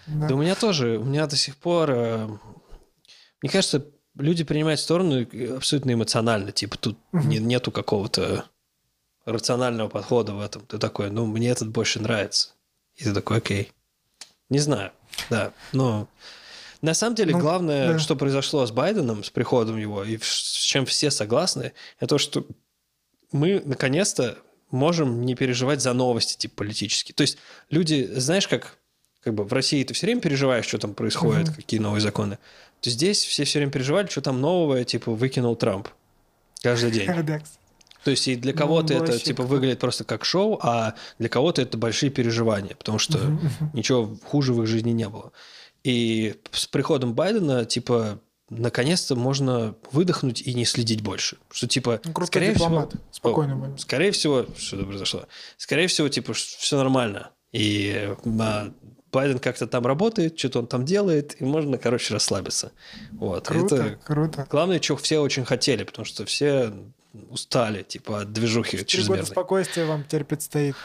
Да. 0.08 0.28
Да 0.30 0.36
у 0.36 0.38
меня 0.38 0.56
тоже, 0.56 0.98
у 0.98 1.04
меня 1.04 1.28
до 1.28 1.36
сих 1.36 1.56
пор... 1.58 1.90
э, 1.92 2.28
Мне 3.42 3.52
кажется, 3.52 3.86
люди 4.16 4.44
принимают 4.44 4.80
сторону 4.80 5.26
абсолютно 5.56 5.94
эмоционально. 5.94 6.52
Типа 6.52 6.78
тут 6.78 6.98
Мгм. 7.12 7.30
не- 7.30 7.40
нету 7.40 7.72
какого-то 7.72 8.46
рационального 9.26 9.90
подхода 9.90 10.34
в 10.34 10.40
этом. 10.42 10.66
Ты 10.66 10.78
такой, 10.78 11.10
ну, 11.12 11.26
мне 11.26 11.50
этот 11.50 11.70
больше 11.70 12.00
нравится. 12.00 12.52
И 12.96 13.04
ты 13.04 13.14
такой, 13.14 13.38
окей. 13.38 13.72
Не 14.50 14.60
знаю, 14.60 14.92
да. 15.30 15.52
Но 15.74 16.08
на 16.82 16.94
самом 16.94 17.16
деле 17.16 17.34
Ну, 17.34 17.40
главное, 17.40 17.94
да. 17.94 18.00
что 18.00 18.16
произошло 18.16 18.66
с 18.66 18.72
Байденом, 18.72 19.24
с 19.26 19.30
приходом 19.30 19.78
его, 19.78 20.04
и 20.06 20.18
с 20.22 20.62
чем 20.64 20.86
все 20.86 21.12
согласны, 21.12 21.74
это 22.00 22.08
то, 22.08 22.18
что 22.18 22.46
мы 23.34 23.62
наконец-то 23.66 24.38
можем 24.72 25.26
не 25.26 25.36
переживать 25.36 25.82
за 25.82 25.94
новости 25.94 26.38
типа 26.38 26.56
политические. 26.58 27.14
То 27.16 27.22
есть 27.22 27.38
люди, 27.70 28.10
знаешь, 28.16 28.48
как 28.48 28.78
как 29.22 29.34
бы 29.34 29.44
в 29.44 29.52
России 29.52 29.84
ты 29.84 29.94
все 29.94 30.06
время 30.08 30.22
переживаешь, 30.22 30.66
что 30.66 30.78
там 30.78 30.94
происходит, 30.94 31.48
Мгм. 31.48 31.56
какие 31.56 31.80
новые 31.82 32.02
законы. 32.02 32.38
То 32.82 32.90
здесь 32.90 33.24
все 33.26 33.44
все 33.44 33.60
время 33.60 33.72
переживали, 33.72 34.08
что 34.08 34.22
там 34.22 34.40
новое, 34.40 34.84
типа 34.86 35.12
выкинул 35.12 35.56
Трамп 35.56 35.90
каждый 36.62 36.92
день. 36.92 37.10
То 38.04 38.12
есть 38.12 38.28
и 38.30 38.36
для 38.38 38.54
Ну, 38.54 38.58
кого-то 38.58 38.94
это 38.94 39.12
вообще 39.12 39.20
типа 39.26 39.44
выглядит 39.44 39.80
просто 39.80 40.06
как 40.06 40.24
шоу, 40.24 40.60
а 40.62 40.94
для 41.20 41.28
кого-то 41.28 41.62
это 41.62 41.78
большие 41.78 42.10
переживания, 42.10 42.76
потому 42.76 43.00
что 43.00 43.18
мгм. 43.18 43.72
ничего 43.74 44.16
хуже 44.24 44.54
в 44.54 44.62
их 44.62 44.68
жизни 44.68 44.92
не 44.92 45.10
было. 45.10 45.34
И 45.84 46.36
с 46.52 46.68
приходом 46.68 47.14
Байдена, 47.14 47.66
типа, 47.66 48.20
наконец-то 48.50 49.16
можно 49.16 49.76
выдохнуть 49.92 50.42
и 50.42 50.54
не 50.54 50.66
следить 50.66 51.02
больше. 51.02 51.38
Что, 51.52 51.68
типа, 51.68 52.02
Ну, 52.04 52.26
скорее 52.26 52.54
дипломат. 52.54 52.90
всего... 52.92 53.04
Спокойно 53.12 53.56
будем. 53.56 53.78
Скорее 53.78 54.12
всего, 54.12 54.46
что 54.58 54.78
произошло? 54.86 55.26
Скорее 55.58 55.88
всего, 55.88 56.08
типа, 56.10 56.34
все 56.34 56.78
нормально. 56.78 57.32
И 57.52 58.14
а, 58.40 58.72
Байден 59.12 59.40
как-то 59.40 59.68
там 59.68 59.86
работает, 59.86 60.38
что-то 60.38 60.60
он 60.60 60.68
там 60.68 60.86
делает, 60.86 61.42
и 61.42 61.46
можно, 61.46 61.78
короче, 61.78 62.14
расслабиться. 62.14 62.72
Вот. 63.14 63.48
Круто, 63.48 63.76
Это 63.76 63.96
круто. 64.06 64.48
главное, 64.50 64.80
чего 64.80 64.98
все 64.98 65.20
очень 65.20 65.46
хотели, 65.46 65.84
потому 65.84 66.06
что 66.06 66.26
все 66.26 66.74
устали, 67.30 67.84
типа, 67.84 68.22
от 68.22 68.34
движухи 68.34 68.72
Три 68.72 68.80
года 68.80 68.90
чрезмерной. 68.90 69.26
спокойствия 69.26 69.86
вам 69.86 70.04
теперь 70.04 70.24
предстоит. 70.24 70.76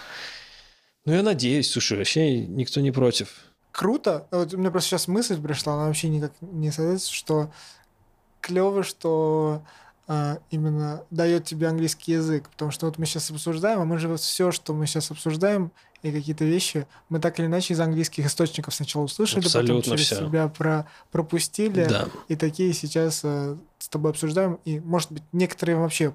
Ну, 1.04 1.12
я 1.14 1.22
надеюсь, 1.22 1.70
слушай, 1.70 1.98
вообще 1.98 2.40
никто 2.46 2.80
не 2.80 2.90
против. 2.92 3.34
Круто. 3.72 4.26
Вот 4.30 4.54
у 4.54 4.58
меня 4.58 4.70
просто 4.70 4.90
сейчас 4.90 5.08
мысль 5.08 5.40
пришла, 5.40 5.74
она 5.74 5.86
вообще 5.86 6.08
никак 6.08 6.32
не 6.40 6.70
соответствует, 6.70 7.16
что 7.16 7.52
клево, 8.40 8.82
что 8.82 9.62
а, 10.06 10.38
именно 10.50 11.04
дает 11.10 11.44
тебе 11.44 11.68
английский 11.68 12.12
язык. 12.12 12.48
Потому 12.50 12.70
что 12.70 12.86
вот 12.86 12.98
мы 12.98 13.06
сейчас 13.06 13.30
обсуждаем, 13.30 13.80
а 13.80 13.84
мы 13.84 13.98
же 13.98 14.08
вот 14.08 14.20
все, 14.20 14.52
что 14.52 14.74
мы 14.74 14.86
сейчас 14.86 15.10
обсуждаем, 15.10 15.72
и 16.02 16.10
какие-то 16.10 16.44
вещи, 16.44 16.86
мы 17.08 17.20
так 17.20 17.38
или 17.38 17.46
иначе 17.46 17.74
из 17.74 17.80
английских 17.80 18.26
источников 18.26 18.74
сначала 18.74 19.04
услышали, 19.04 19.44
Абсолютно 19.44 19.76
потом 19.76 19.96
через 19.96 20.06
всё. 20.06 20.26
себя 20.26 20.48
про 20.48 20.86
пропустили. 21.12 21.84
Да. 21.84 22.08
И 22.26 22.34
такие 22.34 22.72
сейчас 22.72 23.20
э, 23.22 23.56
с 23.78 23.88
тобой 23.88 24.10
обсуждаем. 24.10 24.58
И, 24.64 24.80
может 24.80 25.12
быть, 25.12 25.22
некоторые 25.30 25.76
вообще 25.76 26.12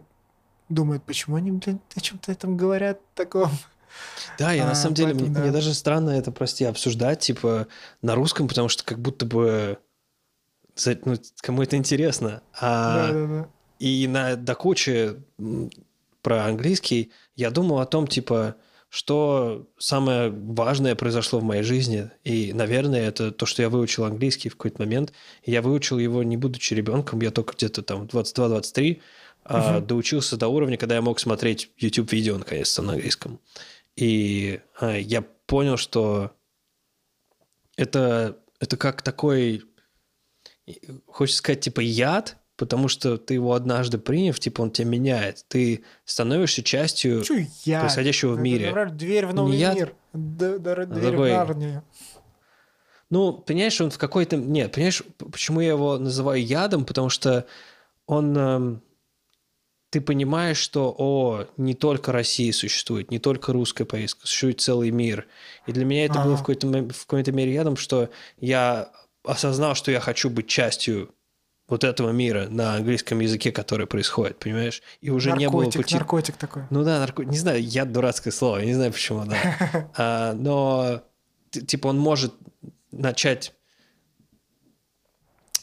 думают, 0.67 1.03
почему 1.03 1.37
они, 1.37 1.51
блин, 1.51 1.79
о 1.95 1.99
чем-то 2.01 2.31
этом 2.31 2.57
говорят 2.57 2.99
таком. 3.15 3.49
Да, 4.37 4.51
я 4.53 4.65
А, 4.65 4.67
на 4.67 4.75
самом 4.75 4.95
деле, 4.95 5.13
поэтому 5.13 5.33
да. 5.33 5.41
мне 5.41 5.51
даже 5.51 5.73
странно 5.73 6.11
это, 6.11 6.31
прости, 6.31 6.63
обсуждать, 6.65 7.19
типа, 7.19 7.67
на 8.01 8.15
русском, 8.15 8.47
потому 8.47 8.69
что 8.69 8.83
как 8.83 8.99
будто 8.99 9.25
бы 9.25 9.77
ну, 11.05 11.15
кому 11.41 11.63
это 11.63 11.75
интересно. 11.75 12.41
А, 12.59 13.07
Да-да-да. 13.07 13.49
И 13.79 14.07
на 14.07 14.35
до 14.35 14.55
кучи 14.55 15.15
про 16.21 16.45
английский 16.45 17.11
я 17.35 17.51
думал 17.51 17.79
о 17.79 17.85
том, 17.85 18.07
типа, 18.07 18.55
что 18.89 19.67
самое 19.77 20.29
важное 20.29 20.95
произошло 20.95 21.39
в 21.39 21.43
моей 21.43 21.63
жизни. 21.63 22.09
И, 22.23 22.53
наверное, 22.53 23.07
это 23.07 23.31
то, 23.31 23.45
что 23.45 23.61
я 23.61 23.69
выучил 23.69 24.05
английский 24.05 24.49
в 24.49 24.55
какой-то 24.55 24.81
момент. 24.81 25.13
И 25.43 25.51
я 25.51 25.61
выучил 25.61 25.97
его 25.99 26.23
не 26.23 26.37
будучи 26.37 26.73
ребенком, 26.73 27.21
я 27.21 27.31
только 27.31 27.53
где-то 27.53 27.81
там 27.81 28.05
22-23 28.05 29.01
а, 29.49 29.77
Мгм. 29.77 29.87
доучился 29.87 30.37
до 30.37 30.47
уровня, 30.47 30.77
когда 30.77 30.95
я 30.95 31.01
мог 31.01 31.19
смотреть 31.19 31.71
YouTube-видео 31.77 32.37
наконец-то 32.37 32.81
на 32.81 32.93
английском. 32.93 33.39
И 33.97 34.61
а, 34.79 34.95
я 34.95 35.23
понял, 35.47 35.75
что 35.75 36.31
это, 37.75 38.37
это 38.59 38.77
как 38.77 39.01
такой, 39.01 39.63
хочется 41.07 41.39
сказать, 41.39 41.61
типа 41.61 41.79
яд, 41.81 42.37
потому 42.57 42.87
что 42.87 43.17
ты 43.17 43.33
его 43.35 43.53
однажды 43.53 43.97
приняв, 43.97 44.39
типа 44.39 44.61
он 44.61 44.71
тебя 44.71 44.87
меняет. 44.87 45.45
Ты 45.47 45.83
становишься 46.05 46.63
частью 46.63 47.23
Чё 47.23 47.35
я? 47.65 47.81
происходящего 47.81 48.29
в 48.31 48.33
Это, 48.33 48.41
мире. 48.41 48.65
например, 48.67 48.91
дверь 48.91 49.25
в 49.25 49.33
новый 49.33 49.51
Не 49.53 49.57
яд. 49.57 49.75
мир. 49.75 49.95
Д- 50.13 50.59
д- 50.59 50.85
дверь 50.85 51.11
такой- 51.11 51.31
в 51.31 51.33
Нарнию. 51.33 51.83
Ну, 53.09 53.33
понимаешь, 53.33 53.79
он 53.79 53.89
в 53.89 53.97
какой-то... 53.97 54.35
Нет, 54.35 54.73
понимаешь, 54.73 55.01
почему 55.31 55.61
я 55.61 55.69
его 55.69 55.97
называю 55.97 56.43
ядом? 56.45 56.85
Потому 56.85 57.09
что 57.09 57.45
он... 58.05 58.81
Ты 59.97 60.01
понимаешь, 60.01 60.57
что, 60.57 60.93
о, 60.95 61.45
не 61.57 61.73
только 61.73 62.11
Россия 62.11 62.53
существует, 62.53 63.09
не 63.09 63.17
только 63.17 63.51
русская 63.51 63.83
повестка, 63.83 64.27
существует 64.27 64.61
целый 64.61 64.91
мир. 64.91 65.25
И 65.65 65.71
для 65.71 65.85
меня 65.85 66.05
это 66.05 66.19
было 66.19 66.33
в 66.33 66.33
Ага. 66.33 66.37
какой-то, 66.37 66.67
в 66.67 67.07
какой-то 67.07 67.31
мере 67.31 67.51
ядом, 67.51 67.77
что 67.77 68.11
я 68.39 68.91
осознал, 69.23 69.73
что 69.73 69.89
я 69.89 69.99
хочу 69.99 70.29
быть 70.29 70.45
частью 70.45 71.15
вот 71.67 71.83
этого 71.83 72.11
мира 72.11 72.45
на 72.47 72.75
английском 72.75 73.21
языке, 73.21 73.51
который 73.51 73.87
происходит, 73.87 74.37
понимаешь? 74.37 74.83
И 75.01 75.09
уже 75.09 75.31
не 75.31 75.49
было 75.49 75.61
наркотик, 75.61 75.81
пути... 75.81 75.95
наркотик 75.95 76.37
такой. 76.37 76.61
Ну 76.69 76.83
да, 76.83 76.99
нарко... 76.99 77.23
не 77.23 77.39
знаю, 77.39 77.59
я 77.63 77.83
дурацкое 77.83 78.31
слово, 78.31 78.59
я 78.59 78.65
не 78.65 78.75
знаю 78.75 78.91
почему, 78.91 79.25
да. 79.25 79.89
А, 79.97 80.33
но 80.33 81.01
типа 81.49 81.87
он 81.87 81.97
может 81.97 82.35
начать 82.91 83.51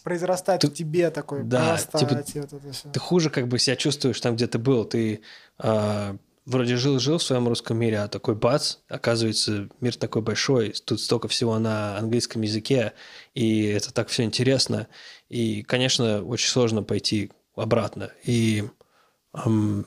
Произрастать 0.04 0.60
Ты- 0.60 0.68
в 0.68 0.74
тебе 0.74 1.10
такой, 1.10 1.42
Да, 1.42 1.76
типа, 1.78 1.98
вот 1.98 2.12
это 2.12 2.70
всё. 2.72 2.90
ты 2.92 3.00
хуже 3.00 3.30
как 3.30 3.48
бы 3.48 3.58
себя 3.58 3.74
чувствуешь 3.74 4.20
там, 4.20 4.36
где 4.36 4.46
ты 4.46 4.58
был. 4.58 4.84
Ты 4.84 5.22
а, 5.58 6.16
вроде 6.46 6.76
жил-жил 6.76 7.16
в 7.18 7.22
своем 7.22 7.48
русском 7.48 7.78
мире, 7.78 8.00
а 8.00 8.08
такой 8.08 8.34
бац, 8.34 8.76
оказывается, 8.88 9.68
мир 9.80 9.96
такой 9.96 10.20
большой, 10.20 10.74
тут 10.84 11.00
столько 11.00 11.26
всего 11.28 11.58
на 11.58 11.96
английском 11.96 12.42
языке, 12.42 12.92
и 13.34 13.64
это 13.64 13.92
так 13.94 14.08
все 14.08 14.24
интересно. 14.24 14.86
И, 15.30 15.62
конечно, 15.62 16.22
очень 16.22 16.50
сложно 16.50 16.82
пойти 16.82 17.32
обратно. 17.56 18.10
И 18.24 18.64
ам, 19.32 19.86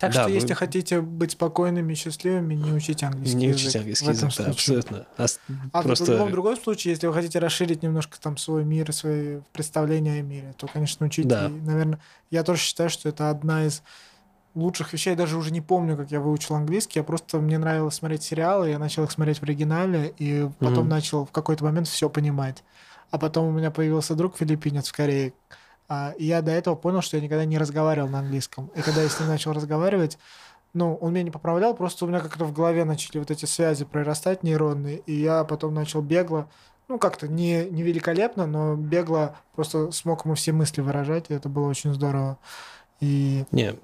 Так 0.00 0.12
да, 0.14 0.22
что, 0.22 0.28
вы- 0.30 0.34
если 0.34 0.54
хотите 0.54 1.00
быть 1.02 1.32
спокойными 1.32 1.92
и 1.92 1.94
счастливыми, 1.94 2.54
не 2.54 2.72
учите 2.72 3.06
английский 3.06 3.36
не 3.36 3.46
язык. 3.48 3.60
учите 3.60 3.78
английский 3.80 4.06
в 4.06 4.10
этом 4.10 4.28
язык, 4.28 4.38
да, 4.38 4.44
случае. 4.52 4.78
абсолютно. 4.78 5.06
Ас- 5.18 5.40
А 5.72 5.82
просто... 5.82 6.04
в 6.06 6.08
любом 6.08 6.30
другом 6.32 6.56
случае, 6.56 6.92
если 6.94 7.06
вы 7.06 7.12
хотите 7.14 7.38
расширить 7.38 7.82
немножко 7.82 8.18
там 8.20 8.36
свой 8.38 8.64
мир, 8.64 8.92
свои 8.92 9.40
представления 9.52 10.18
о 10.18 10.22
мире, 10.22 10.54
то, 10.56 10.66
конечно, 10.66 11.04
учите. 11.06 11.28
Да. 11.28 11.46
И, 11.46 11.50
наверное, 11.50 12.00
я 12.30 12.42
тоже 12.42 12.60
считаю, 12.62 12.88
что 12.90 13.08
это 13.10 13.28
одна 13.30 13.66
из 13.66 13.82
лучших 14.54 14.92
вещей. 14.94 15.10
Я 15.10 15.16
даже 15.16 15.36
уже 15.36 15.52
не 15.52 15.60
помню, 15.60 15.96
как 15.96 16.10
я 16.10 16.18
выучил 16.20 16.54
английский. 16.54 16.98
Я 16.98 17.04
просто 17.04 17.38
мне 17.38 17.58
нравилось 17.58 17.94
смотреть 17.94 18.22
сериалы, 18.22 18.70
я 18.70 18.78
начал 18.78 19.04
их 19.04 19.10
смотреть 19.12 19.38
в 19.38 19.42
оригинале, 19.42 20.12
и 20.18 20.48
потом 20.58 20.78
Мгм. 20.84 20.88
начал 20.88 21.26
в 21.26 21.30
какой-то 21.30 21.62
момент 21.64 21.86
все 21.88 22.08
понимать. 22.08 22.64
А 23.10 23.18
потом 23.18 23.46
у 23.48 23.52
меня 23.52 23.70
появился 23.70 24.14
друг 24.14 24.36
филиппинец 24.38 24.88
в 24.88 24.92
Корее. 24.92 25.34
А, 25.90 26.14
И 26.16 26.24
я 26.24 26.40
до 26.40 26.52
этого 26.52 26.76
понял, 26.76 27.02
что 27.02 27.16
я 27.16 27.22
никогда 27.22 27.44
не 27.44 27.58
разговаривал 27.58 28.08
на 28.08 28.20
английском. 28.20 28.70
И 28.76 28.80
когда 28.80 29.02
я 29.02 29.08
с 29.08 29.18
ним 29.18 29.28
начал 29.28 29.52
разговаривать, 29.52 30.18
ну, 30.72 30.94
он 30.94 31.12
меня 31.12 31.24
не 31.24 31.32
поправлял, 31.32 31.74
просто 31.74 32.04
у 32.04 32.08
меня 32.08 32.20
как-то 32.20 32.44
в 32.44 32.52
голове 32.52 32.84
начали 32.84 33.18
вот 33.18 33.32
эти 33.32 33.44
связи 33.44 33.84
прорастать 33.84 34.44
нейронные, 34.44 34.98
и 34.98 35.12
я 35.14 35.42
потом 35.42 35.74
начал 35.74 36.00
бегло, 36.00 36.48
ну, 36.86 37.00
как-то 37.00 37.26
не, 37.26 37.64
не 37.64 37.82
великолепно, 37.82 38.46
но 38.46 38.76
бегло 38.76 39.36
просто 39.56 39.90
смог 39.90 40.24
ему 40.24 40.36
все 40.36 40.52
мысли 40.52 40.80
выражать, 40.80 41.26
и 41.28 41.34
это 41.34 41.48
было 41.48 41.68
очень 41.68 41.92
здорово. 41.92 42.38
И 43.00 43.44
Не, 43.50 43.74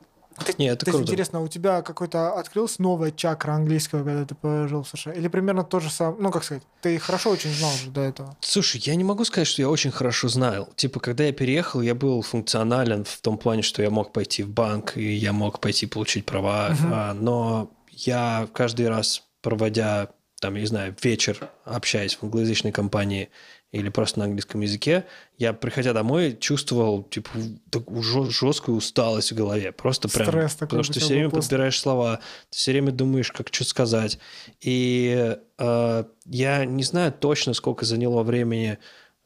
не, 0.59 0.67
это 0.67 0.85
то 0.85 0.91
есть, 0.91 0.99
круто. 0.99 1.13
интересно, 1.13 1.43
у 1.43 1.49
тебя 1.49 1.83
какой-то 1.83 2.35
открылась 2.35 2.79
новая 2.79 3.11
чакра 3.11 3.53
английского, 3.53 4.05
когда 4.05 4.25
ты 4.25 4.35
пожил 4.35 4.83
в 4.83 4.89
США? 4.89 5.13
Или 5.13 5.29
примерно 5.29 5.65
то 5.65 5.81
же 5.81 5.91
самое? 5.91 6.23
Ну, 6.23 6.31
как 6.31 6.45
сказать, 6.45 6.63
ты 6.83 6.99
хорошо 6.99 7.31
очень 7.31 7.53
знал 7.53 7.73
же 7.73 7.91
до 7.91 8.03
этого. 8.03 8.37
Слушай, 8.41 8.81
я 8.85 8.95
не 8.95 9.05
могу 9.05 9.25
сказать, 9.25 9.49
что 9.49 9.63
я 9.63 9.69
очень 9.69 9.91
хорошо 9.91 10.29
знал. 10.29 10.69
Типа, 10.77 11.01
когда 11.01 11.25
я 11.25 11.33
переехал, 11.33 11.81
я 11.81 11.95
был 11.95 12.23
функционален 12.23 13.05
в 13.05 13.21
том 13.21 13.39
плане, 13.39 13.63
что 13.63 13.83
я 13.83 13.91
мог 13.91 14.13
пойти 14.13 14.43
в 14.43 14.51
банк, 14.51 14.97
и 14.97 15.15
я 15.15 15.33
мог 15.33 15.61
пойти 15.61 15.87
получить 15.87 16.27
права. 16.27 16.75
А, 16.93 17.15
но 17.15 17.71
я 17.91 18.49
каждый 18.53 18.89
раз, 18.89 19.23
проводя 19.43 20.09
там, 20.41 20.55
я 20.55 20.61
не 20.61 20.67
знаю, 20.67 20.95
вечер 21.03 21.51
общаясь 21.65 22.15
в 22.15 22.23
англоязычной 22.23 22.73
компании 22.73 23.31
или 23.73 23.89
просто 23.89 24.21
на 24.21 24.25
английском 24.27 24.61
языке, 24.61 25.05
я, 25.39 25.53
приходя 25.53 25.93
домой, 25.93 26.37
чувствовал, 26.39 27.03
типа, 27.03 27.31
такую 27.71 28.03
жесткую 28.03 28.77
усталость 28.77 29.33
в 29.33 29.35
голове. 29.35 29.73
Просто 29.73 30.09
прям... 30.09 30.29
Стресс 30.29 30.55
такой. 30.55 30.69
Потому 30.69 30.83
что 30.85 30.95
ты 30.95 31.01
все 31.01 31.15
время 31.15 31.31
пост... 31.31 31.49
подбираешь 31.49 31.79
слова, 31.81 32.21
ты 32.51 32.57
все 32.57 32.73
время 32.73 32.93
думаешь, 32.93 33.33
как 33.33 33.53
что 33.53 33.65
сказать. 33.65 34.19
И 34.61 35.37
э, 35.59 36.05
я 36.27 36.65
не 36.65 36.83
знаю 36.85 37.13
точно, 37.13 37.55
сколько 37.55 37.85
заняло 37.85 38.23
времени, 38.23 38.79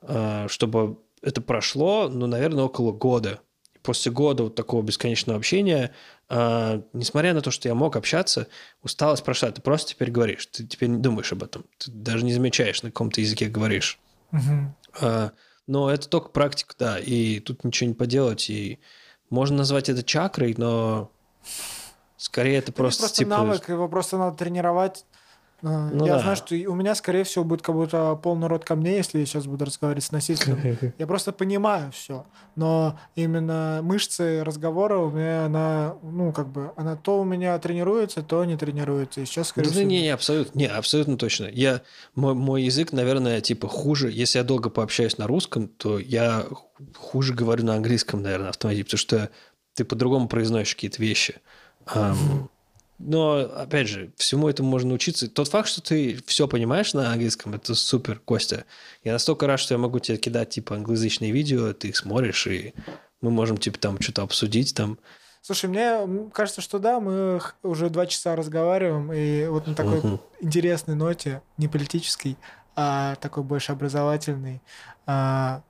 э, 0.02 0.46
чтобы 0.48 0.98
это 1.22 1.40
прошло, 1.40 2.08
но, 2.08 2.26
наверное, 2.26 2.64
около 2.64 2.92
года. 2.92 3.40
После 3.82 4.12
года 4.12 4.44
вот 4.44 4.54
такого 4.54 4.82
бесконечного 4.82 5.38
общения 5.38 5.94
а, 6.32 6.80
несмотря 6.92 7.34
на 7.34 7.40
то, 7.40 7.50
что 7.50 7.68
я 7.68 7.74
мог 7.74 7.96
общаться, 7.96 8.46
усталость 8.84 9.24
прошла. 9.24 9.50
Ты 9.50 9.60
просто 9.60 9.90
теперь 9.90 10.12
говоришь, 10.12 10.46
ты 10.46 10.64
теперь 10.64 10.88
не 10.88 10.98
думаешь 10.98 11.32
об 11.32 11.42
этом. 11.42 11.64
Ты 11.78 11.90
даже 11.90 12.24
не 12.24 12.32
замечаешь, 12.32 12.84
на 12.84 12.90
каком 12.90 13.10
то 13.10 13.20
языке 13.20 13.48
говоришь. 13.48 13.98
Угу. 14.32 15.30
Но 15.66 15.90
это 15.90 16.08
только 16.08 16.30
практика, 16.30 16.74
да, 16.78 16.98
и 16.98 17.38
тут 17.38 17.62
ничего 17.64 17.88
не 17.88 17.94
поделать. 17.94 18.50
И 18.50 18.80
можно 19.28 19.58
назвать 19.58 19.88
это 19.88 20.02
чакрой, 20.02 20.54
но 20.58 21.12
скорее 22.16 22.58
это, 22.58 22.70
это 22.70 22.72
просто, 22.72 23.02
просто 23.02 23.18
типа... 23.18 23.30
навык, 23.30 23.68
его 23.68 23.88
просто 23.88 24.18
надо 24.18 24.36
тренировать 24.36 25.04
ну, 25.62 26.06
я 26.06 26.14
да. 26.14 26.20
знаю, 26.20 26.36
что 26.36 26.54
у 26.54 26.74
меня, 26.74 26.94
скорее 26.94 27.24
всего, 27.24 27.44
будет 27.44 27.62
как 27.62 27.74
будто 27.74 28.14
полный 28.16 28.48
рот 28.48 28.64
камней, 28.64 28.96
если 28.96 29.18
я 29.18 29.26
сейчас 29.26 29.46
буду 29.46 29.64
разговаривать 29.64 30.04
с 30.04 30.12
носителем. 30.12 30.78
Я 30.98 31.06
просто 31.06 31.32
понимаю 31.32 31.92
все. 31.92 32.26
Но 32.56 32.98
именно 33.14 33.80
мышцы 33.82 34.42
разговора 34.44 34.98
у 34.98 35.10
меня, 35.10 35.46
она, 35.46 35.96
ну, 36.02 36.32
как 36.32 36.48
бы, 36.48 36.72
она 36.76 36.96
то 36.96 37.20
у 37.20 37.24
меня 37.24 37.58
тренируется, 37.58 38.22
то 38.22 38.44
не 38.44 38.56
тренируется. 38.56 39.20
И 39.20 39.24
сейчас, 39.24 39.48
скорее 39.48 39.68
да, 39.68 39.72
всего... 39.72 39.88
Не, 39.88 40.02
не, 40.02 40.10
абсолютно, 40.10 40.58
не, 40.58 40.66
абсолютно 40.66 41.16
точно. 41.16 41.46
Я, 41.46 41.82
мой, 42.14 42.34
мой 42.34 42.62
язык, 42.62 42.92
наверное, 42.92 43.40
типа 43.40 43.68
хуже. 43.68 44.10
Если 44.10 44.38
я 44.38 44.44
долго 44.44 44.70
пообщаюсь 44.70 45.18
на 45.18 45.26
русском, 45.26 45.68
то 45.68 45.98
я 45.98 46.46
хуже 46.96 47.34
говорю 47.34 47.64
на 47.64 47.74
английском, 47.74 48.22
наверное, 48.22 48.50
автоматически, 48.50 48.96
потому 48.96 48.98
что 48.98 49.30
ты 49.74 49.84
по-другому 49.84 50.28
произносишь 50.28 50.74
какие-то 50.74 51.02
вещи. 51.02 51.40
Um, 51.86 52.48
но, 53.02 53.50
опять 53.56 53.88
же, 53.88 54.12
всему 54.16 54.48
этому 54.48 54.68
можно 54.68 54.92
учиться. 54.92 55.28
Тот 55.28 55.48
факт, 55.48 55.68
что 55.68 55.80
ты 55.80 56.20
все 56.26 56.46
понимаешь 56.46 56.92
на 56.92 57.10
английском, 57.10 57.54
это 57.54 57.74
супер, 57.74 58.18
Костя. 58.18 58.66
Я 59.02 59.14
настолько 59.14 59.46
рад, 59.46 59.58
что 59.58 59.72
я 59.72 59.78
могу 59.78 59.98
тебе 60.00 60.18
кидать, 60.18 60.50
типа, 60.50 60.76
англоязычные 60.76 61.32
видео, 61.32 61.72
ты 61.72 61.88
их 61.88 61.96
смотришь, 61.96 62.46
и 62.46 62.74
мы 63.22 63.30
можем, 63.30 63.56
типа, 63.56 63.78
там 63.78 63.98
что-то 64.00 64.22
обсудить 64.22 64.74
там. 64.74 64.98
Слушай, 65.40 65.70
мне 65.70 66.30
кажется, 66.34 66.60
что 66.60 66.78
да, 66.78 67.00
мы 67.00 67.40
уже 67.62 67.88
два 67.88 68.04
часа 68.04 68.36
разговариваем, 68.36 69.10
и 69.14 69.46
вот 69.46 69.66
на 69.66 69.74
такой 69.74 70.00
uh-huh. 70.00 70.20
интересной 70.40 70.94
ноте, 70.94 71.40
не 71.56 71.68
политической, 71.68 72.36
а 72.76 73.14
такой 73.16 73.42
больше 73.42 73.72
образовательный. 73.72 74.60
А, 75.06 75.62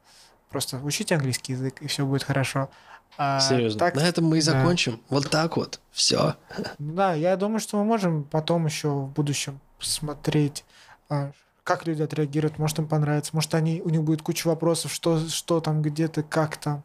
просто 0.51 0.81
учите 0.83 1.15
английский 1.15 1.53
язык, 1.53 1.81
и 1.81 1.87
все 1.87 2.05
будет 2.05 2.25
хорошо. 2.25 2.71
А, 3.19 3.41
Серьезно. 3.41 3.79
Так, 3.79 3.95
На 3.95 4.01
этом 4.01 4.25
мы 4.25 4.39
и 4.39 4.41
закончим. 4.41 4.93
Да. 4.93 4.99
Вот 5.11 5.31
так 5.31 5.57
вот. 5.57 5.81
Все. 5.91 6.37
Да, 6.79 7.15
я 7.15 7.37
думаю, 7.37 7.61
что 7.61 7.77
мы 7.77 7.85
можем 7.85 8.25
потом 8.25 8.67
еще 8.67 8.89
в 8.89 9.09
будущем 9.11 9.61
посмотреть, 9.79 10.65
а, 11.09 11.33
как 11.65 11.87
люди 11.87 12.03
отреагируют. 12.03 12.59
Может, 12.59 12.79
им 12.79 12.89
понравится. 12.89 13.31
Может, 13.35 13.55
они, 13.55 13.83
у 13.83 13.91
них 13.91 14.03
будет 14.03 14.23
куча 14.23 14.47
вопросов, 14.47 14.93
что, 14.93 15.19
что 15.29 15.61
там, 15.61 15.83
где 15.83 16.09
ты, 16.09 16.23
как 16.23 16.57
там. 16.57 16.83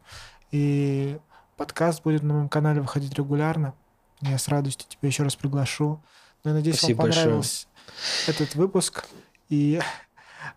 И 0.50 1.18
подкаст 1.56 2.02
будет 2.02 2.22
на 2.22 2.34
моем 2.34 2.48
канале 2.48 2.80
выходить 2.80 3.14
регулярно. 3.14 3.74
Я 4.20 4.38
с 4.38 4.48
радостью 4.48 4.88
тебя 4.88 5.08
еще 5.08 5.22
раз 5.22 5.36
приглашу. 5.36 6.02
Ну, 6.44 6.50
я 6.50 6.54
надеюсь, 6.54 6.78
Спасибо 6.78 7.02
вам 7.02 7.10
понравился 7.10 7.66
большое. 7.66 8.36
этот 8.36 8.54
выпуск. 8.54 9.06
И 9.48 9.80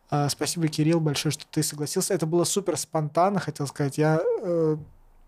а, 0.10 0.30
спасибо, 0.30 0.68
Кирилл, 0.68 1.00
большое, 1.00 1.32
что 1.32 1.46
ты 1.50 1.64
согласился. 1.64 2.14
Это 2.14 2.26
было 2.26 2.44
супер 2.44 2.78
спонтанно, 2.78 3.40
хотел 3.40 3.68
сказать. 3.68 3.98
Я 3.98 4.20
э, 4.42 4.78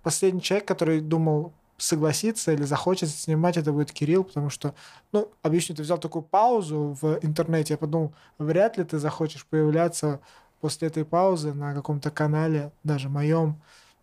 последний 0.03 0.41
человек, 0.41 0.67
который 0.67 1.01
думал 1.01 1.53
согласиться 1.77 2.51
или 2.51 2.63
захочет 2.63 3.09
снимать, 3.09 3.57
это 3.57 3.71
будет 3.71 3.91
Кирилл, 3.91 4.23
потому 4.23 4.49
что, 4.49 4.75
ну, 5.11 5.31
объясню, 5.41 5.75
ты 5.75 5.81
взял 5.81 5.97
такую 5.97 6.21
паузу 6.21 6.97
в 7.01 7.19
интернете, 7.21 7.73
я 7.73 7.77
подумал, 7.77 8.13
вряд 8.37 8.77
ли 8.77 8.83
ты 8.83 8.99
захочешь 8.99 9.45
появляться 9.45 10.19
после 10.59 10.89
этой 10.89 11.05
паузы 11.05 11.53
на 11.53 11.73
каком-то 11.73 12.11
канале, 12.11 12.71
даже 12.83 13.09
моем. 13.09 13.61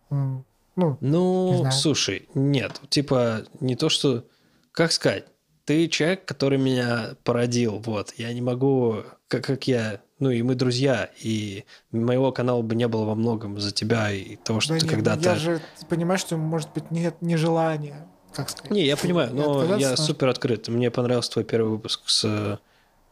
Ну, 0.09 0.43
ну 0.75 1.65
не 1.65 1.71
слушай, 1.71 2.27
нет, 2.33 2.81
типа 2.89 3.43
не 3.59 3.75
то, 3.75 3.89
что, 3.89 4.25
как 4.71 4.91
сказать, 4.91 5.25
ты 5.65 5.87
человек, 5.87 6.25
который 6.25 6.57
меня 6.57 7.15
породил, 7.23 7.79
вот, 7.79 8.13
я 8.17 8.33
не 8.33 8.41
могу, 8.41 9.03
как, 9.27 9.45
как 9.45 9.67
я 9.67 10.01
ну 10.19 10.29
и 10.29 10.41
мы 10.41 10.55
друзья, 10.55 11.09
и 11.21 11.63
моего 11.91 12.31
канала 12.31 12.61
бы 12.61 12.75
не 12.75 12.87
было 12.87 13.05
во 13.05 13.15
многом 13.15 13.59
за 13.59 13.71
тебя 13.71 14.11
и 14.11 14.35
того, 14.35 14.59
что 14.59 14.73
да 14.73 14.79
ты 14.79 14.87
когда-то... 14.87 15.21
Я 15.21 15.35
же 15.35 15.61
понимаю, 15.87 16.19
что, 16.19 16.37
может 16.37 16.71
быть, 16.73 16.91
нет 16.91 17.15
нежелания, 17.21 18.07
как 18.33 18.49
сказать. 18.49 18.71
Не, 18.71 18.85
я 18.85 18.97
понимаю, 18.97 19.33
но 19.33 19.75
я 19.77 19.95
супер 19.95 20.27
открыт. 20.27 20.67
Мне 20.67 20.91
понравился 20.91 21.31
твой 21.31 21.45
первый 21.45 21.69
выпуск 21.69 22.01
с 22.07 22.25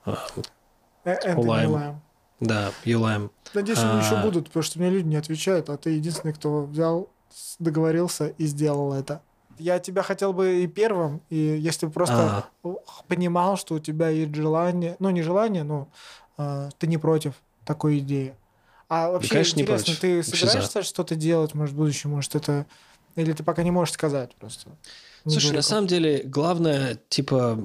э, 0.06 0.16
э, 1.06 1.36
Улаем. 1.36 2.02
Да, 2.40 2.72
Юлаем. 2.84 3.32
Надеюсь, 3.54 3.80
они 3.80 4.00
а... 4.00 4.04
еще 4.04 4.22
будут, 4.22 4.48
потому 4.48 4.64
что 4.64 4.80
мне 4.80 4.90
люди 4.90 5.08
не 5.08 5.16
отвечают, 5.16 5.70
а 5.70 5.78
ты 5.78 5.92
единственный, 5.92 6.34
кто 6.34 6.64
взял, 6.64 7.10
договорился 7.58 8.28
и 8.38 8.46
сделал 8.46 8.94
это. 8.94 9.22
Я 9.58 9.80
тебя 9.80 10.04
хотел 10.04 10.34
бы 10.34 10.64
и 10.64 10.68
первым, 10.68 11.22
и 11.30 11.36
если 11.36 11.88
бы 11.88 11.92
просто 11.92 12.46
а... 12.64 12.70
понимал, 13.08 13.58
что 13.58 13.76
у 13.76 13.80
тебя 13.80 14.10
есть 14.10 14.36
желание, 14.36 14.98
ну 15.00 15.10
не 15.10 15.24
желание, 15.24 15.64
но 15.64 15.88
а, 16.27 16.27
ты 16.38 16.88
не 16.88 16.98
против 16.98 17.34
такой 17.66 18.00
идеи. 18.00 18.36
А 18.90 19.10
вообще, 19.10 19.30
да, 19.30 19.34
конечно, 19.36 19.60
интересно, 19.60 19.96
ты 20.00 20.24
собираешься 20.24 20.84
что-то 20.84 21.16
делать, 21.16 21.54
может, 21.54 21.74
в 21.74 21.78
будущем, 21.78 22.12
может, 22.12 22.36
это... 22.36 22.66
Или 23.16 23.34
ты 23.34 23.44
пока 23.44 23.64
не 23.64 23.72
можешь 23.72 23.96
сказать 23.96 24.36
просто? 24.36 24.70
Слушай, 25.26 25.52
на 25.52 25.62
самом 25.62 25.88
деле, 25.88 26.22
главное, 26.24 27.00
типа, 27.10 27.60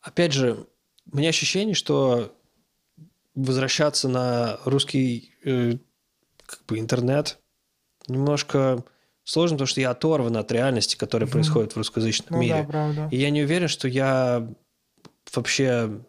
опять 0.00 0.32
же, 0.32 0.66
у 1.10 1.16
меня 1.16 1.30
ощущение, 1.30 1.74
что 1.74 2.32
возвращаться 3.34 4.08
на 4.08 4.58
русский 4.64 5.32
э, 5.44 5.78
как 6.46 6.64
бы 6.66 6.78
интернет 6.78 7.38
немножко 8.08 8.84
сложно, 9.24 9.56
потому 9.56 9.66
что 9.66 9.80
я 9.80 9.90
оторван 9.90 10.36
от 10.36 10.52
реальности, 10.52 10.96
которая 10.96 11.28
mm-hmm. 11.28 11.32
происходит 11.32 11.72
в 11.72 11.76
русскоязычном 11.76 12.28
ну, 12.30 12.38
мире. 12.40 12.62
Да, 12.62 12.64
правда. 12.64 13.08
И 13.10 13.16
я 13.16 13.30
не 13.30 13.42
уверен, 13.42 13.68
что 13.68 13.88
я 13.88 14.48
вообще 15.34 16.00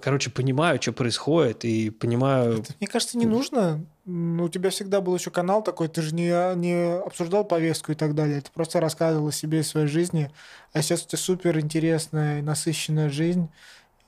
короче, 0.00 0.30
понимаю, 0.30 0.80
что 0.80 0.92
происходит, 0.92 1.64
и 1.64 1.90
понимаю... 1.90 2.60
Это, 2.60 2.74
мне 2.78 2.86
кажется, 2.86 3.18
не 3.18 3.26
нужно. 3.26 3.84
Ну, 4.04 4.44
у 4.44 4.48
тебя 4.48 4.70
всегда 4.70 5.00
был 5.00 5.16
еще 5.16 5.30
канал 5.30 5.62
такой, 5.62 5.88
ты 5.88 6.02
же 6.02 6.14
не, 6.14 6.54
не 6.56 6.98
обсуждал 6.98 7.44
повестку 7.44 7.92
и 7.92 7.94
так 7.94 8.14
далее. 8.14 8.40
Ты 8.40 8.50
просто 8.52 8.80
рассказывал 8.80 9.28
о 9.28 9.32
себе 9.32 9.60
и 9.60 9.64
своей 9.64 9.88
жизни. 9.88 10.30
А 10.72 10.82
сейчас 10.82 11.04
у 11.04 11.08
тебя 11.08 11.18
супер 11.18 11.58
интересная 11.58 12.38
и 12.38 12.42
насыщенная 12.42 13.10
жизнь. 13.10 13.48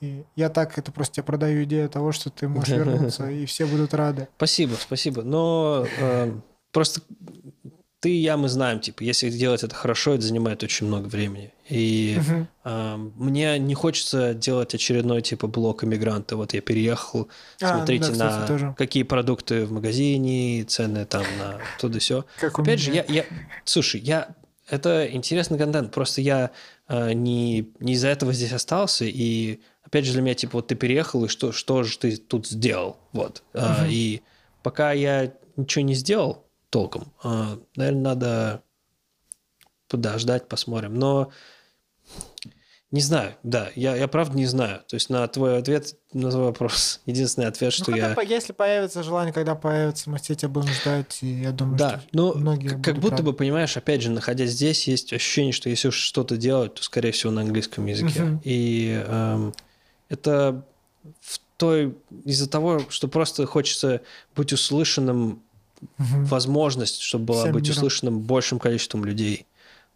И 0.00 0.24
я 0.36 0.48
так 0.48 0.78
это 0.78 0.92
просто 0.92 1.16
тебе 1.16 1.24
продаю 1.24 1.64
идею 1.64 1.88
того, 1.88 2.12
что 2.12 2.30
ты 2.30 2.48
можешь 2.48 2.68
вернуться, 2.76 3.28
и 3.30 3.46
все 3.46 3.66
будут 3.66 3.94
рады. 3.94 4.28
Спасибо, 4.36 4.74
спасибо. 4.74 5.22
Но 5.22 5.86
э, 5.98 6.32
просто 6.72 7.00
ты 8.00 8.10
и 8.10 8.20
я, 8.20 8.36
мы 8.36 8.48
знаем, 8.48 8.78
типа, 8.78 9.02
если 9.02 9.28
делать 9.28 9.64
это 9.64 9.74
хорошо, 9.74 10.14
это 10.14 10.22
занимает 10.22 10.62
очень 10.62 10.86
много 10.86 11.08
времени. 11.08 11.52
И 11.68 12.18
угу. 12.18 12.46
э, 12.64 12.96
мне 13.16 13.58
не 13.58 13.74
хочется 13.74 14.34
делать 14.34 14.74
очередной, 14.74 15.20
типа, 15.20 15.48
блок 15.48 15.82
иммигранта. 15.82 16.36
Вот 16.36 16.54
я 16.54 16.60
переехал, 16.60 17.28
а, 17.60 17.76
смотрите 17.76 18.06
да, 18.06 18.12
кстати, 18.12 18.40
на 18.40 18.46
тоже. 18.46 18.74
какие 18.78 19.02
продукты 19.02 19.66
в 19.66 19.72
магазине, 19.72 20.64
цены 20.64 21.06
там 21.06 21.24
на 21.38 21.58
туда 21.80 21.98
все. 21.98 22.24
Опять 22.40 22.78
же, 22.78 22.92
я, 22.92 23.04
я, 23.08 23.24
слушай, 23.64 24.00
я 24.00 24.28
это 24.70 25.08
интересный 25.10 25.58
контент. 25.58 25.92
Просто 25.92 26.20
я 26.20 26.52
э, 26.88 27.12
не, 27.14 27.72
не 27.80 27.94
из-за 27.94 28.08
этого 28.08 28.32
здесь 28.32 28.52
остался. 28.52 29.06
И 29.06 29.60
опять 29.82 30.04
же, 30.04 30.12
для 30.12 30.22
меня, 30.22 30.34
типа, 30.34 30.58
вот 30.58 30.68
ты 30.68 30.76
переехал, 30.76 31.24
и 31.24 31.28
что, 31.28 31.52
что 31.52 31.82
же 31.82 31.98
ты 31.98 32.16
тут 32.16 32.46
сделал? 32.46 32.98
Вот. 33.12 33.42
Угу. 33.54 33.62
А, 33.64 33.86
и 33.88 34.20
пока 34.62 34.92
я 34.92 35.32
ничего 35.56 35.84
не 35.84 35.94
сделал, 35.94 36.47
толком. 36.70 37.12
А, 37.22 37.58
наверное, 37.76 38.02
надо 38.02 38.62
подождать, 39.88 40.48
посмотрим. 40.48 40.94
Но 40.94 41.30
не 42.90 43.02
знаю, 43.02 43.34
да, 43.42 43.70
я, 43.74 43.94
я 43.96 44.08
правда 44.08 44.34
не 44.34 44.46
знаю. 44.46 44.80
То 44.88 44.94
есть 44.94 45.10
на 45.10 45.26
твой 45.28 45.58
ответ, 45.58 45.94
на 46.14 46.30
твой 46.30 46.44
вопрос, 46.44 47.02
единственный 47.06 47.46
ответ, 47.46 47.74
ну, 47.78 47.84
что 47.84 47.94
я... 47.94 48.16
Если 48.22 48.54
появится 48.54 49.02
желание, 49.02 49.34
когда 49.34 49.54
появится, 49.54 50.08
мы 50.08 50.18
тебя 50.18 50.48
будем 50.48 50.68
ждать, 50.68 51.18
и 51.20 51.26
я 51.42 51.52
думаю, 51.52 51.76
да, 51.76 52.00
что 52.00 52.08
ну, 52.12 52.34
многие 52.34 52.80
как 52.80 52.96
будто 52.96 53.16
рады. 53.16 53.24
бы, 53.24 53.32
понимаешь, 53.34 53.76
опять 53.76 54.00
же, 54.00 54.10
находясь 54.10 54.50
здесь, 54.50 54.88
есть 54.88 55.12
ощущение, 55.12 55.52
что 55.52 55.68
если 55.68 55.88
уж 55.88 55.96
что-то 55.96 56.38
делать, 56.38 56.74
то, 56.74 56.82
скорее 56.82 57.12
всего, 57.12 57.30
на 57.30 57.42
английском 57.42 57.84
языке. 57.84 58.22
Угу. 58.22 58.40
И 58.44 59.04
эм, 59.06 59.54
это 60.08 60.64
в 61.20 61.40
той... 61.58 61.94
Из-за 62.24 62.48
того, 62.48 62.80
что 62.88 63.08
просто 63.08 63.44
хочется 63.44 64.00
быть 64.34 64.54
услышанным 64.54 65.42
угу. 65.80 66.24
возможность, 66.24 67.00
чтобы 67.00 67.26
была 67.26 67.46
быть 67.46 67.64
миром. 67.64 67.76
услышанным 67.76 68.20
большим 68.20 68.58
количеством 68.58 69.04
людей. 69.04 69.46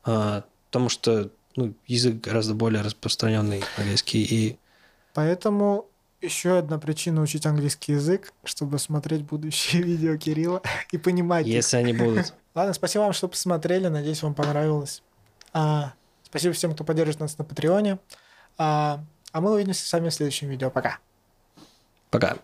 А, 0.04 0.44
потому 0.66 0.88
что 0.88 1.30
ну, 1.56 1.74
язык 1.86 2.20
гораздо 2.20 2.54
более 2.54 2.82
распространенный 2.82 3.62
английский. 3.76 4.22
И 4.22 4.59
Поэтому 5.14 5.86
еще 6.20 6.59
одна 6.59 6.78
причина 6.78 7.20
учить 7.20 7.46
английский 7.46 7.92
язык, 7.92 8.32
чтобы 8.44 8.78
смотреть 8.78 9.22
будущие 9.22 9.82
видео 9.82 10.16
Кирилла 10.16 10.62
и 10.90 10.98
понимать 10.98 11.46
их. 11.46 11.54
если 11.54 11.76
они 11.76 11.92
будут... 11.92 12.32
Ладно, 12.54 12.72
спасибо 12.74 13.02
вам, 13.02 13.12
что 13.12 13.28
посмотрели. 13.28 13.88
Надеюсь, 13.88 14.22
вам 14.22 14.34
понравилось. 14.34 15.02
А, 15.52 15.94
спасибо 16.24 16.54
всем, 16.54 16.74
кто 16.74 16.84
поддерживает 16.84 17.20
нас 17.20 17.38
на 17.38 17.44
Патреоне. 17.44 17.98
А, 18.59 19.04
а 19.32 19.40
мы 19.40 19.52
увидимся 19.52 19.86
с 19.86 19.92
вами 19.92 20.10
в 20.10 20.14
следующем 20.14 20.48
видео. 20.48 20.70
Пока. 20.70 20.98
Пока. 22.10 22.36